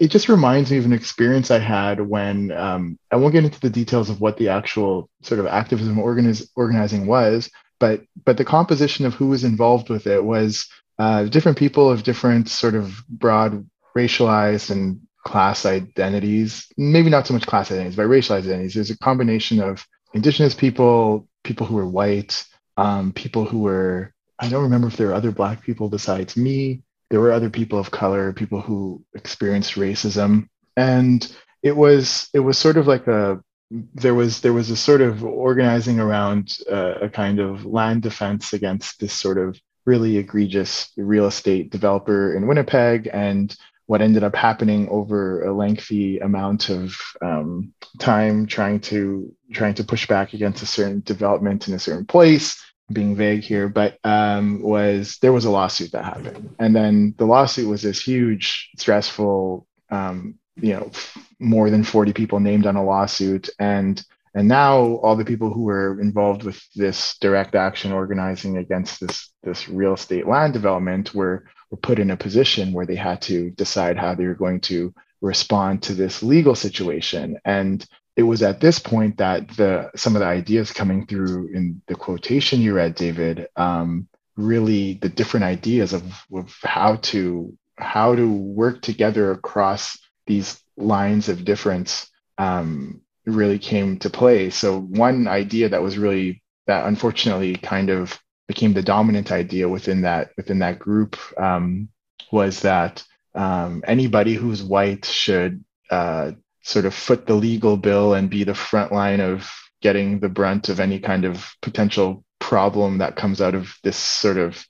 it 0.00 0.08
just 0.08 0.28
reminds 0.28 0.70
me 0.70 0.78
of 0.78 0.84
an 0.84 0.92
experience 0.92 1.50
i 1.50 1.58
had 1.58 2.00
when 2.00 2.50
um, 2.52 2.98
i 3.10 3.16
won't 3.16 3.32
get 3.32 3.44
into 3.44 3.60
the 3.60 3.70
details 3.70 4.10
of 4.10 4.20
what 4.20 4.36
the 4.36 4.48
actual 4.48 5.08
sort 5.22 5.40
of 5.40 5.46
activism 5.46 5.96
organiz- 5.96 6.48
organizing 6.56 7.06
was 7.06 7.50
but 7.78 8.02
but 8.24 8.36
the 8.36 8.44
composition 8.44 9.06
of 9.06 9.14
who 9.14 9.28
was 9.28 9.44
involved 9.44 9.88
with 9.88 10.06
it 10.06 10.22
was 10.22 10.68
uh, 10.98 11.24
different 11.24 11.56
people 11.56 11.88
of 11.88 12.02
different 12.02 12.48
sort 12.48 12.74
of 12.74 13.02
broad 13.08 13.64
racialized 13.96 14.70
and 14.70 15.00
class 15.24 15.64
identities 15.66 16.66
maybe 16.76 17.10
not 17.10 17.26
so 17.26 17.34
much 17.34 17.46
class 17.46 17.70
identities 17.70 17.96
but 17.96 18.06
racialized 18.06 18.44
identities 18.44 18.74
there's 18.74 18.90
a 18.90 18.98
combination 18.98 19.60
of 19.60 19.86
indigenous 20.14 20.54
people 20.54 21.28
people 21.44 21.66
who 21.66 21.76
were 21.76 21.86
white 21.86 22.44
um, 22.76 23.12
people 23.12 23.44
who 23.44 23.58
were 23.60 24.12
I 24.38 24.48
don't 24.48 24.62
remember 24.62 24.86
if 24.86 24.96
there 24.96 25.08
were 25.08 25.14
other 25.14 25.32
Black 25.32 25.62
people 25.62 25.88
besides 25.88 26.36
me. 26.36 26.82
There 27.10 27.20
were 27.20 27.32
other 27.32 27.50
people 27.50 27.78
of 27.78 27.90
color, 27.90 28.32
people 28.32 28.60
who 28.60 29.02
experienced 29.14 29.74
racism, 29.74 30.48
and 30.76 31.30
it 31.62 31.76
was 31.76 32.28
it 32.34 32.40
was 32.40 32.58
sort 32.58 32.76
of 32.76 32.86
like 32.86 33.06
a 33.06 33.40
there 33.70 34.14
was 34.14 34.40
there 34.40 34.52
was 34.52 34.70
a 34.70 34.76
sort 34.76 35.00
of 35.00 35.24
organizing 35.24 36.00
around 36.00 36.58
uh, 36.70 36.94
a 37.02 37.08
kind 37.08 37.38
of 37.38 37.64
land 37.64 38.02
defense 38.02 38.52
against 38.52 39.00
this 39.00 39.12
sort 39.12 39.38
of 39.38 39.58
really 39.84 40.18
egregious 40.18 40.90
real 40.96 41.26
estate 41.26 41.70
developer 41.70 42.34
in 42.34 42.46
Winnipeg, 42.46 43.08
and 43.12 43.56
what 43.86 44.02
ended 44.02 44.22
up 44.22 44.36
happening 44.36 44.86
over 44.90 45.44
a 45.44 45.52
lengthy 45.52 46.18
amount 46.18 46.68
of 46.68 46.94
um, 47.22 47.72
time 47.98 48.46
trying 48.46 48.80
to 48.80 49.34
trying 49.52 49.74
to 49.74 49.84
push 49.84 50.06
back 50.06 50.34
against 50.34 50.62
a 50.62 50.66
certain 50.66 51.00
development 51.06 51.68
in 51.68 51.74
a 51.74 51.78
certain 51.78 52.04
place 52.04 52.62
being 52.92 53.16
vague 53.16 53.42
here, 53.42 53.68
but 53.68 53.98
um, 54.04 54.62
was 54.62 55.18
there 55.20 55.32
was 55.32 55.44
a 55.44 55.50
lawsuit 55.50 55.92
that 55.92 56.04
happened, 56.04 56.54
and 56.58 56.74
then 56.74 57.14
the 57.18 57.26
lawsuit 57.26 57.68
was 57.68 57.82
this 57.82 58.02
huge, 58.02 58.70
stressful, 58.78 59.66
um, 59.90 60.36
you 60.56 60.72
know, 60.74 60.90
more 61.38 61.70
than 61.70 61.84
forty 61.84 62.12
people 62.12 62.40
named 62.40 62.66
on 62.66 62.76
a 62.76 62.84
lawsuit, 62.84 63.50
and 63.58 64.02
and 64.34 64.48
now 64.48 64.78
all 64.78 65.16
the 65.16 65.24
people 65.24 65.52
who 65.52 65.62
were 65.62 66.00
involved 66.00 66.44
with 66.44 66.60
this 66.74 67.16
direct 67.20 67.54
action 67.54 67.92
organizing 67.92 68.56
against 68.56 69.00
this 69.00 69.30
this 69.42 69.68
real 69.68 69.94
estate 69.94 70.26
land 70.26 70.52
development 70.52 71.14
were 71.14 71.44
were 71.70 71.78
put 71.78 71.98
in 71.98 72.10
a 72.10 72.16
position 72.16 72.72
where 72.72 72.86
they 72.86 72.96
had 72.96 73.20
to 73.22 73.50
decide 73.50 73.98
how 73.98 74.14
they 74.14 74.26
were 74.26 74.34
going 74.34 74.60
to 74.60 74.94
respond 75.20 75.82
to 75.82 75.94
this 75.94 76.22
legal 76.22 76.54
situation, 76.54 77.38
and 77.44 77.84
it 78.18 78.24
was 78.24 78.42
at 78.42 78.60
this 78.60 78.80
point 78.80 79.18
that 79.18 79.48
the 79.56 79.92
some 79.94 80.16
of 80.16 80.20
the 80.20 80.26
ideas 80.26 80.72
coming 80.72 81.06
through 81.06 81.50
in 81.54 81.80
the 81.86 81.94
quotation 81.94 82.60
you 82.60 82.74
read, 82.74 82.96
David, 82.96 83.46
um, 83.54 84.08
really 84.36 84.94
the 84.94 85.08
different 85.08 85.44
ideas 85.44 85.92
of, 85.92 86.02
of 86.34 86.52
how 86.64 86.96
to 86.96 87.56
how 87.76 88.16
to 88.16 88.28
work 88.28 88.82
together 88.82 89.30
across 89.30 89.96
these 90.26 90.60
lines 90.76 91.28
of 91.28 91.44
difference 91.44 92.10
um, 92.38 93.00
really 93.24 93.58
came 93.58 94.00
to 94.00 94.10
play. 94.10 94.50
So 94.50 94.80
one 94.80 95.28
idea 95.28 95.68
that 95.68 95.82
was 95.82 95.96
really 95.96 96.42
that 96.66 96.88
unfortunately 96.88 97.54
kind 97.54 97.88
of 97.88 98.18
became 98.48 98.72
the 98.72 98.82
dominant 98.82 99.30
idea 99.30 99.68
within 99.68 100.00
that 100.02 100.30
within 100.36 100.58
that 100.58 100.80
group 100.80 101.16
um, 101.40 101.88
was 102.32 102.62
that 102.62 103.04
um, 103.36 103.84
anybody 103.86 104.34
who's 104.34 104.60
white 104.60 105.04
should 105.04 105.64
uh, 105.88 106.32
sort 106.62 106.84
of 106.84 106.94
foot 106.94 107.26
the 107.26 107.34
legal 107.34 107.76
bill 107.76 108.14
and 108.14 108.30
be 108.30 108.44
the 108.44 108.54
front 108.54 108.92
line 108.92 109.20
of 109.20 109.50
getting 109.80 110.20
the 110.20 110.28
brunt 110.28 110.68
of 110.68 110.80
any 110.80 110.98
kind 110.98 111.24
of 111.24 111.52
potential 111.62 112.24
problem 112.38 112.98
that 112.98 113.16
comes 113.16 113.40
out 113.40 113.54
of 113.54 113.74
this 113.82 113.96
sort 113.96 114.36
of 114.38 114.64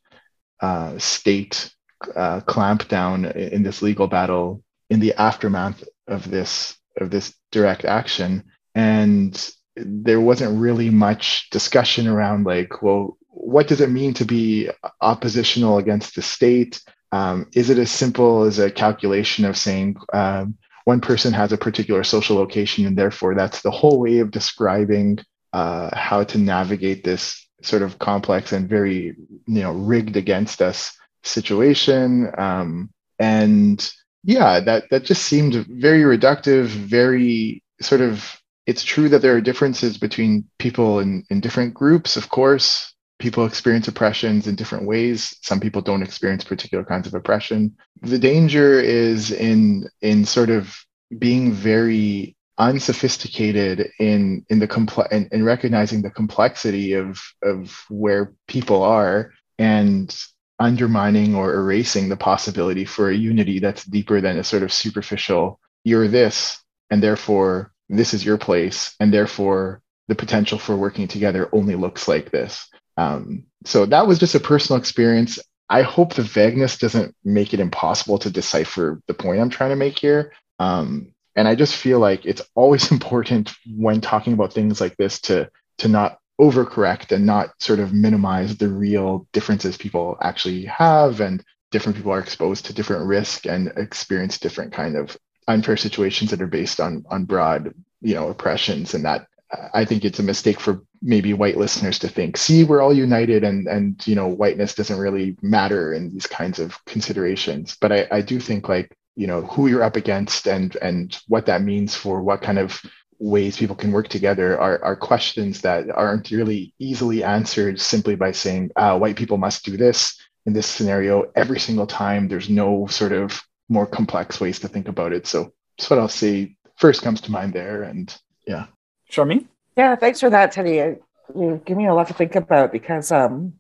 uh, 0.61 0.99
state 0.99 1.73
uh, 2.15 2.41
clampdown 2.41 3.35
in 3.35 3.63
this 3.63 3.83
legal 3.83 4.07
battle 4.07 4.63
in 4.91 5.01
the 5.01 5.15
aftermath 5.15 5.83
of 6.07 6.31
this 6.31 6.77
of 6.97 7.11
this 7.11 7.35
direct 7.53 7.85
action. 7.85 8.45
And 8.75 9.51
there 9.77 10.21
wasn't 10.21 10.61
really 10.61 10.91
much 10.91 11.49
discussion 11.51 12.09
around 12.09 12.45
like 12.45 12.83
well 12.83 13.17
what 13.29 13.69
does 13.69 13.81
it 13.81 13.91
mean 13.91 14.13
to 14.15 14.25
be 14.25 14.69
oppositional 15.01 15.79
against 15.79 16.17
the 16.17 16.23
state? 16.23 16.81
Um, 17.13 17.49
is 17.55 17.71
it 17.71 17.79
as 17.79 17.91
simple 17.91 18.43
as 18.43 18.59
a 18.59 18.71
calculation 18.71 19.45
of 19.45 19.57
saying 19.57 19.97
um, 20.13 20.58
one 20.89 21.03
person 21.03 21.35
has 21.35 21.53
a 21.53 21.59
particular 21.59 22.03
social 22.03 22.37
location, 22.37 22.87
and 22.87 22.97
therefore 22.97 23.35
that's 23.35 23.61
the 23.61 23.71
whole 23.71 24.01
way 24.01 24.21
of 24.21 24.31
describing 24.31 25.19
uh, 25.53 25.91
how 25.95 26.25
to 26.25 26.39
navigate 26.39 27.05
this 27.05 27.47
sort 27.61 27.83
of 27.83 27.99
complex 27.99 28.53
and 28.53 28.71
very 28.71 29.15
you 29.47 29.63
know 29.63 29.73
rigged 29.73 30.17
against 30.17 30.63
us 30.63 30.97
situation. 31.25 32.33
Um, 32.39 32.91
and 33.19 33.79
yeah, 34.25 34.61
that 34.61 34.85
that 34.91 35.05
just 35.05 35.27
seemed 35.27 35.55
very 35.69 36.05
reductive, 36.17 36.69
very 36.69 37.63
sort 37.83 38.01
of. 38.01 38.41
It's 38.67 38.83
true 38.83 39.11
that 39.11 39.21
there 39.21 39.37
are 39.37 39.51
differences 39.51 39.99
between 39.99 40.45
people 40.59 41.01
in, 41.01 41.25
in 41.31 41.41
different 41.41 41.73
groups, 41.75 42.17
of 42.17 42.29
course, 42.29 42.95
people 43.19 43.45
experience 43.45 43.89
oppressions 43.89 44.47
in 44.47 44.55
different 44.55 44.87
ways. 44.87 45.37
Some 45.43 45.61
people 45.61 45.83
don't 45.83 46.03
experience 46.03 46.45
particular 46.45 46.85
kinds 46.85 47.07
of 47.07 47.15
oppression. 47.15 47.77
The 48.03 48.19
danger 48.19 48.81
is 48.81 49.31
in 49.31 49.89
in 50.01 50.25
sort 50.25 50.51
of 50.51 50.75
being 51.19 51.53
very 51.53 52.37
unsophisticated 52.59 53.91
in 53.99 54.45
in 54.49 54.59
the 54.59 54.67
complex 54.67 55.13
in, 55.13 55.29
in 55.31 55.45
recognizing 55.45 56.03
the 56.03 56.11
complexity 56.11 56.93
of 56.93 57.21
of 57.43 57.85
where 57.89 58.33
people 58.49 58.83
are 58.83 59.33
and 59.59 60.17
undermining 60.59 61.37
or 61.37 61.55
erasing 61.55 62.09
the 62.09 62.17
possibility 62.17 62.85
for 62.85 63.11
a 63.11 63.17
unity 63.17 63.61
that's 63.61 63.85
deeper 63.85 64.21
than 64.21 64.39
a 64.39 64.45
sort 64.45 64.65
of 64.65 64.73
superficial 64.73 65.61
you're 65.85 66.09
this 66.09 66.61
and 66.91 67.01
therefore 67.01 67.73
this 67.89 68.13
is 68.13 68.25
your 68.25 68.37
place 68.37 68.97
and 68.99 69.15
therefore 69.15 69.81
the 70.09 70.17
potential 70.17 70.59
for 70.59 70.77
working 70.77 71.07
together 71.07 71.49
only 71.53 71.77
looks 71.77 72.09
like 72.09 72.33
this 72.33 72.69
um, 72.99 73.45
so 73.65 73.87
that 73.87 74.09
was 74.09 74.19
just 74.19 74.35
a 74.35 74.41
personal 74.41 74.79
experience. 74.79 75.39
I 75.71 75.83
hope 75.83 76.15
the 76.15 76.23
vagueness 76.23 76.77
doesn't 76.77 77.15
make 77.25 77.55
it 77.55 77.61
impossible 77.61 78.19
to 78.19 78.31
decipher 78.31 79.01
the 79.07 79.15
point 79.15 79.41
I'm 79.41 79.51
trying 79.51 79.71
to 79.71 79.77
make 79.77 79.99
here. 79.99 80.33
Um, 80.59 81.15
and 81.37 81.47
I 81.47 81.55
just 81.55 81.77
feel 81.77 82.01
like 82.01 82.27
it's 82.27 82.43
always 82.57 82.91
important 82.93 83.53
when 83.77 84.01
talking 84.01 84.33
about 84.33 84.53
things 84.53 84.81
like 84.81 84.97
this 84.97 85.21
to 85.23 85.49
to 85.79 85.89
not 85.89 86.19
overcorrect 86.41 87.13
and 87.13 87.25
not 87.25 87.51
sort 87.61 87.79
of 87.79 87.93
minimize 87.93 88.57
the 88.57 88.69
real 88.69 89.29
differences 89.33 89.77
people 89.77 90.17
actually 90.21 90.65
have 90.65 91.21
and 91.21 91.45
different 91.71 91.97
people 91.97 92.13
are 92.13 92.21
exposed 92.21 92.65
to 92.65 92.73
different 92.73 93.07
risk 93.07 93.47
and 93.47 93.73
experience 93.77 94.39
different 94.39 94.73
kind 94.73 94.97
of 94.97 95.17
unfair 95.47 95.77
situations 95.77 96.31
that 96.31 96.43
are 96.43 96.49
based 96.49 96.81
on 96.81 97.05
on 97.11 97.25
broad 97.25 97.73
you 98.01 98.15
know 98.15 98.29
oppressions 98.29 98.95
and 98.95 99.05
that 99.05 99.27
I 99.73 99.85
think 99.85 100.05
it's 100.05 100.19
a 100.19 100.25
mistake 100.25 100.61
for 100.61 100.83
maybe 101.03 101.33
white 101.33 101.57
listeners 101.57 101.99
to 102.01 102.09
think, 102.09 102.37
see, 102.37 102.65
we're 102.65 102.81
all 102.81 102.95
united 102.95 103.45
and 103.45 103.67
and 103.67 104.07
you 104.07 104.15
know, 104.15 104.29
whiteness 104.29 104.75
doesn't 104.75 104.99
really 104.99 105.37
matter 105.43 105.93
in 105.93 106.11
these 106.11 106.27
kinds 106.27 106.59
of 106.59 106.85
considerations. 106.87 107.77
But 107.81 107.93
I, 107.93 108.09
I 108.11 108.21
do 108.21 108.41
think 108.41 108.69
like, 108.69 108.97
you 109.17 109.27
know, 109.27 109.43
who 109.43 109.69
you're 109.69 109.83
up 109.83 109.97
against 109.97 110.47
and 110.47 110.77
and 110.77 111.19
what 111.29 111.47
that 111.47 111.63
means 111.63 111.95
for 111.95 112.23
what 112.23 112.43
kind 112.43 112.59
of 112.59 112.81
ways 113.19 113.57
people 113.57 113.77
can 113.77 113.93
work 113.93 114.09
together 114.09 114.59
are, 114.61 114.83
are 114.85 114.97
questions 114.97 115.61
that 115.63 115.91
aren't 115.91 116.31
really 116.31 116.73
easily 116.79 117.25
answered 117.25 117.81
simply 117.81 118.15
by 118.15 118.31
saying 118.31 118.71
uh, 118.77 118.97
white 118.97 119.17
people 119.17 119.39
must 119.39 119.65
do 119.65 119.77
this 119.77 120.17
in 120.47 120.53
this 120.53 120.67
scenario 120.67 121.31
every 121.35 121.59
single 121.59 121.87
time. 121.87 122.29
There's 122.29 122.49
no 122.49 122.87
sort 122.87 123.13
of 123.13 123.43
more 123.69 123.87
complex 123.87 124.41
ways 124.41 124.61
to 124.61 124.69
think 124.69 124.89
about 124.89 125.13
it. 125.13 125.27
So 125.27 125.53
that's 125.77 125.91
what 125.91 125.99
I'll 125.99 126.09
say 126.09 126.57
first 126.77 127.03
comes 127.03 127.21
to 127.23 127.33
mind 127.33 127.53
there. 127.53 127.83
And 127.83 128.15
yeah. 128.47 128.67
Sharmeen? 129.11 129.47
Yeah, 129.79 129.95
thanks 129.95 130.19
for 130.19 130.29
that, 130.29 130.51
Teddy. 130.51 130.99
You 131.37 131.63
give 131.65 131.77
me 131.77 131.87
a 131.87 131.95
lot 131.95 132.09
to 132.09 132.13
think 132.15 132.35
about 132.35 132.73
because 132.73 133.13
um, 133.13 133.53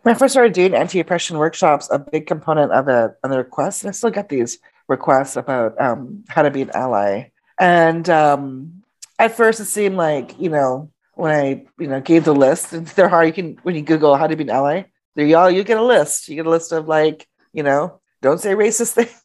when 0.00 0.14
I 0.14 0.18
first 0.18 0.32
started 0.32 0.54
doing 0.54 0.74
anti-oppression 0.74 1.36
workshops, 1.36 1.90
a 1.92 1.98
big 1.98 2.26
component 2.26 2.72
of 2.72 2.88
it 2.88 3.10
on 3.22 3.30
the 3.30 3.36
requests, 3.36 3.82
and 3.82 3.90
I 3.90 3.92
still 3.92 4.08
get 4.08 4.30
these 4.30 4.60
requests 4.88 5.36
about 5.36 5.78
um, 5.78 6.24
how 6.28 6.40
to 6.40 6.50
be 6.50 6.62
an 6.62 6.70
ally. 6.72 7.32
And 7.60 8.08
um, 8.08 8.82
at 9.18 9.36
first, 9.36 9.60
it 9.60 9.66
seemed 9.66 9.96
like 9.96 10.40
you 10.40 10.48
know 10.48 10.90
when 11.16 11.32
I 11.32 11.66
you 11.78 11.86
know 11.86 12.00
gave 12.00 12.24
the 12.24 12.34
list, 12.34 12.72
and 12.72 12.86
there 12.86 13.04
are 13.04 13.10
hard. 13.10 13.26
you 13.26 13.34
can 13.34 13.58
when 13.62 13.74
you 13.74 13.82
Google 13.82 14.16
how 14.16 14.26
to 14.26 14.36
be 14.36 14.44
an 14.44 14.50
ally, 14.50 14.84
there 15.16 15.26
you 15.26 15.36
all 15.36 15.50
you 15.50 15.64
get 15.64 15.76
a 15.76 15.84
list. 15.84 16.30
You 16.30 16.36
get 16.36 16.46
a 16.46 16.50
list 16.50 16.72
of 16.72 16.88
like 16.88 17.28
you 17.52 17.62
know 17.62 18.00
don't 18.22 18.40
say 18.40 18.54
racist 18.54 18.92
things. 18.94 19.22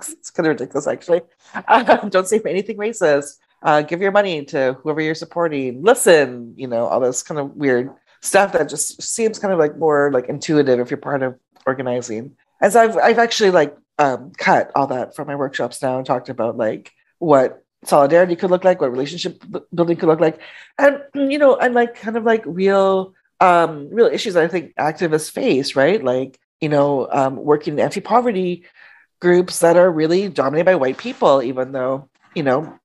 it's 0.00 0.30
kind 0.30 0.48
of 0.48 0.58
ridiculous, 0.58 0.88
actually. 0.88 1.22
Um, 1.68 2.08
don't 2.08 2.26
say 2.26 2.40
anything 2.44 2.76
racist. 2.76 3.36
Uh, 3.62 3.82
give 3.82 4.00
your 4.00 4.12
money 4.12 4.44
to 4.44 4.76
whoever 4.82 5.00
you're 5.00 5.14
supporting. 5.14 5.82
Listen, 5.82 6.54
you 6.56 6.66
know 6.66 6.86
all 6.86 7.00
this 7.00 7.22
kind 7.22 7.40
of 7.40 7.56
weird 7.56 7.90
stuff 8.20 8.52
that 8.52 8.68
just 8.68 9.02
seems 9.02 9.38
kind 9.38 9.52
of 9.52 9.58
like 9.58 9.76
more 9.78 10.10
like 10.12 10.28
intuitive 10.28 10.80
if 10.80 10.90
you're 10.90 10.98
part 10.98 11.22
of 11.22 11.38
organizing. 11.66 12.36
As 12.60 12.76
I've 12.76 12.96
I've 12.96 13.18
actually 13.18 13.50
like 13.50 13.76
um, 13.98 14.32
cut 14.36 14.70
all 14.74 14.88
that 14.88 15.14
from 15.16 15.26
my 15.28 15.36
workshops 15.36 15.80
now 15.82 15.96
and 15.96 16.06
talked 16.06 16.28
about 16.28 16.56
like 16.56 16.92
what 17.18 17.64
solidarity 17.84 18.36
could 18.36 18.50
look 18.50 18.64
like, 18.64 18.80
what 18.80 18.90
relationship 18.90 19.42
building 19.74 19.96
could 19.96 20.08
look 20.08 20.20
like, 20.20 20.40
and 20.78 21.00
you 21.14 21.38
know, 21.38 21.56
and 21.56 21.74
like 21.74 21.94
kind 21.94 22.16
of 22.16 22.24
like 22.24 22.42
real 22.46 23.14
um 23.40 23.88
real 23.90 24.06
issues 24.06 24.36
I 24.36 24.48
think 24.48 24.74
activists 24.76 25.30
face, 25.30 25.76
right? 25.76 26.02
Like 26.02 26.38
you 26.60 26.68
know, 26.68 27.08
um, 27.10 27.36
working 27.36 27.74
in 27.74 27.80
anti-poverty 27.80 28.64
groups 29.20 29.60
that 29.60 29.76
are 29.76 29.90
really 29.90 30.28
dominated 30.28 30.64
by 30.64 30.74
white 30.74 30.98
people, 30.98 31.42
even 31.42 31.72
though 31.72 32.08
you 32.34 32.42
know 32.42 32.78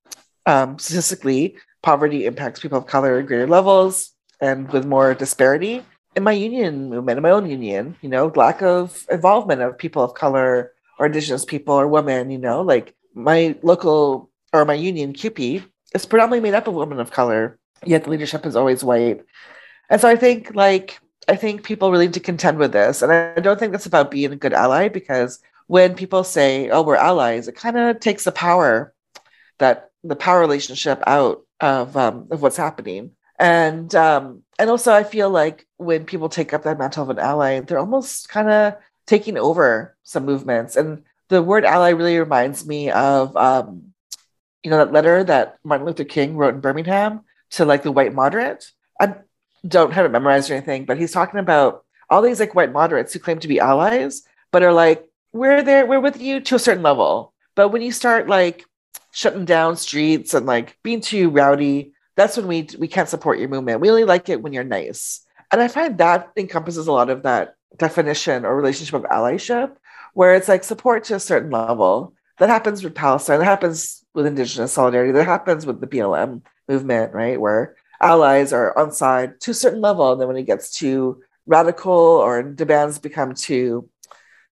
um, 0.45 0.79
statistically 0.79 1.55
poverty 1.81 2.25
impacts 2.25 2.59
people 2.59 2.77
of 2.77 2.85
color 2.85 3.19
at 3.19 3.27
greater 3.27 3.47
levels 3.47 4.11
and 4.39 4.71
with 4.71 4.85
more 4.85 5.13
disparity. 5.13 5.83
In 6.15 6.23
my 6.23 6.33
union 6.33 6.89
movement, 6.89 7.17
in 7.17 7.23
my 7.23 7.31
own 7.31 7.49
union, 7.49 7.95
you 8.01 8.09
know, 8.09 8.31
lack 8.35 8.61
of 8.61 9.05
involvement 9.09 9.61
of 9.61 9.77
people 9.77 10.03
of 10.03 10.13
color 10.13 10.73
or 10.99 11.05
indigenous 11.05 11.45
people 11.45 11.73
or 11.73 11.87
women, 11.87 12.29
you 12.29 12.37
know, 12.37 12.61
like 12.61 12.93
my 13.13 13.55
local 13.61 14.29
or 14.53 14.65
my 14.65 14.73
union, 14.73 15.13
CUPE, 15.13 15.63
is 15.93 16.05
predominantly 16.05 16.49
made 16.49 16.55
up 16.55 16.67
of 16.67 16.73
women 16.73 16.99
of 16.99 17.11
color, 17.11 17.57
yet 17.85 18.03
the 18.03 18.09
leadership 18.09 18.45
is 18.45 18.55
always 18.55 18.83
white. 18.83 19.23
And 19.89 20.01
so 20.01 20.07
I 20.07 20.15
think 20.15 20.53
like 20.55 20.99
I 21.27 21.35
think 21.35 21.63
people 21.63 21.91
really 21.91 22.07
need 22.07 22.13
to 22.15 22.19
contend 22.19 22.57
with 22.57 22.73
this. 22.73 23.01
And 23.01 23.11
I 23.11 23.39
don't 23.39 23.59
think 23.59 23.71
that's 23.71 23.85
about 23.85 24.11
being 24.11 24.31
a 24.31 24.35
good 24.35 24.53
ally 24.53 24.89
because 24.89 25.39
when 25.67 25.95
people 25.95 26.23
say, 26.23 26.69
oh, 26.69 26.81
we're 26.81 26.95
allies, 26.95 27.47
it 27.47 27.55
kind 27.55 27.77
of 27.77 27.99
takes 27.99 28.25
the 28.25 28.31
power 28.31 28.93
that 29.59 29.90
the 30.03 30.15
power 30.15 30.39
relationship 30.39 31.01
out 31.05 31.41
of 31.59 31.95
um, 31.95 32.27
of 32.31 32.41
what's 32.41 32.57
happening. 32.57 33.11
And 33.39 33.93
um, 33.95 34.43
and 34.59 34.69
also 34.69 34.93
I 34.93 35.03
feel 35.03 35.29
like 35.29 35.65
when 35.77 36.05
people 36.05 36.29
take 36.29 36.53
up 36.53 36.63
that 36.63 36.79
mantle 36.79 37.03
of 37.03 37.09
an 37.09 37.19
ally, 37.19 37.59
they're 37.59 37.79
almost 37.79 38.29
kind 38.29 38.49
of 38.49 38.75
taking 39.07 39.37
over 39.37 39.95
some 40.03 40.25
movements. 40.25 40.75
And 40.75 41.03
the 41.29 41.41
word 41.41 41.65
ally 41.65 41.89
really 41.89 42.19
reminds 42.19 42.65
me 42.65 42.91
of 42.91 43.35
um, 43.35 43.93
you 44.63 44.69
know 44.69 44.77
that 44.77 44.93
letter 44.93 45.23
that 45.23 45.57
Martin 45.63 45.87
Luther 45.87 46.03
King 46.03 46.35
wrote 46.35 46.53
in 46.53 46.61
Birmingham 46.61 47.21
to 47.51 47.65
like 47.65 47.83
the 47.83 47.91
white 47.91 48.13
moderate. 48.13 48.71
I 48.99 49.15
don't 49.67 49.93
have 49.93 50.05
it 50.05 50.11
memorized 50.11 50.49
or 50.49 50.55
anything, 50.55 50.85
but 50.85 50.97
he's 50.97 51.11
talking 51.11 51.39
about 51.39 51.83
all 52.09 52.21
these 52.21 52.39
like 52.39 52.55
white 52.55 52.71
moderates 52.71 53.13
who 53.13 53.19
claim 53.19 53.39
to 53.39 53.47
be 53.47 53.59
allies, 53.59 54.23
but 54.51 54.63
are 54.63 54.73
like, 54.73 55.07
we're 55.33 55.63
there, 55.63 55.85
we're 55.85 55.99
with 55.99 56.19
you 56.19 56.41
to 56.41 56.55
a 56.55 56.59
certain 56.59 56.83
level. 56.83 57.33
But 57.55 57.69
when 57.69 57.81
you 57.81 57.91
start 57.91 58.27
like 58.27 58.65
shutting 59.11 59.45
down 59.45 59.75
streets 59.75 60.33
and 60.33 60.45
like 60.45 60.77
being 60.83 61.01
too 61.01 61.29
rowdy, 61.29 61.93
that's 62.15 62.37
when 62.37 62.47
we 62.47 62.67
we 62.79 62.87
can't 62.87 63.09
support 63.09 63.39
your 63.39 63.49
movement. 63.49 63.81
We 63.81 63.89
only 63.89 64.05
like 64.05 64.29
it 64.29 64.41
when 64.41 64.53
you're 64.53 64.63
nice. 64.63 65.21
And 65.51 65.61
I 65.61 65.67
find 65.67 65.97
that 65.97 66.31
encompasses 66.37 66.87
a 66.87 66.91
lot 66.91 67.09
of 67.09 67.23
that 67.23 67.55
definition 67.77 68.45
or 68.45 68.55
relationship 68.55 68.95
of 68.95 69.03
allyship, 69.03 69.75
where 70.13 70.35
it's 70.35 70.47
like 70.47 70.63
support 70.63 71.03
to 71.05 71.15
a 71.15 71.19
certain 71.19 71.51
level. 71.51 72.13
That 72.39 72.49
happens 72.49 72.83
with 72.83 72.95
Palestine, 72.95 73.39
that 73.39 73.45
happens 73.45 74.03
with 74.13 74.25
Indigenous 74.25 74.73
solidarity, 74.73 75.11
that 75.11 75.25
happens 75.25 75.65
with 75.65 75.79
the 75.79 75.87
BLM 75.87 76.41
movement, 76.67 77.13
right? 77.13 77.39
Where 77.39 77.75
allies 78.01 78.51
are 78.51 78.77
on 78.77 78.91
side 78.91 79.39
to 79.41 79.51
a 79.51 79.53
certain 79.53 79.81
level. 79.81 80.11
And 80.11 80.19
then 80.19 80.27
when 80.27 80.37
it 80.37 80.47
gets 80.47 80.71
too 80.71 81.21
radical 81.45 81.91
or 81.91 82.41
demands 82.41 82.97
become 82.97 83.35
too, 83.35 83.89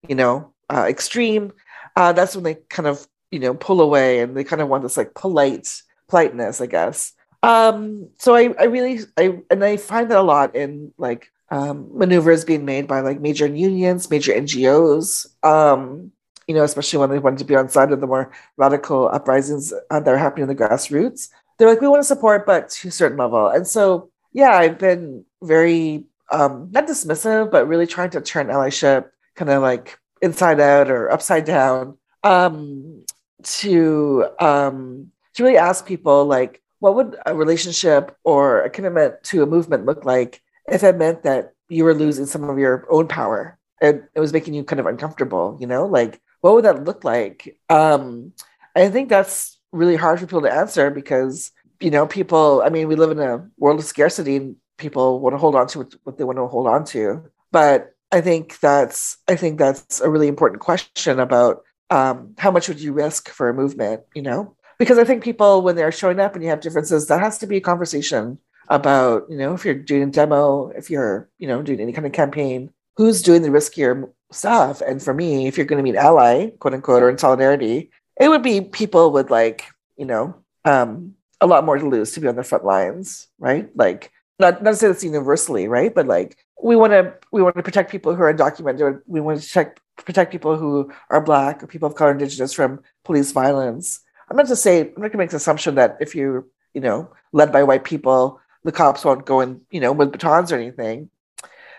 you 0.08 0.14
know, 0.14 0.52
uh, 0.72 0.86
extreme, 0.88 1.52
uh, 1.96 2.12
that's 2.12 2.34
when 2.34 2.44
they 2.44 2.54
kind 2.54 2.86
of, 2.86 3.06
you 3.30 3.38
know, 3.38 3.54
pull 3.54 3.80
away 3.80 4.20
and 4.20 4.36
they 4.36 4.44
kind 4.44 4.62
of 4.62 4.68
want 4.68 4.82
this 4.82 4.96
like 4.96 5.14
polite 5.14 5.82
politeness, 6.08 6.60
I 6.60 6.66
guess. 6.66 7.12
Um, 7.42 8.10
so 8.18 8.34
I, 8.34 8.54
I 8.58 8.64
really, 8.64 9.00
I, 9.16 9.38
and 9.50 9.64
I 9.64 9.76
find 9.76 10.10
that 10.10 10.18
a 10.18 10.22
lot 10.22 10.54
in 10.54 10.92
like 10.98 11.32
um, 11.50 11.88
maneuvers 11.92 12.44
being 12.44 12.64
made 12.64 12.86
by 12.86 13.00
like 13.00 13.20
major 13.20 13.46
unions, 13.46 14.10
major 14.10 14.32
NGOs, 14.32 15.26
um, 15.44 16.12
you 16.46 16.54
know, 16.54 16.64
especially 16.64 16.98
when 16.98 17.10
they 17.10 17.18
wanted 17.18 17.38
to 17.38 17.44
be 17.44 17.56
on 17.56 17.68
side 17.68 17.92
of 17.92 18.00
the 18.00 18.06
more 18.06 18.32
radical 18.56 19.08
uprisings 19.08 19.72
uh, 19.90 20.00
that 20.00 20.12
are 20.12 20.18
happening 20.18 20.42
in 20.42 20.48
the 20.48 20.54
grassroots. 20.54 21.28
They're 21.56 21.68
like, 21.68 21.80
we 21.80 21.88
want 21.88 22.00
to 22.00 22.06
support, 22.06 22.46
but 22.46 22.70
to 22.70 22.88
a 22.88 22.90
certain 22.90 23.18
level. 23.18 23.48
And 23.48 23.66
so, 23.66 24.10
yeah, 24.32 24.52
I've 24.52 24.78
been 24.78 25.24
very, 25.42 26.04
um, 26.32 26.68
not 26.72 26.86
dismissive, 26.86 27.50
but 27.50 27.68
really 27.68 27.86
trying 27.86 28.10
to 28.10 28.20
turn 28.20 28.48
allyship 28.48 29.10
kind 29.36 29.50
of 29.50 29.62
like 29.62 29.98
inside 30.20 30.60
out 30.60 30.90
or 30.90 31.10
upside 31.10 31.44
down 31.44 31.96
um, 32.22 33.04
to, 33.44 34.26
um, 34.38 35.10
to 35.34 35.44
really 35.44 35.56
ask 35.56 35.86
people 35.86 36.24
like, 36.24 36.62
what 36.80 36.94
would 36.94 37.16
a 37.26 37.34
relationship 37.34 38.16
or 38.24 38.62
a 38.62 38.70
commitment 38.70 39.22
to 39.22 39.42
a 39.42 39.46
movement 39.46 39.84
look 39.86 40.04
like 40.04 40.42
if 40.68 40.82
it 40.82 40.96
meant 40.96 41.22
that 41.22 41.52
you 41.68 41.84
were 41.84 41.94
losing 41.94 42.26
some 42.26 42.48
of 42.48 42.58
your 42.58 42.86
own 42.90 43.06
power 43.06 43.58
and 43.80 44.02
it 44.14 44.20
was 44.20 44.32
making 44.32 44.54
you 44.54 44.64
kind 44.64 44.80
of 44.80 44.86
uncomfortable 44.86 45.56
you 45.60 45.66
know? 45.66 45.86
Like 45.86 46.20
what 46.40 46.54
would 46.54 46.64
that 46.64 46.84
look 46.84 47.04
like? 47.04 47.58
Um 47.68 48.32
i 48.76 48.88
think 48.88 49.08
that's 49.08 49.58
really 49.72 49.96
hard 49.96 50.18
for 50.18 50.26
people 50.26 50.42
to 50.42 50.52
answer 50.52 50.90
because 50.90 51.50
you 51.80 51.90
know 51.90 52.06
people 52.06 52.62
i 52.64 52.68
mean 52.68 52.86
we 52.86 52.94
live 52.94 53.10
in 53.10 53.18
a 53.18 53.44
world 53.58 53.80
of 53.80 53.84
scarcity 53.84 54.36
and 54.36 54.56
people 54.78 55.20
want 55.20 55.34
to 55.34 55.38
hold 55.38 55.54
on 55.54 55.66
to 55.66 55.88
what 56.04 56.18
they 56.18 56.24
want 56.24 56.38
to 56.38 56.46
hold 56.46 56.66
on 56.66 56.84
to. 56.84 57.22
But 57.52 57.94
i 58.12 58.20
think 58.20 58.58
that's 58.60 59.18
i 59.28 59.36
think 59.36 59.58
that's 59.58 60.00
a 60.00 60.10
really 60.10 60.28
important 60.28 60.60
question 60.60 61.20
about 61.20 61.62
um, 61.90 62.34
how 62.38 62.50
much 62.50 62.68
would 62.68 62.80
you 62.80 62.92
risk 62.92 63.28
for 63.28 63.48
a 63.48 63.54
movement 63.54 64.02
you 64.14 64.22
know 64.22 64.56
because 64.80 64.96
I 64.96 65.04
think 65.04 65.22
people, 65.22 65.60
when 65.60 65.76
they're 65.76 65.92
showing 65.92 66.18
up 66.18 66.34
and 66.34 66.42
you 66.42 66.48
have 66.48 66.62
differences, 66.62 67.06
that 67.06 67.20
has 67.20 67.36
to 67.38 67.46
be 67.46 67.58
a 67.58 67.60
conversation 67.60 68.38
about, 68.70 69.26
you 69.28 69.36
know, 69.36 69.52
if 69.52 69.62
you're 69.62 69.74
doing 69.74 70.04
a 70.04 70.06
demo, 70.06 70.70
if 70.70 70.88
you're, 70.88 71.28
you 71.38 71.46
know, 71.46 71.60
doing 71.60 71.80
any 71.80 71.92
kind 71.92 72.06
of 72.06 72.14
campaign, 72.14 72.72
who's 72.96 73.20
doing 73.20 73.42
the 73.42 73.50
riskier 73.50 74.10
stuff. 74.32 74.80
And 74.80 75.02
for 75.02 75.12
me, 75.12 75.46
if 75.46 75.58
you're 75.58 75.66
going 75.66 75.76
to 75.76 75.82
meet 75.82 75.98
ally, 75.98 76.48
quote 76.60 76.72
unquote, 76.72 77.02
or 77.02 77.10
in 77.10 77.18
solidarity, 77.18 77.90
it 78.18 78.30
would 78.30 78.42
be 78.42 78.62
people 78.62 79.12
with 79.12 79.30
like, 79.30 79.66
you 79.98 80.06
know, 80.06 80.34
um, 80.64 81.14
a 81.42 81.46
lot 81.46 81.66
more 81.66 81.76
to 81.76 81.86
lose 81.86 82.12
to 82.12 82.20
be 82.20 82.28
on 82.28 82.36
the 82.36 82.42
front 82.42 82.64
lines, 82.64 83.28
right? 83.38 83.68
Like, 83.76 84.10
not 84.38 84.62
not 84.62 84.70
to 84.70 84.76
say 84.76 84.86
that's 84.86 85.04
universally, 85.04 85.68
right? 85.68 85.94
But 85.94 86.06
like, 86.06 86.38
we 86.62 86.74
want 86.74 86.94
to 86.94 87.12
we 87.32 87.42
want 87.42 87.56
to 87.56 87.62
protect 87.62 87.90
people 87.90 88.14
who 88.14 88.22
are 88.22 88.32
undocumented. 88.32 89.02
We 89.06 89.20
want 89.20 89.42
to 89.42 89.46
protect 89.46 89.80
protect 90.04 90.32
people 90.32 90.56
who 90.56 90.92
are 91.08 91.20
black 91.20 91.62
or 91.62 91.66
people 91.66 91.88
of 91.88 91.94
color, 91.94 92.12
indigenous 92.12 92.52
from 92.52 92.80
police 93.04 93.32
violence. 93.32 94.00
I'm 94.30 94.36
not 94.36 94.46
to 94.48 94.56
say 94.56 94.80
I'm 94.80 94.88
not 94.88 95.00
going 95.00 95.12
to 95.12 95.18
make 95.18 95.30
the 95.30 95.36
assumption 95.36 95.74
that 95.76 95.96
if 96.00 96.14
you're 96.14 96.46
you 96.74 96.80
know 96.80 97.10
led 97.32 97.52
by 97.52 97.62
white 97.62 97.84
people, 97.84 98.40
the 98.64 98.72
cops 98.72 99.04
won't 99.04 99.26
go 99.26 99.40
in 99.40 99.60
you 99.70 99.80
know 99.80 99.92
with 99.92 100.12
batons 100.12 100.52
or 100.52 100.56
anything. 100.56 101.10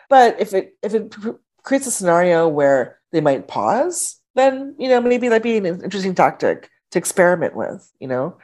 But 0.10 0.40
if 0.40 0.54
it 0.54 0.76
if 0.82 0.94
it 0.94 1.16
creates 1.64 1.88
a 1.88 1.92
scenario 1.92 2.48
where 2.48 3.00
they 3.12 3.22
might 3.22 3.48
pause, 3.48 4.20
then 4.36 4.76
you 4.78 4.90
know 4.90 5.02
maybe 5.02 5.30
that'd 5.30 5.44
be 5.44 5.58
an 5.58 5.66
interesting 5.66 6.16
tactic 6.16 6.70
to 6.92 7.00
experiment 7.00 7.56
with. 7.56 7.90
You 8.00 8.08
know, 8.08 8.38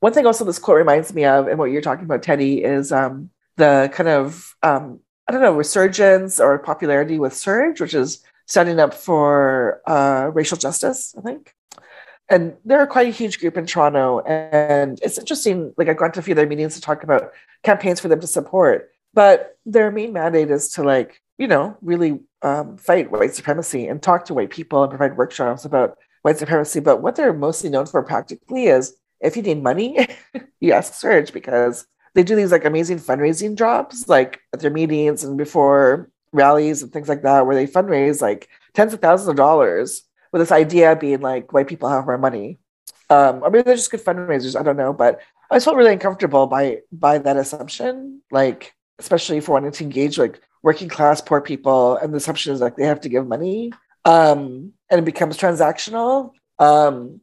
one 0.00 0.12
thing 0.12 0.26
also 0.26 0.44
this 0.44 0.58
quote 0.58 0.78
reminds 0.78 1.12
me 1.12 1.24
of, 1.24 1.46
and 1.46 1.58
what 1.58 1.70
you're 1.70 1.82
talking 1.82 2.04
about, 2.04 2.22
Teddy, 2.22 2.64
is 2.64 2.90
um, 2.90 3.30
the 3.56 3.90
kind 3.92 4.08
of 4.08 4.56
um, 4.62 5.00
I 5.28 5.32
don't 5.32 5.42
know 5.42 5.52
resurgence 5.52 6.40
or 6.40 6.58
popularity 6.58 7.18
with 7.18 7.34
SURJ, 7.34 7.80
which 7.80 7.94
is 7.94 8.24
standing 8.50 8.78
up 8.78 8.92
for 8.92 9.80
uh, 9.86 10.30
racial 10.34 10.58
justice. 10.58 11.14
I 11.16 11.22
think 11.22 11.54
and 12.30 12.56
they're 12.64 12.86
quite 12.86 13.08
a 13.08 13.10
huge 13.10 13.40
group 13.40 13.56
in 13.56 13.66
Toronto. 13.66 14.20
And 14.20 14.98
it's 15.02 15.18
interesting, 15.18 15.74
like 15.76 15.88
I've 15.88 15.96
gone 15.96 16.12
to 16.12 16.20
a 16.20 16.22
few 16.22 16.32
of 16.32 16.36
their 16.36 16.46
meetings 16.46 16.76
to 16.76 16.80
talk 16.80 17.02
about 17.02 17.32
campaigns 17.64 17.98
for 17.98 18.06
them 18.06 18.20
to 18.20 18.26
support. 18.26 18.90
But 19.12 19.58
their 19.66 19.90
main 19.90 20.12
mandate 20.12 20.50
is 20.50 20.70
to 20.70 20.84
like, 20.84 21.20
you 21.38 21.48
know, 21.48 21.76
really 21.82 22.20
um, 22.42 22.76
fight 22.76 23.10
white 23.10 23.34
supremacy 23.34 23.88
and 23.88 24.00
talk 24.00 24.26
to 24.26 24.34
white 24.34 24.50
people 24.50 24.82
and 24.84 24.90
provide 24.90 25.16
workshops 25.16 25.64
about 25.64 25.98
white 26.22 26.38
supremacy. 26.38 26.78
But 26.78 27.02
what 27.02 27.16
they're 27.16 27.32
mostly 27.32 27.68
known 27.68 27.86
for 27.86 28.02
practically 28.04 28.66
is 28.66 28.94
if 29.20 29.36
you 29.36 29.42
need 29.42 29.62
money, 29.62 30.06
you 30.60 30.72
ask 30.72 30.92
SURJ 30.92 31.32
because 31.32 31.84
they 32.14 32.22
do 32.22 32.36
these 32.36 32.52
like 32.52 32.64
amazing 32.64 32.98
fundraising 32.98 33.56
jobs, 33.56 34.08
like 34.08 34.40
at 34.52 34.60
their 34.60 34.70
meetings 34.70 35.24
and 35.24 35.36
before 35.36 36.09
rallies 36.32 36.82
and 36.82 36.92
things 36.92 37.08
like 37.08 37.22
that, 37.22 37.46
where 37.46 37.56
they 37.56 37.66
fundraise 37.66 38.20
like 38.22 38.48
tens 38.74 38.92
of 38.94 39.00
thousands 39.00 39.28
of 39.28 39.36
dollars 39.36 40.02
with 40.32 40.40
this 40.40 40.52
idea 40.52 40.96
being 40.96 41.20
like 41.20 41.52
white 41.52 41.68
people 41.68 41.88
have 41.88 42.06
more 42.06 42.18
money 42.18 42.58
Um, 43.10 43.42
I 43.44 43.50
mean, 43.50 43.62
they're 43.64 43.76
just 43.76 43.90
good 43.90 44.04
fundraisers. 44.04 44.58
I 44.58 44.62
don't 44.62 44.76
know, 44.76 44.92
but 44.92 45.20
I 45.50 45.56
just 45.56 45.64
felt 45.66 45.76
really 45.76 45.92
uncomfortable 45.92 46.46
by 46.46 46.80
by 46.92 47.18
that 47.18 47.36
assumption. 47.36 48.22
Like, 48.30 48.74
especially 48.98 49.40
for 49.40 49.52
wanting 49.52 49.72
to 49.72 49.84
engage 49.84 50.18
like 50.18 50.40
working 50.62 50.88
class 50.88 51.20
poor 51.20 51.40
people, 51.40 51.96
and 51.96 52.12
the 52.12 52.18
assumption 52.18 52.52
is 52.54 52.60
like 52.60 52.76
they 52.76 52.86
have 52.86 53.00
to 53.02 53.08
give 53.08 53.26
money, 53.26 53.72
um, 54.04 54.72
and 54.90 55.00
it 55.00 55.04
becomes 55.04 55.36
transactional. 55.38 56.32
Um, 56.58 57.20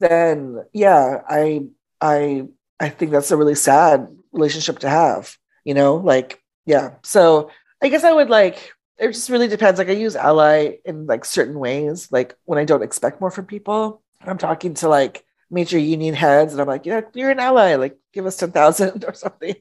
then 0.00 0.64
yeah, 0.72 1.22
I 1.28 1.66
I 2.00 2.46
I 2.80 2.88
think 2.90 3.10
that's 3.12 3.30
a 3.30 3.36
really 3.36 3.54
sad 3.54 4.08
relationship 4.32 4.80
to 4.80 4.88
have. 4.88 5.36
You 5.64 5.74
know, 5.74 5.96
like 5.96 6.42
yeah. 6.66 6.94
So 7.02 7.50
I 7.82 7.88
guess 7.88 8.04
I 8.04 8.12
would 8.12 8.30
like 8.30 8.72
it 8.98 9.12
just 9.12 9.30
really 9.30 9.48
depends. 9.48 9.78
Like 9.78 9.88
I 9.88 9.92
use 9.92 10.16
ally 10.16 10.78
in 10.84 11.06
like 11.06 11.24
certain 11.24 11.58
ways, 11.58 12.10
like 12.10 12.34
when 12.44 12.58
I 12.58 12.64
don't 12.64 12.82
expect 12.82 13.20
more 13.20 13.30
from 13.30 13.46
people. 13.46 14.02
I'm 14.20 14.38
talking 14.38 14.74
to 14.74 14.88
like 14.88 15.24
major 15.50 15.78
union 15.78 16.14
heads 16.14 16.52
and 16.52 16.60
I'm 16.60 16.66
like, 16.66 16.84
yeah, 16.84 17.02
you're 17.14 17.30
an 17.30 17.38
ally, 17.38 17.76
like 17.76 17.96
give 18.12 18.26
us 18.26 18.36
10,000 18.36 19.04
or 19.08 19.14
something. 19.14 19.54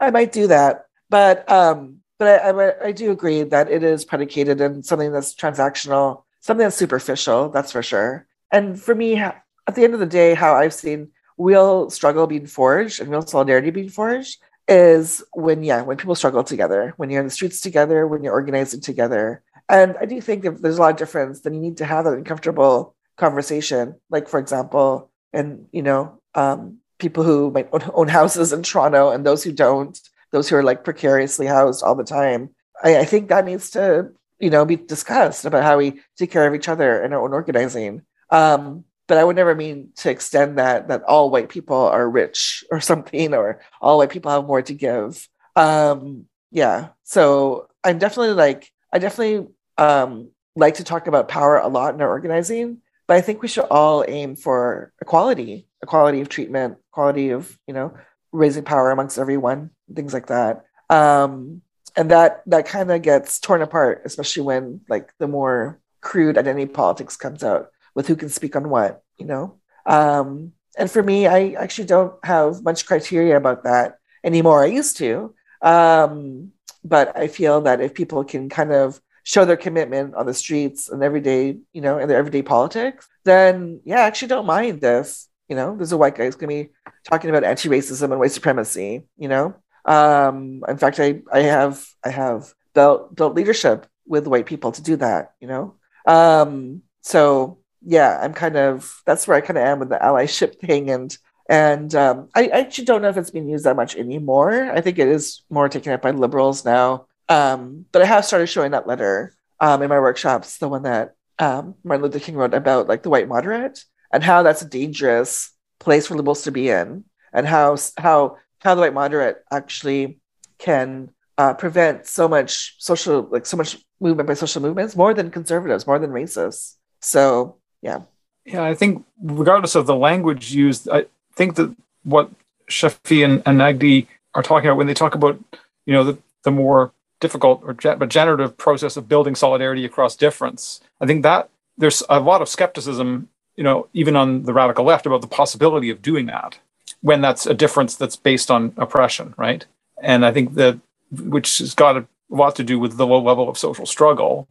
I 0.00 0.10
might 0.10 0.32
do 0.32 0.46
that. 0.46 0.86
But 1.10 1.50
um, 1.50 1.98
but 2.18 2.42
I, 2.42 2.50
I, 2.50 2.86
I 2.86 2.92
do 2.92 3.10
agree 3.10 3.42
that 3.42 3.70
it 3.70 3.82
is 3.82 4.04
predicated 4.04 4.60
in 4.60 4.82
something 4.82 5.10
that's 5.10 5.34
transactional, 5.34 6.22
something 6.40 6.64
that's 6.64 6.76
superficial, 6.76 7.48
that's 7.48 7.72
for 7.72 7.82
sure. 7.82 8.26
And 8.52 8.80
for 8.80 8.94
me, 8.94 9.16
at 9.16 9.42
the 9.74 9.82
end 9.82 9.94
of 9.94 10.00
the 10.00 10.06
day, 10.06 10.34
how 10.34 10.54
I've 10.54 10.74
seen 10.74 11.10
real 11.38 11.90
struggle 11.90 12.26
being 12.26 12.46
forged 12.46 13.00
and 13.00 13.10
real 13.10 13.26
solidarity 13.26 13.70
being 13.70 13.88
forged 13.88 14.38
is 14.70 15.22
when 15.34 15.62
yeah 15.64 15.82
when 15.82 15.96
people 15.96 16.14
struggle 16.14 16.44
together 16.44 16.94
when 16.96 17.10
you're 17.10 17.20
in 17.20 17.26
the 17.26 17.30
streets 17.30 17.60
together 17.60 18.06
when 18.06 18.22
you're 18.22 18.32
organizing 18.32 18.80
together. 18.80 19.42
And 19.68 19.96
i 20.00 20.06
do 20.06 20.20
think 20.20 20.44
if 20.44 20.58
there's 20.58 20.78
a 20.78 20.80
lot 20.80 20.92
of 20.92 20.96
difference 20.96 21.40
then 21.40 21.54
you 21.54 21.60
need 21.60 21.76
to 21.78 21.84
have 21.84 22.04
that 22.04 22.14
uncomfortable 22.14 22.94
conversation. 23.16 23.96
Like 24.08 24.28
for 24.28 24.38
example 24.38 25.10
and 25.32 25.66
you 25.72 25.82
know 25.82 26.20
um, 26.34 26.78
people 26.98 27.24
who 27.24 27.50
might 27.50 27.68
own 27.92 28.08
houses 28.08 28.52
in 28.52 28.62
toronto 28.62 29.10
and 29.10 29.26
those 29.26 29.42
who 29.42 29.52
don't 29.52 29.98
those 30.30 30.48
who 30.48 30.56
are 30.56 30.62
like 30.62 30.84
precariously 30.84 31.46
housed 31.46 31.82
all 31.82 31.96
the 31.96 32.04
time. 32.04 32.50
I, 32.82 32.98
I 32.98 33.04
think 33.04 33.28
that 33.28 33.44
needs 33.44 33.70
to 33.70 34.12
you 34.38 34.50
know 34.50 34.64
be 34.64 34.76
discussed 34.76 35.44
about 35.44 35.64
how 35.64 35.78
we 35.78 36.00
take 36.16 36.30
care 36.30 36.46
of 36.46 36.54
each 36.54 36.68
other 36.68 37.02
in 37.02 37.12
our 37.12 37.22
own 37.22 37.32
organizing. 37.32 38.02
Um, 38.30 38.84
but 39.10 39.18
I 39.18 39.24
would 39.24 39.34
never 39.34 39.56
mean 39.56 39.88
to 39.96 40.08
extend 40.08 40.58
that 40.58 40.86
that 40.86 41.02
all 41.02 41.30
white 41.30 41.48
people 41.48 41.76
are 41.76 42.08
rich 42.08 42.62
or 42.70 42.80
something, 42.80 43.34
or 43.34 43.60
all 43.80 43.98
white 43.98 44.10
people 44.10 44.30
have 44.30 44.46
more 44.46 44.62
to 44.62 44.72
give. 44.72 45.28
Um, 45.56 46.26
yeah, 46.52 46.90
so 47.02 47.66
I'm 47.82 47.98
definitely 47.98 48.34
like 48.34 48.70
I 48.92 49.00
definitely 49.00 49.48
um, 49.76 50.30
like 50.54 50.74
to 50.74 50.84
talk 50.84 51.08
about 51.08 51.26
power 51.26 51.58
a 51.58 51.66
lot 51.66 51.92
in 51.92 52.00
our 52.00 52.08
organizing, 52.08 52.82
but 53.08 53.16
I 53.16 53.20
think 53.20 53.42
we 53.42 53.48
should 53.48 53.64
all 53.64 54.04
aim 54.06 54.36
for 54.36 54.92
equality, 55.02 55.66
equality 55.82 56.20
of 56.20 56.28
treatment, 56.28 56.78
equality 56.92 57.30
of 57.30 57.58
you 57.66 57.74
know 57.74 57.92
raising 58.30 58.62
power 58.62 58.92
amongst 58.92 59.18
everyone, 59.18 59.70
things 59.92 60.14
like 60.14 60.28
that. 60.28 60.66
Um, 60.88 61.62
and 61.96 62.12
that 62.12 62.42
that 62.46 62.68
kind 62.68 62.92
of 62.92 63.02
gets 63.02 63.40
torn 63.40 63.60
apart, 63.60 64.02
especially 64.04 64.44
when 64.44 64.82
like 64.88 65.12
the 65.18 65.26
more 65.26 65.80
crude 66.00 66.38
identity 66.38 66.66
politics 66.66 67.16
comes 67.16 67.42
out 67.42 67.70
with 67.94 68.06
who 68.08 68.16
can 68.16 68.28
speak 68.28 68.56
on 68.56 68.68
what, 68.68 69.02
you 69.18 69.26
know? 69.26 69.58
Um, 69.86 70.52
and 70.78 70.90
for 70.90 71.02
me, 71.02 71.26
I 71.26 71.50
actually 71.58 71.86
don't 71.86 72.14
have 72.24 72.62
much 72.62 72.86
criteria 72.86 73.36
about 73.36 73.64
that 73.64 73.98
anymore. 74.24 74.62
I 74.62 74.66
used 74.66 74.96
to. 74.98 75.34
Um, 75.62 76.52
but 76.84 77.16
I 77.16 77.28
feel 77.28 77.60
that 77.62 77.80
if 77.80 77.94
people 77.94 78.24
can 78.24 78.48
kind 78.48 78.72
of 78.72 79.00
show 79.24 79.44
their 79.44 79.56
commitment 79.56 80.14
on 80.14 80.26
the 80.26 80.32
streets 80.34 80.88
and 80.88 81.02
everyday, 81.02 81.58
you 81.72 81.80
know, 81.82 81.98
in 81.98 82.08
their 82.08 82.18
everyday 82.18 82.42
politics, 82.42 83.06
then 83.24 83.80
yeah, 83.84 84.00
I 84.00 84.06
actually 84.06 84.28
don't 84.28 84.46
mind 84.46 84.80
this. 84.80 85.28
you 85.50 85.56
know, 85.56 85.76
there's 85.76 85.92
a 85.92 85.98
white 85.98 86.14
guy 86.14 86.24
who's 86.24 86.36
gonna 86.36 86.48
be 86.48 86.70
talking 87.04 87.28
about 87.28 87.44
anti-racism 87.44 88.10
and 88.10 88.20
white 88.20 88.30
supremacy, 88.30 89.02
you 89.18 89.28
know. 89.28 89.54
Um, 89.84 90.62
in 90.68 90.78
fact, 90.78 91.00
I 91.00 91.22
I 91.32 91.40
have 91.40 91.84
I 92.04 92.10
have 92.10 92.54
built 92.72 93.14
built 93.16 93.34
leadership 93.34 93.86
with 94.06 94.28
white 94.28 94.46
people 94.46 94.70
to 94.72 94.82
do 94.82 94.96
that, 94.96 95.32
you 95.40 95.48
know. 95.48 95.74
Um, 96.06 96.82
so 97.02 97.58
yeah, 97.82 98.18
I'm 98.22 98.34
kind 98.34 98.56
of 98.56 99.02
that's 99.06 99.26
where 99.26 99.36
I 99.36 99.40
kind 99.40 99.58
of 99.58 99.64
am 99.64 99.78
with 99.78 99.88
the 99.88 99.98
allyship 99.98 100.58
thing, 100.58 100.90
and 100.90 101.16
and 101.48 101.94
um, 101.94 102.28
I, 102.34 102.44
I, 102.44 102.60
actually 102.60 102.84
don't 102.84 103.02
know 103.02 103.08
if 103.08 103.16
it's 103.16 103.30
being 103.30 103.48
used 103.48 103.64
that 103.64 103.76
much 103.76 103.96
anymore. 103.96 104.70
I 104.70 104.80
think 104.80 104.98
it 104.98 105.08
is 105.08 105.42
more 105.50 105.68
taken 105.68 105.92
up 105.92 106.02
by 106.02 106.12
liberals 106.12 106.64
now. 106.64 107.06
Um, 107.28 107.86
but 107.92 108.02
I 108.02 108.06
have 108.06 108.24
started 108.24 108.46
showing 108.48 108.72
that 108.72 108.86
letter 108.86 109.34
um, 109.60 109.82
in 109.82 109.88
my 109.88 109.98
workshops, 109.98 110.58
the 110.58 110.68
one 110.68 110.82
that 110.82 111.14
um, 111.38 111.74
Martin 111.84 112.04
Luther 112.04 112.20
King 112.20 112.36
wrote 112.36 112.54
about 112.54 112.88
like 112.88 113.02
the 113.02 113.10
white 113.10 113.28
moderate 113.28 113.84
and 114.12 114.22
how 114.22 114.42
that's 114.42 114.62
a 114.62 114.68
dangerous 114.68 115.52
place 115.78 116.06
for 116.06 116.14
liberals 116.14 116.42
to 116.42 116.52
be 116.52 116.68
in, 116.68 117.04
and 117.32 117.46
how 117.46 117.76
how 117.96 118.36
how 118.58 118.74
the 118.74 118.82
white 118.82 118.94
moderate 118.94 119.42
actually 119.50 120.20
can 120.58 121.10
uh, 121.38 121.54
prevent 121.54 122.06
so 122.06 122.28
much 122.28 122.76
social 122.78 123.26
like 123.30 123.46
so 123.46 123.56
much 123.56 123.78
movement 124.00 124.26
by 124.26 124.34
social 124.34 124.60
movements 124.60 124.96
more 124.96 125.14
than 125.14 125.30
conservatives, 125.30 125.86
more 125.86 125.98
than 125.98 126.10
racists. 126.10 126.76
So 127.00 127.59
yeah. 127.82 128.00
Yeah 128.44 128.64
i 128.64 128.74
think 128.74 129.04
regardless 129.22 129.74
of 129.74 129.86
the 129.86 129.96
language 129.96 130.52
used 130.52 130.88
i 130.88 131.06
think 131.34 131.56
that 131.56 131.74
what 132.04 132.30
shafi 132.70 133.24
and, 133.24 133.42
and 133.46 133.58
nagdee 133.60 134.06
are 134.34 134.42
talking 134.42 134.68
about 134.68 134.76
when 134.76 134.86
they 134.86 134.94
talk 134.94 135.14
about 135.14 135.38
you 135.86 135.92
know 135.92 136.04
the, 136.04 136.18
the 136.44 136.50
more 136.50 136.92
difficult 137.20 137.62
or 137.64 137.74
but 137.74 138.08
generative 138.08 138.56
process 138.56 138.96
of 138.96 139.08
building 139.08 139.34
solidarity 139.34 139.84
across 139.84 140.16
difference 140.16 140.80
i 141.00 141.06
think 141.06 141.22
that 141.22 141.48
there's 141.76 142.02
a 142.08 142.20
lot 142.20 142.42
of 142.42 142.48
skepticism 142.48 143.28
you 143.56 143.64
know 143.64 143.88
even 143.92 144.16
on 144.16 144.44
the 144.44 144.52
radical 144.52 144.84
left 144.84 145.06
about 145.06 145.20
the 145.20 145.26
possibility 145.26 145.90
of 145.90 146.02
doing 146.02 146.26
that 146.26 146.58
when 147.02 147.20
that's 147.20 147.46
a 147.46 147.54
difference 147.54 147.94
that's 147.96 148.16
based 148.16 148.50
on 148.50 148.72
oppression 148.76 149.34
right? 149.36 149.66
And 150.02 150.24
i 150.24 150.32
think 150.32 150.54
that 150.54 150.78
which 151.10 151.58
has 151.58 151.74
got 151.74 151.96
a 151.96 152.06
lot 152.30 152.54
to 152.56 152.64
do 152.64 152.78
with 152.78 152.96
the 152.96 153.06
low 153.06 153.20
level 153.20 153.48
of 153.48 153.58
social 153.58 153.86
struggle 153.86 154.48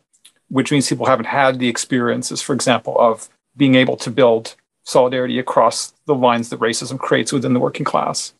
which 0.49 0.71
means 0.71 0.89
people 0.89 1.05
haven't 1.05 1.26
had 1.26 1.59
the 1.59 1.69
experiences, 1.69 2.41
for 2.41 2.53
example, 2.53 2.95
of 2.99 3.30
being 3.55 3.76
able 3.76 3.97
to 3.97 4.11
build 4.11 4.55
solidarity 4.84 5.38
across 5.39 5.93
the 6.05 6.15
lines 6.15 6.49
that 6.49 6.59
racism 6.59 6.97
creates 6.97 7.31
within 7.31 7.53
the 7.53 7.59
working 7.59 7.85
class 7.85 8.34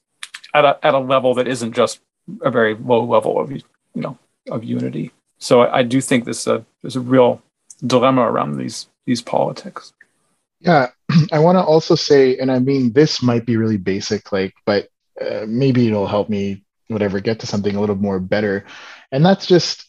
at 0.54 0.66
a, 0.66 0.80
at 0.84 0.94
a 0.94 1.00
level 1.00 1.34
that 1.36 1.48
isn't 1.48 1.74
just 1.74 2.00
a 2.42 2.50
very 2.50 2.76
low 2.76 3.04
level 3.04 3.40
of 3.40 3.52
you 3.52 3.62
know 3.96 4.18
of 4.50 4.64
unity. 4.64 5.12
So 5.38 5.62
I, 5.62 5.80
I 5.80 5.84
do 5.84 6.02
think 6.02 6.26
this 6.26 6.48
uh, 6.48 6.64
there's 6.82 6.96
a 6.96 7.02
real 7.02 7.42
dilemma 7.86 8.22
around 8.22 8.58
these 8.58 8.88
these 9.06 9.22
politics. 9.22 9.94
Yeah, 10.60 10.88
I 11.32 11.40
want 11.40 11.58
to 11.58 11.64
also 11.64 11.96
say, 11.96 12.38
and 12.38 12.52
I 12.52 12.60
mean 12.60 12.94
this 12.94 13.22
might 13.22 13.46
be 13.46 13.58
really 13.58 13.78
basic, 13.78 14.32
like, 14.32 14.54
but 14.66 14.90
uh, 15.22 15.46
maybe 15.48 15.88
it'll 15.88 16.08
help 16.08 16.30
me 16.30 16.64
whatever 16.88 17.20
get 17.20 17.40
to 17.42 17.48
something 17.48 17.76
a 17.76 17.80
little 17.80 17.96
more 17.96 18.20
better, 18.20 18.66
and 19.12 19.26
that's 19.26 19.46
just 19.46 19.89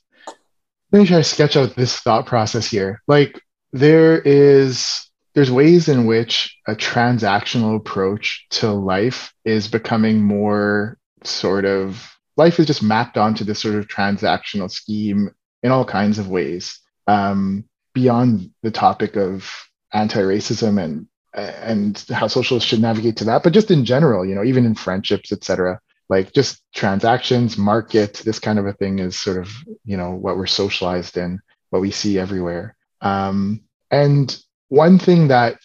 let 0.92 1.00
me 1.00 1.06
try 1.06 1.18
to 1.18 1.24
sketch 1.24 1.56
out 1.56 1.76
this 1.76 1.98
thought 2.00 2.26
process 2.26 2.66
here. 2.66 3.02
Like 3.06 3.40
there 3.72 4.18
is 4.20 5.06
there's 5.34 5.50
ways 5.50 5.88
in 5.88 6.06
which 6.06 6.56
a 6.66 6.74
transactional 6.74 7.76
approach 7.76 8.46
to 8.50 8.72
life 8.72 9.32
is 9.44 9.68
becoming 9.68 10.22
more 10.22 10.98
sort 11.22 11.64
of 11.64 12.10
life 12.36 12.58
is 12.58 12.66
just 12.66 12.82
mapped 12.82 13.16
onto 13.16 13.44
this 13.44 13.60
sort 13.60 13.76
of 13.76 13.86
transactional 13.86 14.70
scheme 14.70 15.30
in 15.62 15.70
all 15.70 15.84
kinds 15.84 16.18
of 16.18 16.28
ways 16.28 16.80
um, 17.06 17.64
beyond 17.94 18.50
the 18.62 18.70
topic 18.70 19.16
of 19.16 19.48
anti-racism 19.92 20.82
and 20.82 21.06
and 21.32 22.04
how 22.10 22.26
socialists 22.26 22.68
should 22.68 22.80
navigate 22.80 23.16
to 23.16 23.24
that 23.24 23.42
but 23.44 23.52
just 23.52 23.70
in 23.70 23.84
general 23.84 24.26
you 24.26 24.34
know 24.34 24.42
even 24.42 24.66
in 24.66 24.74
friendships 24.74 25.30
etc 25.30 25.78
like 26.10 26.32
just 26.32 26.60
transactions, 26.74 27.56
market, 27.56 28.14
this 28.24 28.40
kind 28.40 28.58
of 28.58 28.66
a 28.66 28.72
thing 28.72 28.98
is 28.98 29.16
sort 29.16 29.38
of, 29.38 29.48
you 29.84 29.96
know, 29.96 30.10
what 30.10 30.36
we're 30.36 30.46
socialized 30.46 31.16
in, 31.16 31.38
what 31.70 31.80
we 31.80 31.92
see 31.92 32.18
everywhere. 32.18 32.74
Um, 33.00 33.62
and 33.92 34.36
one 34.68 34.98
thing 34.98 35.28
that 35.28 35.58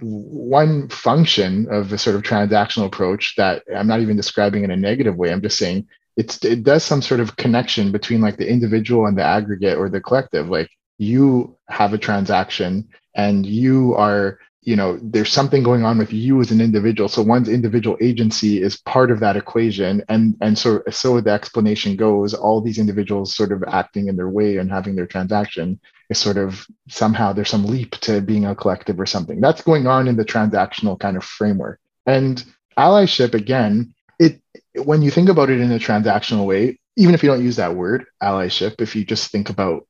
one 0.00 0.88
function 0.88 1.68
of 1.70 1.90
the 1.90 1.98
sort 1.98 2.16
of 2.16 2.22
transactional 2.22 2.86
approach 2.86 3.34
that 3.36 3.64
I'm 3.74 3.86
not 3.86 4.00
even 4.00 4.16
describing 4.16 4.64
in 4.64 4.70
a 4.70 4.76
negative 4.76 5.14
way, 5.16 5.30
I'm 5.30 5.42
just 5.42 5.58
saying 5.58 5.86
it's 6.16 6.42
it 6.44 6.62
does 6.62 6.84
some 6.84 7.02
sort 7.02 7.20
of 7.20 7.36
connection 7.36 7.92
between 7.92 8.22
like 8.22 8.38
the 8.38 8.50
individual 8.50 9.06
and 9.06 9.16
the 9.16 9.22
aggregate 9.22 9.76
or 9.76 9.90
the 9.90 10.00
collective. 10.00 10.48
Like 10.48 10.70
you 10.96 11.56
have 11.68 11.92
a 11.92 11.98
transaction 11.98 12.88
and 13.14 13.44
you 13.44 13.94
are 13.94 14.38
you 14.62 14.76
know 14.76 14.98
there's 15.02 15.32
something 15.32 15.62
going 15.62 15.84
on 15.84 15.98
with 15.98 16.12
you 16.12 16.40
as 16.40 16.50
an 16.52 16.60
individual. 16.60 17.08
So 17.08 17.22
one's 17.22 17.48
individual 17.48 17.96
agency 18.00 18.62
is 18.62 18.76
part 18.76 19.10
of 19.10 19.20
that 19.20 19.36
equation. 19.36 20.02
And 20.08 20.36
and 20.40 20.56
so 20.56 20.82
so 20.90 21.20
the 21.20 21.30
explanation 21.30 21.96
goes 21.96 22.32
all 22.32 22.60
these 22.60 22.78
individuals 22.78 23.34
sort 23.34 23.52
of 23.52 23.64
acting 23.64 24.08
in 24.08 24.16
their 24.16 24.28
way 24.28 24.58
and 24.58 24.70
having 24.70 24.94
their 24.94 25.06
transaction 25.06 25.80
is 26.10 26.18
sort 26.18 26.36
of 26.36 26.64
somehow 26.88 27.32
there's 27.32 27.50
some 27.50 27.66
leap 27.66 27.92
to 28.02 28.20
being 28.20 28.44
a 28.46 28.54
collective 28.54 29.00
or 29.00 29.06
something. 29.06 29.40
That's 29.40 29.62
going 29.62 29.86
on 29.86 30.06
in 30.06 30.16
the 30.16 30.24
transactional 30.24 30.98
kind 30.98 31.16
of 31.16 31.24
framework. 31.24 31.80
And 32.06 32.44
allyship 32.78 33.34
again 33.34 33.94
it 34.18 34.40
when 34.84 35.02
you 35.02 35.10
think 35.10 35.28
about 35.28 35.50
it 35.50 35.60
in 35.60 35.72
a 35.72 35.78
transactional 35.78 36.46
way 36.46 36.78
even 36.96 37.14
if 37.14 37.22
you 37.22 37.28
don't 37.28 37.44
use 37.44 37.56
that 37.56 37.74
word 37.74 38.06
allyship 38.22 38.80
if 38.80 38.96
you 38.96 39.04
just 39.04 39.30
think 39.30 39.50
about 39.50 39.86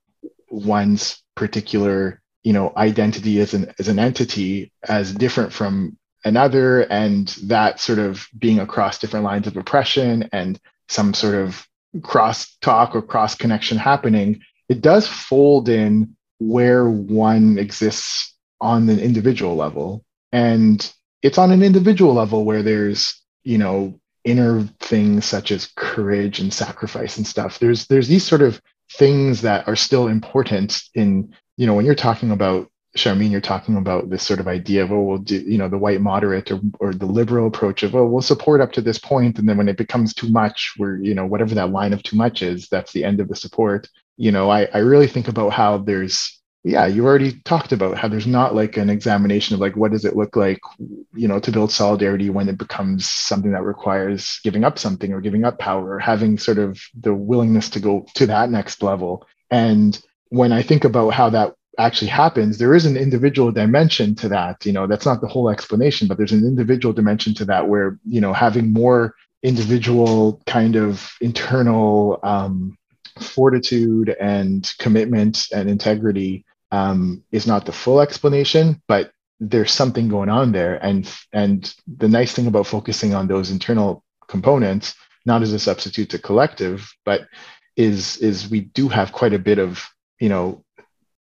one's 0.51 1.23
particular 1.37 2.22
you 2.43 2.53
know 2.53 2.73
identity 2.77 3.41
as 3.41 3.55
an 3.55 3.73
as 3.79 3.89
an 3.89 3.99
entity 3.99 4.73
as 4.89 5.15
different 5.15 5.53
from 5.53 5.97
another 6.25 6.83
and 6.83 7.29
that 7.45 7.81
sort 7.81 7.99
of 7.99 8.27
being 8.39 8.61
across 8.61 8.99
different 8.99 9.25
lines 9.25 9.47
of 9.47 9.57
oppression 9.57 10.29
and 10.33 10.61
some 10.89 11.15
sort 11.15 11.35
of 11.35 11.67
cross 12.03 12.57
talk 12.61 12.95
or 12.95 13.03
cross 13.03 13.35
connection 13.35 13.77
happening 13.77 14.41
it 14.69 14.81
does 14.81 15.07
fold 15.07 15.69
in 15.69 16.17
where 16.39 16.89
one 16.89 17.59
exists 17.59 18.35
on 18.61 18.89
an 18.89 18.99
individual 18.99 19.57
level. 19.57 20.05
And 20.33 20.91
it's 21.21 21.39
on 21.39 21.51
an 21.51 21.63
individual 21.63 22.15
level 22.15 22.45
where 22.45 22.63
there's 22.63 23.21
you 23.45 23.59
know 23.59 24.01
inner 24.25 24.63
things 24.81 25.25
such 25.25 25.51
as 25.51 25.71
courage 25.77 26.39
and 26.39 26.55
sacrifice 26.55 27.17
and 27.17 27.27
stuff. 27.27 27.59
There's 27.59 27.87
there's 27.87 28.09
these 28.09 28.25
sort 28.25 28.43
of 28.43 28.61
things 28.93 29.43
that 29.43 29.67
are 29.69 29.77
still 29.77 30.09
important 30.09 30.81
in 30.95 31.35
you 31.57 31.67
know 31.67 31.75
when 31.75 31.85
you're 31.85 31.95
talking 31.95 32.31
about 32.31 32.69
Sharmeen, 32.97 33.31
you're 33.31 33.41
talking 33.41 33.77
about 33.77 34.11
this 34.11 34.23
sort 34.23 34.41
of 34.41 34.49
idea 34.49 34.85
of, 34.85 34.93
oh, 34.93 35.03
we'll 35.03 35.19
do, 35.19 35.41
you 35.41 35.57
know, 35.57 35.69
the 35.69 35.79
white 35.79 36.01
moderate 36.01 36.51
or, 36.51 36.61
or 36.79 36.93
the 36.93 37.07
liberal 37.07 37.47
approach 37.47 37.83
of, 37.83 37.95
oh, 37.95 38.07
we'll 38.07 38.21
support 38.21 38.61
up 38.61 38.73
to 38.73 38.83
this 38.83 38.99
point, 38.99 39.39
And 39.39 39.49
then 39.49 39.57
when 39.57 39.69
it 39.69 39.79
becomes 39.79 40.13
too 40.13 40.29
much, 40.29 40.75
we're, 40.79 41.01
you 41.01 41.15
know, 41.15 41.25
whatever 41.25 41.55
that 41.55 41.71
line 41.71 41.95
of 41.95 42.03
too 42.03 42.17
much 42.17 42.43
is, 42.43 42.69
that's 42.69 42.93
the 42.93 43.05
end 43.05 43.21
of 43.21 43.29
the 43.29 43.37
support. 43.37 43.89
You 44.19 44.31
know, 44.31 44.51
I, 44.51 44.65
I 44.75 44.79
really 44.79 45.07
think 45.07 45.29
about 45.29 45.55
how 45.55 45.79
there's, 45.79 46.39
yeah, 46.65 46.87
you 46.87 47.07
already 47.07 47.41
talked 47.47 47.73
about 47.73 47.97
how 47.97 48.09
there's 48.09 48.27
not 48.27 48.55
like 48.55 48.77
an 48.77 48.91
examination 48.91 49.55
of 49.55 49.61
like, 49.61 49.75
what 49.75 49.93
does 49.93 50.05
it 50.05 50.15
look 50.15 50.37
like, 50.37 50.61
you 51.15 51.29
know, 51.29 51.41
to 51.41 51.51
build 51.51 51.73
solidarity 51.73 52.29
when 52.29 52.51
it 52.51 52.59
becomes 52.59 53.09
something 53.09 53.53
that 53.53 53.65
requires 53.65 54.39
giving 54.45 54.65
up 54.65 54.79
something 54.79 55.15
or 55.15 55.23
giving 55.23 55.45
up 55.45 55.59
power 55.59 55.95
or 55.95 55.99
having 55.99 56.37
sort 56.37 56.59
of 56.59 56.79
the 56.95 57.15
willingness 57.15 57.71
to 57.71 57.81
go 57.81 58.05
to 58.17 58.27
that 58.27 58.51
next 58.51 58.83
level. 58.83 59.27
And 59.51 59.99
when 60.33 60.53
I 60.53 60.63
think 60.63 60.85
about 60.85 61.11
how 61.11 61.31
that 61.31 61.55
actually 61.79 62.09
happens 62.09 62.59
there 62.59 62.75
is 62.75 62.85
an 62.85 62.97
individual 62.97 63.51
dimension 63.51 64.15
to 64.15 64.29
that 64.29 64.65
you 64.67 64.73
know 64.73 64.87
that's 64.87 65.07
not 65.07 65.21
the 65.23 65.27
whole 65.27 65.49
explanation 65.49 66.07
but 66.07 66.19
there's 66.19 66.33
an 66.33 66.45
individual 66.45 66.93
dimension 66.93 67.33
to 67.33 67.47
that 67.47 67.67
where 67.67 67.99
you 68.05 68.21
know 68.21 68.33
having 68.33 68.73
more 68.73 69.15
individual 69.43 70.41
kind 70.47 70.77
of 70.77 71.11
internal 71.23 72.21
um, 72.23 72.77
fortitude 73.19 74.15
and 74.21 74.75
commitment 74.79 75.47
and 75.55 75.71
integrity 75.71 76.45
um, 76.73 77.25
is 77.33 77.47
not 77.47 77.65
the 77.65 77.73
full 77.73 78.03
explanation 78.03 78.83
but 78.87 79.13
there's 79.43 79.73
something 79.73 80.09
going 80.09 80.29
on 80.29 80.53
there. 80.53 80.77
And 80.85 81.13
and 81.33 81.75
the 81.99 82.09
nice 82.09 82.33
thing 82.33 82.47
about 82.47 82.67
focusing 82.67 83.13
on 83.13 83.27
those 83.27 83.51
internal 83.51 84.05
components 84.29 84.95
not 85.27 85.43
as 85.43 85.53
a 85.53 85.59
substitute 85.59 86.11
to 86.11 86.19
collective 86.19 86.91
but 87.05 87.23
is 87.77 88.17
is 88.19 88.49
we 88.49 88.61
do 88.61 88.89
have 88.89 89.13
quite 89.13 89.35
a 89.35 89.39
bit 89.39 89.59
of 89.59 89.85
you 90.23 90.29
know 90.29 90.63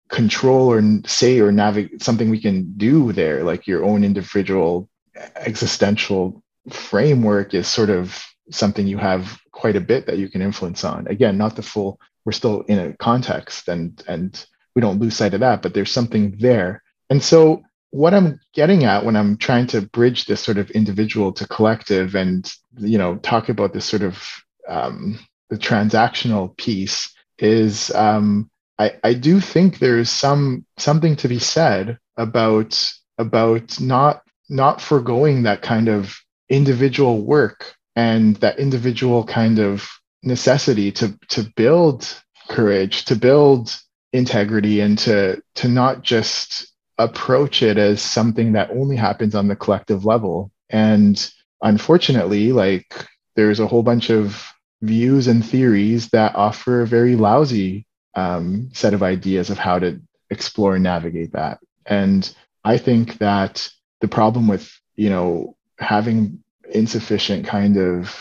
control 0.08 0.72
or 0.72 0.82
say 1.06 1.38
or 1.38 1.52
navigate 1.52 2.02
something 2.02 2.30
we 2.30 2.40
can 2.40 2.72
do 2.76 3.12
there 3.12 3.44
like 3.44 3.68
your 3.68 3.84
own 3.84 4.02
individual 4.02 4.88
existential 5.36 6.42
framework 6.70 7.54
is 7.54 7.68
sort 7.68 7.90
of 7.90 8.20
something 8.50 8.86
you 8.88 8.98
have 8.98 9.38
quite 9.52 9.76
a 9.76 9.80
bit 9.80 10.06
that 10.06 10.18
you 10.18 10.28
can 10.28 10.42
influence 10.42 10.82
on. 10.82 11.06
Again 11.06 11.38
not 11.38 11.54
the 11.54 11.62
full 11.62 12.00
we're 12.24 12.32
still 12.32 12.62
in 12.62 12.78
a 12.78 12.96
context 12.96 13.68
and 13.68 14.02
and 14.08 14.46
we 14.74 14.82
don't 14.82 14.98
lose 14.98 15.16
sight 15.16 15.34
of 15.34 15.40
that 15.40 15.62
but 15.62 15.74
there's 15.74 15.92
something 15.92 16.36
there. 16.38 16.82
And 17.08 17.22
so 17.22 17.62
what 17.90 18.12
i'm 18.12 18.38
getting 18.52 18.84
at 18.84 19.02
when 19.02 19.16
i'm 19.16 19.38
trying 19.38 19.66
to 19.66 19.80
bridge 19.80 20.26
this 20.26 20.42
sort 20.42 20.58
of 20.58 20.70
individual 20.72 21.32
to 21.32 21.46
collective 21.46 22.14
and 22.14 22.52
you 22.76 22.98
know 22.98 23.16
talk 23.16 23.48
about 23.48 23.72
this 23.72 23.86
sort 23.86 24.02
of 24.02 24.22
um, 24.68 25.18
the 25.48 25.56
transactional 25.56 26.54
piece 26.58 27.10
is 27.38 27.90
um, 27.94 28.50
I, 28.78 28.92
I 29.02 29.14
do 29.14 29.40
think 29.40 29.78
there's 29.78 30.10
some 30.10 30.64
something 30.76 31.16
to 31.16 31.28
be 31.28 31.38
said 31.38 31.98
about 32.16 32.92
about 33.18 33.80
not 33.80 34.22
not 34.48 34.80
foregoing 34.80 35.42
that 35.42 35.62
kind 35.62 35.88
of 35.88 36.16
individual 36.48 37.22
work 37.22 37.74
and 37.96 38.36
that 38.36 38.58
individual 38.58 39.24
kind 39.24 39.58
of 39.58 39.88
necessity 40.22 40.92
to 40.92 41.18
to 41.30 41.42
build 41.56 42.22
courage, 42.48 43.04
to 43.06 43.16
build 43.16 43.76
integrity, 44.12 44.80
and 44.80 44.98
to 44.98 45.42
to 45.56 45.68
not 45.68 46.02
just 46.02 46.68
approach 46.98 47.62
it 47.62 47.78
as 47.78 48.02
something 48.02 48.52
that 48.52 48.70
only 48.70 48.96
happens 48.96 49.34
on 49.34 49.48
the 49.48 49.56
collective 49.56 50.04
level. 50.04 50.50
And 50.70 51.30
unfortunately, 51.62 52.52
like 52.52 53.06
there's 53.36 53.60
a 53.60 53.66
whole 53.66 53.82
bunch 53.82 54.10
of 54.10 54.44
views 54.82 55.26
and 55.26 55.44
theories 55.44 56.08
that 56.10 56.34
offer 56.36 56.82
a 56.82 56.86
very 56.86 57.16
lousy 57.16 57.86
um, 58.18 58.70
set 58.72 58.94
of 58.94 59.02
ideas 59.02 59.50
of 59.50 59.58
how 59.58 59.78
to 59.78 60.00
explore 60.30 60.74
and 60.74 60.84
navigate 60.84 61.32
that. 61.32 61.58
And 61.86 62.28
I 62.64 62.78
think 62.78 63.18
that 63.18 63.70
the 64.00 64.08
problem 64.08 64.48
with, 64.48 64.70
you 64.96 65.10
know, 65.10 65.56
having 65.78 66.42
insufficient 66.72 67.46
kind 67.46 67.76
of 67.76 68.14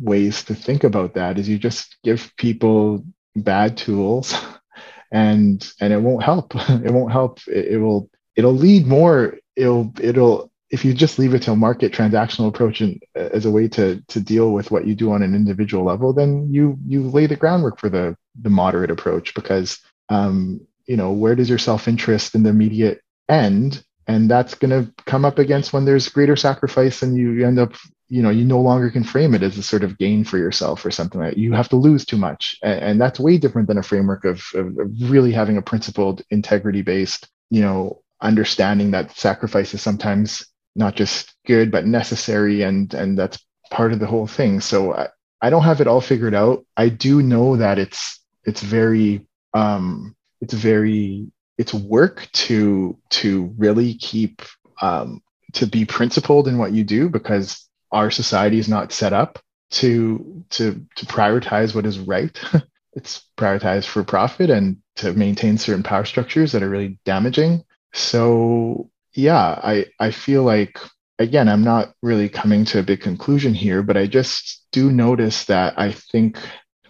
ways 0.00 0.42
to 0.44 0.54
think 0.54 0.82
about 0.82 1.14
that 1.14 1.38
is 1.38 1.48
you 1.48 1.58
just 1.58 1.96
give 2.02 2.32
people 2.36 3.04
bad 3.36 3.76
tools 3.76 4.34
and 5.12 5.72
and 5.80 5.92
it 5.92 6.00
won't 6.00 6.22
help. 6.22 6.54
It 6.68 6.92
won't 6.92 7.12
help. 7.12 7.40
It, 7.46 7.74
it 7.74 7.78
will 7.78 8.10
it'll 8.34 8.54
lead 8.66 8.86
more. 8.86 9.38
It'll 9.56 9.92
it'll 10.00 10.50
if 10.70 10.84
you 10.84 10.94
just 10.94 11.18
leave 11.18 11.34
it 11.34 11.42
to 11.42 11.52
a 11.52 11.56
market 11.56 11.92
transactional 11.92 12.48
approach 12.48 12.82
uh, 12.82 12.96
as 13.14 13.44
a 13.44 13.50
way 13.50 13.68
to 13.68 14.02
to 14.08 14.20
deal 14.20 14.52
with 14.52 14.70
what 14.70 14.86
you 14.86 14.94
do 14.94 15.12
on 15.12 15.22
an 15.22 15.34
individual 15.34 15.84
level, 15.84 16.12
then 16.12 16.48
you 16.52 16.78
you 16.86 17.02
lay 17.02 17.26
the 17.26 17.36
groundwork 17.36 17.78
for 17.78 17.88
the 17.88 18.16
the 18.40 18.50
moderate 18.50 18.90
approach 18.90 19.34
because 19.34 19.80
um, 20.08 20.60
you 20.86 20.96
know 20.96 21.12
where 21.12 21.34
does 21.34 21.48
your 21.48 21.58
self 21.58 21.88
interest 21.88 22.34
in 22.34 22.42
the 22.42 22.50
immediate 22.50 23.02
end, 23.28 23.84
and 24.06 24.30
that's 24.30 24.54
going 24.54 24.70
to 24.70 24.92
come 25.04 25.24
up 25.24 25.38
against 25.38 25.72
when 25.72 25.84
there's 25.84 26.08
greater 26.08 26.36
sacrifice 26.36 27.02
and 27.02 27.16
you 27.16 27.46
end 27.46 27.58
up 27.58 27.74
you 28.08 28.22
know 28.22 28.30
you 28.30 28.44
no 28.44 28.60
longer 28.60 28.90
can 28.90 29.04
frame 29.04 29.34
it 29.34 29.42
as 29.42 29.56
a 29.56 29.62
sort 29.62 29.84
of 29.84 29.98
gain 29.98 30.24
for 30.24 30.38
yourself 30.38 30.84
or 30.84 30.90
something 30.90 31.20
like 31.20 31.34
that. 31.34 31.38
you 31.38 31.52
have 31.52 31.68
to 31.70 31.76
lose 31.76 32.04
too 32.04 32.18
much 32.18 32.56
and, 32.62 32.80
and 32.80 33.00
that's 33.00 33.18
way 33.18 33.38
different 33.38 33.66
than 33.66 33.78
a 33.78 33.82
framework 33.82 34.26
of, 34.26 34.44
of, 34.54 34.78
of 34.78 34.90
really 35.10 35.32
having 35.32 35.56
a 35.56 35.62
principled 35.62 36.20
integrity 36.30 36.82
based 36.82 37.28
you 37.50 37.62
know 37.62 38.02
understanding 38.20 38.90
that 38.90 39.16
sacrifice 39.16 39.72
is 39.72 39.82
sometimes 39.82 40.46
not 40.74 40.96
just 40.96 41.34
good 41.46 41.70
but 41.70 41.86
necessary 41.86 42.62
and 42.62 42.94
and 42.94 43.18
that's 43.18 43.38
part 43.70 43.92
of 43.92 43.98
the 43.98 44.06
whole 44.06 44.26
thing. 44.26 44.60
So 44.60 44.94
I, 44.94 45.08
I 45.40 45.50
don't 45.50 45.64
have 45.64 45.80
it 45.80 45.86
all 45.86 46.00
figured 46.00 46.34
out. 46.34 46.64
I 46.76 46.88
do 46.88 47.22
know 47.22 47.56
that 47.56 47.78
it's 47.78 48.20
it's 48.44 48.62
very 48.62 49.26
um 49.52 50.14
it's 50.40 50.54
very 50.54 51.30
it's 51.58 51.74
work 51.74 52.28
to 52.32 52.98
to 53.10 53.54
really 53.56 53.94
keep 53.94 54.42
um 54.80 55.22
to 55.54 55.66
be 55.66 55.84
principled 55.84 56.48
in 56.48 56.58
what 56.58 56.72
you 56.72 56.84
do 56.84 57.08
because 57.08 57.68
our 57.92 58.10
society 58.10 58.58
is 58.58 58.68
not 58.68 58.92
set 58.92 59.12
up 59.12 59.38
to 59.70 60.44
to 60.50 60.84
to 60.96 61.06
prioritize 61.06 61.74
what 61.74 61.86
is 61.86 61.98
right. 61.98 62.38
It's 62.96 63.24
prioritized 63.36 63.86
for 63.86 64.04
profit 64.04 64.50
and 64.50 64.76
to 64.96 65.12
maintain 65.14 65.58
certain 65.58 65.82
power 65.82 66.04
structures 66.04 66.52
that 66.52 66.62
are 66.62 66.68
really 66.70 67.00
damaging. 67.04 67.64
So 67.92 68.88
yeah, 69.14 69.60
I, 69.62 69.86
I 69.98 70.10
feel 70.10 70.42
like, 70.42 70.78
again, 71.18 71.48
I'm 71.48 71.64
not 71.64 71.94
really 72.02 72.28
coming 72.28 72.64
to 72.66 72.80
a 72.80 72.82
big 72.82 73.00
conclusion 73.00 73.54
here, 73.54 73.82
but 73.82 73.96
I 73.96 74.06
just 74.06 74.66
do 74.72 74.90
notice 74.90 75.44
that 75.46 75.78
I 75.78 75.92
think 75.92 76.38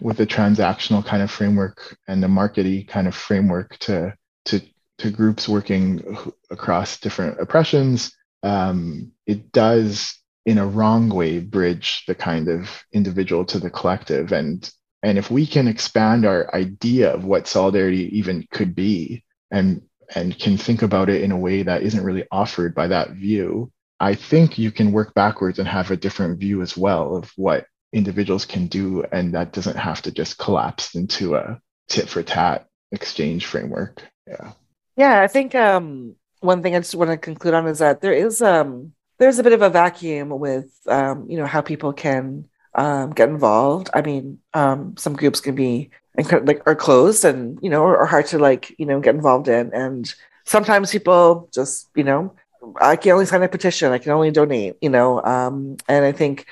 with 0.01 0.17
the 0.17 0.27
transactional 0.27 1.05
kind 1.05 1.23
of 1.23 1.31
framework 1.31 1.97
and 2.07 2.21
the 2.21 2.27
markety 2.27 2.87
kind 2.87 3.07
of 3.07 3.15
framework 3.15 3.77
to, 3.79 4.13
to, 4.45 4.61
to 4.97 5.11
groups 5.11 5.47
working 5.47 6.03
across 6.49 6.99
different 6.99 7.39
oppressions, 7.39 8.15
um, 8.43 9.11
it 9.25 9.51
does 9.51 10.19
in 10.45 10.57
a 10.57 10.67
wrong 10.67 11.09
way 11.09 11.39
bridge 11.39 12.03
the 12.07 12.15
kind 12.15 12.47
of 12.47 12.83
individual 12.93 13.45
to 13.45 13.59
the 13.59 13.69
collective. 13.69 14.31
And 14.31 14.69
and 15.03 15.19
if 15.19 15.29
we 15.29 15.45
can 15.45 15.67
expand 15.67 16.25
our 16.25 16.53
idea 16.55 17.13
of 17.13 17.25
what 17.25 17.47
solidarity 17.47 18.17
even 18.17 18.47
could 18.51 18.73
be 18.73 19.23
and 19.51 19.83
and 20.13 20.37
can 20.37 20.57
think 20.57 20.81
about 20.81 21.09
it 21.09 21.21
in 21.21 21.31
a 21.31 21.37
way 21.37 21.63
that 21.63 21.83
isn't 21.83 22.03
really 22.03 22.25
offered 22.31 22.75
by 22.75 22.87
that 22.87 23.11
view, 23.11 23.71
I 23.99 24.15
think 24.15 24.57
you 24.57 24.71
can 24.71 24.91
work 24.91 25.13
backwards 25.13 25.59
and 25.59 25.67
have 25.67 25.91
a 25.91 25.97
different 25.97 26.39
view 26.39 26.61
as 26.61 26.75
well 26.77 27.15
of 27.15 27.31
what 27.35 27.65
individuals 27.93 28.45
can 28.45 28.67
do. 28.67 29.03
And 29.11 29.33
that 29.33 29.53
doesn't 29.53 29.77
have 29.77 30.01
to 30.03 30.11
just 30.11 30.37
collapse 30.37 30.95
into 30.95 31.35
a 31.35 31.59
tit 31.87 32.09
for 32.09 32.21
tat 32.23 32.67
exchange 32.91 33.45
framework. 33.45 34.03
Yeah. 34.27 34.51
Yeah. 34.97 35.21
I 35.21 35.27
think 35.27 35.55
um, 35.55 36.15
one 36.39 36.61
thing 36.61 36.75
I 36.75 36.79
just 36.79 36.95
want 36.95 37.11
to 37.11 37.17
conclude 37.17 37.53
on 37.53 37.67
is 37.67 37.79
that 37.79 38.01
there 38.01 38.13
is 38.13 38.41
um, 38.41 38.93
there's 39.17 39.39
a 39.39 39.43
bit 39.43 39.53
of 39.53 39.61
a 39.61 39.69
vacuum 39.69 40.29
with 40.29 40.71
um, 40.87 41.27
you 41.29 41.37
know 41.37 41.45
how 41.45 41.61
people 41.61 41.93
can 41.93 42.45
um, 42.73 43.11
get 43.11 43.29
involved. 43.29 43.89
I 43.93 44.01
mean, 44.01 44.39
um, 44.53 44.95
some 44.97 45.15
groups 45.15 45.39
can 45.39 45.55
be 45.55 45.91
and 46.17 46.47
like 46.47 46.61
are 46.65 46.75
closed 46.75 47.25
and 47.25 47.59
you 47.61 47.69
know 47.69 47.83
are 47.83 48.05
hard 48.05 48.25
to 48.25 48.39
like 48.39 48.73
you 48.77 48.85
know 48.85 48.99
get 48.99 49.15
involved 49.15 49.47
in 49.47 49.71
and 49.73 50.13
sometimes 50.45 50.91
people 50.91 51.49
just 51.53 51.89
you 51.95 52.03
know 52.03 52.33
i 52.81 52.95
can 52.95 53.11
only 53.11 53.25
sign 53.25 53.43
a 53.43 53.47
petition 53.47 53.91
i 53.91 53.97
can 53.97 54.11
only 54.11 54.31
donate 54.31 54.75
you 54.81 54.89
know 54.89 55.21
um, 55.23 55.77
and 55.87 56.05
i 56.05 56.11
think 56.11 56.45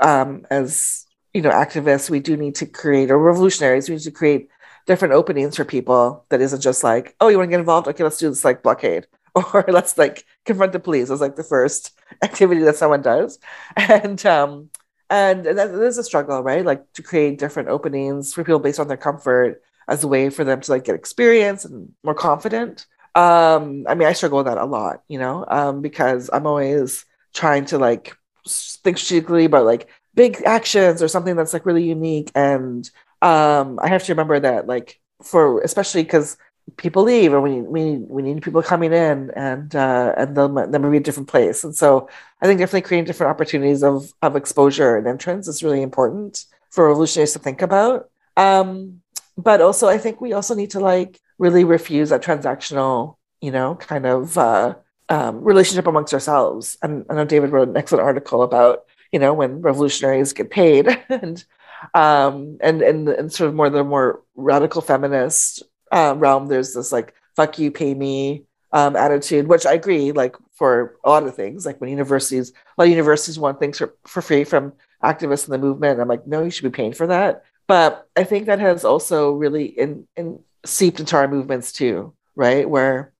um, 0.00 0.46
as 0.50 1.06
you 1.32 1.42
know 1.42 1.50
activists 1.50 2.10
we 2.10 2.20
do 2.20 2.36
need 2.36 2.54
to 2.54 2.66
create 2.66 3.10
or 3.10 3.18
revolutionaries 3.18 3.88
we 3.88 3.94
need 3.94 4.02
to 4.02 4.10
create 4.10 4.48
different 4.86 5.14
openings 5.14 5.56
for 5.56 5.64
people 5.64 6.24
that 6.30 6.40
isn't 6.40 6.62
just 6.62 6.82
like, 6.82 7.14
oh, 7.20 7.28
you 7.28 7.36
want 7.36 7.48
to 7.48 7.50
get 7.50 7.60
involved? 7.60 7.88
Okay, 7.88 8.04
let's 8.04 8.18
do 8.18 8.28
this 8.28 8.44
like 8.44 8.62
blockade. 8.62 9.06
Or 9.52 9.66
let's 9.68 9.98
like 9.98 10.24
confront 10.46 10.72
the 10.72 10.80
police 10.80 11.10
as 11.10 11.20
like 11.20 11.36
the 11.36 11.44
first 11.44 11.92
activity 12.24 12.62
that 12.62 12.76
someone 12.76 13.02
does. 13.02 13.38
And 13.76 14.24
um 14.24 14.70
and 15.10 15.44
that 15.44 15.70
is 15.70 15.98
a 15.98 16.04
struggle, 16.04 16.42
right? 16.42 16.64
Like 16.64 16.92
to 16.94 17.02
create 17.02 17.38
different 17.38 17.68
openings 17.68 18.34
for 18.34 18.44
people 18.44 18.58
based 18.58 18.80
on 18.80 18.88
their 18.88 18.96
comfort 18.96 19.62
as 19.88 20.02
a 20.02 20.08
way 20.08 20.30
for 20.30 20.44
them 20.44 20.60
to 20.60 20.70
like 20.70 20.84
get 20.84 20.94
experience 20.94 21.64
and 21.64 21.92
more 22.02 22.14
confident. 22.14 22.86
Um, 23.14 23.86
I 23.88 23.94
mean, 23.94 24.08
I 24.08 24.12
struggle 24.12 24.38
with 24.38 24.46
that 24.46 24.58
a 24.58 24.64
lot, 24.64 25.02
you 25.08 25.18
know, 25.18 25.44
um, 25.48 25.80
because 25.80 26.28
I'm 26.32 26.46
always 26.46 27.04
trying 27.32 27.64
to 27.66 27.78
like 27.78 28.14
think 28.46 28.98
strategically 28.98 29.44
about 29.46 29.64
like 29.64 29.88
big 30.14 30.42
actions 30.44 31.02
or 31.02 31.08
something 31.08 31.36
that's 31.36 31.52
like 31.52 31.66
really 31.66 31.84
unique. 31.84 32.30
And 32.34 32.88
um, 33.22 33.78
I 33.82 33.88
have 33.88 34.04
to 34.04 34.12
remember 34.12 34.40
that 34.40 34.66
like 34.66 35.00
for 35.22 35.60
especially 35.62 36.02
because 36.02 36.36
people 36.76 37.02
leave 37.04 37.32
or 37.32 37.40
we 37.40 37.50
need, 37.50 37.62
we 37.62 37.84
need, 37.84 38.08
we 38.08 38.22
need 38.22 38.42
people 38.42 38.62
coming 38.62 38.92
in 38.92 39.30
and 39.30 39.74
uh, 39.74 40.14
and 40.16 40.36
then 40.36 40.82
maybe 40.82 40.96
a 40.96 41.00
different 41.00 41.28
place. 41.28 41.64
And 41.64 41.74
so 41.74 42.08
I 42.40 42.46
think 42.46 42.58
definitely 42.58 42.82
creating 42.82 43.06
different 43.06 43.30
opportunities 43.30 43.82
of 43.82 44.12
of 44.22 44.36
exposure 44.36 44.96
and 44.96 45.06
entrance 45.06 45.48
is 45.48 45.62
really 45.62 45.82
important 45.82 46.44
for 46.70 46.88
revolutionaries 46.88 47.32
to 47.32 47.38
think 47.38 47.62
about. 47.62 48.10
Um, 48.36 49.00
but 49.38 49.60
also 49.60 49.88
I 49.88 49.98
think 49.98 50.20
we 50.20 50.32
also 50.32 50.54
need 50.54 50.70
to 50.72 50.80
like 50.80 51.20
really 51.38 51.64
refuse 51.64 52.10
that 52.10 52.22
transactional, 52.22 53.16
you 53.40 53.50
know, 53.50 53.76
kind 53.76 54.06
of 54.06 54.36
uh, 54.36 54.74
um, 55.08 55.42
relationship 55.42 55.86
amongst 55.86 56.14
ourselves. 56.14 56.76
And 56.82 57.06
I 57.08 57.14
know 57.14 57.24
David 57.24 57.50
wrote 57.50 57.68
an 57.68 57.76
excellent 57.76 58.04
article 58.04 58.42
about, 58.42 58.84
you 59.12 59.18
know, 59.18 59.34
when 59.34 59.62
revolutionaries 59.62 60.32
get 60.32 60.50
paid 60.50 60.88
and 61.08 61.44
um, 61.94 62.58
and 62.60 62.82
and 62.82 63.08
and 63.08 63.32
sort 63.32 63.48
of 63.48 63.54
more 63.54 63.70
the 63.70 63.84
more 63.84 64.22
radical 64.34 64.82
feminist 64.82 65.62
uh, 65.96 66.14
realm. 66.14 66.46
There's 66.46 66.74
this 66.74 66.92
like 66.92 67.14
"fuck 67.34 67.58
you, 67.58 67.70
pay 67.70 67.94
me" 67.94 68.44
um, 68.72 68.96
attitude, 68.96 69.48
which 69.48 69.66
I 69.66 69.72
agree. 69.72 70.12
Like 70.12 70.36
for 70.54 70.96
a 71.04 71.08
lot 71.08 71.26
of 71.26 71.34
things, 71.34 71.64
like 71.64 71.80
when 71.80 71.90
universities, 71.90 72.50
a 72.50 72.54
lot 72.80 72.84
of 72.84 72.90
universities 72.90 73.38
want 73.38 73.58
things 73.58 73.78
for, 73.78 73.94
for 74.06 74.20
free 74.20 74.44
from 74.44 74.72
activists 75.02 75.46
in 75.46 75.52
the 75.52 75.58
movement. 75.58 76.00
I'm 76.00 76.08
like, 76.08 76.26
no, 76.26 76.44
you 76.44 76.50
should 76.50 76.64
be 76.64 76.76
paying 76.76 76.92
for 76.92 77.06
that. 77.06 77.44
But 77.66 78.08
I 78.16 78.24
think 78.24 78.46
that 78.46 78.60
has 78.60 78.84
also 78.84 79.32
really 79.32 79.64
in, 79.64 80.06
in 80.16 80.40
seeped 80.64 81.00
into 81.00 81.16
our 81.16 81.28
movements 81.28 81.72
too, 81.72 82.14
right? 82.34 82.68
Where 82.68 83.12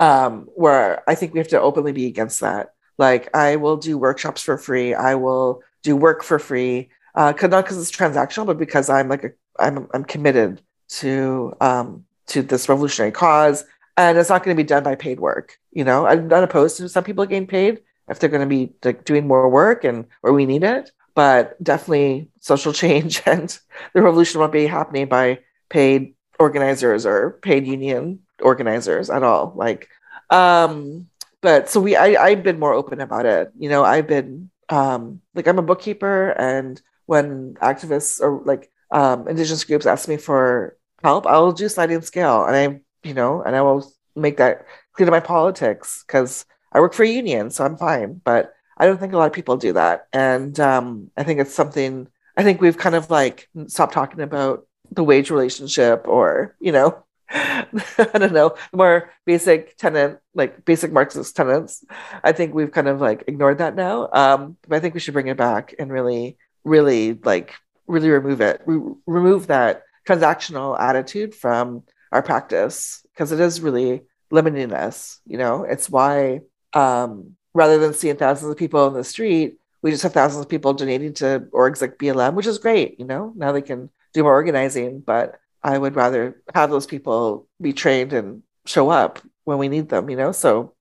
um, 0.00 0.48
where 0.54 1.08
I 1.08 1.14
think 1.14 1.32
we 1.32 1.38
have 1.38 1.48
to 1.48 1.60
openly 1.60 1.92
be 1.92 2.06
against 2.06 2.40
that. 2.40 2.74
Like 2.98 3.34
I 3.34 3.56
will 3.56 3.76
do 3.76 3.98
workshops 3.98 4.42
for 4.42 4.58
free. 4.58 4.94
I 4.94 5.14
will 5.14 5.62
do 5.82 5.96
work 5.96 6.22
for 6.22 6.38
free. 6.38 6.90
Uh, 7.14 7.32
not 7.42 7.64
because 7.64 7.78
it's 7.78 7.96
transactional, 7.96 8.46
but 8.46 8.58
because 8.58 8.90
I'm 8.90 9.08
like 9.08 9.24
a, 9.24 9.30
I'm 9.58 9.88
I'm 9.94 10.04
committed 10.04 10.60
to 11.00 11.56
um, 11.60 12.04
to 12.28 12.42
this 12.42 12.68
revolutionary 12.68 13.12
cause, 13.12 13.64
and 13.96 14.18
it's 14.18 14.28
not 14.28 14.42
going 14.42 14.56
to 14.56 14.62
be 14.62 14.66
done 14.66 14.82
by 14.82 14.94
paid 14.94 15.20
work. 15.20 15.58
You 15.72 15.84
know, 15.84 16.06
I'm 16.06 16.28
not 16.28 16.44
opposed 16.44 16.76
to 16.78 16.88
some 16.88 17.04
people 17.04 17.26
getting 17.26 17.46
paid 17.46 17.80
if 18.08 18.18
they're 18.18 18.30
going 18.30 18.40
to 18.40 18.46
be 18.46 18.72
like 18.84 19.04
doing 19.04 19.26
more 19.26 19.48
work 19.48 19.84
and 19.84 20.06
or 20.22 20.32
we 20.32 20.46
need 20.46 20.64
it. 20.64 20.90
But 21.14 21.62
definitely, 21.62 22.30
social 22.40 22.72
change 22.82 23.22
and 23.26 23.56
the 23.92 24.02
revolution 24.02 24.40
won't 24.40 24.52
be 24.52 24.66
happening 24.66 25.08
by 25.08 25.40
paid 25.68 26.14
organizers 26.38 27.06
or 27.06 27.38
paid 27.42 27.66
union 27.66 28.20
organizers 28.40 29.10
at 29.10 29.22
all. 29.22 29.52
Like, 29.54 29.88
um, 30.30 31.06
but 31.40 31.68
so 31.68 31.80
we, 31.80 31.94
I, 31.94 32.22
I've 32.22 32.42
been 32.42 32.58
more 32.58 32.72
open 32.72 33.00
about 33.00 33.26
it. 33.26 33.52
You 33.58 33.68
know, 33.68 33.84
I've 33.84 34.06
been 34.06 34.50
um, 34.68 35.20
like 35.34 35.46
I'm 35.46 35.58
a 35.58 35.62
bookkeeper, 35.62 36.30
and 36.30 36.80
when 37.06 37.54
activists 37.54 38.20
or 38.20 38.42
like 38.44 38.70
um, 38.90 39.28
indigenous 39.28 39.64
groups 39.64 39.86
ask 39.86 40.08
me 40.08 40.16
for 40.16 40.76
help, 41.02 41.26
I'll 41.26 41.52
do 41.52 41.68
sliding 41.68 42.02
scale, 42.02 42.44
and 42.44 42.56
I, 42.56 42.80
you 43.06 43.14
know, 43.14 43.42
and 43.42 43.54
I 43.56 43.62
will 43.62 43.90
make 44.16 44.36
that 44.38 44.66
clear 44.94 45.06
to 45.06 45.12
my 45.12 45.20
politics 45.20 46.04
because 46.06 46.44
I 46.72 46.80
work 46.80 46.94
for 46.94 47.04
a 47.04 47.08
union, 47.08 47.50
so 47.50 47.64
I'm 47.64 47.76
fine. 47.76 48.20
But 48.24 48.54
I 48.76 48.86
don't 48.86 48.98
think 48.98 49.12
a 49.12 49.16
lot 49.18 49.26
of 49.26 49.32
people 49.32 49.56
do 49.56 49.72
that, 49.74 50.06
and 50.12 50.58
um, 50.60 51.10
I 51.16 51.24
think 51.24 51.40
it's 51.40 51.54
something. 51.54 52.08
I 52.36 52.42
think 52.42 52.60
we've 52.60 52.78
kind 52.78 52.94
of 52.94 53.10
like 53.10 53.48
stopped 53.66 53.94
talking 53.94 54.20
about 54.20 54.66
the 54.90 55.04
wage 55.04 55.30
relationship, 55.30 56.06
or 56.08 56.56
you 56.60 56.72
know, 56.72 57.04
I 57.30 57.66
don't 58.14 58.32
know, 58.32 58.54
more 58.72 59.10
basic 59.24 59.76
tenant, 59.76 60.18
like 60.34 60.64
basic 60.64 60.92
Marxist 60.92 61.36
tenants. 61.36 61.84
I 62.22 62.32
think 62.32 62.54
we've 62.54 62.72
kind 62.72 62.88
of 62.88 63.00
like 63.00 63.24
ignored 63.26 63.58
that 63.58 63.74
now. 63.76 64.08
Um, 64.12 64.56
but 64.68 64.76
I 64.76 64.80
think 64.80 64.94
we 64.94 65.00
should 65.00 65.14
bring 65.14 65.28
it 65.28 65.36
back 65.36 65.74
and 65.78 65.92
really, 65.92 66.36
really 66.64 67.14
like 67.14 67.54
really 67.86 68.10
remove 68.10 68.40
it, 68.40 68.62
Re- 68.66 68.94
remove 69.06 69.48
that 69.48 69.82
transactional 70.06 70.78
attitude 70.78 71.34
from 71.34 71.82
our 72.12 72.22
practice 72.22 73.04
because 73.12 73.32
it 73.32 73.40
is 73.40 73.60
really 73.60 74.02
limiting 74.30 74.72
us. 74.72 75.20
You 75.26 75.38
know, 75.38 75.64
it's 75.64 75.90
why 75.90 76.40
um, 76.72 77.36
rather 77.54 77.78
than 77.78 77.94
seeing 77.94 78.16
thousands 78.16 78.50
of 78.50 78.56
people 78.56 78.86
in 78.88 78.94
the 78.94 79.04
street, 79.04 79.58
we 79.82 79.90
just 79.90 80.02
have 80.02 80.12
thousands 80.12 80.44
of 80.44 80.48
people 80.48 80.72
donating 80.72 81.14
to 81.14 81.46
orgs 81.52 81.80
like 81.80 81.98
BLM, 81.98 82.34
which 82.34 82.46
is 82.46 82.58
great. 82.58 82.98
You 82.98 83.06
know, 83.06 83.32
now 83.36 83.52
they 83.52 83.62
can 83.62 83.90
do 84.12 84.22
more 84.22 84.32
organizing, 84.32 85.00
but 85.00 85.38
I 85.62 85.76
would 85.78 85.96
rather 85.96 86.40
have 86.54 86.70
those 86.70 86.86
people 86.86 87.48
be 87.60 87.72
trained 87.72 88.12
and 88.12 88.42
show 88.66 88.90
up 88.90 89.20
when 89.44 89.58
we 89.58 89.68
need 89.68 89.88
them, 89.88 90.08
you 90.10 90.16
know? 90.16 90.32
So 90.32 90.74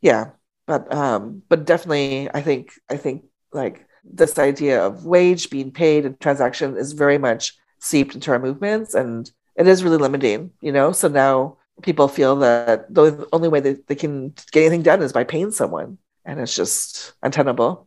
yeah. 0.00 0.30
But 0.66 0.92
um, 0.92 1.42
but 1.48 1.64
definitely 1.64 2.28
I 2.32 2.42
think 2.42 2.72
I 2.90 2.96
think 2.96 3.24
like 3.52 3.86
this 4.04 4.38
idea 4.38 4.84
of 4.84 5.04
wage 5.06 5.48
being 5.50 5.70
paid 5.70 6.04
and 6.04 6.18
transaction 6.18 6.76
is 6.76 6.92
very 6.92 7.18
much 7.18 7.54
seeped 7.86 8.14
into 8.14 8.30
our 8.30 8.38
movements 8.38 8.94
and 8.94 9.30
it 9.56 9.66
is 9.66 9.82
really 9.82 9.96
limiting, 9.96 10.50
you 10.60 10.72
know. 10.72 10.92
So 10.92 11.08
now 11.08 11.56
people 11.82 12.08
feel 12.08 12.36
that 12.36 12.92
the 12.92 13.28
only 13.32 13.48
way 13.48 13.60
that 13.60 13.86
they 13.86 13.94
can 13.94 14.34
get 14.52 14.62
anything 14.62 14.82
done 14.82 15.02
is 15.02 15.12
by 15.12 15.24
paying 15.24 15.50
someone, 15.50 15.98
and 16.24 16.40
it's 16.40 16.54
just 16.54 17.12
untenable. 17.22 17.86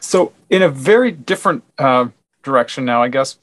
So, 0.00 0.32
in 0.48 0.62
a 0.62 0.68
very 0.68 1.12
different 1.12 1.62
uh, 1.78 2.08
direction 2.42 2.84
now, 2.84 3.02
I 3.02 3.08
guess, 3.08 3.36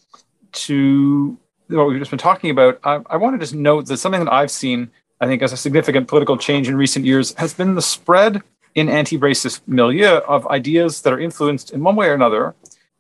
to 0.54 1.38
what 1.68 1.88
we've 1.88 2.00
just 2.00 2.12
been 2.12 2.18
talking 2.18 2.50
about, 2.50 2.80
I, 2.84 3.02
I 3.10 3.18
want 3.18 3.36
to 3.36 3.40
just 3.40 3.54
note 3.54 3.86
that 3.88 3.98
something 3.98 4.24
that 4.24 4.34
I've 4.34 4.52
seen, 4.52 4.90
I 5.22 5.28
think, 5.28 5.42
as 5.42 5.54
a 5.54 5.58
significant 5.58 6.08
political 6.08 6.38
change 6.38 6.68
in 6.68 6.76
recent 6.76 7.06
years 7.06 7.34
has 7.36 7.54
been 7.54 7.76
the 7.76 7.82
spread 7.82 8.42
in 8.74 8.90
anti-racist 8.90 9.62
milieu 9.68 10.18
of 10.28 10.48
ideas 10.48 11.02
that 11.02 11.14
are 11.14 11.20
influenced 11.20 11.72
in 11.72 11.84
one 11.84 11.96
way 11.96 12.08
or 12.08 12.14
another 12.14 12.56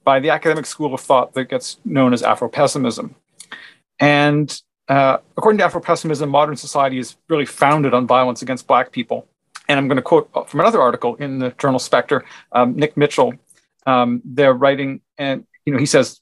by 0.08 0.22
the 0.22 0.30
academic 0.30 0.66
school 0.66 0.94
of 0.94 1.02
thought 1.02 1.34
that 1.34 1.50
gets 1.50 1.68
known 1.84 2.14
as 2.14 2.24
Afro-pessimism. 2.24 3.14
And 4.00 4.48
uh, 4.88 5.18
according 5.36 5.58
to 5.58 5.66
Afro-pessimism, 5.66 6.30
modern 6.30 6.56
society 6.56 6.98
is 6.98 7.18
really 7.28 7.46
founded 7.46 7.94
on 7.94 8.08
violence 8.08 8.42
against 8.42 8.68
Black 8.68 8.94
people. 8.94 9.28
And 9.68 9.78
I'm 9.78 9.90
going 9.90 9.98
to 9.98 10.02
quote 10.02 10.30
from 10.50 10.62
another 10.62 10.80
article 10.80 11.16
in 11.16 11.40
the 11.40 11.50
journal 11.62 11.78
Spectre, 11.78 12.24
um, 12.54 12.78
Nick 12.78 12.96
Mitchell. 12.96 13.34
Um, 13.86 14.22
they're 14.24 14.54
writing, 14.54 15.02
and 15.18 15.46
you 15.66 15.74
know, 15.74 15.80
he 15.86 15.86
says 15.86 16.22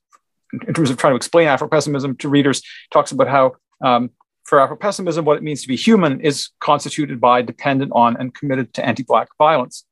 in 0.67 0.73
terms 0.73 0.89
of 0.89 0.97
trying 0.97 1.13
to 1.13 1.17
explain 1.17 1.47
Afro-pessimism 1.47 2.15
to 2.17 2.27
readers, 2.27 2.63
talks 2.89 3.11
about 3.11 3.27
how 3.27 3.43
um, 3.87 4.09
for 4.45 4.59
Afro-pessimism, 4.59 5.25
what 5.25 5.37
it 5.37 5.43
means 5.43 5.61
to 5.61 5.67
be 5.67 5.75
human 5.75 6.21
is 6.21 6.49
constituted 6.59 7.21
by, 7.21 7.43
dependent 7.43 7.91
on, 7.93 8.17
and 8.17 8.33
committed 8.33 8.73
to 8.73 8.83
anti-Black 8.83 9.27
violence. 9.37 9.85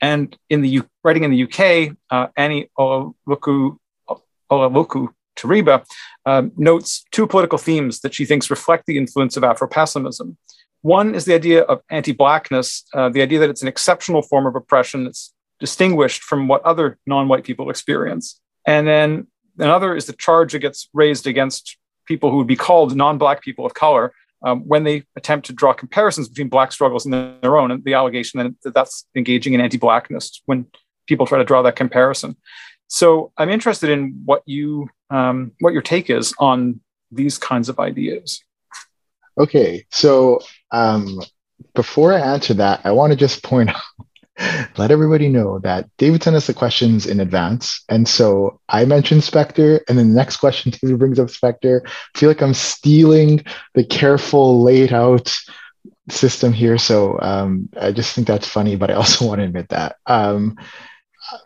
And 0.00 0.36
in 0.50 0.60
the 0.62 0.82
writing 1.02 1.24
in 1.24 1.30
the 1.30 1.42
UK, 1.44 1.96
uh, 2.10 2.28
Annie 2.36 2.70
Olawuku 2.78 3.78
Teriba 5.38 5.84
um, 6.24 6.52
notes 6.56 7.04
two 7.10 7.26
political 7.26 7.58
themes 7.58 8.00
that 8.00 8.14
she 8.14 8.24
thinks 8.24 8.50
reflect 8.50 8.86
the 8.86 8.96
influence 8.96 9.36
of 9.36 9.44
Afro-pessimism. 9.44 10.36
One 10.82 11.14
is 11.14 11.24
the 11.24 11.34
idea 11.34 11.62
of 11.62 11.82
anti-Blackness, 11.90 12.84
uh, 12.94 13.08
the 13.08 13.22
idea 13.22 13.40
that 13.40 13.50
it's 13.50 13.62
an 13.62 13.68
exceptional 13.68 14.22
form 14.22 14.46
of 14.46 14.54
oppression 14.54 15.04
that's 15.04 15.32
distinguished 15.58 16.22
from 16.22 16.48
what 16.48 16.62
other 16.62 16.98
non-white 17.06 17.44
people 17.44 17.70
experience. 17.70 18.40
And 18.66 18.86
then 18.86 19.26
Another 19.58 19.96
is 19.96 20.06
the 20.06 20.12
charge 20.12 20.52
that 20.52 20.58
gets 20.58 20.88
raised 20.92 21.26
against 21.26 21.76
people 22.06 22.30
who 22.30 22.36
would 22.36 22.46
be 22.46 22.56
called 22.56 22.94
non-black 22.94 23.42
people 23.42 23.64
of 23.64 23.74
color 23.74 24.12
um, 24.42 24.60
when 24.60 24.84
they 24.84 25.04
attempt 25.16 25.46
to 25.46 25.52
draw 25.52 25.72
comparisons 25.72 26.28
between 26.28 26.48
black 26.48 26.72
struggles 26.72 27.04
and 27.04 27.14
their 27.42 27.56
own, 27.56 27.70
and 27.70 27.84
the 27.84 27.94
allegation 27.94 28.56
that 28.62 28.74
that's 28.74 29.06
engaging 29.14 29.54
in 29.54 29.60
anti-blackness 29.60 30.42
when 30.46 30.66
people 31.06 31.26
try 31.26 31.38
to 31.38 31.44
draw 31.44 31.62
that 31.62 31.76
comparison. 31.76 32.36
So 32.88 33.32
I'm 33.36 33.48
interested 33.48 33.90
in 33.90 34.22
what 34.24 34.42
you 34.46 34.88
um, 35.10 35.52
what 35.60 35.72
your 35.72 35.82
take 35.82 36.10
is 36.10 36.34
on 36.38 36.80
these 37.10 37.38
kinds 37.38 37.68
of 37.68 37.78
ideas. 37.78 38.42
Okay, 39.38 39.86
so 39.90 40.40
um, 40.72 41.20
before 41.74 42.12
I 42.12 42.20
answer 42.20 42.54
that, 42.54 42.80
I 42.84 42.92
want 42.92 43.12
to 43.12 43.16
just 43.16 43.42
point 43.42 43.70
out 44.00 44.05
let 44.76 44.90
everybody 44.90 45.28
know 45.28 45.58
that 45.60 45.88
David 45.96 46.22
sent 46.22 46.36
us 46.36 46.46
the 46.46 46.54
questions 46.54 47.06
in 47.06 47.20
advance. 47.20 47.82
And 47.88 48.06
so 48.06 48.60
I 48.68 48.84
mentioned 48.84 49.24
Spectre, 49.24 49.80
and 49.88 49.98
then 49.98 50.08
the 50.10 50.14
next 50.14 50.38
question 50.38 50.72
David 50.72 50.98
brings 50.98 51.18
up 51.18 51.30
Spectre. 51.30 51.82
I 51.86 52.18
feel 52.18 52.28
like 52.28 52.42
I'm 52.42 52.54
stealing 52.54 53.44
the 53.74 53.84
careful 53.84 54.62
laid 54.62 54.92
out 54.92 55.36
system 56.10 56.52
here. 56.52 56.78
So 56.78 57.18
um, 57.20 57.68
I 57.80 57.92
just 57.92 58.14
think 58.14 58.26
that's 58.26 58.48
funny, 58.48 58.76
but 58.76 58.90
I 58.90 58.94
also 58.94 59.26
want 59.28 59.40
to 59.40 59.44
admit 59.44 59.70
that. 59.70 59.96
Um, 60.06 60.56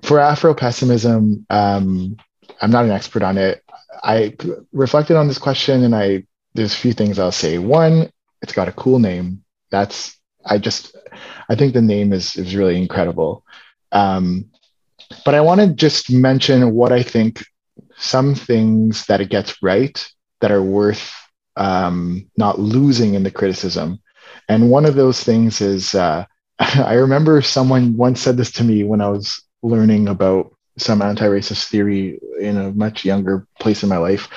for 0.02 0.18
Afro 0.18 0.54
pessimism, 0.54 1.46
um, 1.48 2.16
I'm 2.60 2.70
not 2.70 2.84
an 2.84 2.90
expert 2.90 3.22
on 3.22 3.38
it. 3.38 3.62
I 4.02 4.36
reflected 4.72 5.16
on 5.16 5.28
this 5.28 5.38
question, 5.38 5.84
and 5.84 5.94
I 5.94 6.24
there's 6.54 6.74
a 6.74 6.78
few 6.78 6.92
things 6.92 7.18
I'll 7.18 7.32
say. 7.32 7.58
One, 7.58 8.10
it's 8.42 8.52
got 8.52 8.68
a 8.68 8.72
cool 8.72 8.98
name. 8.98 9.44
That's 9.70 10.18
I 10.44 10.58
just 10.58 10.96
I 11.48 11.54
think 11.54 11.74
the 11.74 11.82
name 11.82 12.12
is 12.12 12.36
is 12.36 12.54
really 12.56 12.76
incredible. 12.80 13.44
Um, 13.92 14.50
but 15.24 15.34
I 15.34 15.40
want 15.40 15.60
to 15.60 15.68
just 15.68 16.10
mention 16.10 16.72
what 16.74 16.92
I 16.92 17.02
think 17.02 17.44
some 17.96 18.34
things 18.34 19.06
that 19.06 19.20
it 19.20 19.30
gets 19.30 19.62
right 19.62 20.06
that 20.40 20.50
are 20.50 20.62
worth 20.62 21.12
um, 21.56 22.30
not 22.36 22.58
losing 22.58 23.14
in 23.14 23.22
the 23.22 23.30
criticism. 23.30 24.00
And 24.48 24.70
one 24.70 24.86
of 24.86 24.94
those 24.94 25.22
things 25.22 25.60
is 25.60 25.94
uh, 25.94 26.24
I 26.58 26.94
remember 26.94 27.42
someone 27.42 27.96
once 27.96 28.20
said 28.20 28.36
this 28.36 28.52
to 28.52 28.64
me 28.64 28.84
when 28.84 29.00
I 29.00 29.08
was 29.08 29.42
learning 29.62 30.08
about 30.08 30.54
some 30.78 31.02
anti-racist 31.02 31.68
theory 31.68 32.18
in 32.40 32.56
a 32.56 32.72
much 32.72 33.04
younger 33.04 33.46
place 33.58 33.82
in 33.82 33.88
my 33.88 33.98
life. 33.98 34.28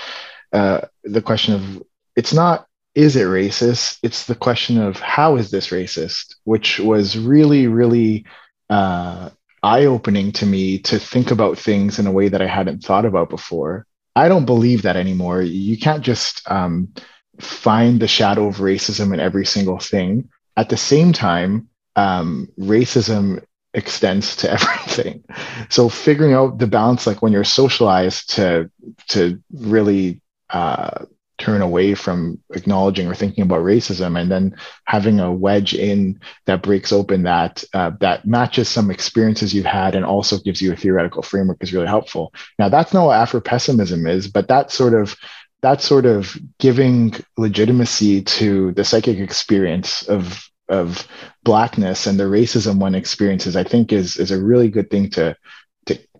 Uh, 0.52 0.82
the 1.04 1.22
question 1.22 1.54
of 1.54 1.84
it's 2.16 2.34
not 2.34 2.68
is 2.96 3.16
it 3.16 3.26
racist? 3.26 4.00
It's 4.04 4.26
the 4.26 4.36
question 4.36 4.82
of 4.82 5.00
how 5.00 5.36
is 5.36 5.52
this 5.52 5.70
racist, 5.70 6.36
which 6.44 6.80
was 6.80 7.18
really, 7.18 7.68
really 7.68 8.26
uh, 8.70 9.30
eye 9.64 9.86
opening 9.86 10.32
to 10.34 10.46
me 10.46 10.78
to 10.80 11.00
think 11.00 11.32
about 11.32 11.58
things 11.58 12.00
in 12.00 12.08
a 12.08 12.12
way 12.12 12.28
that 12.28 12.42
I 12.42 12.48
hadn't 12.48 12.84
thought 12.84 13.06
about 13.06 13.30
before. 13.30 13.88
I 14.16 14.28
don't 14.28 14.46
believe 14.46 14.84
that 14.84 14.96
anymore. 14.96 15.42
You 15.42 15.78
can't 15.78 16.04
just 16.04 16.50
um, 16.50 16.94
find 17.40 18.00
the 18.00 18.08
shadow 18.08 18.48
of 18.48 18.58
racism 18.58 19.14
in 19.14 19.20
every 19.20 19.46
single 19.46 19.80
thing. 19.80 20.30
At 20.56 20.70
the 20.70 20.78
same 20.78 21.14
time, 21.14 21.70
um, 21.96 22.48
racism 22.60 23.44
extends 23.74 24.36
to 24.38 24.52
everything. 24.58 25.24
So 25.70 25.90
figuring 25.90 26.34
out 26.34 26.60
the 26.60 26.68
balance, 26.68 27.08
like 27.08 27.24
when 27.24 27.32
you're 27.32 27.44
socialized 27.44 28.36
to 28.36 28.70
to 29.10 29.42
really 29.52 30.22
uh, 30.52 31.06
turn 31.44 31.62
away 31.62 31.94
from 31.94 32.40
acknowledging 32.54 33.06
or 33.06 33.14
thinking 33.14 33.44
about 33.44 33.60
racism 33.60 34.18
and 34.18 34.32
then 34.32 34.56
having 34.86 35.20
a 35.20 35.30
wedge 35.30 35.74
in 35.74 36.18
that 36.46 36.64
breaks 36.64 36.94
open 36.94 37.24
that 37.24 37.66
uh, 37.74 37.92
that 38.00 38.26
matches 38.26 38.70
some 38.70 38.90
experiences 38.90 39.54
you've 39.54 39.66
had 39.66 39.94
and 39.94 40.06
also 40.06 40.38
gives 40.40 40.62
you 40.62 40.72
a 40.72 40.76
theoretical 40.76 41.22
framework 41.22 41.62
is 41.62 41.74
really 41.74 41.88
helpful. 41.88 42.34
Now 42.58 42.70
that's 42.70 42.94
not 42.94 43.08
what 43.08 43.20
afro-pessimism 43.20 44.08
is 44.08 44.30
but 44.30 44.48
that 44.48 44.72
sort 44.72 44.94
of 44.94 45.18
that 45.64 45.82
sort 45.82 46.06
of 46.06 46.38
giving 46.60 47.14
legitimacy 47.38 48.22
to 48.22 48.72
the 48.72 48.86
psychic 48.86 49.20
experience 49.20 50.08
of 50.08 50.50
of 50.70 51.06
blackness 51.44 52.08
and 52.08 52.18
the 52.18 52.24
racism 52.24 52.80
one 52.80 52.96
experiences 52.96 53.58
i 53.58 53.66
think 53.66 53.92
is 53.92 54.16
is 54.16 54.32
a 54.32 54.42
really 54.42 54.70
good 54.70 54.90
thing 54.90 55.10
to 55.10 55.36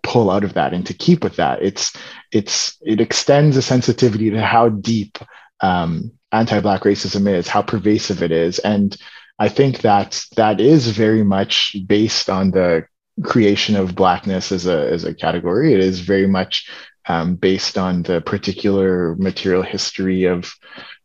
pull 0.04 0.30
out 0.30 0.44
of 0.44 0.54
that 0.54 0.72
and 0.72 0.86
to 0.86 0.94
keep 0.94 1.24
with 1.24 1.36
that. 1.36 1.62
It's 1.62 1.92
it's 2.30 2.76
it 2.82 3.00
extends 3.00 3.56
a 3.56 3.62
sensitivity 3.62 4.30
to 4.30 4.40
how 4.40 4.68
deep 4.68 5.18
um, 5.60 6.12
anti-black 6.30 6.82
racism 6.82 7.28
is, 7.28 7.48
how 7.48 7.62
pervasive 7.62 8.22
it 8.22 8.30
is, 8.30 8.60
and 8.60 8.96
I 9.38 9.48
think 9.48 9.80
that 9.80 10.24
that 10.36 10.60
is 10.60 10.88
very 10.90 11.24
much 11.24 11.76
based 11.86 12.30
on 12.30 12.52
the 12.52 12.86
creation 13.22 13.76
of 13.76 13.94
blackness 13.94 14.52
as 14.52 14.66
a 14.66 14.90
as 14.92 15.04
a 15.04 15.14
category. 15.14 15.72
It 15.72 15.80
is 15.80 16.00
very 16.00 16.26
much 16.26 16.68
um, 17.08 17.34
based 17.36 17.76
on 17.76 18.02
the 18.02 18.20
particular 18.20 19.16
material 19.16 19.62
history 19.62 20.24
of 20.24 20.54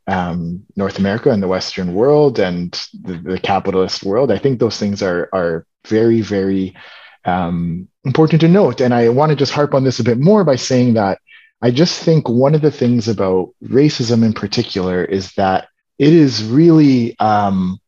um, 0.07 0.63
North 0.75 0.97
America 0.97 1.29
and 1.29 1.41
the 1.41 1.47
Western 1.47 1.93
world 1.93 2.39
and 2.39 2.71
the, 3.01 3.17
the, 3.17 3.39
capitalist 3.39 4.01
world. 4.03 4.31
I 4.31 4.39
think 4.39 4.59
those 4.59 4.77
things 4.77 5.03
are 5.03 5.29
are 5.33 5.65
very 5.87 6.21
very 6.21 6.75
um, 7.25 7.87
important 8.05 8.41
to 8.41 8.47
note. 8.47 8.81
And 8.81 8.93
I 8.93 9.09
want 9.09 9.31
to 9.31 9.35
just 9.35 9.51
harp 9.51 9.73
on 9.73 9.83
this 9.83 9.99
a 9.99 10.03
bit 10.03 10.19
more 10.19 10.43
by 10.43 10.55
saying 10.55 10.93
that 10.95 11.19
I 11.61 11.71
just 11.71 12.01
think 12.01 12.29
one 12.29 12.55
of 12.55 12.61
the 12.61 12.71
things 12.71 13.07
about 13.07 13.53
racism 13.63 14.23
in 14.23 14.33
particular 14.33 15.03
is 15.03 15.33
that 15.33 15.67
it 15.97 16.13
is 16.13 16.43
really, 16.43 17.19
um, 17.19 17.79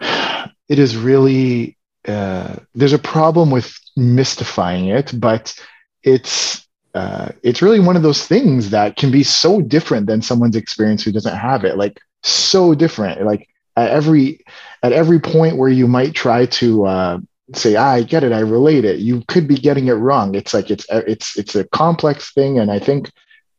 it 0.00 0.78
is 0.78 0.96
really, 0.96 1.76
uh, 2.06 2.56
there's 2.74 2.92
a 2.92 2.98
problem 2.98 3.50
with 3.50 3.76
mystifying 3.96 4.86
it, 4.86 5.12
but 5.18 5.58
it's, 6.04 6.66
uh, 6.94 7.30
it's 7.42 7.60
really 7.60 7.80
one 7.80 7.96
of 7.96 8.02
those 8.02 8.26
things 8.26 8.70
that 8.70 8.96
can 8.96 9.10
be 9.10 9.22
so 9.24 9.60
different 9.60 10.06
than 10.06 10.22
someone's 10.22 10.56
experience 10.56 11.02
who 11.02 11.12
doesn't 11.12 11.36
have 11.36 11.64
it, 11.64 11.76
like 11.76 12.00
so 12.22 12.74
different. 12.74 13.22
Like 13.22 13.48
at 13.76 13.90
every, 13.90 14.44
at 14.82 14.92
every 14.92 15.18
point 15.18 15.56
where 15.56 15.68
you 15.68 15.88
might 15.88 16.14
try 16.14 16.46
to, 16.46 16.86
uh, 16.86 17.18
say 17.54 17.76
ah, 17.76 17.92
i 17.92 18.02
get 18.02 18.24
it 18.24 18.32
i 18.32 18.40
relate 18.40 18.84
it 18.84 18.98
you 18.98 19.22
could 19.28 19.46
be 19.46 19.56
getting 19.56 19.86
it 19.86 19.92
wrong 19.92 20.34
it's 20.34 20.52
like 20.52 20.70
it's 20.70 20.86
it's 20.90 21.36
it's 21.38 21.54
a 21.54 21.64
complex 21.68 22.32
thing 22.32 22.58
and 22.58 22.70
i 22.70 22.78
think 22.78 23.10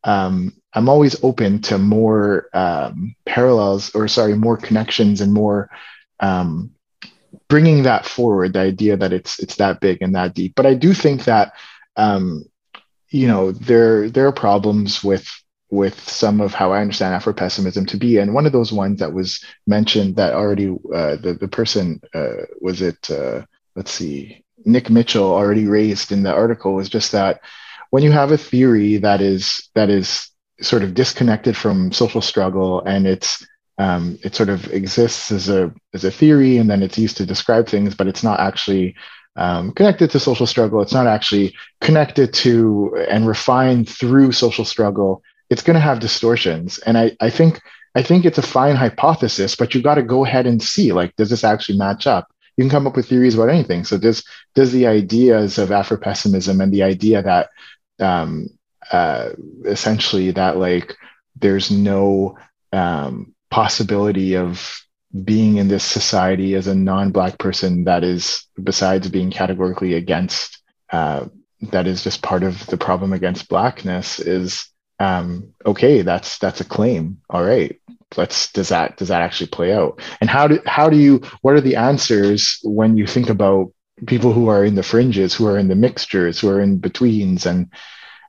um, 0.04 0.54
i'm 0.74 0.90
always 0.90 1.22
open 1.24 1.62
to 1.62 1.78
more 1.78 2.50
um, 2.54 3.16
parallels 3.26 3.94
or 3.96 4.08
sorry 4.08 4.36
more 4.36 4.58
connections 4.58 5.22
and 5.22 5.34
more 5.34 5.70
um, 6.20 6.72
bringing 7.48 7.84
that 7.84 8.06
forward 8.06 8.54
the 8.54 8.60
idea 8.60 8.98
that 8.98 9.14
it's 9.14 9.40
it's 9.40 9.56
that 9.56 9.80
big 9.80 10.02
and 10.02 10.16
that 10.16 10.34
deep 10.34 10.54
but 10.56 10.66
i 10.66 10.74
do 10.74 10.94
think 10.94 11.24
that 11.26 11.54
um, 11.96 12.44
you 13.10 13.28
know 13.28 13.52
there 13.52 14.10
there 14.10 14.28
are 14.28 14.34
problems 14.34 15.04
with 15.04 15.28
with 15.70 16.00
some 16.10 16.40
of 16.40 16.54
how 16.54 16.72
I 16.72 16.82
understand 16.82 17.14
Afro 17.14 17.34
pessimism 17.34 17.86
to 17.88 17.98
be. 17.98 18.18
And 18.18 18.34
one 18.34 18.46
of 18.46 18.54
those 18.54 18.72
ones 18.72 19.00
that 19.00 19.14
was 19.14 19.44
mentioned 19.66 20.16
that 20.16 20.34
already 20.34 20.70
uh, 20.70 21.18
the 21.18 21.38
the 21.40 21.48
person 21.48 22.00
uh, 22.14 22.46
was 22.62 22.82
it 22.82 23.10
uh, 23.12 23.42
let's 23.78 23.92
see, 23.92 24.44
Nick 24.66 24.90
Mitchell 24.90 25.32
already 25.32 25.68
raised 25.68 26.12
in 26.12 26.24
the 26.24 26.34
article 26.34 26.74
was 26.74 26.90
just 26.90 27.12
that 27.14 27.40
when 27.92 28.04
you 28.04 28.12
have 28.12 28.32
a 28.32 28.38
theory 28.38 28.98
that 28.98 29.22
is 29.22 29.70
that 29.76 29.90
is 29.90 30.30
sort 30.60 30.84
of 30.84 30.96
disconnected 30.96 31.56
from 31.56 31.92
social 31.92 32.22
struggle 32.22 32.82
and 32.82 33.06
it's 33.06 33.46
um, 33.78 34.18
it 34.24 34.34
sort 34.34 34.50
of 34.50 34.74
exists 34.74 35.32
as 35.32 35.48
a 35.48 35.72
as 35.94 36.04
a 36.04 36.12
theory 36.12 36.58
and 36.58 36.70
then 36.70 36.82
it's 36.82 36.98
used 36.98 37.18
to 37.18 37.26
describe 37.26 37.68
things, 37.68 37.94
but 37.94 38.08
it's 38.08 38.24
not 38.24 38.40
actually 38.40 38.96
um, 39.36 39.72
connected 39.72 40.10
to 40.10 40.20
social 40.20 40.48
struggle. 40.48 40.82
It's 40.82 40.94
not 40.94 41.06
actually 41.06 41.56
connected 41.80 42.34
to 42.34 43.06
and 43.08 43.28
refined 43.28 43.88
through 43.88 44.32
social 44.32 44.66
struggle. 44.66 45.22
It's 45.52 45.62
going 45.62 45.76
to 45.76 45.80
have 45.80 46.00
distortions, 46.00 46.80
and 46.80 46.98
I 46.98 47.16
I 47.22 47.30
think 47.30 47.62
I 47.94 48.02
think 48.02 48.26
it's 48.26 48.40
a 48.40 48.42
fine 48.42 48.76
hypothesis, 48.76 49.56
but 49.56 49.76
you 49.76 49.84
got 49.84 49.96
to 49.96 50.04
go 50.04 50.26
ahead 50.26 50.48
and 50.48 50.62
see 50.62 50.92
like 50.92 51.16
does 51.16 51.30
this 51.30 51.44
actually 51.44 51.78
match 51.78 52.08
up? 52.08 52.28
You 52.58 52.64
can 52.64 52.72
come 52.72 52.88
up 52.88 52.96
with 52.96 53.08
theories 53.08 53.36
about 53.36 53.50
anything. 53.50 53.86
So 53.86 53.98
does 53.98 54.24
does 54.56 54.72
the 54.72 54.88
ideas 54.88 55.58
of 55.58 55.72
Afro 55.72 55.98
pessimism 55.98 56.60
and 56.60 56.74
the 56.74 56.84
idea 56.84 57.22
that 57.22 57.50
um, 58.00 58.48
uh, 58.92 59.30
essentially 59.66 60.32
that 60.32 60.58
like 60.58 60.96
there's 61.36 61.72
no 61.72 62.38
um, 62.74 63.34
possibility 63.50 64.36
of 64.36 64.82
being 65.24 65.58
in 65.58 65.68
this 65.68 65.84
society 65.84 66.56
as 66.56 66.68
a 66.68 66.76
non-black 66.76 67.38
person 67.38 67.86
that 67.86 68.04
is 68.04 68.46
besides 68.62 69.08
being 69.10 69.32
categorically 69.32 69.94
against 69.94 70.62
uh, 70.92 71.26
that 71.72 71.88
is 71.88 72.04
just 72.04 72.22
part 72.22 72.44
of 72.44 72.66
the 72.68 72.78
problem 72.78 73.14
against 73.14 73.50
blackness 73.50 74.20
is 74.20 74.68
um, 75.00 75.54
okay 75.66 76.02
that's 76.02 76.38
that's 76.40 76.62
a 76.62 76.66
claim 76.66 77.20
all 77.30 77.44
right 77.44 77.80
let's 78.16 78.52
does 78.54 78.70
that 78.70 78.98
does 78.98 79.10
that 79.10 79.22
actually 79.22 79.48
play 79.48 79.74
out? 79.74 80.02
And 80.22 80.30
how 80.30 80.48
do 80.48 80.60
how 80.66 80.90
do 80.90 80.98
you 80.98 81.22
what 81.42 81.56
are 81.56 81.62
the 81.62 81.76
answers 81.76 82.60
when 82.64 82.96
you 82.98 83.06
think 83.08 83.30
about 83.30 83.74
people 84.06 84.32
who 84.32 84.48
are 84.48 84.64
in 84.64 84.76
the 84.76 84.84
fringes 84.84 85.34
who 85.34 85.48
are 85.48 85.58
in 85.58 85.68
the 85.68 85.76
mixtures 85.76 86.40
who 86.40 86.50
are 86.50 86.62
in 86.62 86.78
betweens? 86.78 87.46
And 87.46 87.70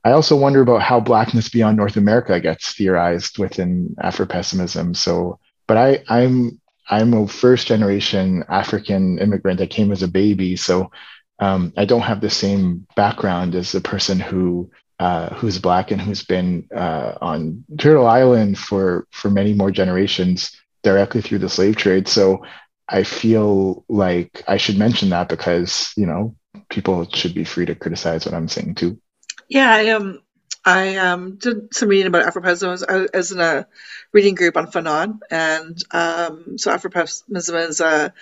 i 0.03 0.11
also 0.11 0.35
wonder 0.35 0.61
about 0.61 0.81
how 0.81 0.99
blackness 0.99 1.49
beyond 1.49 1.77
north 1.77 1.97
america 1.97 2.39
gets 2.39 2.73
theorized 2.73 3.37
within 3.37 3.95
afro-pessimism. 4.01 4.93
So 4.95 5.39
but 5.67 5.77
i 5.77 6.03
i'm 6.09 6.59
i'm 6.89 7.13
a 7.13 7.27
first 7.27 7.67
generation 7.67 8.43
african 8.49 9.19
immigrant. 9.19 9.59
That 9.59 9.69
came 9.69 9.91
as 9.91 10.03
a 10.03 10.07
baby. 10.07 10.55
So 10.55 10.91
um, 11.39 11.71
i 11.77 11.85
don't 11.85 12.01
have 12.01 12.21
the 12.21 12.29
same 12.29 12.85
background 12.95 13.55
as 13.55 13.71
the 13.71 13.81
person 13.81 14.19
who 14.19 14.71
uh, 14.99 15.33
who's 15.35 15.59
black 15.59 15.91
and 15.91 16.01
who's 16.01 16.23
been 16.23 16.67
uh, 16.75 17.13
on 17.21 17.63
Turtle 17.77 18.05
Island 18.05 18.57
for 18.57 19.07
for 19.11 19.29
many 19.29 19.53
more 19.53 19.71
generations 19.71 20.51
directly 20.83 21.21
through 21.21 21.39
the 21.39 21.49
slave 21.49 21.77
trade. 21.77 22.07
So 22.07 22.43
I 22.87 23.03
feel 23.03 23.85
like 23.87 24.43
I 24.47 24.57
should 24.57 24.77
mention 24.77 25.09
that 25.09 25.29
because 25.29 25.93
you 25.95 26.05
know 26.05 26.35
people 26.69 27.07
should 27.13 27.33
be 27.33 27.45
free 27.45 27.65
to 27.65 27.75
criticize 27.75 28.25
what 28.25 28.35
I'm 28.35 28.49
saying 28.49 28.75
too. 28.75 28.99
Yeah, 29.47 29.71
I 29.71 29.89
um 29.89 30.21
I 30.65 30.97
um 30.97 31.37
did 31.37 31.73
some 31.73 31.89
reading 31.89 32.07
about 32.07 32.25
Afropessimism 32.25 33.07
as 33.13 33.31
in 33.31 33.39
a 33.39 33.67
reading 34.11 34.35
group 34.35 34.57
on 34.57 34.67
Fanon, 34.67 35.19
and 35.31 35.81
um 35.91 36.57
so 36.57 36.75
Afropessimism 36.75 37.69
is 37.69 37.79
a 37.79 38.13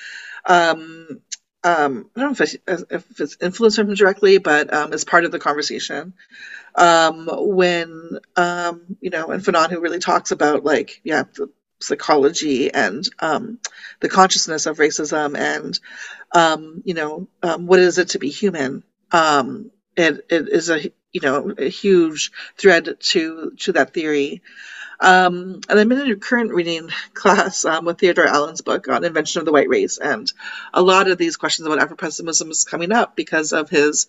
um 0.46 1.22
um, 1.64 2.10
I 2.16 2.22
don't 2.22 2.40
know 2.40 2.46
if, 2.46 2.86
if 2.92 3.20
it's 3.20 3.38
influenced 3.42 3.80
him 3.80 3.94
directly, 3.94 4.38
but 4.38 4.74
um, 4.74 4.94
as 4.94 5.04
part 5.04 5.26
of 5.26 5.32
the 5.32 5.40
conversation 5.40 6.14
um, 6.78 7.28
when 7.32 8.20
um, 8.36 8.98
you 9.02 9.10
know, 9.10 9.30
and 9.32 9.44
Fanon 9.44 9.70
who 9.70 9.82
really 9.82 10.00
talks 10.00 10.32
about 10.32 10.64
like 10.64 11.02
yeah 11.04 11.24
the 11.34 11.50
psychology 11.80 12.74
and 12.74 13.08
um, 13.20 13.60
the 14.00 14.10
consciousness 14.10 14.66
of 14.66 14.78
racism 14.78 15.38
and 15.38 15.80
um, 16.34 16.82
you 16.86 16.94
know 16.94 17.28
um, 17.44 17.68
what 17.68 17.80
is 17.80 17.98
it 17.98 18.10
to 18.10 18.20
be 18.20 18.30
human. 18.30 18.84
Um, 19.12 19.72
it, 19.96 20.26
it 20.30 20.50
is 20.50 20.70
a 20.70 20.92
you 21.12 21.22
know 21.22 21.54
a 21.58 21.70
huge 21.70 22.32
thread 22.58 22.98
to 23.00 23.52
to 23.58 23.72
that 23.74 23.94
theory. 23.94 24.42
Um, 25.00 25.62
and 25.70 25.80
I'm 25.80 25.92
in 25.92 26.12
a 26.12 26.16
current 26.16 26.52
reading 26.52 26.90
class 27.14 27.66
um, 27.66 27.86
with 27.86 28.00
Theodore 28.00 28.26
Allen's 28.26 28.62
book 28.62 28.88
on 28.88 29.04
invention 29.04 29.40
of 29.40 29.46
the 29.46 29.52
white 29.52 29.70
race, 29.70 29.98
and 29.98 30.32
a 30.74 30.82
lot 30.82 31.08
of 31.08 31.18
these 31.20 31.38
questions 31.38 31.68
about 31.68 31.80
Afro-pessimism 31.80 32.50
is 32.50 32.64
coming 32.64 32.92
up 32.92 33.16
because 33.16 33.54
of 33.54 33.70
his 33.70 34.08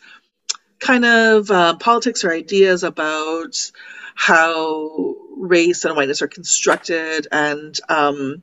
kind 0.80 1.04
of 1.04 1.50
uh, 1.50 1.76
politics 1.76 2.24
or 2.24 2.32
ideas 2.32 2.84
about 2.84 3.72
how 4.14 5.14
race 5.36 5.84
and 5.84 5.96
whiteness 5.96 6.22
are 6.22 6.28
constructed, 6.28 7.28
and 7.30 7.78
um, 7.88 8.42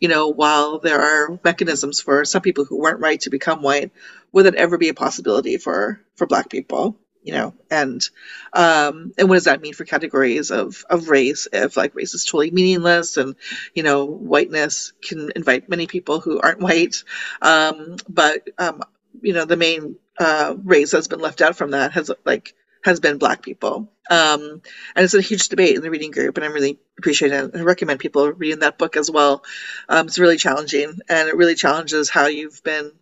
you 0.00 0.08
know, 0.08 0.28
while 0.28 0.78
there 0.78 1.00
are 1.00 1.38
mechanisms 1.44 2.00
for 2.00 2.24
some 2.24 2.42
people 2.42 2.64
who 2.64 2.78
weren't 2.78 3.00
white 3.00 3.22
to 3.22 3.30
become 3.30 3.62
white, 3.62 3.92
would 4.32 4.46
it 4.46 4.54
ever 4.54 4.78
be 4.78 4.88
a 4.88 4.94
possibility 4.94 5.58
for 5.58 6.00
for 6.16 6.26
Black 6.26 6.50
people? 6.50 6.98
you 7.22 7.34
know 7.34 7.54
and 7.70 8.08
um 8.54 9.12
and 9.18 9.28
what 9.28 9.36
does 9.36 9.44
that 9.44 9.60
mean 9.60 9.74
for 9.74 9.84
categories 9.84 10.50
of 10.50 10.84
of 10.88 11.08
race 11.08 11.46
if 11.52 11.76
like 11.76 11.94
race 11.94 12.14
is 12.14 12.24
totally 12.24 12.50
meaningless 12.50 13.16
and 13.18 13.36
you 13.74 13.82
know 13.82 14.06
whiteness 14.06 14.92
can 15.02 15.30
invite 15.36 15.68
many 15.68 15.86
people 15.86 16.20
who 16.20 16.40
aren't 16.40 16.60
white 16.60 17.04
um 17.42 17.96
but 18.08 18.48
um 18.58 18.82
you 19.20 19.34
know 19.34 19.44
the 19.44 19.56
main 19.56 19.96
uh 20.20 20.56
race 20.64 20.92
that's 20.92 21.08
been 21.08 21.20
left 21.20 21.42
out 21.42 21.56
from 21.56 21.72
that 21.72 21.92
has 21.92 22.12
like 22.26 22.54
has 22.84 23.00
been 23.00 23.18
black 23.18 23.42
people 23.42 23.92
um 24.10 24.62
and 24.96 25.04
it's 25.04 25.14
a 25.14 25.22
huge 25.22 25.50
debate 25.50 25.76
in 25.76 25.82
the 25.82 25.90
reading 25.90 26.12
group 26.12 26.36
and 26.38 26.46
i'm 26.46 26.54
really 26.54 26.78
appreciating 26.98 27.38
it 27.38 27.52
i 27.56 27.62
recommend 27.62 28.00
people 28.00 28.32
reading 28.32 28.60
that 28.60 28.78
book 28.78 28.96
as 28.96 29.10
well 29.10 29.44
um 29.90 30.06
it's 30.08 30.20
really 30.20 30.38
challenging 30.38 30.94
and 31.08 31.28
it 31.28 31.36
really 31.36 31.56
challenges 31.56 32.10
how 32.10 32.28
you've 32.28 32.62
been 32.64 32.92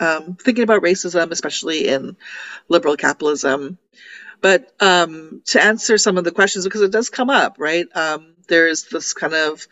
um, 0.00 0.36
thinking 0.36 0.64
about 0.64 0.82
racism, 0.82 1.30
especially 1.30 1.88
in 1.88 2.16
liberal 2.68 2.96
capitalism. 2.96 3.78
But 4.40 4.72
um, 4.80 5.42
to 5.46 5.62
answer 5.62 5.98
some 5.98 6.18
of 6.18 6.24
the 6.24 6.32
questions, 6.32 6.64
because 6.64 6.82
it 6.82 6.92
does 6.92 7.10
come 7.10 7.30
up, 7.30 7.56
right? 7.58 7.86
Um, 7.96 8.36
there's 8.48 8.84
this 8.84 9.12
kind 9.12 9.34
of 9.34 9.66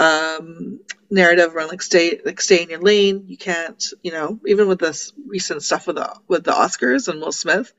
um, 0.00 0.80
narrative 1.10 1.54
around 1.54 1.68
like 1.68 1.82
stay 1.82 2.20
like 2.24 2.40
stay 2.40 2.62
in 2.62 2.70
your 2.70 2.80
lane. 2.80 3.24
You 3.28 3.36
can't, 3.36 3.84
you 4.02 4.12
know, 4.12 4.40
even 4.46 4.66
with 4.66 4.78
this 4.78 5.12
recent 5.26 5.62
stuff 5.62 5.86
with 5.86 5.96
the 5.96 6.18
with 6.26 6.42
the 6.42 6.52
Oscars 6.52 7.08
and 7.08 7.20
Will 7.20 7.32
Smith, 7.32 7.72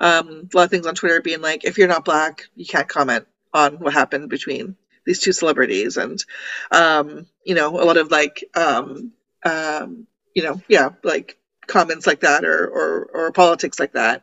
um, 0.00 0.48
a 0.52 0.56
lot 0.56 0.64
of 0.64 0.70
things 0.70 0.86
on 0.86 0.94
Twitter 0.94 1.20
being 1.20 1.42
like, 1.42 1.64
if 1.64 1.76
you're 1.76 1.86
not 1.88 2.06
black, 2.06 2.48
you 2.56 2.64
can't 2.64 2.88
comment 2.88 3.26
on 3.52 3.74
what 3.80 3.92
happened 3.92 4.30
between 4.30 4.76
these 5.04 5.20
two 5.20 5.32
celebrities, 5.32 5.98
and 5.98 6.24
um, 6.70 7.26
you 7.44 7.54
know, 7.54 7.68
a 7.80 7.84
lot 7.84 7.98
of 7.98 8.10
like 8.10 8.44
um, 8.54 9.12
um, 9.44 10.06
you 10.34 10.42
know, 10.42 10.60
yeah, 10.68 10.90
like 11.04 11.36
comments 11.66 12.06
like 12.06 12.20
that 12.20 12.46
or 12.46 12.66
or, 12.66 13.10
or 13.12 13.32
politics 13.32 13.78
like 13.78 13.92
that. 13.92 14.22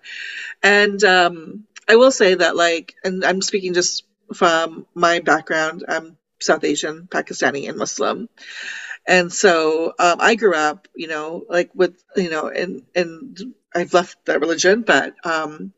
And 0.64 1.04
um, 1.04 1.66
I 1.88 1.96
will 1.96 2.12
say 2.12 2.34
that 2.36 2.56
like, 2.56 2.96
and 3.04 3.24
I'm 3.24 3.44
speaking 3.44 3.76
just 3.76 4.04
from 4.34 4.88
my 4.96 5.20
background. 5.20 5.86
I'm 5.88 6.18
South 6.40 6.64
Asian, 6.64 7.07
Pakistani, 7.10 7.70
and 7.70 7.78
Muslim. 7.78 8.30
And 9.07 9.32
so 9.32 9.94
um, 9.99 10.18
I 10.20 10.36
grew 10.36 10.56
up, 10.56 10.88
you 10.95 11.07
know, 11.07 11.45
like 11.49 11.72
with, 11.76 12.03
you 12.16 12.30
know, 12.30 12.48
and 12.49 12.84
and 12.95 13.56
I've 13.74 13.94
left 13.94 14.26
that 14.26 14.41
religion, 14.41 14.84
but 14.84 15.16
um, 15.26 15.74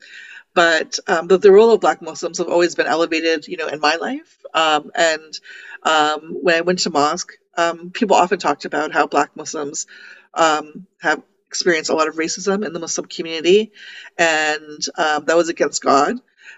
but 0.54 1.00
um, 1.08 1.28
the, 1.28 1.38
the 1.38 1.52
role 1.52 1.72
of 1.72 1.82
Black 1.82 2.02
Muslims 2.02 2.40
have 2.40 2.50
always 2.50 2.76
been 2.76 2.88
elevated, 2.88 3.48
you 3.48 3.58
know, 3.58 3.68
in 3.68 3.80
my 3.80 3.96
life. 3.98 4.40
Um, 4.54 4.92
and 4.96 5.40
um, 5.84 6.38
when 6.42 6.56
I 6.56 6.62
went 6.62 6.80
to 6.80 6.90
mosque, 6.90 7.34
um, 7.58 7.92
people 7.92 8.18
often 8.18 8.40
talked 8.40 8.66
about 8.66 8.92
how 8.92 9.08
Black 9.08 9.36
Muslims 9.36 9.88
um, 10.34 10.88
have 11.02 11.24
experienced 11.48 11.90
a 11.92 11.96
lot 11.96 12.08
of 12.08 12.16
racism 12.16 12.66
in 12.66 12.74
the 12.74 12.80
Muslim 12.80 13.08
community, 13.08 13.72
and 14.18 14.86
um, 14.98 15.26
that 15.26 15.38
was 15.38 15.50
against 15.50 15.84
God. 15.84 16.18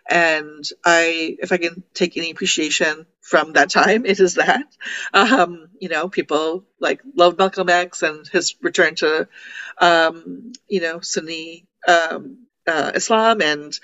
And 0.09 0.63
I, 0.85 1.37
if 1.39 1.51
I 1.51 1.57
can 1.57 1.83
take 1.93 2.17
any 2.17 2.31
appreciation 2.31 3.05
from 3.21 3.53
that 3.53 3.69
time, 3.69 4.05
it 4.05 4.19
is 4.19 4.35
that. 4.35 4.63
Um, 5.13 5.67
you 5.79 5.89
know, 5.89 6.09
people 6.09 6.65
like 6.79 7.01
loved 7.15 7.37
Malcolm 7.37 7.69
X 7.69 8.03
and 8.03 8.27
his 8.27 8.55
return 8.61 8.95
to, 8.95 9.27
um, 9.79 10.53
you 10.67 10.81
know, 10.81 10.99
Sunni 11.01 11.67
um, 11.87 12.47
uh, 12.67 12.91
Islam, 12.95 13.41
and 13.41 13.79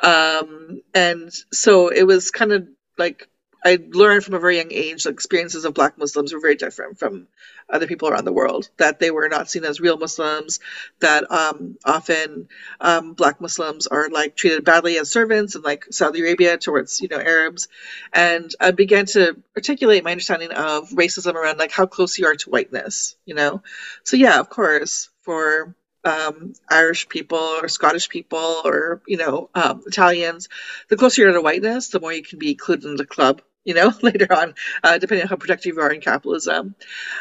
um, 0.00 0.82
and 0.94 1.32
so 1.52 1.88
it 1.88 2.04
was 2.04 2.30
kind 2.30 2.52
of 2.52 2.68
like 2.96 3.28
I 3.64 3.78
learned 3.90 4.24
from 4.24 4.34
a 4.34 4.38
very 4.38 4.58
young 4.58 4.72
age 4.72 5.04
the 5.04 5.10
experiences 5.10 5.64
of 5.64 5.74
Black 5.74 5.98
Muslims 5.98 6.32
were 6.32 6.40
very 6.40 6.54
different 6.54 6.98
from 6.98 7.26
other 7.68 7.86
people 7.86 8.08
around 8.08 8.24
the 8.24 8.32
world. 8.32 8.68
That 8.76 8.98
they 9.00 9.10
were 9.10 9.28
not 9.28 9.50
seen 9.50 9.64
as 9.64 9.80
real 9.80 9.96
Muslims. 9.96 10.60
That 11.00 11.30
um, 11.30 11.76
often 11.84 12.48
um, 12.80 13.14
Black 13.14 13.40
Muslims 13.40 13.86
are 13.88 14.08
like 14.10 14.36
treated 14.36 14.64
badly 14.64 14.98
as 14.98 15.10
servants 15.10 15.56
in 15.56 15.62
like 15.62 15.86
Saudi 15.90 16.20
Arabia 16.20 16.56
towards 16.56 17.00
you 17.00 17.08
know 17.08 17.18
Arabs, 17.18 17.68
and 18.12 18.50
I 18.60 18.70
began 18.70 19.06
to 19.06 19.36
articulate 19.56 20.04
my 20.04 20.12
understanding 20.12 20.52
of 20.52 20.90
racism 20.90 21.34
around 21.34 21.58
like 21.58 21.72
how 21.72 21.86
close 21.86 22.18
you 22.18 22.26
are 22.26 22.36
to 22.36 22.50
whiteness. 22.50 23.16
You 23.26 23.34
know, 23.34 23.62
so 24.04 24.16
yeah, 24.16 24.38
of 24.38 24.48
course, 24.48 25.10
for 25.22 25.74
um, 26.04 26.54
Irish 26.70 27.08
people 27.08 27.38
or 27.38 27.68
Scottish 27.68 28.08
people 28.08 28.62
or 28.64 29.02
you 29.06 29.16
know 29.16 29.50
um, 29.54 29.82
Italians, 29.86 30.48
the 30.88 30.96
closer 30.96 31.22
you're 31.22 31.32
to 31.32 31.40
whiteness, 31.40 31.88
the 31.88 32.00
more 32.00 32.12
you 32.12 32.22
can 32.22 32.38
be 32.38 32.52
included 32.52 32.84
in 32.84 32.96
the 32.96 33.04
club 33.04 33.42
you 33.68 33.74
know, 33.74 33.92
later 34.02 34.32
on, 34.32 34.54
uh, 34.82 34.96
depending 34.96 35.24
on 35.24 35.28
how 35.28 35.36
protective 35.36 35.74
you 35.74 35.80
are 35.82 35.92
in 35.92 36.00
capitalism. 36.00 36.74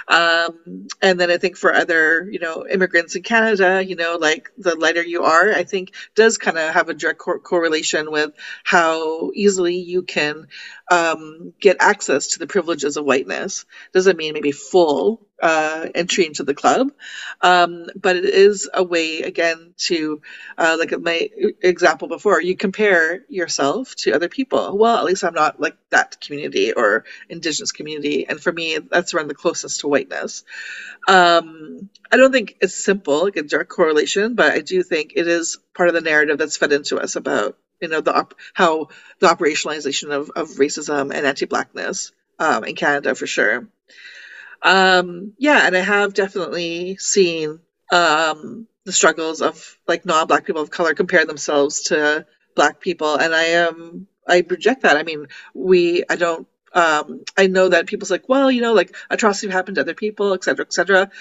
Um, 0.08 0.88
and 1.02 1.20
then 1.20 1.30
I 1.30 1.38
think 1.38 1.58
for 1.58 1.74
other, 1.74 2.26
you 2.32 2.40
know, 2.40 2.66
immigrants 2.66 3.18
in 3.18 3.24
Canada, 3.24 3.84
you 3.86 3.98
know, 3.98 4.18
like 4.20 4.50
the 4.58 4.76
lighter 4.78 5.04
you 5.04 5.24
are, 5.24 5.52
I 5.52 5.66
think 5.66 5.94
does 6.16 6.38
kind 6.38 6.58
of 6.58 6.74
have 6.74 6.88
a 6.88 6.94
direct 6.94 7.20
cor- 7.20 7.40
correlation 7.40 8.12
with 8.12 8.32
how 8.64 9.32
easily 9.36 9.76
you 9.76 10.04
can 10.04 10.48
um, 10.90 11.54
get 11.60 11.78
access 11.80 12.30
to 12.30 12.40
the 12.40 12.48
privileges 12.48 12.98
of 12.98 13.06
whiteness. 13.06 13.66
Doesn't 13.94 14.18
mean 14.18 14.34
maybe 14.34 14.52
full 14.52 15.28
uh, 15.42 15.88
entry 15.94 16.26
into 16.26 16.44
the 16.44 16.54
club. 16.54 16.92
Um, 17.42 17.88
but 17.96 18.16
it 18.16 18.26
is 18.26 18.70
a 18.74 18.84
way, 18.84 19.22
again, 19.22 19.74
to, 19.78 20.22
uh, 20.58 20.78
like 20.80 21.00
my 21.00 21.30
example 21.62 22.08
before, 22.08 22.42
you 22.42 22.56
compare 22.56 23.24
yourself 23.30 23.96
to 23.98 24.14
other 24.14 24.30
people. 24.30 24.78
Well, 24.78 24.98
at 24.98 25.06
least 25.06 25.24
I'm 25.24 25.36
not 25.36 25.60
like 25.60 25.78
that 25.92 26.20
community 26.22 26.74
or 26.74 27.06
indigenous 27.30 27.72
community. 27.72 28.28
And 28.28 28.42
for 28.42 28.52
me, 28.52 28.80
that's 28.80 29.14
around 29.14 29.28
the 29.28 29.36
closest 29.36 29.82
to 29.82 29.88
whiteness. 29.88 30.44
Um, 31.08 31.90
I 32.12 32.18
don't 32.18 32.32
think 32.32 32.58
it's 32.62 32.84
simple, 32.84 33.24
like 33.26 33.38
a 33.38 33.44
direct 33.44 33.70
correlation, 33.70 34.36
but 34.36 34.52
I 34.52 34.62
do 34.62 34.84
think 34.84 35.14
it 35.16 35.28
is 35.28 35.58
part 35.76 35.90
of 35.90 35.96
the 35.96 36.02
narrative 36.02 36.38
that's 36.38 36.58
fed 36.58 36.74
into 36.74 36.98
us 36.98 37.16
about, 37.16 37.58
you 37.82 37.88
know, 37.88 38.02
the 38.02 38.16
op- 38.16 38.36
how 38.54 38.90
the 39.20 39.28
operationalization 39.28 40.12
of, 40.12 40.30
of 40.36 40.50
racism 40.58 41.14
and 41.14 41.26
anti-blackness 41.26 42.12
um, 42.40 42.64
in 42.64 42.76
Canada 42.76 43.16
for 43.16 43.28
sure. 43.28 43.68
Um, 44.62 45.34
yeah, 45.38 45.66
and 45.66 45.76
I 45.76 45.82
have 45.82 46.14
definitely 46.14 46.98
seen 46.98 47.60
um, 47.92 48.68
the 48.86 48.92
struggles 48.92 49.42
of 49.42 49.78
like 49.88 50.06
non-black 50.06 50.46
people 50.46 50.62
of 50.62 50.72
color 50.72 50.94
compare 50.94 51.26
themselves 51.26 51.84
to 51.84 52.26
black 52.56 52.80
people, 52.80 53.16
and 53.16 53.34
I 53.36 53.44
am 53.44 54.08
I 54.28 54.44
reject 54.48 54.82
that. 54.82 54.98
I 54.98 55.04
mean, 55.04 55.28
we 55.54 56.04
I 56.10 56.16
don't 56.16 56.48
um, 56.74 57.24
I 57.38 57.48
know 57.48 57.70
that 57.70 57.88
people's 57.88 58.12
like, 58.12 58.28
well, 58.28 58.52
you 58.52 58.62
know, 58.62 58.74
like 58.74 58.96
atrocity 59.10 59.52
happened 59.52 59.76
to 59.76 59.82
other 59.82 59.94
people, 59.94 60.34
et 60.34 60.44
cetera, 60.44 60.66
et 60.66 60.74
cetera. 60.74 61.12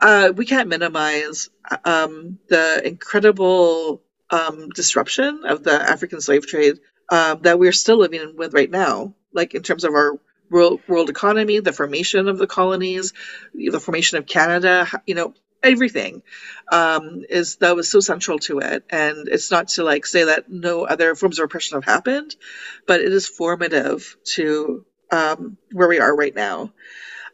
Uh, 0.00 0.32
we 0.34 0.46
can't 0.46 0.68
minimize 0.68 1.50
um, 1.84 2.38
the 2.48 2.86
incredible 2.86 4.02
um, 4.30 4.70
disruption 4.70 5.42
of 5.44 5.62
the 5.62 5.72
African 5.72 6.20
slave 6.20 6.46
trade 6.46 6.78
um, 7.10 7.42
that 7.42 7.58
we're 7.58 7.72
still 7.72 7.98
living 7.98 8.34
with 8.36 8.54
right 8.54 8.70
now, 8.70 9.14
like 9.32 9.54
in 9.54 9.62
terms 9.62 9.84
of 9.84 9.94
our 9.94 10.18
world, 10.50 10.80
world 10.88 11.10
economy, 11.10 11.60
the 11.60 11.72
formation 11.72 12.28
of 12.28 12.38
the 12.38 12.46
colonies, 12.46 13.12
the 13.54 13.80
formation 13.80 14.18
of 14.18 14.26
Canada, 14.26 14.86
you 15.06 15.14
know, 15.14 15.34
everything 15.62 16.22
um, 16.72 17.22
is 17.28 17.56
that 17.56 17.76
was 17.76 17.90
so 17.90 18.00
central 18.00 18.38
to 18.38 18.60
it. 18.60 18.84
And 18.90 19.28
it's 19.28 19.50
not 19.50 19.68
to 19.68 19.84
like 19.84 20.06
say 20.06 20.24
that 20.24 20.50
no 20.50 20.84
other 20.84 21.14
forms 21.14 21.38
of 21.38 21.44
oppression 21.44 21.76
have 21.76 21.84
happened, 21.84 22.34
but 22.86 23.00
it 23.00 23.12
is 23.12 23.28
formative 23.28 24.16
to 24.34 24.84
um, 25.10 25.58
where 25.72 25.88
we 25.88 25.98
are 25.98 26.14
right 26.14 26.34
now. 26.34 26.72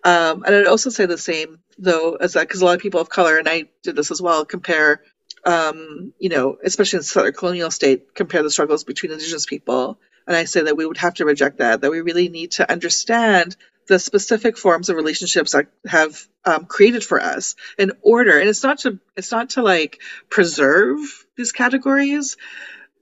Um, 0.05 0.45
and 0.45 0.55
I'd 0.55 0.67
also 0.67 0.91
say 0.91 1.07
the 1.07 1.19
same 1.19 1.59
though 1.79 2.15
as 2.15 2.35
that 2.35 2.49
because 2.49 2.63
a 2.63 2.65
lot 2.65 2.77
of 2.77 2.81
people 2.81 3.01
of 3.01 3.09
color, 3.09 3.37
and 3.39 3.49
I 3.49 3.65
did 3.83 3.97
this 3.97 4.11
as 4.11 4.23
well, 4.23 4.45
compare. 4.45 5.03
Um, 5.47 6.13
you 6.19 6.29
know, 6.31 6.59
especially 6.65 6.99
in 6.99 7.01
the 7.03 7.05
Southern 7.05 7.33
colonial 7.33 7.71
state, 7.71 8.15
compare 8.15 8.43
the 8.43 8.51
struggles 8.51 8.85
between 8.85 9.13
Indigenous 9.13 9.47
people 9.47 9.99
and 10.27 10.37
I 10.37 10.45
say 10.45 10.63
that 10.63 10.77
we 10.77 10.87
would 10.87 10.99
have 10.99 11.15
to 11.15 11.25
reject 11.25 11.59
that, 11.59 11.83
that 11.83 11.91
we 11.91 12.01
really 12.01 12.29
need 12.29 12.53
to 12.53 12.71
understand 12.71 13.57
the 13.89 13.99
specific 13.99 14.59
forms 14.59 14.89
of 14.89 14.97
relationships 14.97 15.53
that 15.53 15.69
have 15.87 16.27
um, 16.45 16.67
created 16.67 17.05
for 17.05 17.21
us 17.23 17.55
in 17.79 17.93
order. 18.03 18.39
And 18.39 18.49
it's 18.49 18.65
not 18.65 18.81
to, 18.81 18.99
it's 19.17 19.31
not 19.31 19.51
to 19.51 19.63
like 19.63 20.01
preserve 20.29 20.99
these 21.37 21.53
categories. 21.53 22.37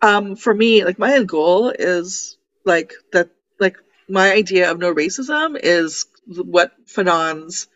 Um, 0.02 0.36
for 0.36 0.52
me, 0.52 0.84
like 0.84 0.98
my 0.98 1.22
goal 1.24 1.70
is 1.70 2.36
like 2.66 2.92
that, 3.12 3.30
like 3.58 3.78
my 4.08 4.32
idea 4.32 4.70
of 4.70 4.78
no 4.78 4.94
racism 4.94 5.58
is 5.60 6.06
what 6.26 6.72
Fanon's 6.86 7.68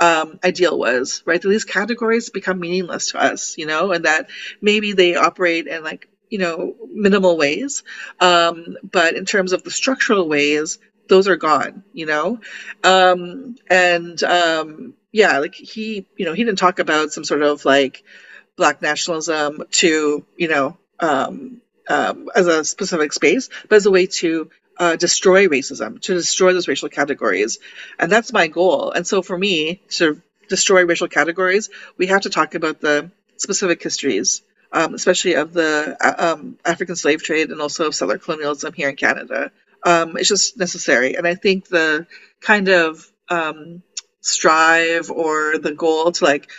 um, 0.00 0.38
ideal 0.44 0.78
was, 0.78 1.22
right? 1.24 1.40
That 1.40 1.48
these 1.48 1.64
categories 1.64 2.30
become 2.30 2.60
meaningless 2.60 3.12
to 3.12 3.22
us, 3.22 3.56
you 3.58 3.66
know, 3.66 3.92
and 3.92 4.04
that 4.04 4.28
maybe 4.60 4.92
they 4.92 5.14
operate 5.14 5.66
in 5.66 5.82
like 5.82 6.08
you 6.34 6.38
know, 6.38 6.74
minimal 6.92 7.36
ways. 7.36 7.84
Um, 8.18 8.76
but 8.82 9.14
in 9.14 9.24
terms 9.24 9.52
of 9.52 9.62
the 9.62 9.70
structural 9.70 10.28
ways, 10.28 10.80
those 11.08 11.28
are 11.28 11.36
gone, 11.36 11.84
you 11.92 12.06
know? 12.06 12.40
Um, 12.82 13.54
and 13.68 14.20
um, 14.24 14.94
yeah, 15.12 15.38
like 15.38 15.54
he, 15.54 16.08
you 16.16 16.24
know, 16.24 16.32
he 16.32 16.42
didn't 16.42 16.58
talk 16.58 16.80
about 16.80 17.12
some 17.12 17.22
sort 17.22 17.42
of 17.42 17.64
like 17.64 18.02
black 18.56 18.82
nationalism 18.82 19.62
to, 19.70 20.26
you 20.36 20.48
know, 20.48 20.76
um, 20.98 21.60
um, 21.88 22.28
as 22.34 22.48
a 22.48 22.64
specific 22.64 23.12
space, 23.12 23.48
but 23.68 23.76
as 23.76 23.86
a 23.86 23.90
way 23.92 24.06
to 24.06 24.50
uh, 24.78 24.96
destroy 24.96 25.46
racism, 25.46 26.00
to 26.00 26.14
destroy 26.14 26.52
those 26.52 26.68
racial 26.68 26.88
categories. 26.88 27.58
And 27.98 28.10
that's 28.10 28.32
my 28.32 28.48
goal. 28.48 28.90
And 28.90 29.06
so 29.06 29.22
for 29.22 29.36
me, 29.36 29.82
to 29.90 30.20
destroy 30.48 30.84
racial 30.84 31.08
categories, 31.08 31.70
we 31.96 32.06
have 32.08 32.22
to 32.22 32.30
talk 32.30 32.54
about 32.54 32.80
the 32.80 33.10
specific 33.36 33.82
histories, 33.82 34.42
um, 34.72 34.94
especially 34.94 35.34
of 35.34 35.52
the 35.52 35.96
uh, 36.00 36.32
um, 36.32 36.58
African 36.64 36.96
slave 36.96 37.22
trade 37.22 37.50
and 37.50 37.60
also 37.60 37.86
of 37.86 37.94
settler 37.94 38.18
colonialism 38.18 38.72
here 38.72 38.88
in 38.88 38.96
Canada. 38.96 39.50
Um, 39.84 40.16
it's 40.16 40.28
just 40.28 40.56
necessary. 40.56 41.14
And 41.14 41.26
I 41.26 41.34
think 41.34 41.68
the 41.68 42.06
kind 42.40 42.68
of 42.68 43.10
um, 43.28 43.82
strive 44.20 45.10
or 45.10 45.58
the 45.58 45.72
goal 45.72 46.12
to 46.12 46.24
like, 46.24 46.50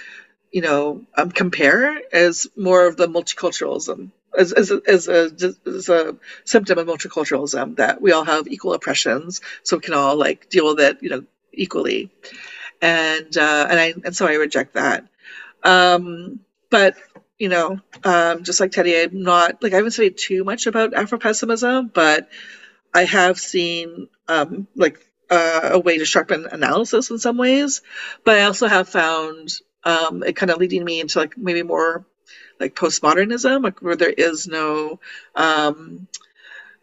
you 0.52 0.62
know, 0.62 1.04
um, 1.16 1.32
compare 1.32 2.00
is 2.14 2.48
more 2.56 2.88
of 2.88 2.96
the 2.98 3.08
multiculturalism 3.08 4.12
as, 4.38 4.52
as, 4.54 4.72
as, 4.72 5.08
a, 5.08 5.32
as 5.66 5.90
a 5.90 6.18
symptom 6.44 6.78
of 6.78 6.88
multiculturalism 6.88 7.78
that 7.78 8.02
we 8.02 8.12
all 8.12 8.24
have 8.24 8.48
equal 8.48 8.74
oppressions, 8.74 9.42
so 9.64 9.78
we 9.78 9.82
can 9.82 9.94
all 9.94 10.16
like 10.16 10.50
deal 10.50 10.68
with 10.68 10.80
it, 10.80 11.02
you 11.02 11.10
know, 11.10 11.24
equally. 11.54 12.12
And 12.82 13.36
uh, 13.38 13.68
and 13.70 13.80
I 13.80 13.94
and 14.04 14.16
so 14.16 14.28
I 14.28 14.34
reject 14.34 14.74
that. 14.74 15.08
Um, 15.64 16.42
but 16.70 16.96
you 17.40 17.50
know, 17.50 17.80
um, 18.04 18.44
just 18.44 18.60
like 18.60 18.72
Teddy, 18.72 19.02
I'm 19.02 19.24
not 19.24 19.62
like 19.62 19.74
I 19.74 19.78
haven't 19.78 19.92
studied 19.92 20.18
too 20.18 20.44
much 20.44 20.68
about 20.68 20.94
Afro 20.94 21.18
pessimism, 21.18 21.92
but 21.94 22.30
I 22.94 23.04
have 23.04 23.38
seen 23.40 24.08
um, 24.28 24.68
like 24.76 25.00
uh, 25.30 25.72
a 25.74 25.80
way 25.80 25.98
to 25.98 26.06
sharpen 26.06 26.48
analysis 26.52 27.10
in 27.10 27.20
some 27.20 27.38
ways. 27.38 27.82
But 28.24 28.38
I 28.38 28.44
also 28.44 28.68
have 28.68 28.90
found 28.90 29.50
um, 29.84 30.24
it 30.24 30.36
kind 30.36 30.52
of 30.52 30.58
leading 30.58 30.84
me 30.84 31.00
into 31.00 31.20
like 31.20 31.38
maybe 31.38 31.64
more 31.64 32.06
like 32.60 32.76
postmodernism, 32.76 33.82
where 33.82 33.96
there 33.96 34.10
is 34.10 34.48
no 34.48 35.00
um, 35.36 36.08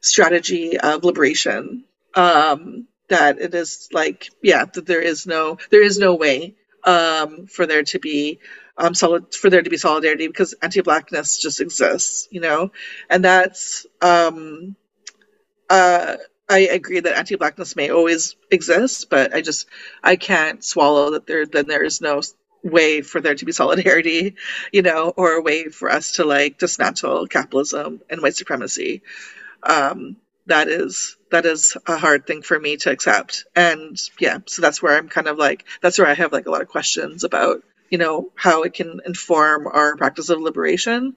strategy 0.00 0.78
of 0.78 1.04
liberation. 1.04 1.84
Um, 2.14 2.86
that 3.08 3.40
it 3.40 3.54
is 3.54 3.88
like, 3.92 4.30
yeah, 4.42 4.64
that 4.64 4.86
there 4.86 5.02
is 5.02 5.26
no 5.26 5.58
there 5.70 5.82
is 5.82 5.98
no 5.98 6.14
way 6.14 6.54
um, 6.84 7.46
for 7.46 7.66
there 7.66 7.82
to 7.84 7.98
be 7.98 8.40
um, 8.76 8.94
solid 8.94 9.34
for 9.34 9.50
there 9.50 9.62
to 9.62 9.70
be 9.70 9.76
solidarity 9.76 10.26
because 10.26 10.54
anti-blackness 10.62 11.38
just 11.38 11.60
exists, 11.60 12.28
you 12.30 12.40
know, 12.40 12.72
and 13.10 13.24
that's 13.24 13.86
um, 14.00 14.76
uh, 15.68 16.16
I 16.48 16.60
agree 16.60 17.00
that 17.00 17.16
anti-blackness 17.16 17.76
may 17.76 17.90
always 17.90 18.36
exist, 18.50 19.08
but 19.10 19.34
I 19.34 19.40
just 19.40 19.66
I 20.02 20.16
can't 20.16 20.64
swallow 20.64 21.12
that 21.12 21.26
there 21.26 21.46
then 21.46 21.66
there 21.66 21.84
is 21.84 22.00
no 22.00 22.22
way 22.62 23.02
for 23.02 23.20
there 23.20 23.34
to 23.34 23.44
be 23.44 23.52
solidarity, 23.52 24.36
you 24.72 24.82
know, 24.82 25.12
or 25.16 25.32
a 25.32 25.42
way 25.42 25.68
for 25.68 25.90
us 25.90 26.12
to 26.12 26.24
like 26.24 26.58
dismantle 26.58 27.26
capitalism 27.26 28.00
and 28.08 28.22
white 28.22 28.36
supremacy. 28.36 29.02
Um, 29.62 30.16
that 30.46 30.68
is 30.68 31.16
that 31.30 31.46
is 31.46 31.76
a 31.86 31.96
hard 31.96 32.26
thing 32.26 32.42
for 32.42 32.58
me 32.58 32.76
to 32.78 32.90
accept. 32.90 33.44
And 33.54 33.96
yeah, 34.18 34.38
so 34.46 34.62
that's 34.62 34.82
where 34.82 34.96
I'm 34.96 35.08
kind 35.08 35.28
of 35.28 35.38
like 35.38 35.64
that's 35.80 35.98
where 35.98 36.08
I 36.08 36.14
have 36.14 36.32
like 36.32 36.46
a 36.46 36.50
lot 36.50 36.62
of 36.62 36.68
questions 36.68 37.24
about, 37.24 37.62
you 37.90 37.98
know, 37.98 38.30
how 38.34 38.62
it 38.62 38.74
can 38.74 39.00
inform 39.06 39.66
our 39.66 39.96
practice 39.96 40.30
of 40.30 40.40
liberation 40.40 41.14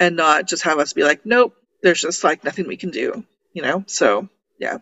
and 0.00 0.16
not 0.16 0.48
just 0.48 0.62
have 0.64 0.78
us 0.78 0.94
be 0.94 1.04
like, 1.04 1.26
nope, 1.26 1.54
there's 1.82 2.00
just 2.00 2.24
like 2.24 2.44
nothing 2.44 2.66
we 2.66 2.76
can 2.76 2.90
do, 2.90 3.24
you 3.52 3.62
know? 3.62 3.84
So 3.86 4.28
yeah. 4.58 4.78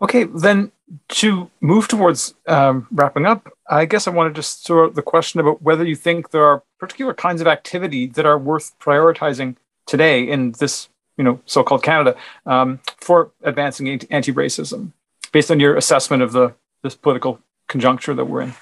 Okay, 0.00 0.24
then 0.24 0.72
to 1.08 1.50
move 1.60 1.88
towards 1.88 2.34
um, 2.46 2.86
wrapping 2.90 3.26
up, 3.26 3.48
I 3.68 3.84
guess 3.86 4.06
I 4.06 4.10
wanted 4.10 4.34
to 4.36 4.42
start 4.42 4.94
the 4.94 5.02
question 5.02 5.40
about 5.40 5.62
whether 5.62 5.84
you 5.84 5.96
think 5.96 6.30
there 6.30 6.44
are 6.44 6.62
particular 6.78 7.14
kinds 7.14 7.40
of 7.40 7.46
activity 7.46 8.06
that 8.08 8.26
are 8.26 8.38
worth 8.38 8.78
prioritizing 8.78 9.56
today 9.86 10.28
in 10.28 10.52
this, 10.52 10.88
you 11.16 11.24
know, 11.24 11.40
so-called 11.46 11.82
Canada 11.82 12.16
um, 12.46 12.80
for 12.98 13.30
advancing 13.42 13.88
anti-racism, 14.10 14.92
based 15.32 15.50
on 15.50 15.60
your 15.60 15.76
assessment 15.76 16.22
of 16.22 16.32
the 16.32 16.54
this 16.82 16.94
political 16.94 17.40
conjuncture 17.66 18.14
that 18.14 18.26
we're 18.26 18.42
in. 18.42 18.54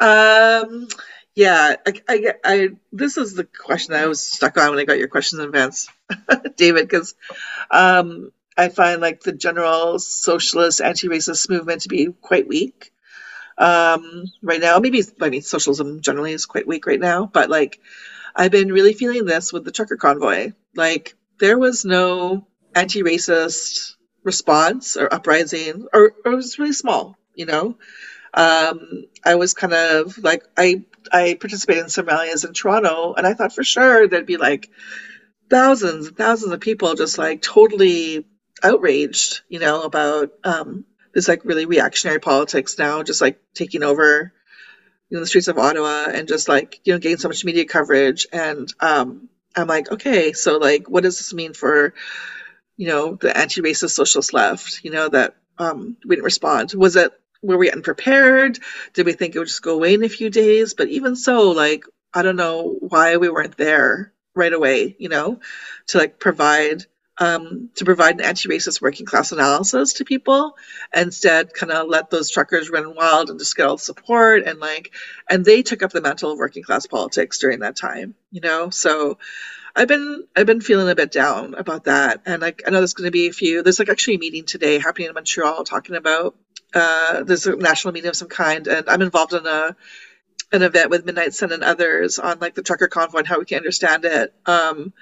Um, 0.00 0.88
yeah, 1.34 1.76
I, 1.86 1.92
I, 2.08 2.34
I, 2.44 2.68
this 2.92 3.16
is 3.16 3.34
the 3.34 3.44
question 3.44 3.94
I 3.94 4.06
was 4.06 4.20
stuck 4.20 4.58
on 4.58 4.70
when 4.70 4.78
I 4.80 4.84
got 4.84 4.98
your 4.98 5.06
questions 5.06 5.40
in 5.40 5.46
advance, 5.46 5.88
David, 6.56 6.88
because 6.88 7.14
um, 7.70 8.32
I 8.58 8.68
find 8.68 9.00
like 9.00 9.22
the 9.22 9.32
general 9.32 10.00
socialist, 10.00 10.80
anti-racist 10.80 11.48
movement 11.48 11.82
to 11.82 11.88
be 11.88 12.08
quite 12.20 12.48
weak 12.48 12.92
um, 13.56 14.24
right 14.42 14.60
now. 14.60 14.80
Maybe 14.80 15.02
I 15.20 15.30
mean 15.30 15.42
socialism 15.42 16.00
generally 16.00 16.32
is 16.32 16.44
quite 16.44 16.66
weak 16.66 16.86
right 16.86 17.00
now, 17.00 17.26
but 17.26 17.48
like 17.48 17.80
I've 18.34 18.50
been 18.50 18.72
really 18.72 18.94
feeling 18.94 19.24
this 19.24 19.52
with 19.52 19.64
the 19.64 19.70
trucker 19.70 19.96
convoy. 19.96 20.52
Like 20.74 21.14
there 21.38 21.56
was 21.56 21.84
no 21.84 22.46
anti-racist 22.74 23.94
response 24.24 24.96
or 24.96 25.12
uprising, 25.12 25.86
or, 25.92 26.12
or 26.24 26.32
it 26.32 26.36
was 26.36 26.58
really 26.58 26.72
small. 26.72 27.16
You 27.34 27.46
know, 27.46 27.76
um, 28.34 29.04
I 29.24 29.36
was 29.36 29.54
kind 29.54 29.72
of 29.72 30.18
like 30.18 30.42
I 30.56 30.82
I 31.12 31.36
participated 31.40 31.84
in 31.84 31.90
some 31.90 32.06
rallies 32.06 32.44
in 32.44 32.54
Toronto, 32.54 33.14
and 33.14 33.24
I 33.24 33.34
thought 33.34 33.54
for 33.54 33.62
sure 33.62 34.08
there'd 34.08 34.26
be 34.26 34.36
like 34.36 34.68
thousands 35.48 36.08
and 36.08 36.16
thousands 36.16 36.52
of 36.52 36.60
people 36.60 36.94
just 36.94 37.18
like 37.18 37.40
totally 37.40 38.26
outraged, 38.62 39.42
you 39.48 39.58
know, 39.58 39.82
about 39.82 40.32
um, 40.44 40.84
this 41.14 41.28
like 41.28 41.44
really 41.44 41.66
reactionary 41.66 42.20
politics 42.20 42.78
now, 42.78 43.02
just 43.02 43.20
like 43.20 43.40
taking 43.54 43.82
over, 43.82 44.32
you 45.08 45.16
know, 45.16 45.20
the 45.20 45.26
streets 45.26 45.48
of 45.48 45.58
Ottawa 45.58 46.06
and 46.12 46.28
just 46.28 46.48
like 46.48 46.80
you 46.84 46.92
know 46.92 46.98
getting 46.98 47.18
so 47.18 47.28
much 47.28 47.44
media 47.44 47.64
coverage. 47.64 48.26
And 48.32 48.72
um, 48.80 49.28
I'm 49.56 49.66
like, 49.66 49.90
okay, 49.90 50.32
so 50.32 50.58
like, 50.58 50.88
what 50.88 51.02
does 51.02 51.18
this 51.18 51.34
mean 51.34 51.54
for, 51.54 51.94
you 52.76 52.88
know, 52.88 53.16
the 53.16 53.36
anti-racist 53.36 53.90
socialist 53.90 54.32
left? 54.32 54.84
You 54.84 54.90
know, 54.90 55.08
that 55.08 55.36
um, 55.58 55.96
we 56.06 56.16
didn't 56.16 56.24
respond. 56.24 56.72
Was 56.74 56.96
it 56.96 57.12
were 57.42 57.58
we 57.58 57.70
unprepared? 57.70 58.58
Did 58.94 59.06
we 59.06 59.12
think 59.12 59.34
it 59.34 59.38
would 59.38 59.48
just 59.48 59.62
go 59.62 59.74
away 59.74 59.94
in 59.94 60.04
a 60.04 60.08
few 60.08 60.30
days? 60.30 60.74
But 60.74 60.88
even 60.88 61.16
so, 61.16 61.50
like, 61.50 61.84
I 62.12 62.22
don't 62.22 62.36
know 62.36 62.76
why 62.80 63.16
we 63.16 63.28
weren't 63.28 63.56
there 63.56 64.12
right 64.34 64.52
away, 64.52 64.96
you 64.98 65.08
know, 65.08 65.40
to 65.88 65.98
like 65.98 66.18
provide 66.18 66.86
um, 67.18 67.70
to 67.74 67.84
provide 67.84 68.14
an 68.14 68.24
anti-racist 68.24 68.80
working 68.80 69.06
class 69.06 69.32
analysis 69.32 69.94
to 69.94 70.04
people 70.04 70.56
instead 70.94 71.52
kind 71.52 71.72
of 71.72 71.88
let 71.88 72.10
those 72.10 72.30
truckers 72.30 72.70
run 72.70 72.94
wild 72.94 73.30
and 73.30 73.38
just 73.38 73.56
get 73.56 73.66
all 73.66 73.76
the 73.76 73.82
support 73.82 74.44
and 74.44 74.60
like 74.60 74.92
and 75.28 75.44
they 75.44 75.62
took 75.62 75.82
up 75.82 75.90
the 75.90 76.00
mantle 76.00 76.32
of 76.32 76.38
working 76.38 76.62
class 76.62 76.86
politics 76.86 77.38
during 77.38 77.60
that 77.60 77.76
time 77.76 78.14
you 78.30 78.40
know? 78.40 78.70
So 78.70 79.18
i've 79.76 79.88
been 79.88 80.24
i've 80.34 80.46
been 80.46 80.60
feeling 80.60 80.88
a 80.88 80.94
bit 80.94 81.12
down 81.12 81.54
about 81.54 81.84
that. 81.84 82.22
And 82.26 82.40
like 82.42 82.62
i 82.66 82.70
know 82.70 82.78
there's 82.78 82.94
going 82.94 83.08
to 83.08 83.12
be 83.12 83.28
a 83.28 83.32
few 83.32 83.62
there's 83.62 83.78
like 83.78 83.88
actually 83.88 84.16
a 84.16 84.18
meeting 84.18 84.44
today 84.44 84.78
happening 84.78 85.08
in 85.08 85.14
montreal 85.14 85.64
talking 85.64 85.96
about 85.96 86.36
uh, 86.74 87.22
there's 87.22 87.46
a 87.46 87.56
national 87.56 87.94
meeting 87.94 88.10
of 88.10 88.16
some 88.16 88.28
kind 88.28 88.66
and 88.66 88.88
i'm 88.90 89.00
involved 89.00 89.32
in 89.32 89.46
a 89.46 89.74
an 90.52 90.62
event 90.62 90.90
with 90.90 91.04
midnight 91.04 91.34
sun 91.34 91.52
and 91.52 91.62
others 91.62 92.18
on 92.18 92.38
like 92.38 92.54
the 92.54 92.62
trucker 92.62 92.88
convoy 92.88 93.18
and 93.18 93.26
how 93.26 93.38
we 93.38 93.44
can 93.44 93.58
understand 93.58 94.04
it. 94.04 94.34
Um, 94.46 94.92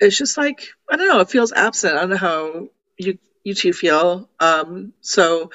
it's 0.00 0.16
just 0.16 0.36
like 0.36 0.68
I 0.90 0.96
don't 0.96 1.08
know. 1.08 1.20
It 1.20 1.30
feels 1.30 1.52
absent. 1.52 1.96
I 1.96 2.00
don't 2.00 2.10
know 2.10 2.16
how 2.16 2.68
you 2.96 3.18
you 3.44 3.54
two 3.54 3.72
feel. 3.72 4.28
Um, 4.40 4.92
so 5.00 5.50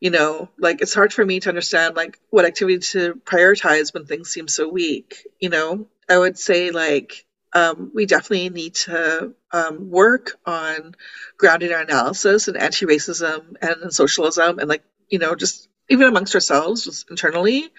you 0.00 0.10
know, 0.10 0.50
like 0.58 0.82
it's 0.82 0.94
hard 0.94 1.12
for 1.12 1.24
me 1.24 1.40
to 1.40 1.48
understand 1.48 1.96
like 1.96 2.18
what 2.30 2.44
activity 2.44 2.78
to 2.78 3.14
prioritize 3.24 3.94
when 3.94 4.06
things 4.06 4.28
seem 4.30 4.48
so 4.48 4.68
weak. 4.68 5.26
You 5.40 5.48
know, 5.48 5.88
I 6.08 6.18
would 6.18 6.38
say 6.38 6.70
like 6.70 7.26
um, 7.52 7.90
we 7.94 8.04
definitely 8.06 8.50
need 8.50 8.74
to 8.74 9.34
um, 9.50 9.90
work 9.90 10.38
on 10.44 10.94
grounding 11.38 11.72
our 11.72 11.80
analysis 11.80 12.48
in 12.48 12.56
anti-racism 12.56 13.56
and 13.62 13.82
in 13.82 13.90
socialism 13.90 14.58
and 14.58 14.68
like 14.68 14.84
you 15.08 15.18
know 15.18 15.34
just 15.34 15.68
even 15.88 16.08
amongst 16.08 16.34
ourselves 16.34 16.84
just 16.84 17.08
internally 17.10 17.70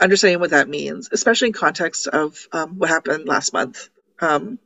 understanding 0.00 0.40
what 0.40 0.50
that 0.50 0.68
means 0.68 1.08
especially 1.12 1.48
in 1.48 1.54
context 1.54 2.06
of 2.08 2.46
um, 2.52 2.78
what 2.78 2.90
happened 2.90 3.26
last 3.26 3.54
month 3.54 3.88
um, 4.20 4.58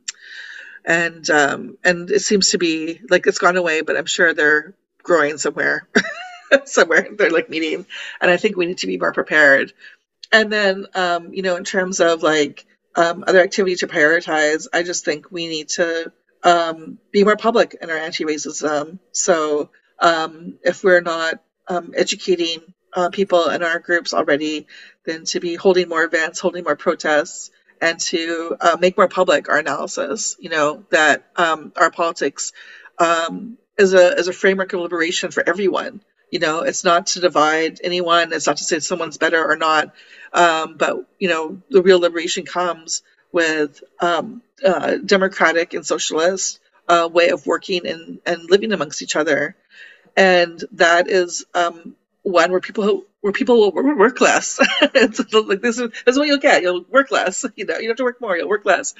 and 0.85 1.29
um, 1.29 1.77
and 1.83 2.09
it 2.09 2.21
seems 2.21 2.49
to 2.49 2.57
be 2.57 3.01
like 3.09 3.27
it's 3.27 3.39
gone 3.39 3.57
away, 3.57 3.81
but 3.81 3.97
I'm 3.97 4.05
sure 4.05 4.33
they're 4.33 4.73
growing 5.03 5.37
somewhere, 5.37 5.87
somewhere 6.65 7.07
they're 7.17 7.31
like 7.31 7.49
meeting, 7.49 7.85
and 8.19 8.31
I 8.31 8.37
think 8.37 8.57
we 8.57 8.65
need 8.65 8.79
to 8.79 8.87
be 8.87 8.97
more 8.97 9.13
prepared. 9.13 9.73
And 10.31 10.51
then 10.51 10.85
um, 10.95 11.33
you 11.33 11.41
know, 11.41 11.55
in 11.55 11.63
terms 11.63 11.99
of 11.99 12.23
like 12.23 12.65
um, 12.95 13.23
other 13.27 13.41
activity 13.41 13.75
to 13.77 13.87
prioritize, 13.87 14.67
I 14.73 14.83
just 14.83 15.05
think 15.05 15.31
we 15.31 15.47
need 15.47 15.69
to 15.69 16.11
um, 16.43 16.97
be 17.11 17.23
more 17.23 17.37
public 17.37 17.75
in 17.81 17.89
our 17.89 17.97
anti-racism. 17.97 18.99
So 19.11 19.69
um, 19.99 20.57
if 20.63 20.83
we're 20.83 21.01
not 21.01 21.41
um, 21.67 21.93
educating 21.95 22.59
uh, 22.93 23.09
people 23.09 23.49
in 23.49 23.63
our 23.63 23.79
groups 23.79 24.13
already, 24.13 24.67
then 25.05 25.25
to 25.25 25.39
be 25.39 25.55
holding 25.55 25.87
more 25.87 26.03
events, 26.03 26.39
holding 26.39 26.63
more 26.63 26.75
protests, 26.75 27.51
and 27.81 27.99
to 27.99 28.55
uh, 28.61 28.77
make 28.79 28.97
more 28.97 29.07
public 29.09 29.49
our 29.49 29.57
analysis. 29.57 30.37
You 30.39 30.49
know 30.49 30.85
that 30.91 31.25
um, 31.35 31.73
our 31.75 31.91
politics 31.91 32.53
um, 32.99 33.57
is 33.77 33.93
a 33.93 34.15
is 34.15 34.27
a 34.27 34.33
framework 34.33 34.73
of 34.73 34.81
liberation 34.81 35.31
for 35.31 35.47
everyone. 35.47 36.01
You 36.31 36.39
know, 36.39 36.61
it's 36.61 36.85
not 36.85 37.07
to 37.07 37.19
divide 37.19 37.81
anyone. 37.83 38.31
It's 38.31 38.47
not 38.47 38.57
to 38.57 38.63
say 38.63 38.79
someone's 38.79 39.17
better 39.17 39.43
or 39.43 39.57
not. 39.57 39.93
Um, 40.31 40.77
but 40.77 41.05
you 41.19 41.27
know, 41.27 41.61
the 41.69 41.81
real 41.81 41.99
liberation 41.99 42.45
comes 42.45 43.03
with 43.33 43.83
um, 43.99 44.41
uh, 44.63 44.97
democratic 44.97 45.73
and 45.73 45.85
socialist 45.85 46.59
uh, 46.87 47.09
way 47.11 47.29
of 47.29 47.45
working 47.45 47.87
and, 47.87 48.19
and 48.25 48.49
living 48.49 48.71
amongst 48.71 49.01
each 49.01 49.15
other, 49.15 49.55
and 50.15 50.63
that 50.73 51.09
is 51.09 51.45
um, 51.53 51.95
one 52.23 52.51
where 52.51 52.61
people 52.61 53.05
where 53.21 53.33
people 53.33 53.59
will 53.59 53.71
work 53.71 54.19
less. 54.19 54.59
it's 54.81 55.33
like 55.33 55.61
this 55.61 55.79
is 55.79 55.89
this 55.91 56.13
is 56.13 56.17
what 56.17 56.27
you'll 56.27 56.37
get. 56.37 56.61
You'll 56.61 56.85
work 56.89 57.11
less. 57.11 57.45
You 57.55 57.65
know, 57.65 57.77
you 57.77 57.89
have 57.89 57.97
to 57.97 58.03
work 58.03 58.19
more. 58.21 58.35
You'll 58.35 58.49
work 58.49 58.65
less, 58.65 58.95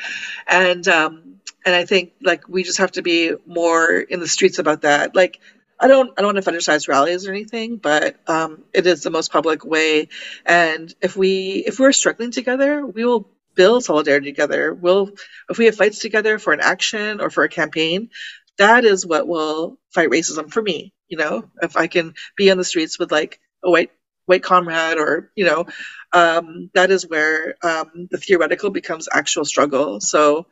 and 0.47 0.87
um, 0.87 1.39
and 1.65 1.75
I 1.75 1.85
think 1.85 2.13
like 2.21 2.47
we 2.47 2.63
just 2.63 2.77
have 2.79 2.91
to 2.93 3.01
be 3.01 3.33
more 3.45 3.99
in 3.99 4.19
the 4.19 4.27
streets 4.27 4.59
about 4.59 4.81
that. 4.81 5.15
Like 5.15 5.39
I 5.79 5.87
don't 5.87 6.11
I 6.17 6.21
don't 6.21 6.33
want 6.33 6.43
to 6.43 6.51
fetishize 6.51 6.87
rallies 6.87 7.27
or 7.27 7.31
anything, 7.31 7.77
but 7.77 8.17
um, 8.27 8.63
it 8.73 8.85
is 8.85 9.01
the 9.01 9.09
most 9.09 9.31
public 9.31 9.65
way. 9.65 10.09
And 10.45 10.93
if 11.01 11.17
we 11.17 11.63
if 11.65 11.79
we're 11.79 11.91
struggling 11.91 12.31
together, 12.31 12.85
we 12.85 13.03
will 13.03 13.27
build 13.55 13.83
solidarity 13.83 14.31
together. 14.31 14.73
We'll 14.73 15.11
if 15.49 15.57
we 15.57 15.65
have 15.65 15.75
fights 15.75 15.99
together 15.99 16.37
for 16.37 16.53
an 16.53 16.61
action 16.61 17.19
or 17.19 17.29
for 17.31 17.43
a 17.43 17.49
campaign, 17.49 18.09
that 18.57 18.85
is 18.85 19.05
what 19.05 19.27
will 19.27 19.79
fight 19.89 20.09
racism 20.09 20.51
for 20.51 20.61
me. 20.61 20.93
You 21.07 21.17
know, 21.17 21.49
if 21.61 21.75
I 21.75 21.87
can 21.87 22.13
be 22.37 22.51
on 22.51 22.57
the 22.57 22.63
streets 22.63 22.99
with 22.99 23.11
like 23.11 23.39
a 23.63 23.71
white 23.71 23.91
white 24.31 24.43
comrade 24.43 24.99
or 24.99 25.31
you 25.35 25.45
know 25.45 25.67
um, 26.13 26.71
that 26.75 26.91
is 26.91 27.09
where 27.09 27.55
um, 27.63 28.09
the 28.11 28.19
theoretical 28.19 28.71
becomes 28.71 29.09
actual 29.13 29.45
struggle. 29.45 30.01
So 30.01 30.47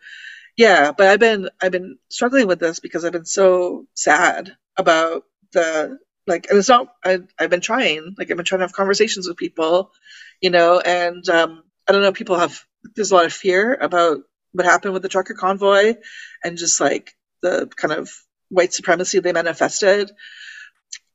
yeah 0.58 0.92
but 0.92 1.08
i've 1.08 1.20
been 1.20 1.50
i've 1.62 1.72
been 1.72 1.98
struggling 2.10 2.48
with 2.48 2.60
this 2.60 2.80
because 2.80 3.06
i've 3.06 3.14
been 3.14 3.26
so 3.26 3.88
sad 3.96 4.56
about 4.78 5.24
the 5.54 5.98
like 6.28 6.48
and 6.50 6.60
it's 6.60 6.70
not 6.70 6.94
I, 7.06 7.20
i've 7.40 7.50
been 7.50 7.62
trying 7.62 8.16
like 8.18 8.30
i've 8.30 8.38
been 8.38 8.46
trying 8.46 8.60
to 8.60 8.66
have 8.66 8.74
conversations 8.74 9.28
with 9.28 9.38
people 9.38 9.92
you 10.42 10.52
know 10.52 10.80
and 10.80 11.28
um, 11.30 11.64
i 11.88 11.94
don't 11.94 12.04
know 12.04 12.14
people 12.14 12.38
have 12.38 12.64
there's 12.96 13.12
a 13.12 13.16
lot 13.16 13.26
of 13.26 13.34
fear 13.34 13.76
about 13.76 14.20
what 14.54 14.66
happened 14.66 14.94
with 14.94 15.04
the 15.04 15.10
trucker 15.10 15.36
convoy 15.36 15.96
and 16.44 16.58
just 16.58 16.82
like 16.82 17.14
the 17.42 17.70
kind 17.78 17.94
of 17.94 18.12
white 18.50 18.74
supremacy 18.74 19.20
they 19.20 19.34
manifested 19.34 20.12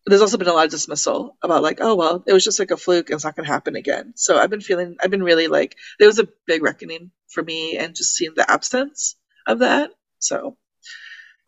there's 0.06 0.20
also 0.20 0.36
been 0.36 0.48
a 0.48 0.52
lot 0.52 0.66
of 0.66 0.70
dismissal 0.70 1.36
about 1.42 1.62
like, 1.62 1.78
oh 1.80 1.94
well, 1.94 2.22
it 2.26 2.32
was 2.32 2.44
just 2.44 2.58
like 2.58 2.70
a 2.70 2.76
fluke 2.76 3.08
and 3.08 3.16
it's 3.16 3.24
not 3.24 3.36
going 3.36 3.46
to 3.46 3.52
happen 3.52 3.74
again. 3.76 4.12
So 4.16 4.38
I've 4.38 4.50
been 4.50 4.60
feeling, 4.60 4.96
I've 5.02 5.10
been 5.10 5.22
really 5.22 5.46
like, 5.48 5.76
there 5.98 6.08
was 6.08 6.18
a 6.18 6.28
big 6.46 6.62
reckoning 6.62 7.10
for 7.28 7.42
me 7.42 7.78
and 7.78 7.94
just 7.94 8.14
seeing 8.14 8.34
the 8.34 8.50
absence 8.50 9.16
of 9.46 9.60
that. 9.60 9.90
So, 10.18 10.56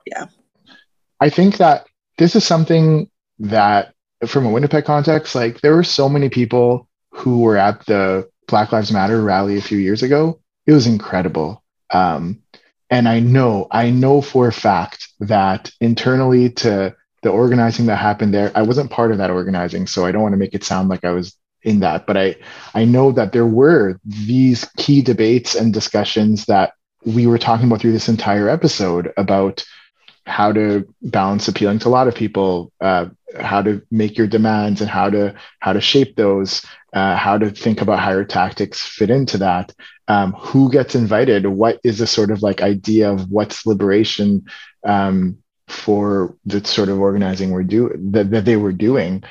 yeah. 0.07 0.27
I 1.21 1.31
think 1.31 1.59
that 1.59 1.87
this 2.19 2.37
is 2.37 2.45
something 2.45 3.11
that, 3.41 3.95
from 4.27 4.47
a 4.47 4.51
Winnipeg 4.51 4.85
context, 4.85 5.35
like 5.35 5.61
there 5.61 5.75
were 5.75 5.85
so 5.85 6.09
many 6.09 6.29
people 6.31 6.89
who 7.11 7.41
were 7.41 7.57
at 7.57 7.85
the 7.87 8.29
Black 8.49 8.73
Lives 8.73 8.93
Matter 8.93 9.23
rally 9.23 9.59
a 9.59 9.63
few 9.63 9.79
years 9.79 10.03
ago. 10.03 10.41
It 10.67 10.73
was 10.73 10.87
incredible. 10.87 11.63
Um, 11.91 12.43
and 12.89 13.09
I 13.09 13.21
know, 13.21 13.67
I 13.71 13.91
know 13.91 14.23
for 14.23 14.49
a 14.49 14.53
fact 14.53 15.09
that 15.21 15.71
internally 15.81 16.51
to 16.51 16.95
the 17.27 17.33
organizing 17.33 17.87
that 17.87 17.97
happened 17.97 18.33
there, 18.33 18.53
I 18.55 18.63
wasn't 18.63 18.93
part 18.93 19.11
of 19.11 19.19
that 19.19 19.33
organizing, 19.33 19.89
so 19.89 20.07
I 20.07 20.13
don't 20.13 20.23
want 20.23 20.35
to 20.35 20.39
make 20.39 20.55
it 20.55 20.63
sound 20.63 20.89
like 20.89 21.05
I 21.05 21.11
was 21.11 21.37
in 21.63 21.81
that, 21.81 22.07
but 22.07 22.17
I 22.17 22.37
I 22.73 22.85
know 22.85 23.11
that 23.11 23.33
there 23.33 23.47
were 23.47 23.99
these 24.05 24.65
key 24.77 25.03
debates 25.03 25.57
and 25.57 25.75
discussions 25.75 26.45
that 26.45 26.75
we 27.05 27.27
were 27.27 27.39
talking 27.39 27.67
about 27.67 27.81
through 27.81 27.93
this 27.93 28.09
entire 28.09 28.49
episode 28.49 29.13
about 29.17 29.65
how 30.25 30.53
to 30.53 30.87
balance 31.03 31.49
appealing 31.49 31.81
to 31.81 31.89
a 31.89 31.97
lot 31.99 32.07
of 32.07 32.15
people, 32.15 32.73
uh, 32.81 33.07
how 33.41 33.61
to 33.61 33.83
make 33.91 34.17
your 34.17 34.29
demands 34.29 34.81
and 34.81 34.89
how 34.89 35.11
to 35.11 35.35
how 35.59 35.73
to 35.73 35.81
shape 35.81 36.15
those, 36.15 36.65
uh, 36.93 37.17
how 37.17 37.37
to 37.37 37.51
think 37.51 37.81
about 37.81 38.09
your 38.09 38.25
tactics 38.25 38.87
fit 38.87 39.11
into 39.11 39.39
that. 39.39 39.75
Um, 40.07 40.33
who 40.35 40.71
gets 40.71 40.95
invited? 40.95 41.45
What 41.45 41.81
is 41.83 41.99
the 41.99 42.07
sort 42.07 42.31
of 42.31 42.45
like 42.45 42.63
idea 42.63 43.11
of 43.11 43.29
what's 43.29 43.67
liberation? 43.67 44.45
Um, 44.85 45.39
for 45.69 46.37
the 46.45 46.65
sort 46.65 46.89
of 46.89 47.01
organizing 47.01 47.51
we're 47.51 47.63
do 47.63 47.91
that, 48.13 48.31
that 48.31 48.45
they 48.45 48.57
were 48.57 48.73
doing. 48.73 49.23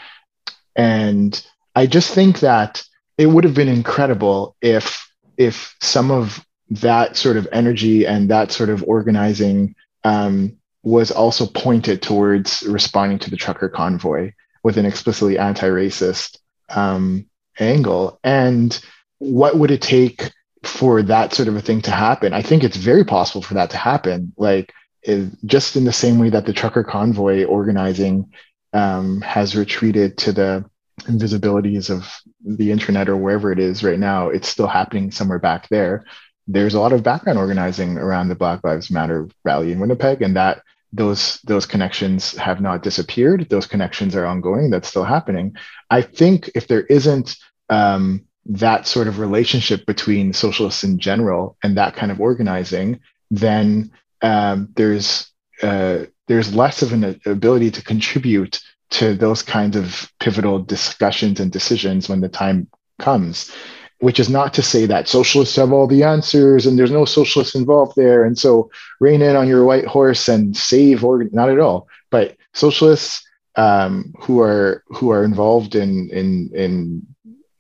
And 0.76 1.46
I 1.76 1.88
just 1.88 2.14
think 2.14 2.40
that 2.40 2.84
it 3.18 3.28
would 3.28 3.44
have 3.44 3.54
been 3.54 3.70
incredible 3.70 4.56
if 4.62 5.10
if 5.38 5.76
some 5.82 6.12
of 6.12 6.46
that 6.70 7.16
sort 7.16 7.38
of 7.38 7.48
energy 7.52 8.06
and 8.06 8.30
that 8.30 8.52
sort 8.52 8.70
of 8.70 8.84
organizing 8.84 9.76
um, 10.04 10.58
was 10.84 11.12
also 11.12 11.46
pointed 11.46 12.02
towards 12.02 12.64
responding 12.64 13.20
to 13.20 13.30
the 13.30 13.38
trucker 13.38 13.70
convoy 13.70 14.32
with 14.64 14.78
an 14.78 14.86
explicitly 14.86 15.38
anti-racist 15.38 16.38
um, 16.70 17.28
angle. 17.60 18.20
And 18.24 18.80
what 19.20 19.58
would 19.58 19.72
it 19.72 19.82
take 19.82 20.32
for 20.64 21.04
that 21.04 21.34
sort 21.34 21.48
of 21.48 21.56
a 21.56 21.62
thing 21.62 21.82
to 21.82 21.92
happen? 21.92 22.34
I 22.34 22.42
think 22.42 22.64
it's 22.64 22.78
very 22.78 23.04
possible 23.04 23.42
for 23.42 23.56
that 23.56 23.72
to 23.72 23.78
happen. 23.78 24.34
Like 24.38 24.74
is 25.06 25.30
just 25.46 25.76
in 25.76 25.86
the 25.86 25.94
same 25.94 26.20
way 26.20 26.30
that 26.30 26.46
the 26.46 26.54
trucker 26.54 26.84
convoy 26.84 27.46
organizing 27.46 28.32
um, 28.74 29.22
has 29.22 29.56
retreated 29.56 30.18
to 30.18 30.32
the 30.32 30.66
invisibilities 31.04 31.90
of 31.90 32.08
the 32.44 32.72
internet 32.72 33.10
or 33.10 33.18
wherever 33.18 33.52
it 33.52 33.60
is 33.60 33.84
right 33.84 34.00
now, 34.00 34.30
it's 34.30 34.48
still 34.48 34.68
happening 34.68 35.12
somewhere 35.12 35.40
back 35.40 35.70
there. 35.70 36.06
There's 36.48 36.74
a 36.74 36.80
lot 36.80 36.94
of 36.94 37.04
background 37.04 37.40
organizing 37.40 37.98
around 37.98 38.30
the 38.30 38.36
Black 38.36 38.64
Lives 38.64 38.92
Matter 38.92 39.28
rally 39.44 39.72
in 39.72 39.80
Winnipeg, 39.80 40.22
and 40.22 40.36
that 40.36 40.62
those 40.94 41.40
those 41.44 41.66
connections 41.66 42.36
have 42.38 42.62
not 42.62 42.84
disappeared. 42.84 43.48
Those 43.50 43.66
connections 43.68 44.16
are 44.16 44.26
ongoing. 44.26 44.70
That's 44.70 44.88
still 44.88 45.04
happening. 45.04 45.56
I 45.90 46.02
think 46.02 46.52
if 46.56 46.68
there 46.68 46.84
isn't 46.84 47.36
um, 47.70 48.26
that 48.46 48.88
sort 48.88 49.08
of 49.08 49.20
relationship 49.20 49.86
between 49.86 50.34
socialists 50.34 50.84
in 50.84 51.00
general 51.00 51.58
and 51.64 51.78
that 51.78 51.96
kind 51.96 52.12
of 52.12 52.22
organizing, 52.22 53.00
then 53.32 53.92
um, 54.26 54.70
there's 54.76 55.32
uh, 55.62 56.06
there's 56.28 56.56
less 56.56 56.82
of 56.82 56.92
an 56.94 57.20
ability 57.26 57.72
to 57.72 57.84
contribute 57.84 58.60
to 58.90 59.14
those 59.16 59.42
kinds 59.42 59.76
of 59.76 60.12
pivotal 60.20 60.60
discussions 60.60 61.40
and 61.40 61.52
decisions 61.52 62.10
when 62.10 62.22
the 62.22 62.30
time 62.30 62.68
comes 63.00 63.52
which 64.00 64.20
is 64.20 64.30
not 64.30 64.54
to 64.54 64.62
say 64.62 64.86
that 64.86 65.08
socialists 65.08 65.56
have 65.56 65.72
all 65.72 65.88
the 65.88 66.04
answers 66.04 66.66
and 66.66 66.78
there's 66.78 66.92
no 66.92 67.06
socialists 67.06 67.56
involved 67.56 67.94
there. 67.96 68.26
And 68.26 68.38
so 68.38 68.70
rein 69.00 69.22
in 69.22 69.38
on 69.38 69.48
your 69.48 69.64
white 69.64 69.86
horse 69.86 70.28
and 70.28 70.56
save 70.56 71.04
or 71.04 71.24
not 71.32 71.50
at 71.50 71.60
all 71.60 71.88
but 72.16 72.38
socialists 72.54 73.26
um, 73.56 74.14
who 74.20 74.40
are 74.40 74.84
who 74.88 75.12
are 75.12 75.24
involved 75.24 75.76
in 75.76 76.10
in 76.12 76.50
in 76.54 77.06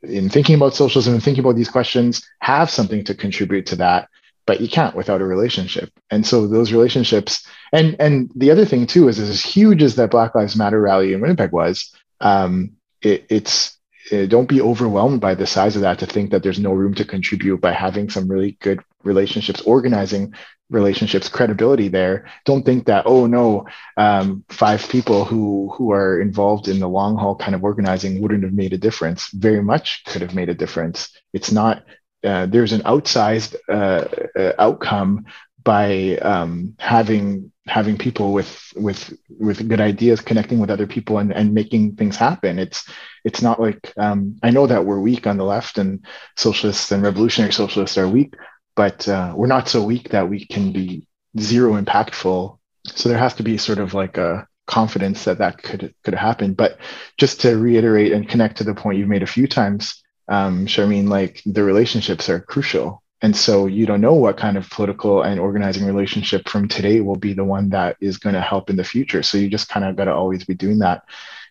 in 0.04 0.30
thinking 0.30 0.56
about 0.56 0.76
socialism 0.76 1.14
and 1.14 1.24
thinking 1.24 1.44
about 1.44 1.56
these 1.56 1.70
questions 1.78 2.26
have 2.40 2.70
something 2.70 3.04
to 3.04 3.16
contribute 3.16 3.66
to 3.66 3.76
that 3.76 4.10
but 4.46 4.62
you 4.62 4.70
can't 4.70 4.96
without 4.96 5.22
a 5.22 5.26
relationship. 5.26 5.90
And 6.10 6.26
so 6.26 6.48
those 6.48 6.72
relationships 6.72 7.46
and 7.72 7.96
and 8.00 8.32
the 8.36 8.52
other 8.52 8.66
thing 8.66 8.88
too 8.88 9.08
is 9.08 9.20
as 9.20 9.42
huge 9.42 9.84
as 9.84 9.96
that 9.96 10.12
black 10.12 10.36
lives 10.36 10.56
matter 10.56 10.82
rally 10.82 11.14
in 11.14 11.22
winnipeg 11.22 11.52
was 11.52 11.94
um, 12.22 12.72
it, 13.02 13.26
it's 13.30 13.78
it, 14.12 14.28
don't 14.28 14.50
be 14.50 14.62
overwhelmed 14.62 15.20
by 15.20 15.36
the 15.36 15.48
size 15.48 15.76
of 15.76 15.82
that 15.82 16.00
to 16.00 16.06
think 16.06 16.32
that 16.32 16.44
there's 16.44 16.60
no 16.60 16.74
room 16.74 16.94
to 16.96 17.06
contribute 17.06 17.60
by 17.60 17.72
having 17.72 18.10
some 18.10 18.28
really 18.28 18.58
good 18.62 18.80
relationships 19.04 19.62
organizing 19.62 20.34
relationships 20.70 21.30
credibility 21.30 21.88
there. 21.90 22.28
Don't 22.46 22.64
think 22.66 22.86
that 22.86 23.06
oh 23.06 23.28
no 23.28 23.68
um, 23.98 24.44
five 24.50 24.88
people 24.90 25.26
who 25.26 25.72
who 25.76 25.92
are 25.92 26.22
involved 26.22 26.68
in 26.68 26.80
the 26.80 26.90
long 26.90 27.18
haul 27.18 27.36
kind 27.36 27.56
of 27.56 27.64
organizing 27.64 28.22
wouldn't 28.22 28.44
have 28.44 28.54
made 28.54 28.74
a 28.74 28.78
difference. 28.78 29.30
Very 29.30 29.62
much 29.62 30.04
could 30.06 30.22
have 30.22 30.36
made 30.36 30.50
a 30.50 30.56
difference. 30.56 31.10
It's 31.34 31.52
not 31.52 31.84
uh, 32.26 32.46
there's 32.48 32.74
an 32.74 32.82
outsized 32.82 33.56
uh, 33.70 34.06
uh, 34.40 34.54
outcome 34.60 35.26
by 35.64 36.18
um, 36.18 36.76
having 36.80 37.52
having 37.68 37.98
people 37.98 38.34
with 38.34 38.72
with 38.76 39.18
with 39.40 39.68
good 39.68 39.82
ideas 39.82 40.22
connecting 40.22 40.60
with 40.60 40.70
other 40.70 40.86
people 40.86 41.18
and, 41.18 41.34
and 41.34 41.54
making 41.54 41.96
things 41.96 42.16
happen. 42.16 42.60
It's 42.60 42.88
it's 43.24 43.42
not 43.42 43.60
like 43.60 43.92
um, 43.98 44.38
i 44.44 44.52
know 44.52 44.68
that 44.68 44.86
we're 44.86 45.00
weak 45.00 45.26
on 45.26 45.38
the 45.38 45.44
left 45.44 45.80
and 45.80 46.06
socialists 46.36 46.92
and 46.92 47.02
revolutionary 47.02 47.52
socialists 47.52 47.98
are 47.98 48.08
weak 48.08 48.36
but 48.76 49.08
uh, 49.08 49.34
we're 49.36 49.48
not 49.48 49.70
so 49.70 49.84
weak 49.84 50.10
that 50.10 50.30
we 50.30 50.46
can 50.46 50.72
be 50.72 51.08
zero 51.40 51.82
impactful. 51.82 52.58
So 52.88 53.10
there 53.10 53.18
has 53.18 53.34
to 53.36 53.44
be 53.44 53.58
sort 53.58 53.80
of 53.80 53.94
like 53.94 54.18
a 54.18 54.48
confidence 54.68 55.26
that 55.26 55.38
that 55.40 55.62
could 55.62 55.94
could 56.04 56.14
happen. 56.14 56.54
But 56.54 56.78
just 57.18 57.42
to 57.42 57.58
reiterate 57.58 58.12
and 58.12 58.28
connect 58.28 58.58
to 58.58 58.64
the 58.64 58.76
point 58.76 58.98
you've 59.00 59.10
made 59.10 59.24
a 59.24 59.28
few 59.28 59.48
times 59.48 60.04
um, 60.28 60.66
Sharmeen, 60.66 61.08
like 61.08 61.42
the 61.46 61.64
relationships 61.64 62.30
are 62.30 62.40
crucial. 62.40 63.02
And 63.22 63.36
so 63.36 63.66
you 63.66 63.86
don't 63.86 64.02
know 64.02 64.14
what 64.14 64.38
kind 64.38 64.58
of 64.58 64.70
political 64.70 65.24
and 65.24 65.40
organizing 65.40 65.86
relationship 65.86 66.48
from 66.50 66.68
today 66.68 67.02
will 67.02 67.16
be 67.16 67.34
the 67.34 67.44
one 67.44 67.70
that 67.70 67.98
is 68.00 68.18
going 68.18 68.36
to 68.36 68.42
help 68.42 68.70
in 68.70 68.76
the 68.76 68.84
future. 68.84 69.24
So 69.24 69.38
you 69.38 69.50
just 69.50 69.70
kind 69.70 69.86
of 69.86 69.96
got 69.96 70.06
to 70.06 70.14
always 70.14 70.44
be 70.44 70.54
doing 70.54 70.80
that. 70.80 71.04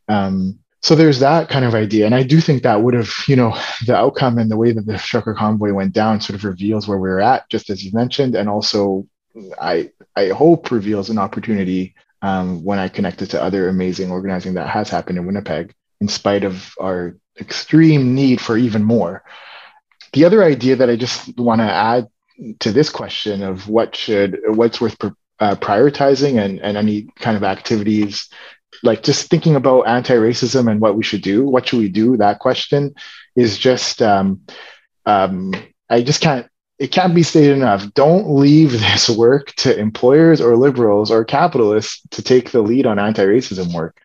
Um, 0.08 0.58
so 0.84 0.94
there's 0.94 1.20
that 1.20 1.48
kind 1.48 1.64
of 1.64 1.74
idea 1.74 2.04
and 2.04 2.14
i 2.14 2.22
do 2.22 2.40
think 2.42 2.62
that 2.62 2.82
would 2.82 2.92
have 2.92 3.10
you 3.26 3.34
know 3.34 3.56
the 3.86 3.96
outcome 3.96 4.36
and 4.36 4.50
the 4.50 4.56
way 4.56 4.70
that 4.70 4.84
the 4.84 4.98
trucker 4.98 5.32
convoy 5.32 5.72
went 5.72 5.94
down 5.94 6.20
sort 6.20 6.38
of 6.38 6.44
reveals 6.44 6.86
where 6.86 6.98
we're 6.98 7.20
at 7.20 7.48
just 7.48 7.70
as 7.70 7.82
you 7.82 7.90
mentioned 7.94 8.34
and 8.34 8.50
also 8.50 9.06
i 9.58 9.90
i 10.14 10.28
hope 10.28 10.70
reveals 10.70 11.08
an 11.08 11.18
opportunity 11.18 11.94
um, 12.20 12.62
when 12.62 12.78
i 12.78 12.88
connect 12.88 13.22
it 13.22 13.30
to 13.30 13.42
other 13.42 13.68
amazing 13.68 14.10
organizing 14.10 14.54
that 14.54 14.68
has 14.68 14.90
happened 14.90 15.16
in 15.16 15.24
winnipeg 15.24 15.72
in 16.02 16.08
spite 16.08 16.44
of 16.44 16.74
our 16.78 17.16
extreme 17.40 18.14
need 18.14 18.40
for 18.40 18.56
even 18.56 18.82
more. 18.82 19.22
The 20.12 20.24
other 20.24 20.44
idea 20.44 20.76
that 20.76 20.90
i 20.90 20.96
just 20.96 21.36
want 21.38 21.60
to 21.60 21.64
add 21.64 22.08
to 22.60 22.72
this 22.72 22.88
question 22.88 23.42
of 23.42 23.68
what 23.68 23.96
should 23.96 24.38
what's 24.46 24.80
worth 24.80 24.96
uh, 25.40 25.56
prioritizing 25.56 26.40
and, 26.42 26.60
and 26.60 26.76
any 26.76 27.08
kind 27.16 27.36
of 27.36 27.42
activities 27.42 28.28
like 28.82 29.02
just 29.02 29.28
thinking 29.28 29.56
about 29.56 29.82
anti-racism 29.82 30.70
and 30.70 30.80
what 30.80 30.96
we 30.96 31.02
should 31.02 31.22
do 31.22 31.46
what 31.46 31.68
should 31.68 31.78
we 31.78 31.88
do? 31.88 32.16
That 32.16 32.38
question 32.38 32.94
is 33.36 33.58
just 33.58 34.02
um, 34.02 34.40
um, 35.06 35.52
i 35.90 36.02
just 36.02 36.20
can't 36.20 36.46
it 36.78 36.88
can't 36.88 37.14
be 37.14 37.22
stated 37.22 37.56
enough. 37.56 37.92
Don't 37.94 38.36
leave 38.36 38.72
this 38.80 39.08
work 39.08 39.52
to 39.56 39.76
employers 39.76 40.40
or 40.40 40.56
liberals 40.56 41.10
or 41.10 41.24
capitalists 41.24 42.00
to 42.10 42.22
take 42.22 42.50
the 42.50 42.62
lead 42.62 42.86
on 42.86 42.98
anti-racism 42.98 43.72
work. 43.74 44.00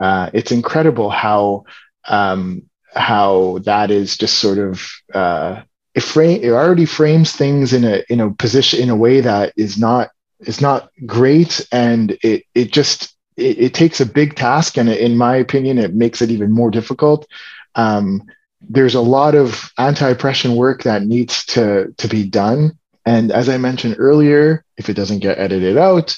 Uh, 0.00 0.30
it's 0.32 0.52
incredible 0.52 1.10
how 1.10 1.64
um, 2.08 2.62
how 2.94 3.58
that 3.64 3.90
is 3.90 4.16
just 4.16 4.38
sort 4.38 4.58
of 4.58 4.90
uh, 5.14 5.62
it 5.94 6.02
frame 6.02 6.40
it 6.42 6.50
already 6.50 6.86
frames 6.86 7.32
things 7.32 7.72
in 7.72 7.84
a 7.84 8.02
in 8.08 8.20
a 8.20 8.32
position 8.32 8.80
in 8.80 8.90
a 8.90 8.96
way 8.96 9.20
that 9.20 9.52
is 9.56 9.78
not 9.78 10.10
is 10.40 10.60
not 10.60 10.90
great. 11.06 11.66
And 11.72 12.16
it 12.22 12.44
it 12.54 12.72
just 12.72 13.14
it, 13.36 13.58
it 13.58 13.74
takes 13.74 14.00
a 14.00 14.06
big 14.06 14.34
task. 14.34 14.76
And 14.76 14.88
in 14.88 15.16
my 15.16 15.36
opinion 15.36 15.78
it 15.78 15.94
makes 15.94 16.22
it 16.22 16.30
even 16.30 16.50
more 16.50 16.70
difficult. 16.70 17.26
Um, 17.74 18.22
there's 18.60 18.94
a 18.94 19.00
lot 19.00 19.34
of 19.34 19.70
anti-oppression 19.78 20.54
work 20.54 20.84
that 20.84 21.02
needs 21.02 21.44
to 21.46 21.92
to 21.98 22.08
be 22.08 22.24
done. 22.24 22.78
And 23.04 23.32
as 23.32 23.48
i 23.48 23.58
mentioned 23.58 23.96
earlier 23.98 24.64
if 24.76 24.88
it 24.88 24.94
doesn't 24.94 25.18
get 25.18 25.38
edited 25.38 25.76
out 25.76 26.16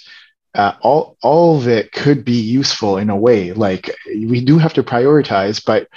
uh, 0.54 0.74
all 0.82 1.16
all 1.20 1.56
of 1.56 1.66
it 1.66 1.90
could 1.92 2.24
be 2.24 2.40
useful 2.40 2.96
in 2.96 3.10
a 3.10 3.16
way. 3.16 3.52
Like 3.52 3.94
we 4.06 4.44
do 4.44 4.58
have 4.58 4.74
to 4.74 4.82
prioritize 4.82 5.64
but 5.64 5.88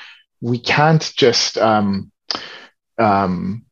we 0.42 0.60
can't 0.60 1.12
just 1.16 1.58
um, 1.58 2.12
um, 2.98 3.66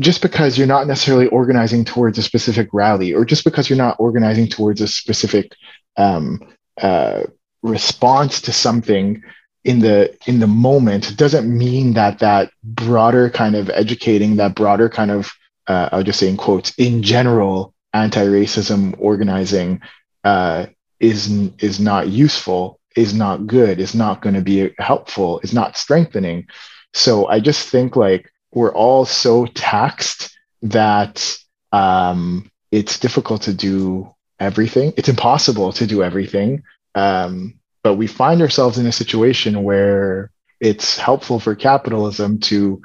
just 0.00 0.22
because 0.22 0.56
you're 0.56 0.66
not 0.66 0.86
necessarily 0.86 1.26
organizing 1.26 1.84
towards 1.84 2.18
a 2.18 2.22
specific 2.22 2.68
rally 2.72 3.12
or 3.12 3.24
just 3.24 3.44
because 3.44 3.68
you're 3.68 3.76
not 3.76 3.96
organizing 3.98 4.48
towards 4.48 4.80
a 4.80 4.88
specific 4.88 5.54
um, 5.96 6.40
uh, 6.80 7.24
response 7.62 8.40
to 8.40 8.52
something 8.52 9.22
in 9.64 9.78
the 9.78 10.16
in 10.26 10.40
the 10.40 10.46
moment 10.46 11.16
doesn't 11.16 11.46
mean 11.46 11.92
that 11.92 12.18
that 12.18 12.50
broader 12.64 13.30
kind 13.30 13.54
of 13.54 13.70
educating 13.70 14.36
that 14.36 14.54
broader 14.54 14.88
kind 14.88 15.10
of 15.10 15.32
uh, 15.68 15.88
i'll 15.92 16.02
just 16.02 16.18
say 16.18 16.28
in 16.28 16.36
quotes 16.36 16.72
in 16.78 17.02
general 17.02 17.72
anti-racism 17.92 18.94
organizing 18.98 19.80
uh, 20.24 20.66
is 20.98 21.30
is 21.58 21.78
not 21.78 22.08
useful 22.08 22.80
is 22.96 23.14
not 23.14 23.46
good 23.46 23.78
is 23.78 23.94
not 23.94 24.22
going 24.22 24.34
to 24.34 24.40
be 24.42 24.72
helpful 24.78 25.40
is 25.40 25.52
not 25.52 25.76
strengthening 25.76 26.46
so 26.92 27.26
i 27.26 27.40
just 27.40 27.68
think 27.68 27.96
like 27.96 28.30
we're 28.52 28.74
all 28.74 29.04
so 29.04 29.46
taxed 29.46 30.36
that 30.62 31.36
um, 31.72 32.50
it's 32.70 32.98
difficult 32.98 33.42
to 33.42 33.54
do 33.54 34.14
everything. 34.38 34.92
It's 34.96 35.08
impossible 35.08 35.72
to 35.74 35.86
do 35.86 36.02
everything. 36.02 36.62
Um, 36.94 37.58
but 37.82 37.94
we 37.94 38.06
find 38.06 38.40
ourselves 38.42 38.78
in 38.78 38.86
a 38.86 38.92
situation 38.92 39.62
where 39.62 40.30
it's 40.60 40.98
helpful 40.98 41.40
for 41.40 41.54
capitalism 41.54 42.38
to 42.40 42.80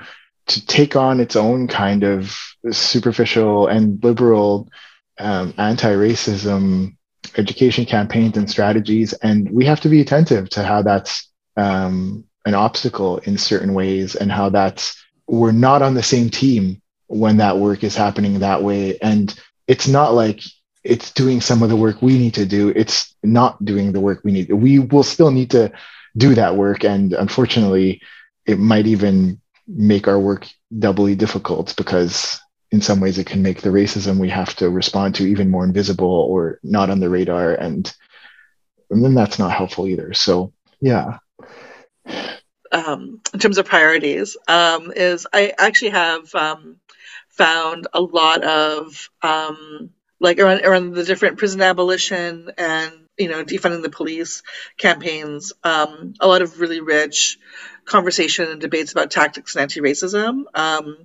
to 0.47 0.65
take 0.65 0.95
on 0.95 1.19
its 1.19 1.35
own 1.35 1.67
kind 1.67 2.03
of 2.03 2.35
superficial 2.71 3.67
and 3.67 4.01
liberal 4.01 4.69
um, 5.19 5.53
anti-racism 5.57 6.95
education 7.38 7.86
campaigns 7.86 8.38
and 8.38 8.49
strategies, 8.49 9.14
and 9.14 9.49
we 9.52 9.66
have 9.66 9.82
to 9.82 9.90
be 9.90 10.02
attentive 10.02 10.49
to 10.52 10.64
how 10.64 10.82
that's 10.82 11.30
um, 11.56 12.24
an 12.45 12.54
obstacle 12.54 13.18
in 13.20 13.38
certain 13.38 13.74
ways, 13.74 14.16
and 14.16 14.32
how 14.32 14.49
that's 14.49 14.95
we're 15.28 15.52
not 15.52 15.82
on 15.82 15.94
the 15.94 16.04
same 16.04 16.30
team 16.30 16.82
when 17.08 17.38
that 17.38 17.58
work 17.58 17.84
is 17.84 17.95
happening 17.95 18.40
that 18.40 18.64
way. 18.64 18.98
And 18.99 19.34
it's 19.68 19.88
not 19.88 20.14
like 20.14 20.41
it's 20.84 21.12
doing 21.12 21.41
some 21.41 21.64
of 21.64 21.70
the 21.70 21.76
work 21.76 22.02
we 22.02 22.18
need 22.18 22.34
to 22.36 22.45
do. 22.45 22.70
It's 22.76 23.14
not 23.24 23.64
doing 23.64 23.91
the 23.91 23.99
work 23.99 24.22
we 24.24 24.32
need. 24.32 24.52
We 24.52 24.80
will 24.80 25.04
still 25.04 25.32
need 25.32 25.52
to 25.52 25.72
do 26.16 26.34
that 26.36 26.56
work. 26.56 26.84
And 26.84 27.14
unfortunately, 27.14 28.02
it 28.45 28.58
might 28.58 28.88
even 28.88 29.41
make 29.68 30.08
our 30.08 30.20
work 30.20 30.48
doubly 30.80 31.16
difficult 31.16 31.76
because 31.76 32.40
in 32.72 32.81
some 32.81 32.99
ways 32.99 33.18
it 33.18 33.27
can 33.27 33.41
make 33.41 33.61
the 33.61 33.69
racism 33.69 34.18
we 34.18 34.30
have 34.30 34.53
to 34.56 34.69
respond 34.69 35.15
to 35.15 35.27
even 35.27 35.49
more 35.49 35.64
invisible 35.64 36.27
or 36.30 36.60
not 36.64 36.89
on 36.89 36.99
the 36.99 37.10
radar. 37.10 37.53
And, 37.53 37.91
and 38.89 39.03
then 39.03 39.14
that's 39.14 39.39
not 39.39 39.52
helpful 39.52 39.88
either. 39.88 40.14
So 40.14 40.53
yeah, 40.81 41.19
um, 42.72 43.22
in 43.34 43.39
terms 43.39 43.57
of 43.57 43.65
priorities 43.65 44.38
um, 44.48 44.91
is 44.95 45.27
I 45.31 45.53
actually 45.57 45.91
have 45.91 46.34
um, 46.35 46.77
found 47.30 47.88
a 47.94 48.02
lot 48.02 48.44
of 48.44 49.10
um, 49.22 49.91
like 50.19 50.39
around, 50.39 50.61
around 50.61 50.94
the 50.94 51.03
different 51.03 51.38
prison 51.38 51.61
abolition 51.61 52.52
and 52.57 52.91
you 53.18 53.30
know 53.30 53.44
defunding 53.44 53.84
the 53.84 53.89
police 53.89 54.44
campaigns 54.77 55.53
um, 55.64 56.14
a 56.19 56.27
lot 56.27 56.41
of 56.41 56.60
really 56.60 56.81
rich 56.81 57.38
conversation 57.88 58.51
and 58.51 58.61
debates 58.61 58.91
about 58.91 59.09
tactics 59.09 59.55
and 59.55 59.64
anti-racism 59.64 60.43
um, 60.53 60.97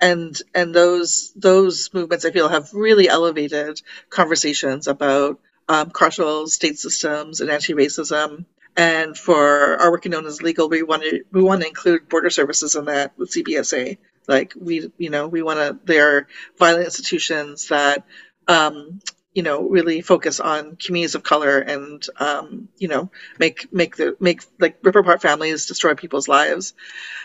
and 0.00 0.42
and 0.54 0.74
those 0.74 1.32
those 1.36 1.90
movements 1.94 2.24
i 2.24 2.30
feel 2.30 2.48
have 2.48 2.74
really 2.74 3.08
elevated 3.08 3.80
conversations 4.10 4.86
about 4.88 5.40
um, 5.68 5.90
carceral 5.90 6.46
state 6.48 6.78
systems 6.78 7.40
and 7.40 7.50
anti-racism 7.50 8.44
and 8.76 9.16
for 9.16 9.76
our 9.80 9.90
work 9.90 10.04
in 10.04 10.12
No 10.12 10.18
One 10.18 10.26
Is 10.26 10.40
Illegal, 10.40 10.68
we 10.68 10.82
want 10.82 11.02
to 11.02 11.22
we 11.30 11.42
want 11.42 11.62
to 11.62 11.68
include 11.68 12.08
border 12.08 12.30
services 12.30 12.74
in 12.74 12.86
that 12.86 13.16
with 13.16 13.30
CBSA. 13.30 13.98
Like 14.26 14.54
we, 14.60 14.90
you 14.98 15.10
know, 15.10 15.28
we 15.28 15.42
want 15.42 15.58
to. 15.58 15.78
They're 15.84 16.26
violent 16.58 16.84
institutions 16.84 17.68
that, 17.68 18.04
um, 18.48 19.00
you 19.34 19.42
know, 19.42 19.68
really 19.68 20.00
focus 20.00 20.40
on 20.40 20.76
communities 20.76 21.16
of 21.16 21.22
color 21.22 21.58
and, 21.58 22.06
um, 22.18 22.68
you 22.78 22.88
know, 22.88 23.10
make 23.38 23.72
make 23.72 23.96
the 23.96 24.16
make 24.20 24.42
like 24.60 24.78
rip 24.82 24.94
apart 24.94 25.20
families, 25.20 25.66
destroy 25.66 25.94
people's 25.94 26.28
lives. 26.28 26.74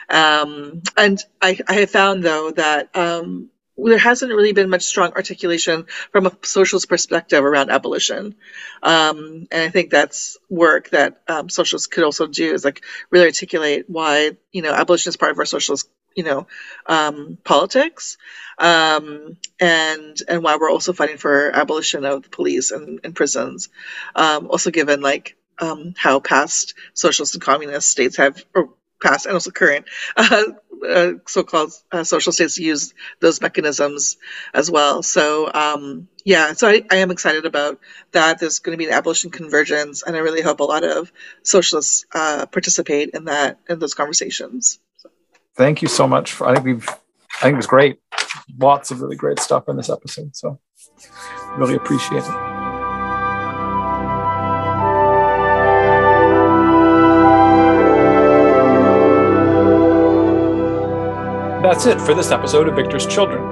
Um, 0.09 0.81
and 0.97 1.23
I, 1.41 1.59
I 1.67 1.73
have 1.73 1.91
found 1.91 2.23
though 2.23 2.51
that 2.51 2.95
um, 2.95 3.49
there 3.77 3.97
hasn't 3.97 4.31
really 4.31 4.53
been 4.53 4.69
much 4.69 4.83
strong 4.83 5.11
articulation 5.13 5.85
from 6.11 6.25
a 6.25 6.35
socialist 6.43 6.89
perspective 6.89 7.43
around 7.43 7.69
abolition. 7.69 8.35
Um, 8.81 9.47
and 9.51 9.63
I 9.63 9.69
think 9.69 9.91
that's 9.91 10.37
work 10.49 10.89
that 10.89 11.21
um, 11.27 11.49
socialists 11.49 11.87
could 11.87 12.03
also 12.03 12.27
do 12.27 12.53
is 12.53 12.65
like 12.65 12.83
really 13.09 13.27
articulate 13.27 13.85
why, 13.87 14.37
you 14.51 14.61
know, 14.61 14.73
abolition 14.73 15.09
is 15.09 15.17
part 15.17 15.31
of 15.31 15.39
our 15.39 15.45
socialist, 15.45 15.89
you 16.15 16.23
know, 16.23 16.47
um, 16.85 17.37
politics. 17.43 18.17
Um, 18.57 19.37
and, 19.59 20.17
and 20.27 20.43
why 20.43 20.57
we're 20.57 20.71
also 20.71 20.93
fighting 20.93 21.17
for 21.17 21.51
abolition 21.51 22.05
of 22.05 22.23
the 22.23 22.29
police 22.29 22.71
and, 22.71 22.99
and 23.03 23.15
prisons. 23.15 23.69
Um, 24.15 24.47
also 24.49 24.71
given 24.71 25.01
like, 25.01 25.35
um, 25.59 25.93
how 25.97 26.19
past 26.19 26.73
socialist 26.93 27.35
and 27.35 27.43
communist 27.43 27.89
states 27.89 28.17
have, 28.17 28.43
or 28.55 28.69
past 29.01 29.25
and 29.25 29.33
also 29.33 29.51
current 29.51 29.85
uh, 30.17 30.43
uh, 30.87 31.11
so-called 31.27 31.73
uh, 31.91 32.03
social 32.03 32.31
states 32.31 32.57
use 32.57 32.93
those 33.19 33.41
mechanisms 33.41 34.17
as 34.53 34.69
well. 34.69 35.03
So 35.03 35.51
um, 35.53 36.07
yeah, 36.23 36.53
so 36.53 36.67
I, 36.67 36.83
I, 36.89 36.97
am 36.97 37.11
excited 37.11 37.45
about 37.45 37.79
that. 38.11 38.39
There's 38.39 38.59
going 38.59 38.77
to 38.77 38.81
be 38.81 38.89
an 38.89 38.93
abolition 38.93 39.31
convergence, 39.31 40.03
and 40.03 40.15
I 40.15 40.19
really 40.19 40.41
hope 40.41 40.59
a 40.59 40.63
lot 40.63 40.83
of 40.83 41.11
socialists 41.43 42.05
uh, 42.13 42.45
participate 42.45 43.11
in 43.13 43.25
that 43.25 43.59
in 43.67 43.79
those 43.79 43.93
conversations. 43.93 44.79
Thank 45.59 45.81
you 45.81 45.89
so 45.89 46.07
much. 46.07 46.31
For, 46.31 46.47
I 46.47 46.53
think 46.53 46.65
we've 46.65 46.87
I 46.87 47.41
think 47.41 47.55
it 47.55 47.57
was 47.57 47.67
great. 47.67 47.99
Lots 48.57 48.91
of 48.91 49.01
really 49.01 49.17
great 49.17 49.39
stuff 49.39 49.67
in 49.67 49.75
this 49.75 49.89
episode. 49.89 50.33
So 50.33 50.57
really 51.57 51.75
appreciate 51.75 52.23
it. 52.23 52.31
That's 61.61 61.85
it 61.85 61.99
for 61.99 62.13
this 62.13 62.31
episode 62.31 62.69
of 62.69 62.77
Victor's 62.77 63.05
Children. 63.05 63.43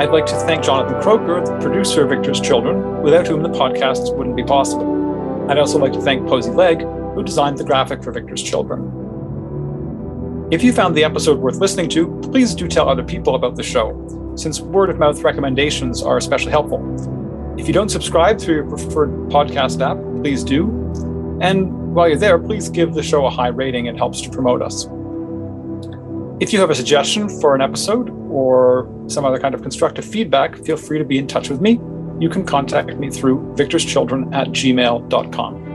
I'd 0.00 0.10
like 0.10 0.26
to 0.26 0.36
thank 0.46 0.62
Jonathan 0.62 1.02
Croker, 1.02 1.44
the 1.44 1.58
producer 1.58 2.04
of 2.04 2.10
Victor's 2.10 2.40
Children, 2.40 3.02
without 3.02 3.26
whom 3.26 3.42
the 3.42 3.48
podcast 3.48 4.16
wouldn't 4.16 4.36
be 4.36 4.44
possible. 4.44 5.50
I'd 5.50 5.58
also 5.58 5.78
like 5.78 5.92
to 5.94 6.00
thank 6.00 6.28
Posey 6.28 6.52
Legg, 6.52 6.82
who 6.82 7.24
designed 7.24 7.58
the 7.58 7.64
graphic 7.64 8.04
for 8.04 8.12
Victor's 8.12 8.44
Children. 8.44 8.99
If 10.50 10.64
you 10.64 10.72
found 10.72 10.96
the 10.96 11.04
episode 11.04 11.38
worth 11.38 11.60
listening 11.60 11.88
to, 11.90 12.08
please 12.22 12.56
do 12.56 12.66
tell 12.66 12.88
other 12.88 13.04
people 13.04 13.36
about 13.36 13.54
the 13.54 13.62
show, 13.62 14.34
since 14.34 14.60
word 14.60 14.90
of 14.90 14.98
mouth 14.98 15.22
recommendations 15.22 16.02
are 16.02 16.16
especially 16.16 16.50
helpful. 16.50 16.80
If 17.56 17.68
you 17.68 17.72
don't 17.72 17.88
subscribe 17.88 18.40
through 18.40 18.56
your 18.56 18.68
preferred 18.68 19.10
podcast 19.30 19.80
app, 19.80 19.96
please 20.20 20.42
do. 20.42 20.66
And 21.40 21.94
While 21.94 22.08
you're 22.08 22.18
there, 22.18 22.36
please 22.36 22.68
give 22.68 22.94
the 22.94 23.02
show 23.02 23.26
a 23.26 23.30
high 23.30 23.48
rating, 23.48 23.86
it 23.86 23.96
helps 23.96 24.20
to 24.22 24.30
promote 24.30 24.60
us. 24.60 24.86
If 26.40 26.52
you 26.52 26.58
have 26.58 26.70
a 26.70 26.74
suggestion 26.74 27.28
for 27.28 27.54
an 27.54 27.60
episode 27.60 28.10
or 28.28 28.92
some 29.06 29.24
other 29.24 29.38
kind 29.38 29.54
of 29.54 29.62
constructive 29.62 30.04
feedback, 30.04 30.56
feel 30.56 30.76
free 30.76 30.98
to 30.98 31.04
be 31.04 31.18
in 31.18 31.28
touch 31.28 31.48
with 31.48 31.60
me. 31.60 31.80
You 32.18 32.28
can 32.28 32.44
contact 32.44 32.96
me 32.96 33.08
through 33.08 33.54
victorschildren 33.56 34.34
at 34.34 34.48
gmail.com. 34.48 35.69